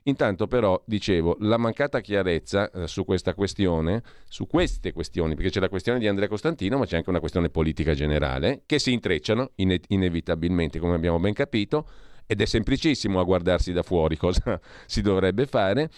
Intanto 0.04 0.48
però, 0.48 0.82
dicevo, 0.86 1.38
la 1.42 1.58
mancata 1.58 2.00
chiarezza 2.00 2.72
eh, 2.72 2.88
su 2.88 3.06
questa 3.06 3.36
questione, 3.36 4.02
su 4.28 4.48
queste 4.48 4.94
questioni, 4.94 5.36
perché 5.36 5.52
c'è 5.52 5.60
la 5.60 5.70
questione 5.70 6.00
di 6.00 6.08
Andrea 6.08 6.28
Costantino, 6.28 6.80
ma 6.80 6.86
c'è 6.86 6.98
anche 6.98 7.10
una 7.10 7.20
questione 7.20 7.50
politica 7.50 7.94
generale, 7.94 8.64
che 8.66 8.80
si 8.80 8.94
intrecciano 8.94 9.52
ine- 9.56 9.82
inevitabilmente, 9.90 10.80
come 10.80 10.96
abbiamo 10.96 11.20
ben 11.20 11.34
capito, 11.34 11.88
ed 12.26 12.42
è 12.42 12.46
semplicissimo 12.46 13.20
a 13.20 13.24
guardarsi 13.24 13.74
da 13.74 13.84
fuori 13.84 14.16
cosa 14.18 14.60
si 14.88 15.02
dovrebbe 15.02 15.46
fare. 15.46 15.92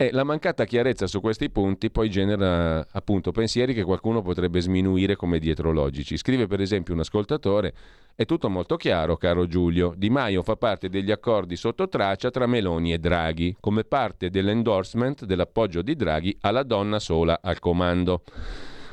E 0.00 0.12
la 0.12 0.22
mancata 0.22 0.64
chiarezza 0.64 1.08
su 1.08 1.20
questi 1.20 1.50
punti 1.50 1.90
poi 1.90 2.08
genera 2.08 2.86
appunto 2.92 3.32
pensieri 3.32 3.74
che 3.74 3.82
qualcuno 3.82 4.22
potrebbe 4.22 4.60
sminuire 4.60 5.16
come 5.16 5.40
dietrologici. 5.40 6.16
Scrive 6.16 6.46
per 6.46 6.60
esempio 6.60 6.94
un 6.94 7.00
ascoltatore: 7.00 7.74
È 8.14 8.24
tutto 8.24 8.48
molto 8.48 8.76
chiaro, 8.76 9.16
caro 9.16 9.48
Giulio. 9.48 9.94
Di 9.96 10.08
Maio 10.08 10.44
fa 10.44 10.54
parte 10.54 10.88
degli 10.88 11.10
accordi 11.10 11.56
sotto 11.56 11.88
traccia 11.88 12.30
tra 12.30 12.46
Meloni 12.46 12.92
e 12.92 12.98
Draghi, 12.98 13.56
come 13.58 13.82
parte 13.82 14.30
dell'endorsement 14.30 15.24
dell'appoggio 15.24 15.82
di 15.82 15.96
Draghi 15.96 16.38
alla 16.42 16.62
donna 16.62 17.00
sola 17.00 17.40
al 17.42 17.58
comando. 17.58 18.22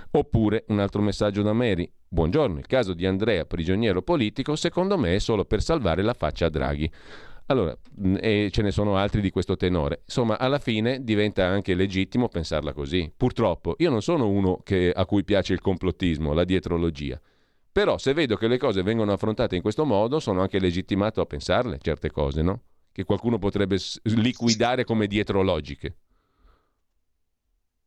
Oppure 0.10 0.64
un 0.70 0.80
altro 0.80 1.04
messaggio 1.04 1.44
da 1.44 1.54
Mary. 1.54 1.88
Buongiorno, 2.08 2.58
il 2.58 2.66
caso 2.66 2.96
di 2.96 3.06
Andrea, 3.06 3.46
prigioniero 3.46 4.02
politico, 4.02 4.56
secondo 4.56 4.98
me 4.98 5.14
è 5.14 5.20
solo 5.20 5.46
per 5.46 5.62
salvare 5.62 6.02
la 6.02 6.14
faccia 6.16 6.48
a 6.48 6.50
Draghi. 6.50 6.92
Allora, 7.48 7.78
e 8.20 8.50
ce 8.52 8.62
ne 8.64 8.72
sono 8.72 8.98
altri 8.98 9.22
di 9.22 9.30
questo 9.30 9.56
tenore. 9.56 10.02
Insomma, 10.06 10.40
alla 10.40 10.58
fine 10.58 11.04
diventa 11.04 11.46
anche 11.46 11.76
legittimo 11.76 12.28
pensarla 12.28 12.74
così. 12.74 13.12
Purtroppo, 13.16 13.76
io 13.78 13.92
non 13.92 14.02
sono 14.02 14.28
uno 14.28 14.62
che, 14.64 14.92
a 14.92 15.06
cui 15.06 15.24
piace 15.24 15.54
il 15.54 15.62
complottismo, 15.62 16.34
la 16.34 16.44
dietrologia. 16.44 17.22
Però 17.72 17.98
se 17.98 18.14
vedo 18.14 18.36
che 18.36 18.48
le 18.48 18.58
cose 18.58 18.82
vengono 18.82 19.12
affrontate 19.12 19.56
in 19.56 19.62
questo 19.62 19.86
modo, 19.86 20.20
sono 20.20 20.42
anche 20.42 20.60
legittimato 20.60 21.22
a 21.22 21.26
pensarle 21.26 21.78
certe 21.82 22.10
cose, 22.10 22.42
no? 22.42 22.62
Che 22.92 23.04
qualcuno 23.04 23.38
potrebbe 23.38 23.78
liquidare 24.04 24.84
come 24.84 25.06
dietrologiche. 25.06 25.98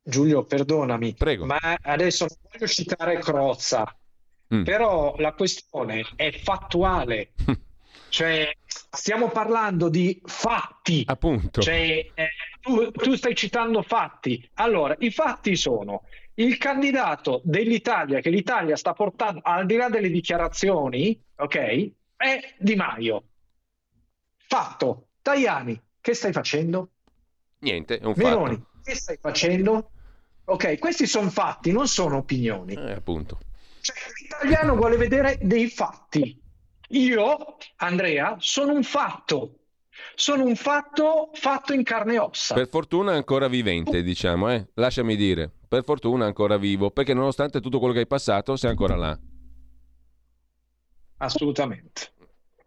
Giulio, 0.02 0.44
perdonami, 0.44 1.14
Prego. 1.14 1.47
ma 1.47 1.59
adesso 1.82 2.26
non 2.26 2.36
voglio 2.51 2.66
citare 2.66 3.18
Crozza, 3.18 3.85
mm. 4.55 4.62
però 4.62 5.14
la 5.18 5.32
questione 5.32 6.05
è 6.16 6.30
fattuale. 6.30 7.32
Cioè, 8.09 8.51
stiamo 8.64 9.30
parlando 9.30 9.89
di 9.89 10.20
fatti. 10.24 11.05
Appunto. 11.06 11.60
Cioè, 11.60 12.10
eh, 12.14 12.28
tu, 12.60 12.90
tu, 12.90 13.14
stai 13.14 13.35
citando 13.35 13.82
fatti. 13.82 14.48
Allora, 14.55 14.94
i 14.98 15.10
fatti 15.10 15.56
sono 15.56 16.05
il 16.35 16.56
candidato 16.56 17.40
dell'Italia 17.44 18.20
che 18.20 18.30
l'Italia 18.30 18.76
sta 18.76 18.93
portando, 18.93 19.40
al 19.43 19.66
di 19.66 19.76
là 19.76 19.89
delle 19.89 20.10
dichiarazioni, 20.10 21.20
ok, 21.36 21.90
è 22.16 22.55
Di 22.59 22.74
Maio. 22.74 23.24
Fatto. 24.36 25.09
Tajani, 25.20 25.80
che 26.01 26.14
stai 26.14 26.32
facendo? 26.32 26.90
Niente, 27.60 27.98
è 27.98 28.05
un 28.05 28.14
Meloni, 28.16 28.55
fatto. 28.55 28.80
che 28.82 28.94
stai 28.94 29.18
facendo? 29.20 29.90
Ok, 30.44 30.78
questi 30.78 31.06
sono 31.06 31.28
fatti, 31.28 31.72
non 31.72 31.86
sono 31.86 32.16
opinioni. 32.18 32.72
Eh, 32.72 32.93
appunto. 32.93 33.39
Cioè, 33.80 33.97
l'italiano 34.22 34.74
vuole 34.74 34.97
vedere 34.97 35.39
dei 35.43 35.68
fatti. 35.68 36.40
Io, 36.89 37.56
Andrea, 37.77 38.36
sono 38.39 38.73
un 38.73 38.82
fatto. 38.82 39.55
Sono 40.15 40.44
un 40.44 40.55
fatto 40.55 41.31
fatto 41.32 41.73
in 41.73 41.82
carne 41.82 42.15
e 42.15 42.19
ossa. 42.19 42.55
Per 42.55 42.69
fortuna 42.69 43.12
ancora 43.12 43.48
vivente, 43.48 44.02
diciamo, 44.02 44.51
eh? 44.51 44.69
Lasciami 44.74 45.16
dire. 45.16 45.51
Per 45.69 45.82
fortuna 45.85 46.24
ancora 46.24 46.56
vivo, 46.56 46.90
perché 46.90 47.15
nonostante 47.15 47.60
tutto 47.60 47.78
quello 47.78 47.93
che 47.93 48.01
hai 48.01 48.06
passato, 48.06 48.56
sei 48.56 48.70
ancora 48.70 48.97
là. 48.97 49.19
Assolutamente. 51.19 52.12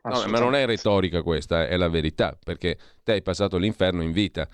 No, 0.04 0.26
ma 0.28 0.40
non 0.40 0.56
è 0.56 0.66
retorica 0.66 1.22
questa, 1.22 1.68
è 1.68 1.78
la 1.78 1.88
verità, 1.88 2.38
perché 2.44 2.78
te 3.04 3.14
hai 3.14 3.22
passato 3.22 3.58
l'inferno 3.58 4.02
in 4.02 4.12
vita 4.12 4.48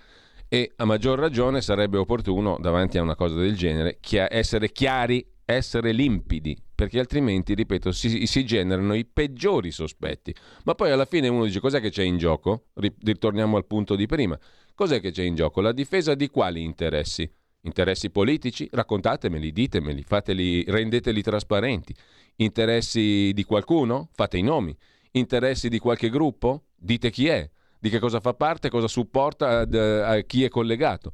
e 0.49 0.73
a 0.77 0.85
maggior 0.85 1.19
ragione 1.19 1.61
sarebbe 1.61 1.97
opportuno 1.97 2.57
davanti 2.59 2.97
a 2.97 3.01
una 3.01 3.15
cosa 3.15 3.35
del 3.35 3.55
genere 3.55 3.97
chia- 3.99 4.31
essere 4.31 4.71
chiari, 4.71 5.25
essere 5.49 5.93
limpidi, 5.93 6.61
perché 6.75 6.99
altrimenti, 6.99 7.53
ripeto, 7.53 7.93
si, 7.93 8.27
si, 8.27 8.45
generano 8.45 8.93
i 8.93 9.05
peggiori 9.05 9.71
sospetti. 9.71 10.35
Ma 10.65 10.75
poi 10.75 10.91
alla 10.91 11.05
fine 11.05 11.29
uno 11.29 11.45
dice 11.45 11.61
cos'è 11.61 11.79
che 11.79 11.89
c'è 11.89 12.03
in 12.03 12.17
gioco? 12.17 12.65
Ritorniamo 12.75 13.55
al 13.55 13.65
punto 13.65 13.95
di 13.95 14.07
prima. 14.07 14.37
Cos'è 14.75 14.99
che 14.99 15.11
c'è 15.11 15.23
in 15.23 15.35
gioco? 15.35 15.61
La 15.61 15.71
difesa 15.71 16.15
di 16.15 16.27
quali 16.27 16.63
interessi? 16.63 17.31
Interessi 17.61 18.09
politici? 18.09 18.67
Raccontatemeli, 18.69 19.53
ditemeli, 19.53 20.03
fateli, 20.03 20.65
rendeteli 20.67 21.21
trasparenti. 21.21 21.95
Interessi 22.35 23.31
di 23.33 23.43
qualcuno? 23.45 24.09
Fate 24.11 24.37
i 24.37 24.43
nomi. 24.43 24.75
Interessi 25.11 25.69
di 25.69 25.79
qualche 25.79 26.09
gruppo? 26.09 26.65
Dite 26.75 27.09
chi 27.09 27.27
è, 27.27 27.49
di 27.79 27.89
che 27.89 27.99
cosa 27.99 28.19
fa 28.19 28.33
parte, 28.33 28.69
cosa 28.69 28.89
supporta, 28.89 29.61
a 30.05 30.19
chi 30.21 30.43
è 30.43 30.49
collegato. 30.49 31.13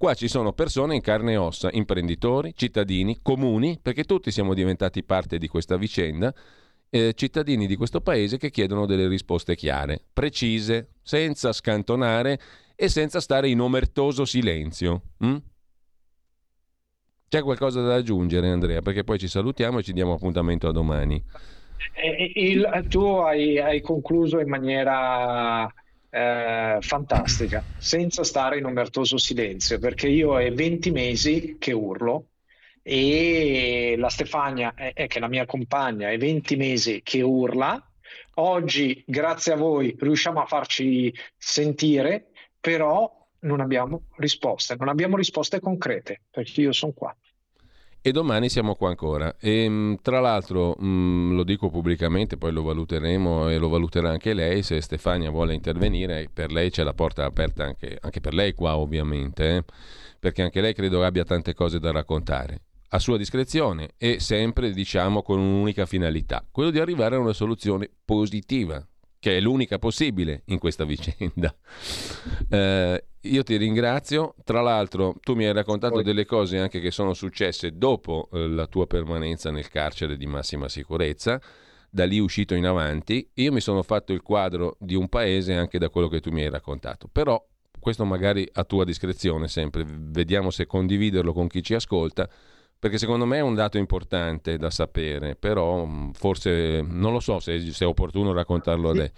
Qua 0.00 0.14
ci 0.14 0.28
sono 0.28 0.54
persone 0.54 0.94
in 0.94 1.02
carne 1.02 1.32
e 1.32 1.36
ossa, 1.36 1.68
imprenditori, 1.70 2.54
cittadini, 2.56 3.18
comuni, 3.20 3.78
perché 3.82 4.04
tutti 4.04 4.30
siamo 4.30 4.54
diventati 4.54 5.04
parte 5.04 5.36
di 5.36 5.46
questa 5.46 5.76
vicenda, 5.76 6.32
eh, 6.88 7.12
cittadini 7.12 7.66
di 7.66 7.76
questo 7.76 8.00
paese 8.00 8.38
che 8.38 8.48
chiedono 8.48 8.86
delle 8.86 9.06
risposte 9.08 9.54
chiare, 9.54 10.00
precise, 10.10 10.92
senza 11.02 11.52
scantonare 11.52 12.40
e 12.76 12.88
senza 12.88 13.20
stare 13.20 13.50
in 13.50 13.60
omertoso 13.60 14.24
silenzio. 14.24 15.02
Mm? 15.22 15.36
C'è 17.28 17.42
qualcosa 17.42 17.82
da 17.82 17.96
aggiungere 17.96 18.48
Andrea? 18.48 18.80
Perché 18.80 19.04
poi 19.04 19.18
ci 19.18 19.28
salutiamo 19.28 19.80
e 19.80 19.82
ci 19.82 19.92
diamo 19.92 20.14
appuntamento 20.14 20.66
a 20.66 20.72
domani. 20.72 21.22
Eh, 21.92 22.32
il, 22.36 22.86
tu 22.88 23.04
hai, 23.04 23.58
hai 23.58 23.82
concluso 23.82 24.40
in 24.40 24.48
maniera 24.48 25.70
eh, 26.10 26.78
fantastica, 26.80 27.64
senza 27.76 28.24
stare 28.24 28.58
in 28.58 28.64
omertoso 28.64 29.16
silenzio, 29.16 29.78
perché 29.78 30.08
io 30.08 30.38
è 30.38 30.52
20 30.52 30.90
mesi 30.90 31.56
che 31.58 31.72
urlo 31.72 32.26
e 32.82 33.94
la 33.96 34.08
Stefania, 34.08 34.74
è, 34.74 34.92
è 34.92 35.06
che 35.06 35.18
è 35.18 35.20
la 35.20 35.28
mia 35.28 35.46
compagna, 35.46 36.10
è 36.10 36.18
20 36.18 36.56
mesi 36.56 37.00
che 37.02 37.22
urla. 37.22 37.82
Oggi, 38.34 39.02
grazie 39.06 39.52
a 39.52 39.56
voi, 39.56 39.94
riusciamo 39.98 40.40
a 40.40 40.46
farci 40.46 41.14
sentire, 41.36 42.30
però 42.58 43.18
non 43.40 43.60
abbiamo 43.60 44.06
risposte, 44.16 44.76
non 44.76 44.88
abbiamo 44.88 45.16
risposte 45.16 45.60
concrete, 45.60 46.22
perché 46.30 46.60
io 46.62 46.72
sono 46.72 46.92
qua 46.92 47.16
e 48.02 48.12
domani 48.12 48.48
siamo 48.48 48.74
qua 48.74 48.88
ancora. 48.88 49.36
E, 49.38 49.64
ehm, 49.64 49.98
tra 50.02 50.20
l'altro, 50.20 50.74
mh, 50.78 50.86
mm, 50.86 51.34
lo 51.34 51.44
dico 51.44 51.70
pubblicamente, 51.70 52.36
poi 52.36 52.52
lo 52.52 52.62
valuteremo 52.62 53.48
e 53.48 53.58
lo 53.58 53.68
valuterà 53.68 54.10
anche 54.10 54.34
lei, 54.34 54.62
se 54.62 54.80
Stefania 54.80 55.30
vuole 55.30 55.54
intervenire, 55.54 56.28
per 56.32 56.50
lei 56.52 56.70
c'è 56.70 56.82
la 56.82 56.94
porta 56.94 57.24
aperta 57.24 57.64
anche, 57.64 57.98
anche 58.00 58.20
per 58.20 58.34
lei 58.34 58.54
qua 58.54 58.76
ovviamente, 58.76 59.56
eh? 59.56 59.64
perché 60.18 60.42
anche 60.42 60.60
lei 60.60 60.74
credo 60.74 61.04
abbia 61.04 61.24
tante 61.24 61.54
cose 61.54 61.78
da 61.78 61.90
raccontare. 61.90 62.62
A 62.92 62.98
sua 62.98 63.16
discrezione 63.16 63.90
e 63.98 64.18
sempre, 64.18 64.72
diciamo, 64.72 65.22
con 65.22 65.38
un'unica 65.38 65.86
finalità, 65.86 66.44
quello 66.50 66.70
di 66.70 66.80
arrivare 66.80 67.14
a 67.16 67.20
una 67.20 67.32
soluzione 67.32 67.88
positiva 68.04 68.84
che 69.20 69.36
è 69.36 69.40
l'unica 69.40 69.78
possibile 69.78 70.42
in 70.46 70.58
questa 70.58 70.84
vicenda. 70.84 71.54
Eh, 72.52 73.04
io 73.20 73.42
ti 73.44 73.56
ringrazio, 73.56 74.34
tra 74.44 74.60
l'altro 74.60 75.14
tu 75.20 75.34
mi 75.34 75.44
hai 75.44 75.52
raccontato 75.52 75.94
Poi. 75.94 76.02
delle 76.02 76.24
cose 76.24 76.58
anche 76.58 76.80
che 76.80 76.90
sono 76.90 77.14
successe 77.14 77.76
dopo 77.76 78.28
eh, 78.32 78.48
la 78.48 78.66
tua 78.66 78.86
permanenza 78.86 79.52
nel 79.52 79.68
carcere 79.68 80.16
di 80.16 80.26
massima 80.26 80.68
sicurezza, 80.68 81.40
da 81.88 82.04
lì 82.06 82.18
uscito 82.18 82.54
in 82.54 82.66
avanti, 82.66 83.30
io 83.34 83.52
mi 83.52 83.60
sono 83.60 83.82
fatto 83.82 84.12
il 84.12 84.22
quadro 84.22 84.76
di 84.80 84.96
un 84.96 85.08
paese 85.08 85.54
anche 85.54 85.78
da 85.78 85.90
quello 85.90 86.08
che 86.08 86.20
tu 86.20 86.30
mi 86.30 86.42
hai 86.42 86.50
raccontato, 86.50 87.08
però 87.10 87.42
questo 87.78 88.04
magari 88.04 88.48
a 88.52 88.64
tua 88.64 88.84
discrezione 88.84 89.48
sempre, 89.48 89.84
vediamo 89.86 90.50
se 90.50 90.66
condividerlo 90.66 91.32
con 91.32 91.46
chi 91.46 91.62
ci 91.62 91.74
ascolta 91.74 92.28
perché 92.80 92.96
secondo 92.96 93.26
me 93.26 93.36
è 93.36 93.42
un 93.42 93.54
dato 93.54 93.76
importante 93.76 94.56
da 94.56 94.70
sapere, 94.70 95.36
però 95.36 95.84
mm, 95.84 96.10
forse 96.12 96.80
non 96.80 97.12
lo 97.12 97.20
so 97.20 97.38
se, 97.38 97.60
se 97.60 97.84
è 97.84 97.86
opportuno 97.86 98.32
raccontarlo 98.32 98.88
adesso. 98.88 99.12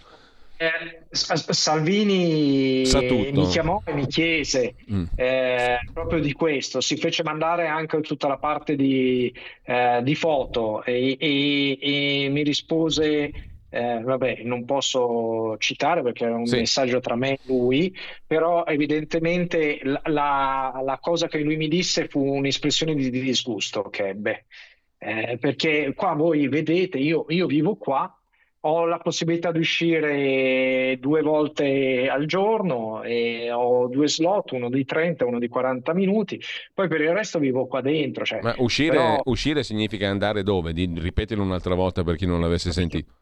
Eh, 0.57 1.07
Salvini 1.09 2.83
mi 3.31 3.47
chiamò 3.47 3.81
e 3.85 3.93
mi 3.93 4.05
chiese 4.05 4.75
mm. 4.91 5.03
eh, 5.15 5.79
proprio 5.93 6.19
di 6.19 6.33
questo, 6.33 6.81
si 6.81 6.97
fece 6.97 7.23
mandare 7.23 7.67
anche 7.67 7.99
tutta 8.01 8.27
la 8.27 8.37
parte 8.37 8.75
di, 8.75 9.33
eh, 9.63 10.01
di 10.03 10.15
foto 10.15 10.83
e, 10.83 11.17
e, 11.17 11.77
e 11.81 12.29
mi 12.29 12.43
rispose 12.43 13.52
eh, 13.73 14.01
vabbè, 14.03 14.41
non 14.43 14.65
posso 14.65 15.57
citare 15.57 16.03
perché 16.03 16.27
è 16.27 16.31
un 16.31 16.45
sì. 16.45 16.57
messaggio 16.57 16.99
tra 16.99 17.15
me 17.15 17.31
e 17.31 17.39
lui, 17.45 17.91
però 18.27 18.65
evidentemente 18.65 19.79
la, 19.81 19.99
la, 20.05 20.81
la, 20.85 20.99
cosa 21.01 21.27
che 21.27 21.39
lui 21.39 21.55
mi 21.57 21.67
disse 21.67 22.07
fu 22.07 22.23
un'espressione 22.23 22.93
di, 22.93 23.09
di 23.09 23.19
disgusto 23.19 23.81
che 23.89 24.09
ebbe. 24.09 24.45
Eh, 24.99 25.37
perché 25.39 25.91
qua 25.95 26.13
voi 26.13 26.47
vedete, 26.47 26.99
io, 26.99 27.25
io 27.29 27.47
vivo 27.47 27.75
qua, 27.75 28.15
ho 28.65 28.85
la 28.85 28.99
possibilità 28.99 29.51
di 29.51 29.59
uscire 29.59 30.95
due 30.99 31.23
volte 31.23 32.07
al 32.07 32.27
giorno 32.27 33.01
e 33.01 33.51
ho 33.51 33.87
due 33.87 34.07
slot, 34.07 34.51
uno 34.51 34.69
di 34.69 34.85
30 34.85 35.23
e 35.23 35.27
uno 35.27 35.39
di 35.39 35.47
40 35.47 35.93
minuti, 35.95 36.39
poi 36.75 36.87
per 36.87 37.01
il 37.01 37.11
resto 37.11 37.39
vivo 37.39 37.65
qua 37.65 37.81
dentro. 37.81 38.23
Cioè, 38.23 38.39
Ma 38.43 38.53
uscire, 38.59 38.97
però... 38.97 39.21
uscire, 39.25 39.63
significa 39.63 40.07
andare 40.07 40.43
dove? 40.43 40.73
Di, 40.73 40.87
ripetelo 40.95 41.41
un'altra 41.41 41.73
volta 41.73 42.03
per 42.03 42.17
chi 42.17 42.27
non 42.27 42.39
l'avesse 42.39 42.71
sentito 42.71 43.13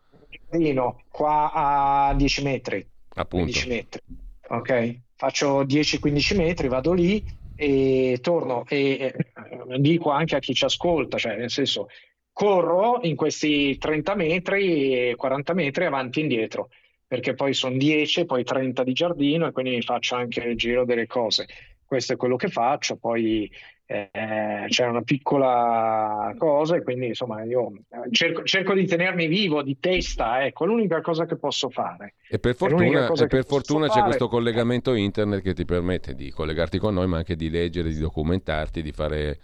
giardino 0.52 1.04
qua 1.10 1.52
a 1.54 2.14
10 2.14 2.44
metri. 2.44 2.86
Appunto. 3.16 3.46
10 3.46 3.68
metri. 3.68 4.02
Ok, 4.50 5.00
faccio 5.16 5.64
10-15 5.64 6.36
metri, 6.36 6.68
vado 6.68 6.92
lì 6.92 7.24
e 7.56 8.18
torno 8.22 8.66
e 8.68 9.14
eh, 9.14 9.80
dico 9.80 10.10
anche 10.10 10.36
a 10.36 10.40
chi 10.40 10.54
ci 10.54 10.66
ascolta, 10.66 11.18
cioè 11.18 11.38
nel 11.38 11.50
senso 11.50 11.88
corro 12.34 13.00
in 13.04 13.16
questi 13.16 13.78
30 13.78 14.16
metri, 14.16 15.14
40 15.16 15.54
metri 15.54 15.86
avanti 15.86 16.20
e 16.20 16.24
indietro, 16.24 16.70
perché 17.08 17.34
poi 17.34 17.54
sono 17.54 17.78
10, 17.78 18.26
poi 18.26 18.44
30 18.44 18.84
di 18.84 18.94
giardino 18.94 19.48
e 19.48 19.52
quindi 19.52 19.76
mi 19.76 19.82
faccio 19.82 20.16
anche 20.16 20.42
il 20.42 20.58
giro 20.58 20.84
delle 20.84 21.08
cose. 21.08 21.48
questo 21.86 22.14
è 22.14 22.18
quello 22.18 22.36
che 22.36 22.48
faccio, 22.50 22.98
poi 22.98 23.50
eh, 23.92 24.66
c'è 24.68 24.86
una 24.86 25.02
piccola 25.02 26.34
cosa 26.38 26.78
e 26.78 26.82
quindi 26.82 27.08
insomma 27.08 27.44
io 27.44 27.74
eh, 27.90 28.10
cerco, 28.12 28.44
cerco, 28.44 28.74
di 28.74 28.86
tenermi 28.86 29.28
vivo 29.28 29.62
di 29.62 29.78
testa, 29.80 30.46
ecco, 30.46 30.66
l'unica 30.66 31.02
cosa 31.02 31.26
che 31.26 31.36
posso 31.36 31.70
fare. 31.70 32.14
E 32.30 32.40
per 32.40 32.56
fortuna, 32.56 33.12
e 33.12 33.28
per 33.28 33.46
fortuna 33.46 33.88
c'è 33.88 33.94
fare. 33.94 34.06
questo 34.06 34.30
collegamento 34.30 34.94
internet 34.94 35.42
che 35.42 35.54
ti 35.54 35.66
permette 35.66 36.16
di 36.16 36.32
collegarti 36.32 36.78
con 36.78 36.94
noi, 36.94 37.08
ma 37.08 37.18
anche 37.18 37.36
di 37.36 37.50
leggere, 37.50 37.90
di 37.90 37.98
documentarti, 37.98 38.82
di 38.82 38.92
fare 38.94 39.40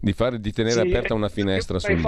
di, 0.00 0.12
fare, 0.12 0.38
di 0.38 0.52
tenere 0.52 0.82
sì, 0.82 0.88
aperta 0.88 1.14
una 1.14 1.28
finestra 1.28 1.80
sul 1.80 2.00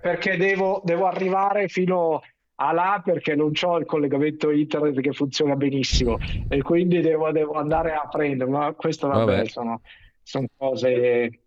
perché 0.00 0.36
devo, 0.36 0.82
devo 0.84 1.06
arrivare 1.06 1.68
fino 1.68 2.22
a 2.56 2.72
là 2.72 3.00
perché 3.02 3.34
non 3.34 3.52
ho 3.60 3.78
il 3.78 3.86
collegamento 3.86 4.50
internet 4.50 5.00
che 5.00 5.12
funziona 5.12 5.54
benissimo 5.54 6.18
e 6.48 6.60
quindi 6.62 7.00
devo, 7.00 7.30
devo 7.30 7.52
andare 7.52 7.94
a 7.94 8.06
prendere 8.08 8.50
ma 8.50 8.72
questo 8.72 9.08
vabbè, 9.08 9.24
vabbè. 9.24 9.48
Sono, 9.48 9.80
sono, 10.28 10.46
cose 10.56 11.40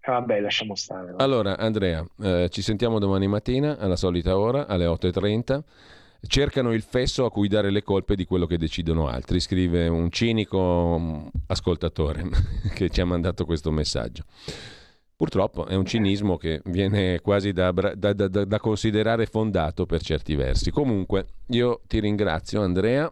vabbè 0.00 0.40
lasciamo 0.40 0.76
stare 0.76 1.10
vabbè. 1.10 1.22
allora 1.22 1.58
Andrea 1.58 2.06
eh, 2.22 2.48
ci 2.50 2.62
sentiamo 2.62 3.00
domani 3.00 3.26
mattina 3.26 3.76
alla 3.78 3.96
solita 3.96 4.38
ora 4.38 4.66
alle 4.66 4.86
8.30 4.86 5.62
cercano 6.26 6.72
il 6.72 6.82
fesso 6.82 7.24
a 7.24 7.30
cui 7.30 7.48
dare 7.48 7.70
le 7.70 7.82
colpe 7.82 8.14
di 8.14 8.26
quello 8.26 8.46
che 8.46 8.58
decidono 8.58 9.08
altri, 9.08 9.40
scrive 9.40 9.88
un 9.88 10.10
cinico 10.10 11.30
ascoltatore 11.46 12.28
che 12.74 12.90
ci 12.90 13.00
ha 13.00 13.06
mandato 13.06 13.46
questo 13.46 13.70
messaggio. 13.70 14.24
Purtroppo 15.16 15.66
è 15.66 15.74
un 15.74 15.86
cinismo 15.86 16.36
che 16.36 16.60
viene 16.66 17.20
quasi 17.20 17.52
da, 17.52 17.72
da, 17.72 18.12
da, 18.12 18.28
da, 18.28 18.58
considerare 18.58 19.24
fondato 19.24 19.86
per 19.86 20.02
certi 20.02 20.34
versi. 20.34 20.70
Comunque, 20.70 21.26
io 21.48 21.80
ti 21.86 22.00
ringrazio 22.00 22.62
Andrea, 22.62 23.10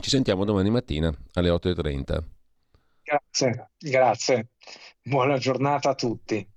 ci 0.00 0.08
sentiamo 0.08 0.44
domani 0.44 0.70
mattina 0.70 1.12
alle 1.34 1.50
8.30. 1.50 2.39
Grazie, 3.10 3.70
grazie. 3.76 4.50
Buona 5.02 5.36
giornata 5.36 5.90
a 5.90 5.94
tutti. 5.96 6.48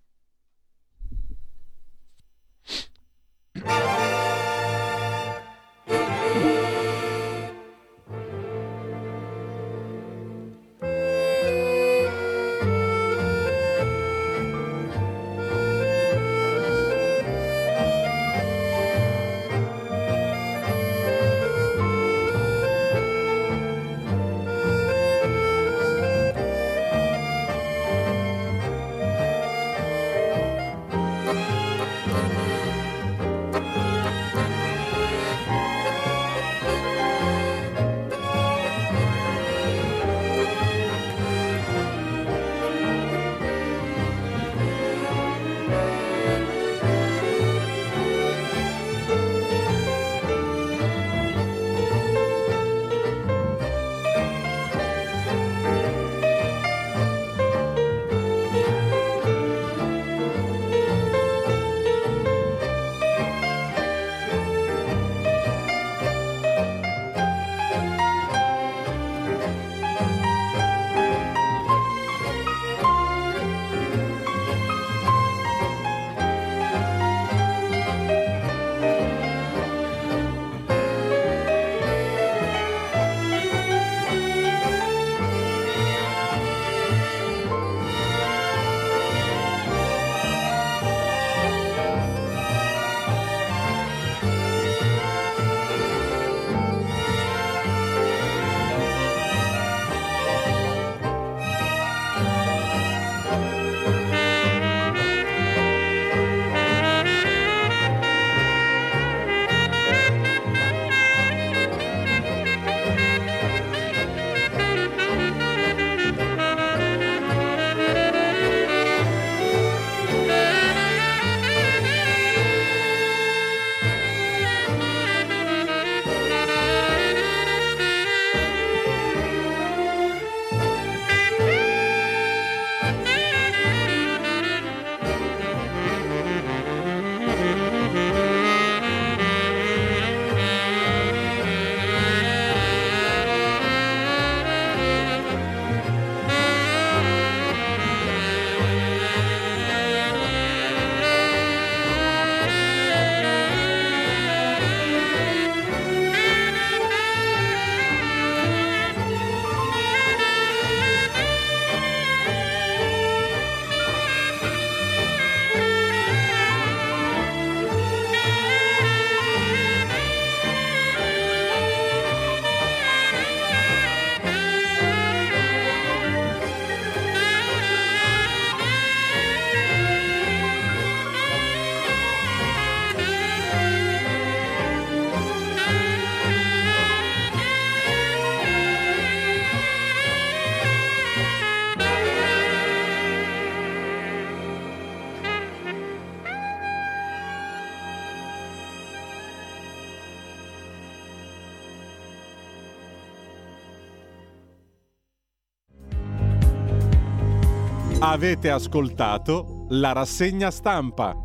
Avete 208.13 208.51
ascoltato 208.51 209.65
la 209.69 209.91
rassegna 209.91 210.51
stampa. 210.51 211.15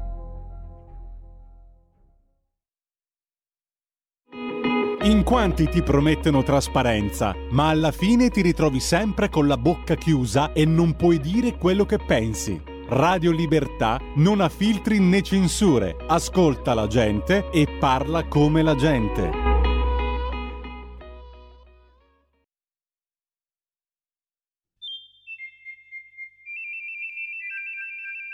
In 5.03 5.23
quanti 5.23 5.69
ti 5.69 5.83
promettono 5.83 6.43
trasparenza, 6.43 7.37
ma 7.51 7.69
alla 7.69 7.93
fine 7.93 8.31
ti 8.31 8.41
ritrovi 8.41 8.81
sempre 8.81 9.29
con 9.29 9.47
la 9.47 9.59
bocca 9.59 9.97
chiusa 9.97 10.55
e 10.55 10.65
non 10.65 10.97
puoi 10.97 11.21
dire 11.21 11.59
quello 11.59 11.85
che 11.85 11.99
pensi. 11.99 12.59
Radio 12.89 13.33
Libertà 13.33 14.01
non 14.15 14.41
ha 14.41 14.49
filtri 14.49 14.99
né 14.99 15.21
censure, 15.21 15.95
ascolta 16.07 16.73
la 16.73 16.87
gente 16.87 17.51
e 17.51 17.67
parla 17.79 18.27
come 18.29 18.63
la 18.63 18.75
gente. 18.75 19.48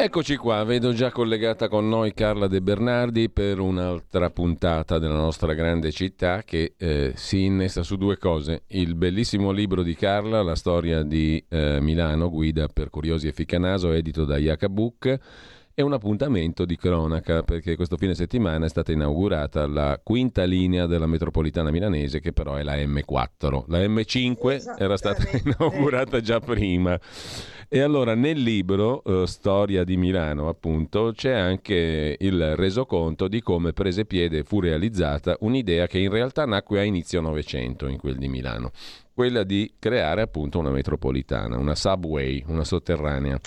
Eccoci 0.00 0.36
qua, 0.36 0.62
vedo 0.62 0.92
già 0.92 1.10
collegata 1.10 1.66
con 1.66 1.88
noi 1.88 2.14
Carla 2.14 2.46
De 2.46 2.60
Bernardi 2.60 3.28
per 3.30 3.58
un'altra 3.58 4.30
puntata 4.30 5.00
della 5.00 5.16
nostra 5.16 5.54
grande 5.54 5.90
città 5.90 6.44
che 6.44 6.74
eh, 6.78 7.14
si 7.16 7.42
innesta 7.42 7.82
su 7.82 7.96
due 7.96 8.16
cose. 8.16 8.62
Il 8.68 8.94
bellissimo 8.94 9.50
libro 9.50 9.82
di 9.82 9.96
Carla, 9.96 10.40
La 10.44 10.54
storia 10.54 11.02
di 11.02 11.44
eh, 11.48 11.80
Milano, 11.80 12.30
guida 12.30 12.68
per 12.68 12.90
curiosi 12.90 13.26
e 13.26 13.32
ficcanaso, 13.32 13.90
edito 13.90 14.24
da 14.24 14.38
Book 14.70 15.18
e 15.78 15.82
un 15.82 15.92
appuntamento 15.92 16.64
di 16.64 16.76
cronaca 16.76 17.44
perché 17.44 17.76
questo 17.76 17.96
fine 17.96 18.16
settimana 18.16 18.66
è 18.66 18.68
stata 18.68 18.90
inaugurata 18.90 19.64
la 19.68 20.00
quinta 20.02 20.42
linea 20.42 20.86
della 20.86 21.06
metropolitana 21.06 21.70
milanese 21.70 22.18
che 22.18 22.32
però 22.32 22.56
è 22.56 22.64
la 22.64 22.74
M4. 22.74 23.62
La 23.68 23.78
M5 23.78 24.76
era 24.76 24.96
stata 24.96 25.22
inaugurata 25.38 26.20
già 26.20 26.40
prima. 26.40 26.98
E 27.68 27.78
allora 27.78 28.16
nel 28.16 28.42
libro 28.42 29.04
eh, 29.04 29.28
Storia 29.28 29.84
di 29.84 29.96
Milano, 29.96 30.48
appunto, 30.48 31.12
c'è 31.14 31.34
anche 31.34 32.16
il 32.18 32.56
resoconto 32.56 33.28
di 33.28 33.40
come 33.40 33.72
prese 33.72 34.04
piede 34.04 34.38
e 34.38 34.42
fu 34.42 34.58
realizzata 34.58 35.36
un'idea 35.42 35.86
che 35.86 36.00
in 36.00 36.10
realtà 36.10 36.44
nacque 36.44 36.80
a 36.80 36.82
inizio 36.82 37.20
Novecento 37.20 37.86
in 37.86 37.98
quel 37.98 38.16
di 38.16 38.26
Milano, 38.26 38.72
quella 39.14 39.44
di 39.44 39.74
creare 39.78 40.22
appunto 40.22 40.58
una 40.58 40.70
metropolitana, 40.70 41.56
una 41.56 41.76
subway, 41.76 42.42
una 42.48 42.64
sotterranea. 42.64 43.38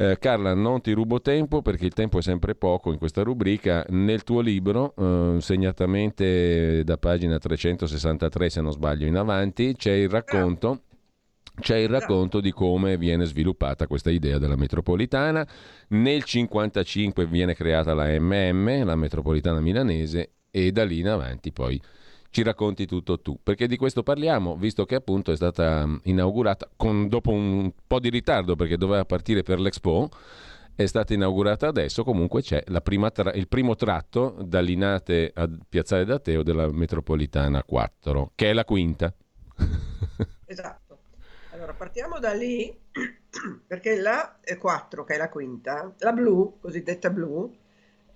Eh, 0.00 0.16
Carla, 0.18 0.54
non 0.54 0.80
ti 0.80 0.92
rubo 0.92 1.20
tempo 1.20 1.60
perché 1.60 1.84
il 1.84 1.92
tempo 1.92 2.20
è 2.20 2.22
sempre 2.22 2.54
poco 2.54 2.90
in 2.90 2.96
questa 2.96 3.22
rubrica. 3.22 3.84
Nel 3.90 4.24
tuo 4.24 4.40
libro, 4.40 4.94
eh, 4.96 5.42
segnatamente 5.42 6.82
da 6.84 6.96
pagina 6.96 7.36
363 7.36 8.48
se 8.48 8.62
non 8.62 8.72
sbaglio 8.72 9.04
in 9.04 9.16
avanti, 9.16 9.74
c'è 9.76 9.92
il 9.92 10.08
racconto 10.08 10.84
c'è 11.60 11.76
il 11.76 11.90
racconto 11.90 12.40
di 12.40 12.52
come 12.52 12.96
viene 12.96 13.26
sviluppata 13.26 13.86
questa 13.86 14.10
idea 14.10 14.38
della 14.38 14.56
metropolitana. 14.56 15.46
Nel 15.88 16.22
1955 16.24 17.26
viene 17.26 17.52
creata 17.54 17.92
la 17.92 18.06
MM, 18.18 18.84
la 18.84 18.96
metropolitana 18.96 19.60
milanese, 19.60 20.30
e 20.50 20.72
da 20.72 20.84
lì 20.84 21.00
in 21.00 21.08
avanti 21.08 21.52
poi 21.52 21.78
ci 22.30 22.42
racconti 22.42 22.86
tutto 22.86 23.20
tu, 23.20 23.38
perché 23.42 23.66
di 23.66 23.76
questo 23.76 24.02
parliamo, 24.02 24.56
visto 24.56 24.84
che 24.84 24.94
appunto 24.94 25.32
è 25.32 25.36
stata 25.36 25.84
mm, 25.84 25.96
inaugurata 26.04 26.70
con, 26.76 27.08
dopo 27.08 27.30
un 27.30 27.72
po' 27.86 27.98
di 27.98 28.08
ritardo 28.08 28.56
perché 28.56 28.76
doveva 28.76 29.04
partire 29.04 29.42
per 29.42 29.58
l'Expo, 29.58 30.08
è 30.74 30.86
stata 30.86 31.12
inaugurata 31.12 31.66
adesso, 31.66 32.04
comunque 32.04 32.40
c'è 32.40 32.62
tra- 32.64 33.32
il 33.32 33.48
primo 33.48 33.74
tratto 33.74 34.36
da 34.42 34.60
Linate 34.60 35.30
a 35.34 35.48
Piazzale 35.68 36.04
d'Ateo 36.04 36.42
della 36.42 36.70
metropolitana 36.70 37.62
4, 37.64 38.32
che 38.34 38.50
è 38.50 38.52
la 38.52 38.64
quinta. 38.64 39.12
Esatto. 40.50 40.98
Allora 41.52 41.74
partiamo 41.74 42.18
da 42.18 42.32
lì, 42.32 42.76
perché 43.66 44.00
la 44.00 44.36
4, 44.58 45.04
che 45.04 45.14
è 45.14 45.16
la 45.16 45.28
quinta, 45.28 45.94
la 45.98 46.12
blu, 46.12 46.58
cosiddetta 46.60 47.10
blu, 47.10 47.54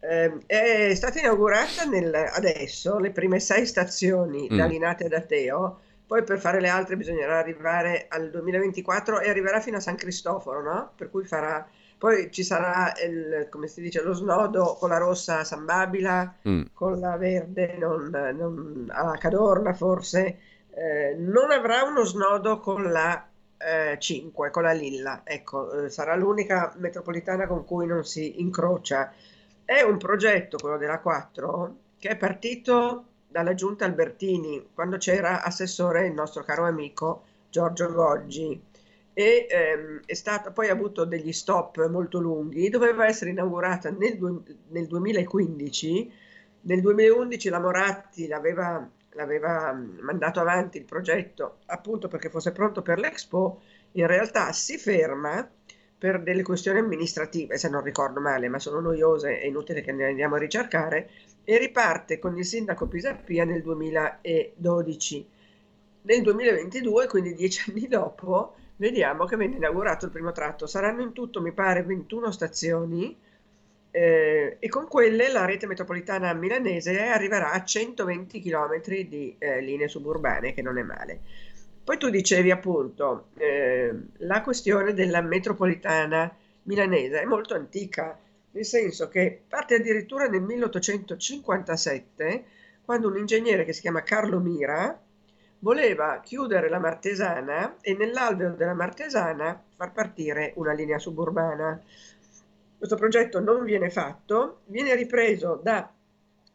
eh, 0.07 0.39
è 0.47 0.95
stata 0.95 1.19
inaugurata 1.19 1.85
nel, 1.85 2.15
adesso, 2.15 2.99
le 2.99 3.11
prime 3.11 3.41
sei 3.41 3.67
stazioni 3.67 4.49
mm. 4.51 4.57
da 4.57 4.67
Linate 4.67 5.05
ad 5.05 5.13
Ateo, 5.13 5.81
poi 6.07 6.23
per 6.23 6.39
fare 6.39 6.61
le 6.61 6.69
altre 6.69 6.97
bisognerà 6.97 7.39
arrivare 7.39 8.07
al 8.09 8.31
2024 8.31 9.21
e 9.21 9.31
arriverà 9.31 9.61
fino 9.61 9.79
a 9.79 9.81
San 9.81 9.97
Cristoforo, 9.97 10.63
no? 10.63 10.93
Per 10.95 11.11
cui 11.11 11.25
farà, 11.25 11.67
poi 11.97 12.31
ci 12.31 12.43
sarà 12.43 12.93
il, 13.07 13.49
come 13.51 13.67
si 13.67 13.81
dice, 13.81 14.03
lo 14.03 14.13
snodo 14.13 14.77
con 14.79 14.91
la 14.91 14.99
rossa 14.99 15.41
a 15.41 15.45
San 15.45 15.65
Babila, 15.65 16.35
mm. 16.47 16.63
con 16.75 17.01
la 17.01 17.17
verde 17.17 17.77
non, 17.79 18.11
non, 18.11 18.87
a 18.91 19.17
Cadorna 19.17 19.73
forse, 19.73 20.39
eh, 20.75 21.15
non 21.17 21.51
avrà 21.51 21.83
uno 21.85 22.05
snodo 22.05 22.61
con 22.61 22.91
la 22.91 23.27
eh, 23.57 23.97
5, 23.99 24.51
con 24.51 24.63
la 24.65 24.73
Lilla, 24.73 25.23
ecco, 25.25 25.85
eh, 25.85 25.89
sarà 25.89 26.15
l'unica 26.15 26.75
metropolitana 26.77 27.47
con 27.47 27.65
cui 27.65 27.87
non 27.87 28.05
si 28.05 28.41
incrocia. 28.41 29.13
È 29.67 29.81
un 29.81 29.97
progetto, 29.97 30.59
quello 30.59 30.77
della 30.77 31.01
4, 31.01 31.77
che 31.99 32.11
è 32.11 32.17
partito 32.17 33.07
dalla 33.27 33.55
giunta 33.55 33.87
Albertini, 33.87 34.69
quando 34.75 34.99
c'era 34.99 35.43
assessore 35.43 36.07
il 36.07 36.13
nostro 36.13 36.45
caro 36.45 36.67
amico 36.67 37.25
Giorgio 37.49 37.91
Goggi. 37.91 38.61
E 39.15 39.47
ehm, 39.49 40.03
è 40.05 40.13
stata 40.13 40.51
poi 40.51 40.69
ha 40.69 40.73
avuto 40.73 41.07
degli 41.07 41.33
stop 41.33 41.87
molto 41.89 42.21
lunghi, 42.21 42.69
doveva 42.69 43.07
essere 43.07 43.31
inaugurata 43.31 43.91
nel, 43.91 44.19
du- 44.19 44.43
nel 44.69 44.87
2015, 44.87 46.13
nel 46.63 46.81
2011 46.83 47.49
la 47.49 47.61
Moratti 47.61 48.27
l'aveva, 48.27 48.87
l'aveva 49.13 49.73
mandato 50.01 50.41
avanti 50.41 50.77
il 50.77 50.85
progetto 50.85 51.59
appunto 51.67 52.09
perché 52.09 52.29
fosse 52.29 52.53
pronto 52.53 52.83
per 52.83 52.99
l'Expo, 52.99 53.63
in 53.93 54.07
realtà 54.07 54.53
si 54.53 54.77
ferma 54.77 55.49
per 56.05 56.21
delle 56.21 56.43
questioni 56.43 56.81
amministrative, 56.81 57.57
se 57.57 57.71
non 57.71 57.83
ricordo 57.83 58.21
male, 58.21 58.51
ma 58.51 58.59
sono 58.59 58.79
noiose 58.79 59.41
e 59.41 59.47
inutile 59.47 59.81
che 59.81 59.91
ne 59.91 60.05
andiamo 60.05 60.35
a 60.35 60.39
ricercare, 60.39 61.09
e 61.45 61.57
riparte 61.57 62.19
con 62.19 62.37
il 62.37 62.45
sindaco 62.45 62.87
Pisapia 62.87 63.47
nel 63.47 63.63
2012. 63.63 65.27
Nel 66.03 66.21
2022, 66.21 67.07
quindi 67.07 67.33
dieci 67.33 67.71
anni 67.71 67.89
dopo, 67.89 68.55
vediamo 68.77 69.25
che 69.25 69.39
viene 69.39 69.57
inaugurato 69.57 70.05
il 70.05 70.11
primo 70.11 70.31
tratto. 70.33 70.67
Saranno 70.67 71.01
in 71.01 71.15
tutto, 71.15 71.41
mi 71.41 71.53
pare, 71.53 71.83
21 71.83 72.31
stazioni 72.31 73.17
eh, 73.91 74.57
e 74.59 74.69
con 74.69 74.87
quelle 74.87 75.33
la 75.33 75.47
rete 75.47 75.67
metropolitana 75.67 76.35
milanese 76.35 77.01
arriverà 77.01 77.53
a 77.53 77.65
120 77.65 78.43
km 78.43 78.79
di 79.09 79.37
eh, 79.39 79.63
linee 79.63 79.89
suburbane, 79.89 80.53
che 80.53 80.61
non 80.61 80.77
è 80.77 80.83
male. 80.83 81.21
Poi 81.85 81.99
tu 81.99 82.09
dicevi 82.09 82.51
appunto, 82.51 83.27
eh, 83.37 83.95
la 84.19 84.41
questione 84.41 84.95
della 84.95 85.21
metropolitana 85.21 86.35
milanese 86.63 87.21
è 87.21 87.25
molto 87.27 87.55
antica, 87.55 88.19
nel 88.53 88.65
senso 88.65 89.09
che 89.09 89.43
parte 89.47 89.75
addirittura 89.75 90.27
nel 90.27 90.41
1857, 90.41 92.45
quando 92.87 93.09
un 93.09 93.19
ingegnere 93.19 93.67
che 93.67 93.75
si 93.75 93.83
chiama 93.83 94.03
Carlo 94.03 94.41
Mira 94.41 94.99
voleva 95.59 96.21
chiudere 96.23 96.71
la 96.71 96.79
Martesana 96.79 97.77
e 97.83 97.95
nell'alveo 97.95 98.55
della 98.55 98.75
Martesana 98.75 99.63
far 99.77 99.93
partire 99.93 100.55
una 100.57 100.73
linea 100.73 100.99
suburbana. 100.99 101.79
Questo 102.79 102.97
progetto 102.97 103.41
non 103.41 103.63
viene 103.63 103.91
fatto, 103.91 104.61
viene 104.67 104.95
ripreso 104.95 105.61
da 105.63 105.91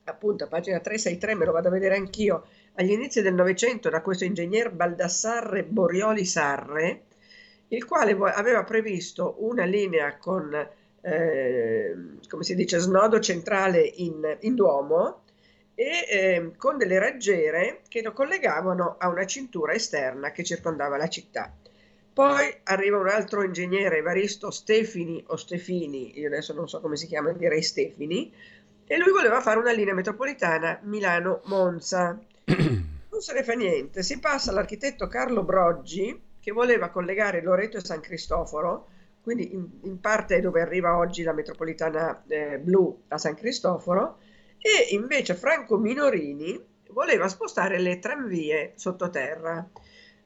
appunto 0.06 0.44
a 0.44 0.48
pagina 0.48 0.80
363, 0.80 1.36
me 1.36 1.46
lo 1.46 1.52
vado 1.52 1.68
a 1.68 1.72
vedere 1.72 1.96
anch'io, 1.96 2.46
agli 2.76 2.92
inizi 2.92 3.22
del 3.22 3.34
Novecento 3.34 3.90
da 3.90 4.02
questo 4.02 4.26
ingegner 4.26 4.72
Baldassarre 4.72 5.64
Borioli 5.64 6.26
Sarre, 6.26 7.04
il 7.70 7.86
quale 7.86 8.18
aveva 8.34 8.64
previsto 8.64 9.36
una 9.40 9.66
linea 9.66 10.18
con, 10.18 10.54
eh, 11.02 11.96
come 12.28 12.44
si 12.44 12.56
dice, 12.56 12.80
snodo 12.80 13.20
centrale 13.20 13.82
in, 13.82 14.38
in 14.42 14.56
Duomo 14.56 15.24
e 15.76 16.06
eh, 16.10 16.52
con 16.58 16.78
delle 16.78 17.00
raggiere 17.00 17.82
che 17.88 18.02
lo 18.02 18.12
collegavano 18.12 18.96
a 18.98 19.08
una 19.08 19.26
cintura 19.26 19.74
esterna 19.74 20.32
che 20.32 20.44
circondava 20.44 20.98
la 20.98 21.08
città. 21.08 21.54
Poi 22.12 22.54
arriva 22.64 22.98
un 22.98 23.08
altro 23.08 23.44
ingegnere, 23.44 24.00
Evaristo 24.00 24.52
Stefini 24.52 25.24
o 25.28 25.38
Stefini, 25.38 26.20
io 26.20 26.28
adesso 26.28 26.54
non 26.54 26.68
so 26.68 26.82
come 26.82 26.98
si 26.98 27.08
chiama, 27.08 27.32
direi 27.32 27.62
Stefini, 27.62 28.34
e 28.86 28.98
lui 28.98 29.12
voleva 29.12 29.40
fare 29.40 29.60
una 29.60 29.72
linea 29.72 29.94
metropolitana 29.94 30.80
Milano-Monza. 30.82 32.20
Non 33.10 33.22
se 33.22 33.34
ne 33.34 33.44
fa 33.44 33.54
niente, 33.54 34.02
si 34.02 34.20
passa 34.20 34.52
all'architetto 34.52 35.08
Carlo 35.08 35.44
Broggi 35.44 36.20
che 36.40 36.52
voleva 36.52 36.90
collegare 36.90 37.42
Loreto 37.42 37.78
e 37.78 37.84
San 37.84 38.00
Cristoforo, 38.00 38.88
quindi 39.22 39.54
in, 39.54 39.68
in 39.84 40.00
parte 40.00 40.40
dove 40.40 40.62
arriva 40.62 40.98
oggi 40.98 41.24
la 41.24 41.34
metropolitana 41.34 42.24
eh, 42.28 42.58
blu 42.60 43.04
a 43.10 43.18
San 43.18 43.36
Cristoforo, 43.36 44.20
e 44.58 44.94
invece 44.96 45.36
Franco 45.36 45.78
Minorini 45.78 46.60
voleva 46.92 47.28
spostare 47.28 47.80
le 47.80 48.00
tranvie 48.00 48.74
sottoterra. 48.76 49.70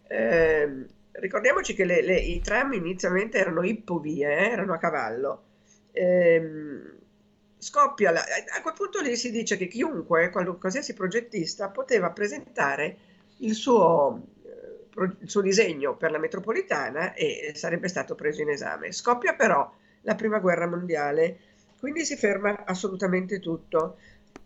Eh, 0.07 0.85
ricordiamoci 1.11 1.73
che 1.73 1.85
le, 1.85 2.01
le, 2.01 2.15
i 2.17 2.39
tram 2.41 2.73
inizialmente 2.73 3.37
erano 3.37 3.63
ippovie, 3.63 4.29
eh, 4.29 4.51
erano 4.51 4.73
a 4.73 4.77
cavallo. 4.77 5.43
Eh, 5.91 7.01
scoppia 7.63 8.11
la, 8.11 8.21
a 8.21 8.61
quel 8.61 8.73
punto 8.73 8.99
lì 8.99 9.15
si 9.15 9.31
dice 9.31 9.55
che 9.55 9.67
chiunque, 9.67 10.29
qualsiasi 10.29 10.93
progettista, 10.93 11.69
poteva 11.69 12.11
presentare 12.11 12.97
il 13.37 13.53
suo, 13.53 14.21
eh, 14.43 15.03
il 15.21 15.29
suo 15.29 15.41
disegno 15.41 15.95
per 15.95 16.11
la 16.11 16.19
metropolitana 16.19 17.13
e 17.13 17.53
sarebbe 17.55 17.87
stato 17.87 18.15
preso 18.15 18.41
in 18.41 18.49
esame. 18.49 18.91
Scoppia 18.91 19.33
però 19.33 19.71
la 20.01 20.15
prima 20.15 20.39
guerra 20.39 20.67
mondiale, 20.67 21.39
quindi 21.79 22.03
si 22.03 22.17
ferma 22.17 22.65
assolutamente 22.65 23.39
tutto. 23.39 23.97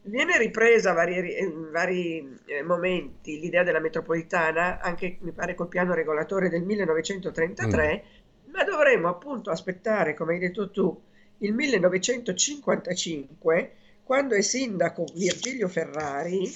Viene 0.04 0.38
ripresa 0.38 0.94
vari, 0.94 1.40
in 1.40 1.72
vari 1.72 2.40
eh, 2.46 2.62
momenti 2.62 3.40
l'idea 3.40 3.64
della 3.64 3.80
metropolitana, 3.80 4.80
anche 4.80 5.18
mi 5.22 5.32
pare 5.32 5.56
col 5.56 5.68
piano 5.68 5.94
regolatore 5.94 6.50
del 6.50 6.62
1933, 6.62 8.04
mm. 8.48 8.52
ma 8.52 8.64
dovremmo 8.64 9.10
appunto 9.10 9.50
aspettare, 9.50 10.14
come 10.14 10.34
hai 10.34 10.40
detto 10.40 10.70
tu, 10.70 11.02
il 11.40 11.54
1955, 11.54 13.72
quando 14.04 14.36
è 14.36 14.42
sindaco 14.42 15.06
Virgilio 15.14 15.68
Ferrari, 15.68 16.50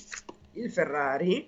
il 0.53 0.71
Ferrari, 0.71 1.47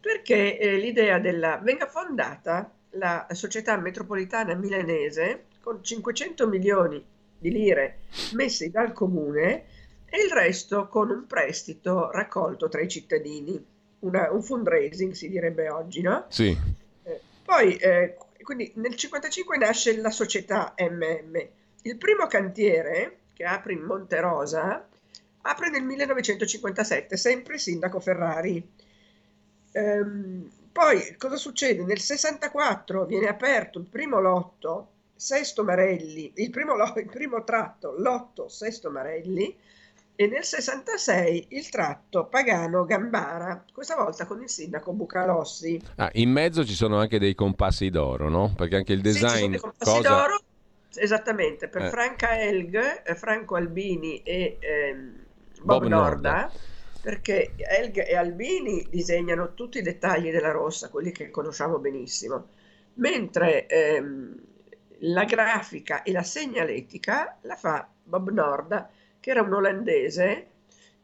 perché 0.00 0.58
eh, 0.58 0.76
l'idea 0.76 1.18
della 1.18 1.60
venga 1.62 1.86
fondata 1.86 2.72
la 2.96 3.26
società 3.30 3.76
metropolitana 3.76 4.54
milanese 4.54 5.44
con 5.60 5.82
500 5.82 6.48
milioni 6.48 7.04
di 7.38 7.50
lire 7.50 7.98
messi 8.34 8.70
dal 8.70 8.92
comune 8.92 9.64
e 10.08 10.24
il 10.24 10.30
resto 10.30 10.88
con 10.88 11.10
un 11.10 11.26
prestito 11.26 12.10
raccolto 12.10 12.68
tra 12.68 12.80
i 12.80 12.88
cittadini, 12.88 13.64
una, 14.00 14.30
un 14.30 14.42
fundraising 14.42 15.12
si 15.12 15.28
direbbe 15.28 15.68
oggi, 15.70 16.02
no? 16.02 16.26
Sì. 16.28 16.56
Eh, 17.04 17.20
poi, 17.44 17.76
eh, 17.76 18.16
quindi 18.42 18.72
nel 18.74 18.96
1955 18.96 19.58
nasce 19.58 19.96
la 20.00 20.10
società 20.10 20.74
MM. 20.78 21.60
Il 21.82 21.96
primo 21.96 22.26
cantiere, 22.26 23.18
che 23.32 23.44
apre 23.44 23.72
in 23.72 23.82
Monte 23.82 24.20
Rosa, 24.20 24.86
apre 25.42 25.70
nel 25.70 25.82
1957, 25.82 27.16
sempre 27.16 27.58
sindaco 27.58 28.00
Ferrari. 28.00 28.66
Ehm, 29.72 30.50
poi 30.70 31.16
cosa 31.18 31.36
succede? 31.36 31.84
Nel 31.84 31.98
64 31.98 33.04
viene 33.04 33.28
aperto 33.28 33.78
il 33.78 33.86
primo 33.86 34.20
lotto, 34.20 34.88
Sesto 35.14 35.62
Marelli, 35.62 36.32
il 36.36 36.50
primo, 36.50 36.74
il 36.96 37.10
primo 37.10 37.44
tratto, 37.44 37.94
lotto 37.98 38.48
Sesto 38.48 38.90
Marelli, 38.90 39.56
e 40.14 40.26
nel 40.26 40.44
66 40.44 41.46
il 41.50 41.68
tratto 41.68 42.26
Pagano 42.26 42.84
Gambara, 42.84 43.64
questa 43.72 43.96
volta 43.96 44.26
con 44.26 44.42
il 44.42 44.48
sindaco 44.48 44.92
Bucalossi. 44.92 45.80
Ah, 45.96 46.10
in 46.14 46.30
mezzo 46.30 46.64
ci 46.64 46.74
sono 46.74 46.98
anche 46.98 47.18
dei 47.18 47.34
compassi 47.34 47.90
d'oro, 47.90 48.28
no? 48.28 48.52
Perché 48.56 48.76
anche 48.76 48.92
il 48.92 49.00
design... 49.00 49.54
Sì, 49.54 49.58
compassi 49.58 49.90
cosa... 49.90 50.08
d'oro, 50.08 50.40
esattamente, 50.94 51.68
per 51.68 51.82
eh. 51.82 51.88
Franca 51.88 52.40
Elg, 52.40 53.02
eh, 53.04 53.14
Franco 53.14 53.56
Albini 53.56 54.22
e 54.22 54.58
eh, 54.60 54.94
Bob, 55.62 55.80
Bob 55.80 55.86
Norda, 55.86 56.30
Norda, 56.30 56.52
perché 57.02 57.52
Elg 57.56 57.98
e 57.98 58.16
Albini 58.16 58.86
disegnano 58.88 59.54
tutti 59.54 59.78
i 59.78 59.82
dettagli 59.82 60.30
della 60.30 60.50
rossa, 60.50 60.88
quelli 60.88 61.12
che 61.12 61.30
conosciamo 61.30 61.78
benissimo, 61.78 62.48
mentre 62.94 63.66
ehm, 63.66 64.40
la 65.00 65.24
grafica 65.24 66.02
e 66.02 66.12
la 66.12 66.22
segnaletica 66.22 67.38
la 67.42 67.56
fa 67.56 67.88
Bob 68.02 68.30
Norda, 68.30 68.90
che 69.18 69.30
era 69.30 69.42
un 69.42 69.52
olandese 69.52 70.46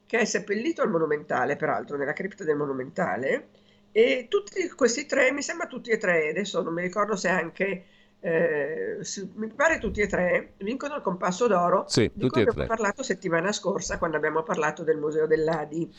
che 0.06 0.18
è 0.18 0.24
seppellito 0.24 0.82
al 0.82 0.90
Monumentale, 0.90 1.56
peraltro 1.56 1.96
nella 1.96 2.14
cripta 2.14 2.42
del 2.42 2.56
Monumentale, 2.56 3.48
e 3.92 4.26
tutti 4.28 4.68
questi 4.70 5.06
tre, 5.06 5.32
mi 5.32 5.42
sembra 5.42 5.66
tutti 5.66 5.90
e 5.90 5.98
tre, 5.98 6.30
adesso 6.30 6.62
non 6.62 6.72
mi 6.72 6.82
ricordo 6.82 7.14
se 7.16 7.28
anche, 7.28 7.84
eh, 8.20 8.98
mi 9.34 9.48
pare 9.48 9.78
tutti 9.78 10.00
e 10.00 10.06
tre, 10.06 10.52
vincono 10.58 10.96
il 10.96 11.02
compasso 11.02 11.46
d'oro, 11.46 11.84
sì, 11.86 12.10
di 12.12 12.28
cui 12.28 12.42
abbiamo 12.42 12.66
parlato 12.66 13.02
settimana 13.02 13.52
scorsa 13.52 13.98
quando 13.98 14.16
abbiamo 14.16 14.42
parlato 14.42 14.82
del 14.82 14.98
Museo 14.98 15.26
dell'Adi. 15.26 15.92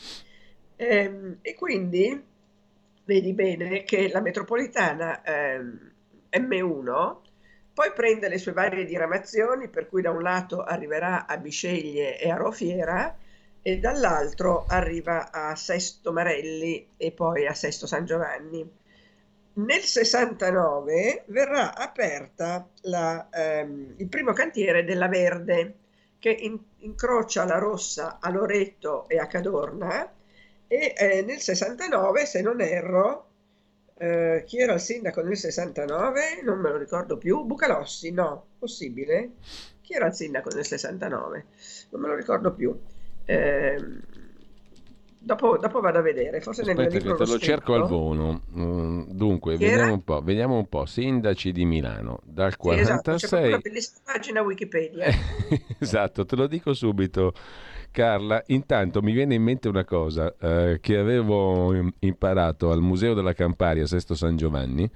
E, 0.76 0.86
ehm, 0.86 1.38
e 1.40 1.54
quindi 1.54 2.22
vedi 3.04 3.32
bene 3.32 3.82
che 3.84 4.10
la 4.12 4.20
metropolitana 4.20 5.22
eh, 5.22 5.60
M1 6.38 7.16
poi 7.72 7.92
prende 7.94 8.28
le 8.28 8.38
sue 8.38 8.52
varie 8.52 8.84
diramazioni, 8.84 9.68
per 9.68 9.88
cui 9.88 10.02
da 10.02 10.10
un 10.10 10.20
lato 10.20 10.62
arriverà 10.62 11.26
a 11.26 11.38
Bisceglie 11.38 12.18
e 12.18 12.30
a 12.30 12.36
Rofiera 12.36 13.16
e 13.62 13.78
dall'altro 13.78 14.64
arriva 14.66 15.32
a 15.32 15.54
Sesto 15.54 16.12
Marelli 16.12 16.88
e 16.96 17.12
poi 17.12 17.46
a 17.46 17.54
Sesto 17.54 17.86
San 17.86 18.04
Giovanni. 18.04 18.68
Nel 19.52 19.80
69 19.80 21.24
verrà 21.26 21.74
aperta 21.74 22.68
la, 22.82 23.28
ehm, 23.30 23.94
il 23.96 24.08
primo 24.08 24.32
cantiere 24.32 24.84
della 24.84 25.08
Verde 25.08 25.74
che 26.18 26.30
in, 26.30 26.58
incrocia 26.78 27.44
la 27.44 27.58
Rossa 27.58 28.18
a 28.20 28.30
Loreto 28.30 29.08
e 29.08 29.18
a 29.18 29.26
Cadorna 29.26 30.12
e 30.68 30.94
eh, 30.96 31.22
nel 31.22 31.40
69, 31.40 32.26
se 32.26 32.42
non 32.42 32.60
erro, 32.60 33.26
eh, 33.96 34.44
chi 34.46 34.58
era 34.58 34.74
il 34.74 34.80
sindaco 34.80 35.20
nel 35.20 35.36
69? 35.36 36.42
Non 36.44 36.60
me 36.60 36.70
lo 36.70 36.76
ricordo 36.76 37.18
più. 37.18 37.42
Bucalossi, 37.42 38.12
no, 38.12 38.46
possibile? 38.58 39.32
Chi 39.80 39.94
era 39.94 40.06
il 40.06 40.14
sindaco 40.14 40.48
nel 40.50 40.64
69? 40.64 41.44
Non 41.90 42.00
me 42.00 42.08
lo 42.08 42.14
ricordo 42.14 42.54
più. 42.54 42.78
Eh, 43.24 43.76
dopo, 45.20 45.58
dopo, 45.58 45.80
vado 45.80 45.98
a 45.98 46.02
vedere, 46.02 46.40
forse 46.40 46.62
Aspetta 46.62 46.82
nel 46.82 46.90
che 46.90 46.98
te 46.98 47.26
lo, 47.26 47.38
cerco 47.38 47.74
al 47.74 47.86
volo. 47.86 48.40
Mm, 48.56 49.02
dunque, 49.10 49.56
vediamo 49.56 49.92
un, 49.92 50.02
po', 50.02 50.20
vediamo 50.22 50.56
un 50.56 50.68
po'. 50.68 50.86
Sindaci 50.86 51.52
di 51.52 51.64
Milano 51.64 52.20
dal 52.24 52.56
46. 52.56 53.18
Sì, 53.18 53.20
esatto, 53.20 53.38
c'è 53.38 53.46
una 53.46 53.58
bellissima 53.58 54.00
pagina 54.04 54.42
Wikipedia. 54.42 55.06
esatto, 55.78 56.24
te 56.24 56.36
lo 56.36 56.46
dico 56.46 56.72
subito. 56.72 57.32
Carla, 57.92 58.42
intanto 58.46 59.02
mi 59.02 59.12
viene 59.12 59.34
in 59.34 59.42
mente 59.42 59.68
una 59.68 59.84
cosa 59.84 60.32
eh, 60.40 60.78
che 60.80 60.96
avevo 60.96 61.74
imparato 61.98 62.70
al 62.70 62.80
Museo 62.80 63.14
della 63.14 63.32
Campari 63.32 63.80
a 63.80 63.86
Sesto 63.86 64.14
San 64.14 64.36
Giovanni. 64.36 64.90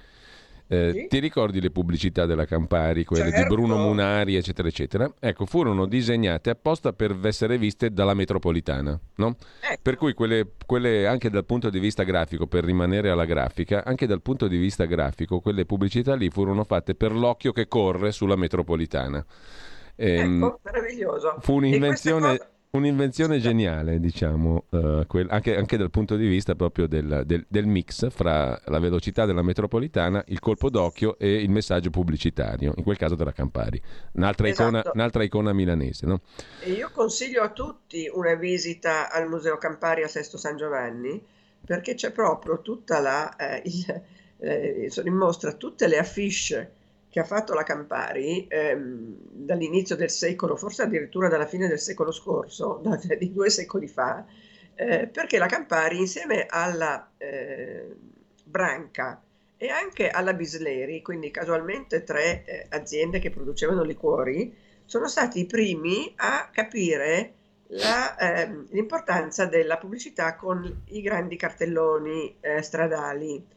Eh, 0.67 0.91
sì? 0.93 1.07
Ti 1.07 1.19
ricordi 1.19 1.61
le 1.61 1.69
pubblicità 1.69 2.25
della 2.25 2.45
Campari, 2.45 3.05
quelle 3.05 3.29
certo. 3.29 3.41
di 3.41 3.47
Bruno 3.47 3.77
Munari, 3.77 4.35
eccetera, 4.35 4.67
eccetera? 4.67 5.11
Ecco, 5.19 5.45
furono 5.45 5.85
disegnate 5.85 6.49
apposta 6.49 6.91
per 6.93 7.15
essere 7.23 7.57
viste 7.57 7.91
dalla 7.91 8.13
metropolitana, 8.13 8.99
no? 9.15 9.35
Ecco. 9.59 9.79
Per 9.81 9.95
cui 9.95 10.13
quelle, 10.13 10.53
quelle, 10.65 11.05
anche 11.05 11.29
dal 11.29 11.45
punto 11.45 11.69
di 11.69 11.79
vista 11.79 12.03
grafico, 12.03 12.47
per 12.47 12.63
rimanere 12.63 13.09
alla 13.09 13.25
grafica, 13.25 13.83
anche 13.85 14.07
dal 14.07 14.21
punto 14.21 14.47
di 14.47 14.57
vista 14.57 14.85
grafico, 14.85 15.39
quelle 15.39 15.65
pubblicità 15.65 16.15
lì 16.15 16.29
furono 16.29 16.63
fatte 16.63 16.95
per 16.95 17.11
l'occhio 17.11 17.51
che 17.51 17.67
corre 17.67 18.11
sulla 18.11 18.35
metropolitana. 18.35 19.23
Ehm, 19.97 20.43
ecco, 20.43 20.59
meraviglioso. 20.63 21.35
Fu 21.41 21.55
un'invenzione 21.55 22.39
Un'invenzione 22.75 23.39
geniale, 23.39 24.01
diciamo, 24.01 24.65
uh, 24.69 25.05
quel, 25.07 25.27
anche, 25.29 25.55
anche, 25.55 25.77
dal 25.77 25.89
punto 25.89 26.17
di 26.17 26.27
vista 26.27 26.55
proprio 26.55 26.87
del, 26.87 27.23
del, 27.25 27.45
del, 27.47 27.65
mix 27.65 28.09
fra 28.09 28.59
la 28.65 28.79
velocità 28.79 29.25
della 29.25 29.41
metropolitana, 29.41 30.21
il 30.27 30.39
colpo 30.39 30.69
d'occhio 30.69 31.17
e 31.17 31.35
il 31.35 31.49
messaggio 31.49 31.89
pubblicitario, 31.89 32.73
in 32.75 32.83
quel 32.83 32.97
caso 32.97 33.15
della 33.15 33.31
Campari, 33.31 33.81
un'altra, 34.13 34.49
esatto. 34.49 34.77
icona, 34.77 34.91
un'altra 34.93 35.23
icona, 35.23 35.53
milanese. 35.53 36.05
No? 36.05 36.19
E 36.59 36.71
io 36.71 36.89
consiglio 36.91 37.43
a 37.43 37.49
tutti 37.49 38.09
una 38.13 38.33
visita 38.35 39.09
al 39.09 39.29
Museo 39.29 39.57
Campari 39.57 40.03
a 40.03 40.09
Sesto 40.09 40.37
San 40.37 40.57
Giovanni, 40.57 41.23
perché 41.65 41.93
c'è 41.93 42.11
proprio 42.11 42.61
tutta 42.61 42.99
la, 42.99 43.35
eh, 43.37 43.61
il, 43.63 44.01
eh, 44.39 44.91
in 45.05 45.15
mostra 45.15 45.53
tutte 45.53 45.87
le 45.87 45.97
affiche 45.97 46.71
che 47.15 47.21
ha 47.21 47.23
fatto 47.23 47.53
la 47.53 47.63
Campari 47.63 48.45
ehm, 48.45 49.15
dall'inizio 49.31 49.95
del 49.95 50.09
secolo, 50.09 50.57
forse 50.57 50.81
addirittura 50.81 51.29
dalla 51.29 51.45
fine 51.45 51.69
del 51.69 51.79
secolo 51.79 52.11
scorso, 52.11 52.81
da, 52.83 52.99
di 53.17 53.31
due 53.31 53.49
secoli 53.49 53.87
fa, 53.87 54.25
eh, 54.75 55.07
perché 55.07 55.37
la 55.37 55.45
Campari 55.45 55.97
insieme 55.97 56.45
alla 56.45 57.09
eh, 57.15 57.95
Branca 58.43 59.23
e 59.55 59.69
anche 59.69 60.09
alla 60.09 60.33
Bisleri, 60.33 61.01
quindi 61.01 61.31
casualmente 61.31 62.03
tre 62.03 62.43
eh, 62.43 62.65
aziende 62.71 63.19
che 63.19 63.29
producevano 63.29 63.83
liquori, 63.83 64.53
sono 64.83 65.07
stati 65.07 65.39
i 65.39 65.45
primi 65.45 66.11
a 66.17 66.49
capire 66.51 67.31
la, 67.67 68.17
ehm, 68.17 68.67
l'importanza 68.71 69.45
della 69.45 69.77
pubblicità 69.77 70.35
con 70.35 70.81
i 70.89 70.99
grandi 70.99 71.37
cartelloni 71.37 72.35
eh, 72.41 72.61
stradali 72.61 73.54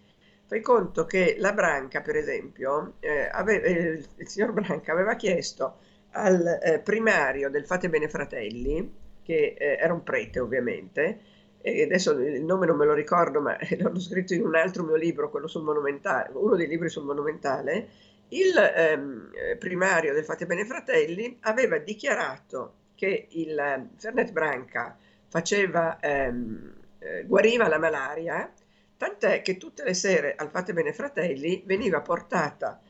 Fai 0.48 0.62
conto 0.62 1.04
che 1.04 1.36
la 1.38 1.52
Branca, 1.52 2.00
per 2.00 2.16
esempio, 2.16 2.94
eh, 3.00 3.28
aveva, 3.30 3.66
eh, 3.66 4.02
il 4.16 4.28
signor 4.28 4.52
Branca 4.52 4.92
aveva 4.92 5.14
chiesto 5.14 5.76
al 6.12 6.58
eh, 6.62 6.78
primario 6.78 7.50
del 7.50 7.66
Fate 7.66 7.90
Bene 7.90 8.08
Fratelli, 8.08 8.90
che 9.22 9.54
eh, 9.58 9.76
era 9.78 9.92
un 9.92 10.02
prete 10.02 10.40
ovviamente, 10.40 11.20
e 11.60 11.82
adesso 11.82 12.12
il 12.12 12.42
nome 12.42 12.64
non 12.64 12.78
me 12.78 12.86
lo 12.86 12.94
ricordo, 12.94 13.42
ma 13.42 13.58
l'ho 13.78 14.00
scritto 14.00 14.32
in 14.32 14.42
un 14.42 14.54
altro 14.54 14.84
mio 14.84 14.96
libro, 14.96 15.28
quello 15.28 15.48
sul 15.48 15.64
monumentale, 15.64 16.30
uno 16.32 16.56
dei 16.56 16.66
libri 16.66 16.88
sul 16.88 17.04
monumentale, 17.04 17.88
il 18.28 18.56
ehm, 18.56 19.30
primario 19.58 20.14
del 20.14 20.24
Fate 20.24 20.46
Bene 20.46 20.64
Fratelli 20.64 21.36
aveva 21.42 21.76
dichiarato 21.76 22.72
che 22.94 23.26
il 23.32 23.58
eh, 23.58 23.88
Fernet 23.96 24.32
Branca 24.32 24.96
faceva, 25.28 25.98
ehm, 26.00 26.72
eh, 27.00 27.24
guariva 27.26 27.68
la 27.68 27.78
malaria 27.78 28.50
Tant'è 28.98 29.42
che 29.42 29.56
tutte 29.58 29.84
le 29.84 29.94
sere 29.94 30.34
al 30.34 30.50
Fate 30.50 30.72
Bene 30.72 30.92
Fratelli 30.92 31.62
veniva 31.64 32.00
portata 32.00 32.80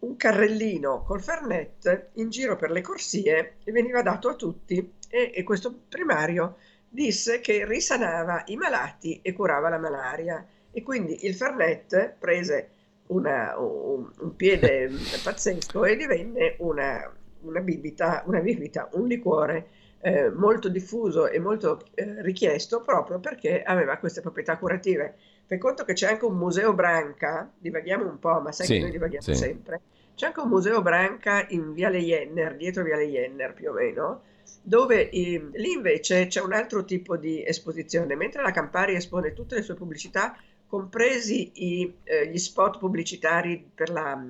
un 0.00 0.16
carrellino 0.16 1.02
col 1.02 1.22
fernet 1.22 2.12
in 2.14 2.30
giro 2.30 2.56
per 2.56 2.70
le 2.70 2.80
corsie 2.80 3.56
e 3.62 3.70
veniva 3.70 4.00
dato 4.00 4.30
a 4.30 4.34
tutti 4.34 4.94
e, 5.06 5.32
e 5.34 5.42
questo 5.42 5.82
primario 5.86 6.56
disse 6.88 7.40
che 7.40 7.66
risanava 7.66 8.42
i 8.46 8.56
malati 8.56 9.20
e 9.22 9.34
curava 9.34 9.68
la 9.68 9.78
malaria 9.78 10.46
e 10.70 10.82
quindi 10.82 11.26
il 11.26 11.34
fernet 11.34 12.14
prese 12.18 12.70
una, 13.08 13.54
un, 13.58 14.10
un, 14.18 14.36
piede 14.36 14.88
pazzesco 15.22 15.84
e 15.84 15.94
divenne 15.94 16.56
una, 16.60 17.12
una, 17.40 17.60
bibita, 17.60 18.22
una 18.24 18.40
bibita, 18.40 18.88
un 18.92 19.06
liquore 19.06 19.68
eh, 20.00 20.30
molto 20.30 20.70
diffuso 20.70 21.28
e 21.28 21.38
molto 21.38 21.82
eh, 21.94 22.22
richiesto 22.22 22.80
proprio 22.80 23.20
perché 23.20 23.62
aveva 23.62 23.98
queste 23.98 24.22
proprietà 24.22 24.56
curative. 24.56 25.16
Fai 25.50 25.58
conto 25.58 25.84
che 25.84 25.94
c'è 25.94 26.06
anche 26.06 26.26
un 26.26 26.36
museo 26.36 26.72
Branca, 26.74 27.50
divaghiamo 27.58 28.08
un 28.08 28.20
po', 28.20 28.38
ma 28.40 28.52
sai 28.52 28.66
Sì, 28.66 28.74
che 28.74 28.80
noi 28.82 28.90
divaghiamo 28.92 29.24
sì. 29.24 29.34
sempre. 29.34 29.80
C'è 30.14 30.26
anche 30.26 30.38
un 30.38 30.48
museo 30.48 30.80
Branca 30.80 31.44
in 31.48 31.72
Viale 31.72 31.98
Jenner, 31.98 32.54
dietro 32.54 32.84
Viale 32.84 33.04
Jenner 33.04 33.52
più 33.52 33.70
o 33.70 33.72
meno, 33.72 34.22
dove 34.62 35.10
eh, 35.10 35.48
lì 35.54 35.72
invece 35.72 36.28
c'è 36.28 36.40
un 36.40 36.52
altro 36.52 36.84
tipo 36.84 37.16
di 37.16 37.44
esposizione, 37.44 38.14
mentre 38.14 38.42
la 38.42 38.52
Campari 38.52 38.94
espone 38.94 39.32
tutte 39.32 39.56
le 39.56 39.62
sue 39.62 39.74
pubblicità, 39.74 40.36
compresi 40.68 41.50
i, 41.52 41.94
eh, 42.04 42.28
gli 42.28 42.38
spot 42.38 42.78
pubblicitari 42.78 43.72
per 43.74 43.90
la, 43.90 44.24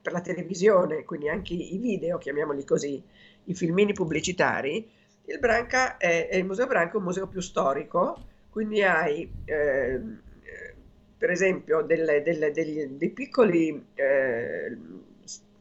per 0.00 0.12
la 0.12 0.22
televisione, 0.22 1.04
quindi 1.04 1.28
anche 1.28 1.52
i 1.52 1.76
video, 1.76 2.16
chiamiamoli 2.16 2.64
così, 2.64 3.02
i 3.44 3.54
filmini 3.54 3.92
pubblicitari, 3.92 4.90
il 5.26 5.38
Branca 5.38 5.98
è, 5.98 6.28
è 6.28 6.36
il 6.36 6.46
Museo 6.46 6.66
Branca 6.66 6.94
è 6.94 6.96
un 6.96 7.02
museo 7.02 7.26
più 7.26 7.42
storico, 7.42 8.16
quindi 8.48 8.82
hai 8.82 9.30
eh, 9.44 10.00
per 11.22 11.30
esempio 11.30 11.82
delle- 11.82 12.20
delle- 12.20 12.50
degli- 12.50 12.84
dei 12.84 13.10
piccoli, 13.10 13.80
eh, 13.94 14.76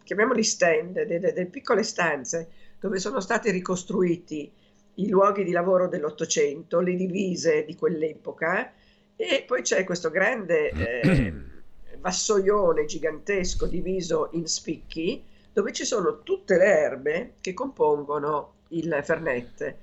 chiamiamoli 0.04 0.44
stand, 0.44 1.04
delle, 1.04 1.20
delle 1.34 1.46
piccole 1.46 1.84
stanze 1.84 2.50
dove 2.80 2.98
sono 2.98 3.20
stati 3.20 3.52
ricostruiti 3.52 4.52
i 4.96 5.08
luoghi 5.08 5.44
di 5.44 5.52
lavoro 5.52 5.88
dell'Ottocento, 5.88 6.80
le 6.80 6.96
divise 6.96 7.64
di 7.64 7.76
quell'epoca 7.76 8.74
e 9.16 9.44
poi 9.46 9.62
c'è 9.62 9.84
questo 9.84 10.10
grande 10.10 10.72
eh, 10.72 11.34
vassoione 12.02 12.86
gigantesco 12.86 13.68
diviso 13.68 14.30
in 14.32 14.48
spicchi 14.48 15.24
dove 15.54 15.72
ci 15.74 15.86
sono 15.86 16.24
tutte 16.24 16.58
le 16.58 16.66
erbe 16.76 17.34
che 17.40 17.54
compongono 17.54 18.54
il 18.70 19.00
Fernet. 19.04 19.76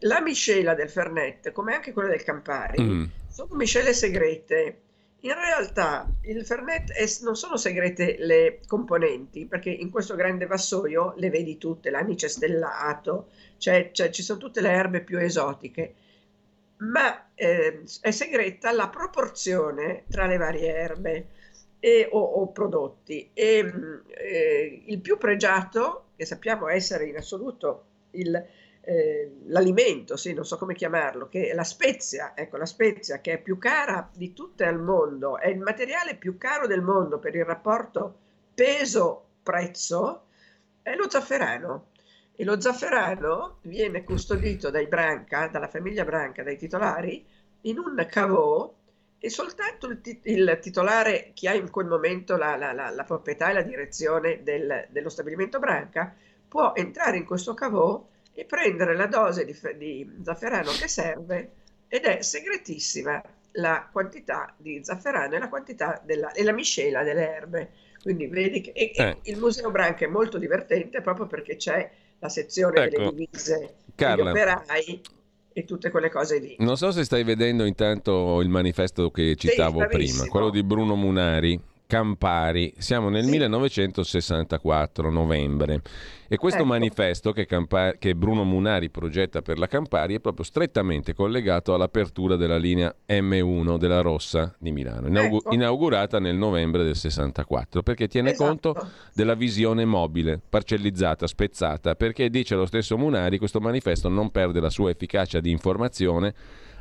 La 0.00 0.20
miscela 0.20 0.74
del 0.74 0.90
Fernet, 0.90 1.50
come 1.52 1.72
anche 1.74 1.94
quella 1.94 2.10
del 2.10 2.22
Campari, 2.22 2.82
Mm. 2.82 3.04
sono 3.30 3.54
miscele 3.54 3.94
segrete. 3.94 4.80
In 5.22 5.34
realtà 5.34 6.08
il 6.22 6.44
Fernet 6.46 6.92
è- 6.92 7.04
non 7.22 7.34
sono 7.36 7.56
segrete 7.56 8.16
le 8.20 8.60
componenti, 8.66 9.46
perché 9.46 9.70
in 9.70 9.90
questo 9.90 10.14
grande 10.14 10.46
vassoio 10.46 11.12
le 11.16 11.28
vedi 11.30 11.58
tutte, 11.58 11.90
l'anice 11.90 12.28
stellato, 12.28 13.28
cioè, 13.58 13.90
cioè 13.92 14.10
ci 14.10 14.22
sono 14.22 14.38
tutte 14.38 14.60
le 14.60 14.70
erbe 14.70 15.02
più 15.02 15.18
esotiche, 15.18 15.94
ma 16.78 17.30
eh, 17.34 17.82
è 18.00 18.10
segreta 18.12 18.70
la 18.72 18.88
proporzione 18.88 20.04
tra 20.08 20.26
le 20.26 20.36
varie 20.36 20.72
erbe 20.74 21.26
e- 21.80 22.08
o, 22.10 22.20
o 22.20 22.48
prodotti. 22.52 23.30
E, 23.34 23.62
mh, 23.64 24.02
eh, 24.08 24.82
il 24.86 25.00
più 25.00 25.18
pregiato, 25.18 26.10
che 26.16 26.24
sappiamo 26.26 26.68
essere 26.68 27.06
in 27.06 27.16
assoluto 27.16 27.84
il, 28.12 28.44
eh, 28.80 29.30
l'alimento, 29.46 30.16
sì, 30.16 30.32
non 30.32 30.44
so 30.44 30.56
come 30.56 30.74
chiamarlo, 30.74 31.28
che 31.28 31.48
è 31.50 31.54
la 31.54 31.64
spezia, 31.64 32.32
ecco, 32.36 32.56
la 32.56 32.66
spezia 32.66 33.20
che 33.20 33.32
è 33.34 33.38
più 33.38 33.58
cara 33.58 34.08
di 34.14 34.32
tutte 34.32 34.64
al 34.64 34.80
mondo, 34.80 35.38
è 35.38 35.48
il 35.48 35.58
materiale 35.58 36.14
più 36.16 36.36
caro 36.38 36.66
del 36.66 36.82
mondo 36.82 37.18
per 37.18 37.34
il 37.34 37.44
rapporto 37.44 38.18
peso-prezzo, 38.54 40.24
è 40.82 40.94
lo 40.94 41.08
zafferano. 41.10 41.86
E 42.40 42.44
lo 42.44 42.60
zafferano 42.60 43.58
viene 43.62 44.04
custodito 44.04 44.70
dai 44.70 44.86
Branca, 44.86 45.48
dalla 45.48 45.66
famiglia 45.68 46.04
Branca, 46.04 46.42
dai 46.44 46.56
titolari, 46.56 47.26
in 47.62 47.78
un 47.78 48.06
cavò 48.08 48.72
e 49.20 49.30
soltanto 49.30 49.88
il, 49.88 50.00
ti- 50.00 50.20
il 50.24 50.58
titolare 50.62 51.32
che 51.34 51.48
ha 51.48 51.54
in 51.54 51.70
quel 51.70 51.86
momento 51.86 52.36
la, 52.36 52.56
la- 52.56 52.72
la- 52.72 52.90
la 52.90 53.04
proprietà 53.04 53.50
e 53.50 53.54
la 53.54 53.62
direzione 53.62 54.42
del- 54.44 54.86
dello 54.90 55.08
stabilimento 55.08 55.58
Branca 55.58 56.14
può 56.46 56.72
entrare 56.76 57.16
in 57.16 57.24
questo 57.24 57.54
cavò 57.54 58.06
e 58.38 58.44
prendere 58.44 58.94
la 58.94 59.06
dose 59.06 59.44
di, 59.44 59.52
di 59.76 60.08
zafferano 60.22 60.70
che 60.70 60.86
serve 60.86 61.50
ed 61.88 62.04
è 62.04 62.22
segretissima 62.22 63.20
la 63.54 63.88
quantità 63.90 64.54
di 64.56 64.78
zafferano 64.84 65.34
e 65.34 65.38
la 65.40 65.48
quantità 65.48 66.00
della, 66.04 66.30
e 66.30 66.44
la 66.44 66.52
miscela 66.52 67.02
delle 67.02 67.34
erbe. 67.34 67.70
Quindi 68.00 68.28
vedi 68.28 68.60
che 68.60 68.70
e- 68.70 68.92
Eh. 68.94 69.16
il 69.22 69.38
Museo 69.38 69.72
Branca 69.72 70.04
è 70.04 70.08
molto 70.08 70.38
divertente 70.38 71.00
proprio 71.00 71.26
perché 71.26 71.56
c'è 71.56 71.90
la 72.20 72.28
sezione 72.28 72.88
delle 72.88 73.02
Ecco, 73.06 73.10
divise, 73.10 73.74
Carla. 73.96 74.30
degli 74.30 74.40
operai 74.42 75.00
e 75.52 75.64
tutte 75.64 75.90
quelle 75.90 76.08
cose 76.08 76.38
lì. 76.38 76.54
Non 76.60 76.76
so 76.76 76.92
se 76.92 77.02
stai 77.02 77.24
vedendo 77.24 77.64
intanto 77.64 78.40
il 78.40 78.48
manifesto 78.48 79.10
che 79.10 79.34
citavo 79.34 79.78
prima, 79.78 79.86
bravissimo. 79.88 80.26
quello 80.28 80.50
di 80.50 80.62
Bruno 80.62 80.94
Munari, 80.94 81.60
Campari. 81.98 82.74
Siamo 82.76 83.08
nel 83.08 83.24
Sì. 83.24 83.30
1964, 83.30 85.10
novembre. 85.10 85.80
E 86.28 86.36
questo 86.36 86.60
Ecco. 86.60 86.68
manifesto 86.68 87.32
che, 87.32 87.46
Campa- 87.46 87.92
che 87.94 88.14
Bruno 88.14 88.44
Munari 88.44 88.90
progetta 88.90 89.40
per 89.40 89.58
la 89.58 89.66
Campari 89.66 90.14
è 90.14 90.20
proprio 90.20 90.44
strettamente 90.44 91.14
collegato 91.14 91.72
all'apertura 91.72 92.36
della 92.36 92.58
linea 92.58 92.94
M1 93.06 93.78
della 93.78 94.02
Rossa 94.02 94.54
di 94.58 94.70
Milano, 94.70 95.08
inaugu- 95.08 95.46
Ecco. 95.46 95.54
inaugurata 95.54 96.18
nel 96.20 96.36
novembre 96.36 96.84
del 96.84 96.94
64, 96.94 97.82
perché 97.82 98.06
tiene 98.06 98.32
Esatto. 98.32 98.72
conto 98.74 98.88
della 99.14 99.34
visione 99.34 99.86
mobile, 99.86 100.38
parcellizzata, 100.46 101.26
spezzata, 101.26 101.94
perché 101.94 102.28
dice 102.28 102.54
lo 102.54 102.66
stesso 102.66 102.98
Munari, 102.98 103.38
questo 103.38 103.60
manifesto 103.60 104.10
non 104.10 104.30
perde 104.30 104.60
la 104.60 104.68
sua 104.70 104.90
efficacia 104.90 105.40
di 105.40 105.50
informazione, 105.50 106.34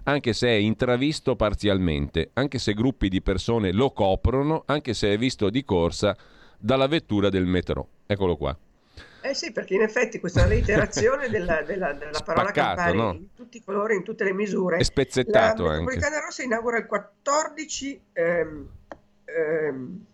anche 0.08 0.34
se 0.34 0.48
è 0.48 0.54
intravisto 0.54 1.36
parzialmente, 1.36 2.30
anche 2.34 2.60
se 2.60 2.74
gruppi 2.74 3.10
di 3.10 3.22
persone 3.22 3.72
lo 3.74 3.92
coprono, 3.92 4.64
anche 4.66 4.94
se 4.94 5.14
è 5.14 5.18
visto 5.18 5.50
di 5.50 5.64
corsa 5.64 6.16
dalla 6.58 6.88
vettura 6.88 7.30
del 7.30 7.46
metro. 7.46 7.88
Eccolo 8.06 8.38
qua. 8.38 8.58
Eh 9.20 9.34
sì, 9.34 9.52
perché 9.52 9.76
in 9.76 9.82
effetti 9.82 10.20
questa 10.20 10.46
reiterazione 10.46 11.28
della, 11.30 11.62
della- 11.62 11.92
della 11.92 12.22
parola 12.24 12.50
Spaccato, 12.50 12.76
Campari 12.76 12.98
no? 12.98 13.12
in 13.12 13.34
tutti 13.36 13.58
i 13.58 13.64
colori, 13.64 13.96
in 13.96 14.04
tutte 14.04 14.24
le 14.24 14.34
misure. 14.34 14.78
È 14.78 14.84
spezzettato 14.84 15.64
la 15.64 15.72
anche. 15.72 15.84
metropolitana 15.84 16.26
rossa 16.26 16.44
inaugura 16.44 16.78
il 16.78 16.86
14 16.86 18.02
ehm, 18.14 18.70
ehm, 19.26 20.06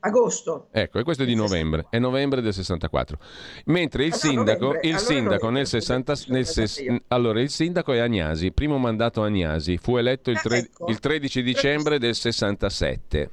agosto. 0.00 0.68
Ecco, 0.70 0.98
e 0.98 1.02
questo 1.02 1.22
è 1.24 1.26
di 1.26 1.34
novembre, 1.34 1.86
è 1.90 1.98
novembre 1.98 2.40
del 2.40 2.52
64. 2.54 3.18
Mentre 3.66 4.04
il 4.04 4.12
Ah, 4.12 4.16
sindaco, 4.16 4.78
il 4.82 4.98
sindaco 4.98 5.50
nel 5.50 5.66
60 5.66 6.14
scusa, 6.14 6.32
nel 6.32 6.46
ses- 6.46 6.84
allora 7.08 7.40
il 7.40 7.50
sindaco 7.50 7.92
è 7.92 7.98
Agnasi, 7.98 8.52
primo 8.52 8.78
mandato 8.78 9.22
Agnasi, 9.22 9.76
fu 9.78 9.96
eletto 9.96 10.30
il, 10.30 10.36
Ah, 10.36 10.40
tre- 10.40 10.58
ecco. 10.58 10.86
il 10.88 10.98
13 10.98 11.42
dicembre 11.42 11.98
del 11.98 12.14
67. 12.14 13.30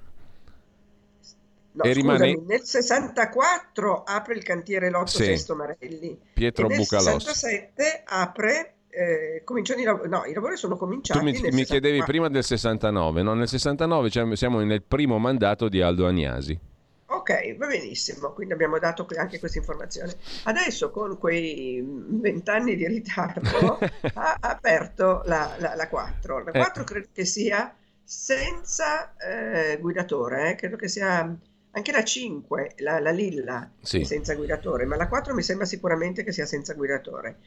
No, 1.74 1.84
E 1.84 1.92
rimane- 1.92 2.32
scusami, 2.32 2.46
nel 2.48 2.62
64 2.64 4.04
apre 4.04 4.36
il 4.36 4.44
cantiere 4.44 4.90
Lotto 4.90 5.08
Sì. 5.08 5.26
Sesto 5.26 5.56
Marelli 5.56 6.18
Pietro 6.34 6.68
e 6.68 6.70
nel 6.70 6.78
Bucalossi. 6.78 7.20
67 7.28 8.04
apre, 8.06 8.75
eh, 8.96 9.42
cominciano 9.44 9.82
i 9.82 9.84
lavori, 9.84 10.10
no, 10.10 10.24
i 10.26 10.34
lavori 10.34 10.56
sono 10.58 10.78
cominciati 10.78 11.20
Tu 11.20 11.26
mi, 11.26 11.32
mi 11.32 11.64
chiedevi 11.66 12.00
64. 12.00 12.06
prima 12.06 12.30
del 12.30 12.44
69, 12.44 13.22
no? 13.22 13.34
Nel 13.34 13.48
69 13.48 14.10
cioè, 14.10 14.36
siamo 14.36 14.60
nel 14.62 14.82
primo 14.84 15.18
mandato 15.20 15.68
di 15.70 15.82
Aldo 15.82 16.08
Agnasi. 16.08 16.60
Ok, 17.08 17.56
va 17.58 17.68
benissimo, 17.68 18.32
quindi 18.34 18.54
abbiamo 18.54 18.80
dato 18.80 19.06
anche 19.18 19.38
questa 19.40 19.60
informazione. 19.60 20.16
Adesso 20.46 20.90
con 20.90 21.18
quei 21.20 21.84
vent'anni 21.86 22.76
di 22.76 22.88
ritardo 22.88 23.78
ha 24.16 24.38
aperto 24.40 25.22
la, 25.26 25.56
la- 25.60 25.76
la 25.76 25.88
4. 25.88 26.44
La 26.44 26.52
Eh. 26.52 26.58
4 26.60 26.84
credo 26.84 27.08
che 27.14 27.26
sia 27.26 27.74
senza 28.04 29.14
eh, 29.18 29.78
guidatore, 29.80 30.52
eh, 30.52 30.56
credo 30.56 30.76
che 30.78 30.88
sia 30.88 31.36
anche 31.76 31.92
la 31.92 32.06
5, 32.06 32.76
la, 32.78 33.00
la 33.00 33.12
Lilla, 33.12 33.70
Sì. 33.82 34.06
senza 34.06 34.34
guidatore, 34.34 34.86
ma 34.86 34.96
la 34.96 35.10
4 35.10 35.34
mi 35.34 35.42
sembra 35.42 35.66
sicuramente 35.66 36.24
che 36.24 36.32
sia 36.32 36.46
senza 36.46 36.74
guidatore. 36.74 37.40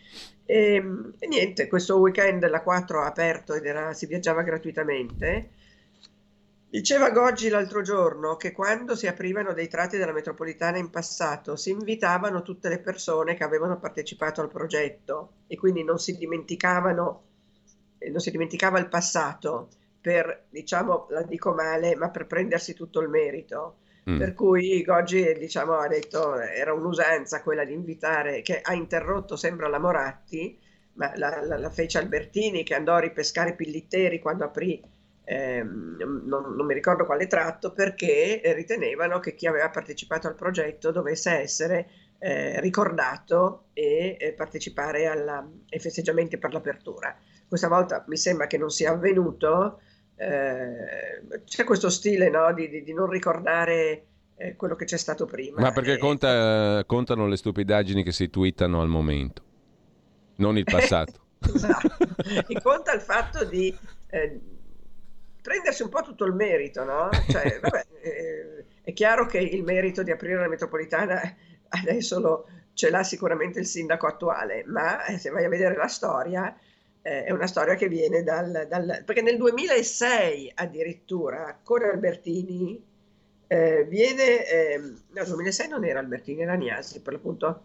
E, 0.44 0.82
e 1.18 1.26
niente, 1.26 1.66
questo 1.66 1.98
weekend 1.98 2.46
la 2.46 2.60
4 2.60 3.00
ha 3.00 3.06
aperto 3.06 3.54
ed 3.54 3.64
era, 3.64 3.94
si 3.94 4.04
viaggiava 4.04 4.42
gratuitamente. 4.42 5.48
Diceva 6.68 7.10
Goggi 7.10 7.48
l'altro 7.48 7.80
giorno 7.80 8.36
che 8.36 8.52
quando 8.52 8.94
si 8.94 9.06
aprivano 9.06 9.54
dei 9.54 9.68
tratti 9.68 9.96
della 9.96 10.12
metropolitana 10.12 10.76
in 10.76 10.90
passato 10.90 11.56
si 11.56 11.70
invitavano 11.70 12.42
tutte 12.42 12.68
le 12.68 12.80
persone 12.80 13.34
che 13.34 13.44
avevano 13.44 13.78
partecipato 13.78 14.42
al 14.42 14.50
progetto 14.50 15.30
e 15.46 15.56
quindi 15.56 15.82
non 15.82 15.98
si 15.98 16.14
dimenticavano, 16.18 17.22
eh, 17.96 18.10
non 18.10 18.20
si 18.20 18.30
dimenticava 18.30 18.78
il 18.78 18.88
passato 18.88 19.68
per, 20.02 20.44
diciamo, 20.50 21.06
la 21.08 21.22
dico 21.22 21.54
male, 21.54 21.96
ma 21.96 22.10
per 22.10 22.26
prendersi 22.26 22.74
tutto 22.74 23.00
il 23.00 23.08
merito. 23.08 23.76
Mm. 24.08 24.16
Per 24.18 24.34
cui 24.34 24.82
Goggi, 24.82 25.34
diciamo, 25.34 25.74
ha 25.74 25.88
detto 25.88 26.34
era 26.40 26.72
un'usanza 26.72 27.42
quella 27.42 27.64
di 27.64 27.72
invitare, 27.74 28.42
che 28.42 28.60
ha 28.62 28.72
interrotto, 28.74 29.36
sembra 29.36 29.68
la 29.68 29.78
Moratti, 29.78 30.58
ma 30.94 31.12
la, 31.16 31.42
la- 31.44 31.58
la 31.58 31.70
fece 31.70 31.98
Albertini 31.98 32.62
che 32.64 32.74
andò 32.74 32.94
a 32.94 33.00
ripescare 33.00 33.54
Pillitteri 33.54 34.18
quando 34.18 34.44
aprì, 34.44 34.82
ehm, 35.24 35.96
non, 36.26 36.54
non 36.54 36.66
mi 36.66 36.74
ricordo 36.74 37.04
quale 37.04 37.26
tratto, 37.26 37.72
perché 37.72 38.40
ritenevano 38.54 39.20
che 39.20 39.34
chi 39.34 39.46
aveva 39.46 39.68
partecipato 39.70 40.26
al 40.26 40.34
progetto 40.34 40.90
dovesse 40.90 41.30
essere 41.32 41.88
eh, 42.20 42.60
ricordato 42.60 43.66
e 43.74 44.16
eh, 44.18 44.32
partecipare 44.32 45.06
alla- 45.06 45.46
ai 45.68 45.78
festeggiamenti 45.78 46.38
per 46.38 46.52
l'apertura. 46.52 47.16
Questa 47.46 47.68
volta 47.68 48.04
mi 48.08 48.16
sembra 48.16 48.46
che 48.46 48.58
non 48.58 48.70
sia 48.70 48.90
avvenuto. 48.92 49.80
Eh, 50.18 51.40
c'è 51.44 51.64
questo 51.64 51.88
stile 51.90 52.28
no, 52.28 52.52
di, 52.52 52.68
di- 52.68 52.82
di 52.82 52.92
non 52.92 53.08
ricordare 53.08 54.04
eh, 54.36 54.56
quello 54.56 54.74
che 54.76 54.84
c'è 54.84 54.96
stato 54.98 55.24
prima. 55.26 55.60
Ma 55.60 55.72
perché 55.72 55.94
E- 55.94 55.98
conta- 55.98 56.82
contano 56.86 57.26
le 57.26 57.36
stupidaggini 57.36 58.02
che 58.02 58.12
si 58.12 58.28
twittano 58.30 58.80
al 58.80 58.88
momento. 58.88 59.42
non 60.36 60.56
il 60.58 60.64
passato. 60.70 61.20
esatto. 61.54 61.96
E 62.48 62.60
conta 62.62 62.92
il 62.92 63.00
fatto 63.00 63.44
di 63.44 63.74
eh, 64.10 64.40
prendersi 65.40 65.82
un 65.82 65.88
po' 65.88 66.02
tutto 66.02 66.24
il 66.24 66.34
merito, 66.34 66.84
no? 66.84 67.08
Cioè, 67.28 67.58
vabbè, 67.62 67.84
eh, 68.02 68.64
è 68.82 68.92
chiaro 68.92 69.26
che 69.26 69.38
il 69.38 69.62
merito 69.62 70.02
di 70.02 70.10
aprire 70.10 70.40
la 70.40 70.48
metropolitana 70.48 71.20
adesso 71.70 72.18
lo, 72.20 72.48
ce 72.74 72.90
l'ha 72.90 73.02
sicuramente 73.02 73.58
il 73.60 73.66
sindaco 73.66 74.06
attuale, 74.06 74.64
ma 74.66 75.04
eh, 75.04 75.18
se 75.18 75.30
vai 75.30 75.44
a 75.44 75.48
vedere 75.48 75.76
la 75.76 75.86
storia, 75.88 76.56
eh, 77.08 77.24
è 77.24 77.30
una 77.30 77.46
storia 77.46 77.74
che 77.74 77.88
viene 77.88 78.22
dal, 78.22 78.66
dal, 78.68 79.02
perché 79.04 79.22
nel 79.22 79.38
2006 79.38 80.52
addirittura 80.56 81.58
con 81.62 81.82
Albertini 81.82 82.84
eh, 83.46 83.86
viene, 83.88 84.46
eh, 84.46 84.78
no, 84.78 85.24
2006 85.24 85.68
non 85.68 85.86
era 85.86 86.00
Albertini, 86.00 86.42
era 86.42 86.52
Niasi 86.52 87.00
per 87.00 87.14
l'appunto, 87.14 87.62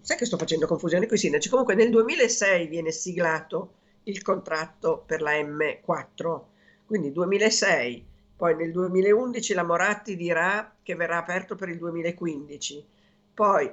sai 0.00 0.16
che 0.16 0.24
sto 0.24 0.36
facendo 0.36 0.66
confusione 0.66 1.06
con 1.06 1.16
i 1.16 1.20
sindaci, 1.20 1.48
comunque 1.48 1.76
nel 1.76 1.90
2006 1.90 2.66
viene 2.66 2.90
siglato 2.90 3.74
il 4.04 4.22
contratto 4.22 5.04
per 5.06 5.22
la 5.22 5.34
M4, 5.34 6.40
quindi 6.84 7.12
2006, 7.12 8.06
poi 8.36 8.56
nel 8.56 8.72
2011 8.72 9.54
la 9.54 9.62
Moratti 9.62 10.16
dirà 10.16 10.74
che 10.82 10.96
verrà 10.96 11.18
aperto 11.18 11.54
per 11.54 11.68
il 11.68 11.78
2015, 11.78 12.84
poi 13.34 13.70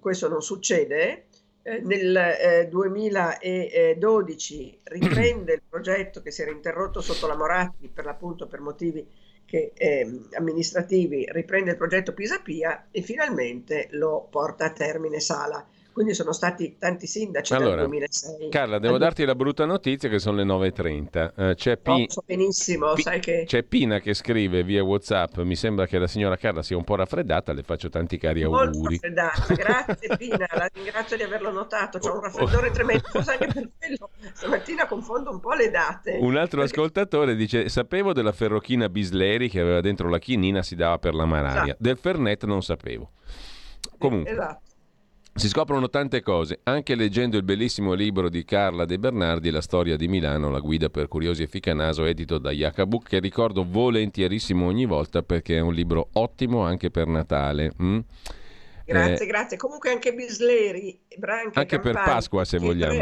questo 0.00 0.28
non 0.28 0.40
succede, 0.40 1.26
eh, 1.66 1.80
nel 1.80 2.14
eh, 2.14 2.68
2012 2.68 4.80
riprende 4.84 5.54
il 5.54 5.62
progetto 5.66 6.20
che 6.20 6.30
si 6.30 6.42
era 6.42 6.50
interrotto 6.50 7.00
sotto 7.00 7.26
la 7.26 7.36
Moratti 7.36 7.88
per 7.88 8.04
l'appunto 8.04 8.46
per 8.46 8.60
motivi 8.60 9.08
che, 9.46 9.72
eh, 9.74 10.06
amministrativi, 10.36 11.26
riprende 11.30 11.70
il 11.70 11.78
progetto 11.78 12.12
Pisapia 12.12 12.88
e 12.90 13.00
finalmente 13.00 13.88
lo 13.92 14.28
porta 14.30 14.66
a 14.66 14.72
termine 14.72 15.20
Sala. 15.20 15.66
Quindi 15.94 16.12
sono 16.12 16.32
stati 16.32 16.74
tanti 16.76 17.06
sindaci 17.06 17.54
allora, 17.54 17.76
dal 17.76 17.84
2006. 17.86 18.48
Carla, 18.50 18.80
devo 18.80 18.98
darti 18.98 19.24
la 19.24 19.36
brutta 19.36 19.64
notizia 19.64 20.08
che 20.08 20.18
sono 20.18 20.38
le 20.38 20.42
9.30. 20.42 21.50
Uh, 21.50 21.54
c'è, 21.54 21.76
P... 21.76 21.86
no, 21.86 22.06
so 22.08 22.24
P... 22.24 23.18
che... 23.20 23.44
c'è 23.46 23.62
Pina 23.62 24.00
che 24.00 24.12
scrive 24.12 24.64
via 24.64 24.82
WhatsApp: 24.82 25.38
Mi 25.38 25.54
sembra 25.54 25.86
che 25.86 26.00
la 26.00 26.08
signora 26.08 26.36
Carla 26.36 26.64
sia 26.64 26.76
un 26.76 26.82
po' 26.82 26.96
raffreddata. 26.96 27.52
Le 27.52 27.62
faccio 27.62 27.90
tanti 27.90 28.18
cari 28.18 28.42
Molto 28.42 28.76
auguri. 28.76 28.98
raffreddata, 29.00 29.54
grazie 29.54 30.16
Pina, 30.16 30.48
la 30.50 30.68
ringrazio 30.72 31.16
di 31.16 31.22
averlo 31.22 31.52
notato. 31.52 32.00
C'è 32.00 32.10
un 32.10 32.20
raffreddore 32.22 32.72
tremendo, 32.72 33.04
forse 33.06 33.30
anche 33.30 33.46
per 33.46 33.70
quello. 33.78 34.10
Stamattina 34.32 34.86
confondo 34.88 35.30
un 35.30 35.38
po' 35.38 35.52
le 35.52 35.70
date. 35.70 36.18
Un 36.20 36.36
altro 36.36 36.58
perché... 36.58 36.74
ascoltatore 36.74 37.36
dice: 37.36 37.68
Sapevo 37.68 38.12
della 38.12 38.32
ferrochina 38.32 38.88
Bisleri 38.88 39.48
che 39.48 39.60
aveva 39.60 39.80
dentro 39.80 40.08
la 40.08 40.18
chinina, 40.18 40.60
si 40.64 40.74
dava 40.74 40.98
per 40.98 41.14
la 41.14 41.24
malaria. 41.24 41.62
Esatto. 41.62 41.76
Del 41.78 41.98
Fernet 41.98 42.44
non 42.46 42.64
sapevo. 42.64 43.12
Comunque. 43.96 44.32
Esatto. 44.32 44.63
Si 45.36 45.48
scoprono 45.48 45.90
tante 45.90 46.22
cose, 46.22 46.60
anche 46.62 46.94
leggendo 46.94 47.36
il 47.36 47.42
bellissimo 47.42 47.92
libro 47.94 48.28
di 48.28 48.44
Carla 48.44 48.84
De 48.84 49.00
Bernardi, 49.00 49.50
La 49.50 49.60
storia 49.60 49.96
di 49.96 50.06
Milano, 50.06 50.48
la 50.48 50.60
guida 50.60 50.90
per 50.90 51.08
curiosi 51.08 51.42
e 51.42 51.48
ficanaso, 51.48 52.04
edito 52.04 52.38
da 52.38 52.52
Jacobuc, 52.52 53.08
che 53.08 53.18
ricordo 53.18 53.66
volentierissimo 53.68 54.64
ogni 54.64 54.84
volta 54.84 55.24
perché 55.24 55.56
è 55.56 55.60
un 55.60 55.74
libro 55.74 56.10
ottimo 56.12 56.62
anche 56.62 56.92
per 56.92 57.08
Natale. 57.08 57.72
Mm? 57.82 57.98
Grazie, 58.86 59.24
eh, 59.24 59.26
grazie. 59.26 59.56
Comunque 59.56 59.90
anche 59.90 60.14
Bisleri, 60.14 61.00
Branchi 61.18 61.58
Anche 61.58 61.80
Campani, 61.80 61.94
per 61.94 62.04
Pasqua, 62.04 62.44
se 62.44 62.58
vogliamo. 62.58 62.94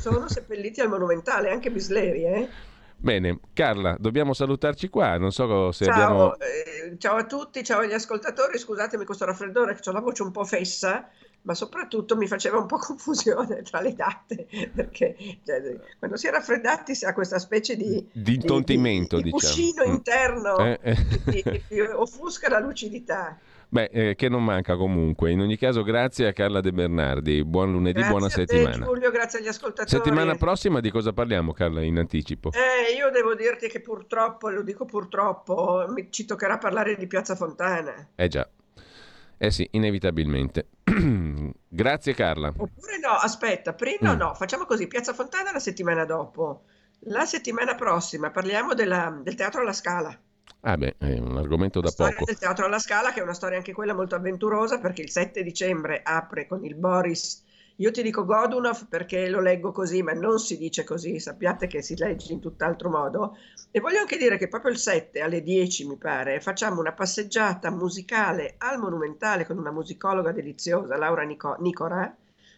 Sono 0.00 0.26
seppelliti 0.26 0.80
al 0.80 0.88
Monumentale, 0.88 1.50
anche 1.50 1.70
Bisleri, 1.70 2.24
eh? 2.24 2.48
Bene, 2.96 3.40
Carla, 3.52 3.94
dobbiamo 4.00 4.32
salutarci 4.32 4.88
qua. 4.88 5.18
Non 5.18 5.32
so 5.32 5.70
se 5.72 5.84
ciao, 5.84 5.92
abbiamo. 5.92 6.38
Eh, 6.38 6.96
ciao 6.96 7.16
a 7.16 7.26
tutti, 7.26 7.62
ciao 7.62 7.80
agli 7.80 7.92
ascoltatori. 7.92 8.56
Scusatemi 8.56 9.04
questo 9.04 9.26
raffreddore 9.26 9.74
che 9.74 9.86
ho 9.86 9.92
la 9.92 10.00
voce 10.00 10.22
un 10.22 10.30
po' 10.30 10.44
fessa 10.44 11.10
ma 11.42 11.54
soprattutto 11.54 12.16
mi 12.16 12.26
faceva 12.26 12.58
un 12.58 12.66
po' 12.66 12.78
confusione 12.78 13.62
tra 13.68 13.80
le 13.80 13.94
date, 13.94 14.46
perché 14.74 15.16
cioè, 15.44 15.78
quando 15.98 16.16
si 16.16 16.26
è 16.26 16.30
raffreddati 16.30 16.94
si 16.94 17.04
ha 17.04 17.12
questa 17.12 17.38
specie 17.38 17.76
di, 17.76 18.06
di 18.12 18.34
intontimento, 18.34 19.16
di, 19.16 19.24
di, 19.24 19.30
di 19.30 19.36
diciamo. 19.36 19.54
cuscino 19.54 19.82
interno 19.84 20.56
Eh, 20.58 20.78
eh. 20.82 21.42
che 21.42 21.62
ti 21.68 21.80
offusca 21.80 22.48
la 22.48 22.58
lucidità. 22.58 23.38
Beh, 23.70 23.90
eh, 23.92 24.14
che 24.14 24.30
non 24.30 24.42
manca 24.42 24.76
comunque. 24.76 25.30
In 25.30 25.40
ogni 25.40 25.58
caso, 25.58 25.82
grazie 25.82 26.26
a 26.26 26.32
Carla 26.32 26.62
De 26.62 26.72
Bernardi. 26.72 27.44
Buon 27.44 27.72
lunedì, 27.72 28.00
Grazie 28.00 28.10
buona 28.10 28.28
settimana. 28.30 28.86
Giulio, 28.86 29.10
grazie 29.10 29.40
agli 29.40 29.48
ascoltatori. 29.48 29.90
Settimana 29.90 30.36
prossima 30.36 30.80
di 30.80 30.90
cosa 30.90 31.12
parliamo, 31.12 31.52
Carla, 31.52 31.82
in 31.82 31.98
anticipo? 31.98 32.50
Eh, 32.52 32.96
io 32.96 33.10
devo 33.10 33.34
dirti 33.34 33.68
che 33.68 33.80
purtroppo, 33.80 34.48
lo 34.48 34.62
dico 34.62 34.86
purtroppo, 34.86 35.84
ci 36.08 36.24
toccherà 36.24 36.56
parlare 36.56 36.96
di 36.96 37.06
Piazza 37.06 37.34
Fontana. 37.34 38.08
Eh 38.14 38.28
già. 38.28 38.48
Eh 39.36 39.50
sì, 39.50 39.68
inevitabilmente. 39.72 40.66
grazie 41.68 42.14
Carla. 42.14 42.48
Oppure 42.48 42.98
no, 42.98 43.10
aspetta, 43.10 43.72
prima 43.74 44.14
Mm. 44.14 44.18
no, 44.18 44.34
facciamo 44.34 44.64
così, 44.64 44.86
Piazza 44.86 45.12
Fontana 45.12 45.52
la 45.52 45.58
settimana 45.60 46.04
dopo. 46.04 46.64
La 47.02 47.24
settimana 47.24 47.74
prossima 47.74 48.30
parliamo 48.30 48.74
della- 48.74 49.16
del 49.22 49.34
Teatro 49.34 49.60
alla 49.60 49.72
Scala. 49.72 50.16
Ah 50.62 50.76
beh, 50.76 50.96
è 50.98 51.18
un 51.18 51.36
argomento 51.36 51.80
da 51.80 51.88
storia 51.90 52.14
poco. 52.14 52.24
del 52.26 52.38
Teatro 52.38 52.64
alla 52.66 52.80
Scala, 52.80 53.12
che 53.12 53.20
è 53.20 53.22
una 53.22 53.34
storia 53.34 53.58
anche 53.58 53.72
quella 53.72 53.94
molto 53.94 54.16
avventurosa, 54.16 54.80
perché 54.80 55.02
il 55.02 55.10
7 55.10 55.42
dicembre 55.44 56.00
apre 56.02 56.46
con 56.48 56.64
il 56.64 56.74
Boris. 56.74 57.44
Io 57.76 57.92
ti 57.92 58.02
dico 58.02 58.24
Godunov 58.24 58.88
perché 58.88 59.28
lo 59.28 59.40
leggo 59.40 59.70
così, 59.70 60.02
ma 60.02 60.12
non 60.12 60.40
si 60.40 60.58
dice 60.58 60.82
così, 60.82 61.20
sappiate 61.20 61.68
che 61.68 61.80
si 61.80 61.96
legge 61.96 62.32
in 62.32 62.40
tutt'altro 62.40 62.90
modo. 62.90 63.36
E 63.70 63.80
voglio 63.80 64.00
anche 64.00 64.16
dire 64.16 64.38
che 64.38 64.48
proprio 64.48 64.72
il 64.72 64.78
7 64.78 65.20
alle 65.20 65.42
10, 65.42 65.86
mi 65.86 65.96
pare, 65.96 66.40
facciamo 66.40 66.80
una 66.80 66.92
passeggiata 66.92 67.70
musicale 67.70 68.54
al 68.58 68.78
Monumentale 68.78 69.44
con 69.46 69.58
una 69.58 69.70
musicologa 69.70 70.32
deliziosa, 70.32 70.96
Laura 70.96 71.22
Nico- 71.22 71.56
Nicora, 71.60 72.14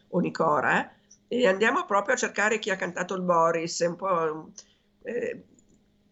o 0.08 0.20
Nicora, 0.20 0.92
e 1.26 1.46
andiamo 1.46 1.84
proprio 1.84 2.14
a 2.14 2.18
cercare 2.18 2.58
chi 2.58 2.70
ha 2.70 2.76
cantato 2.76 3.14
il 3.14 3.22
Boris, 3.22 3.82
è 3.82 3.86
un 3.86 3.96
po'... 3.96 4.50
eh, 5.02 5.44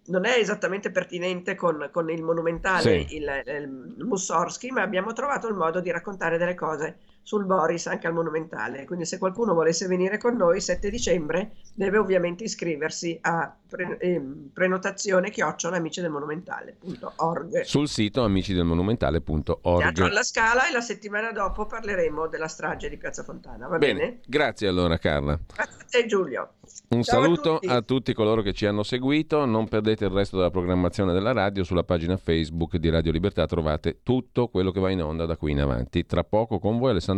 non 0.06 0.24
è 0.24 0.38
esattamente 0.38 0.90
pertinente 0.90 1.54
con, 1.54 1.90
con 1.92 2.10
il 2.10 2.22
monumentale, 2.22 3.06
Sì. 3.06 3.16
il, 3.16 3.42
il 3.46 4.04
Mussorgsky, 4.06 4.70
ma 4.70 4.82
abbiamo 4.82 5.12
trovato 5.12 5.48
il 5.48 5.54
modo 5.54 5.80
di 5.80 5.90
raccontare 5.90 6.38
delle 6.38 6.54
cose 6.54 6.98
sul 7.28 7.44
Boris 7.44 7.86
anche 7.88 8.06
al 8.06 8.14
monumentale. 8.14 8.86
Quindi 8.86 9.05
se 9.05 9.18
qualcuno 9.18 9.52
volesse 9.52 9.86
venire 9.86 10.16
con 10.16 10.34
noi 10.34 10.62
7 10.62 10.88
dicembre 10.88 11.56
deve 11.74 11.98
ovviamente 11.98 12.44
iscriversi 12.44 13.18
a 13.20 13.55
pre- 13.68 13.98
ehm, 13.98 14.48
prenotazione 14.50 15.28
chiocciola 15.28 15.76
amici 15.76 16.00
del 16.00 16.10
monumentale.org. 16.10 17.60
Sul 17.64 17.86
sito 17.86 18.24
amicidelmonumentale.org. 18.24 19.78
Teatro 19.78 20.06
alla 20.06 20.22
Scala 20.22 20.68
e 20.68 20.72
la 20.72 20.80
settimana 20.80 21.30
dopo 21.30 21.66
parleremo 21.66 22.28
della 22.28 22.48
strage 22.48 22.88
di 22.88 22.96
Piazza 22.96 23.22
Fontana, 23.22 23.66
va 23.66 23.76
bene? 23.76 23.98
Bene, 23.98 24.20
grazie 24.26 24.66
allora 24.66 24.96
Carla. 24.96 25.38
Grazie 25.55 25.80
a 25.82 25.84
te 25.86 26.06
Giulio. 26.06 26.52
Un 26.88 27.02
Ciao 27.02 27.18
a 27.18 27.22
saluto 27.22 27.55
tutti. 27.55 27.66
a 27.66 27.82
tutti. 27.82 28.14
coloro 28.14 28.42
che 28.42 28.52
ci 28.52 28.66
hanno 28.66 28.82
seguito. 28.82 29.44
Non 29.44 29.68
perdete 29.68 30.05
il 30.06 30.10
resto 30.10 30.36
della 30.36 30.50
programmazione 30.50 31.12
della 31.12 31.32
radio. 31.32 31.64
Sulla 31.64 31.82
pagina 31.82 32.16
Facebook 32.16 32.76
di 32.76 32.88
Radio 32.88 33.12
Libertà 33.12 33.46
trovate 33.46 34.00
tutto 34.02 34.48
quello 34.48 34.70
che 34.70 34.80
va 34.80 34.90
in 34.90 35.02
onda 35.02 35.26
da 35.26 35.36
qui 35.36 35.52
in 35.52 35.60
avanti. 35.60 36.06
Tra 36.06 36.24
poco 36.24 36.59
con 36.59 36.78
voi 36.78 36.90
Alessandro 36.90 37.18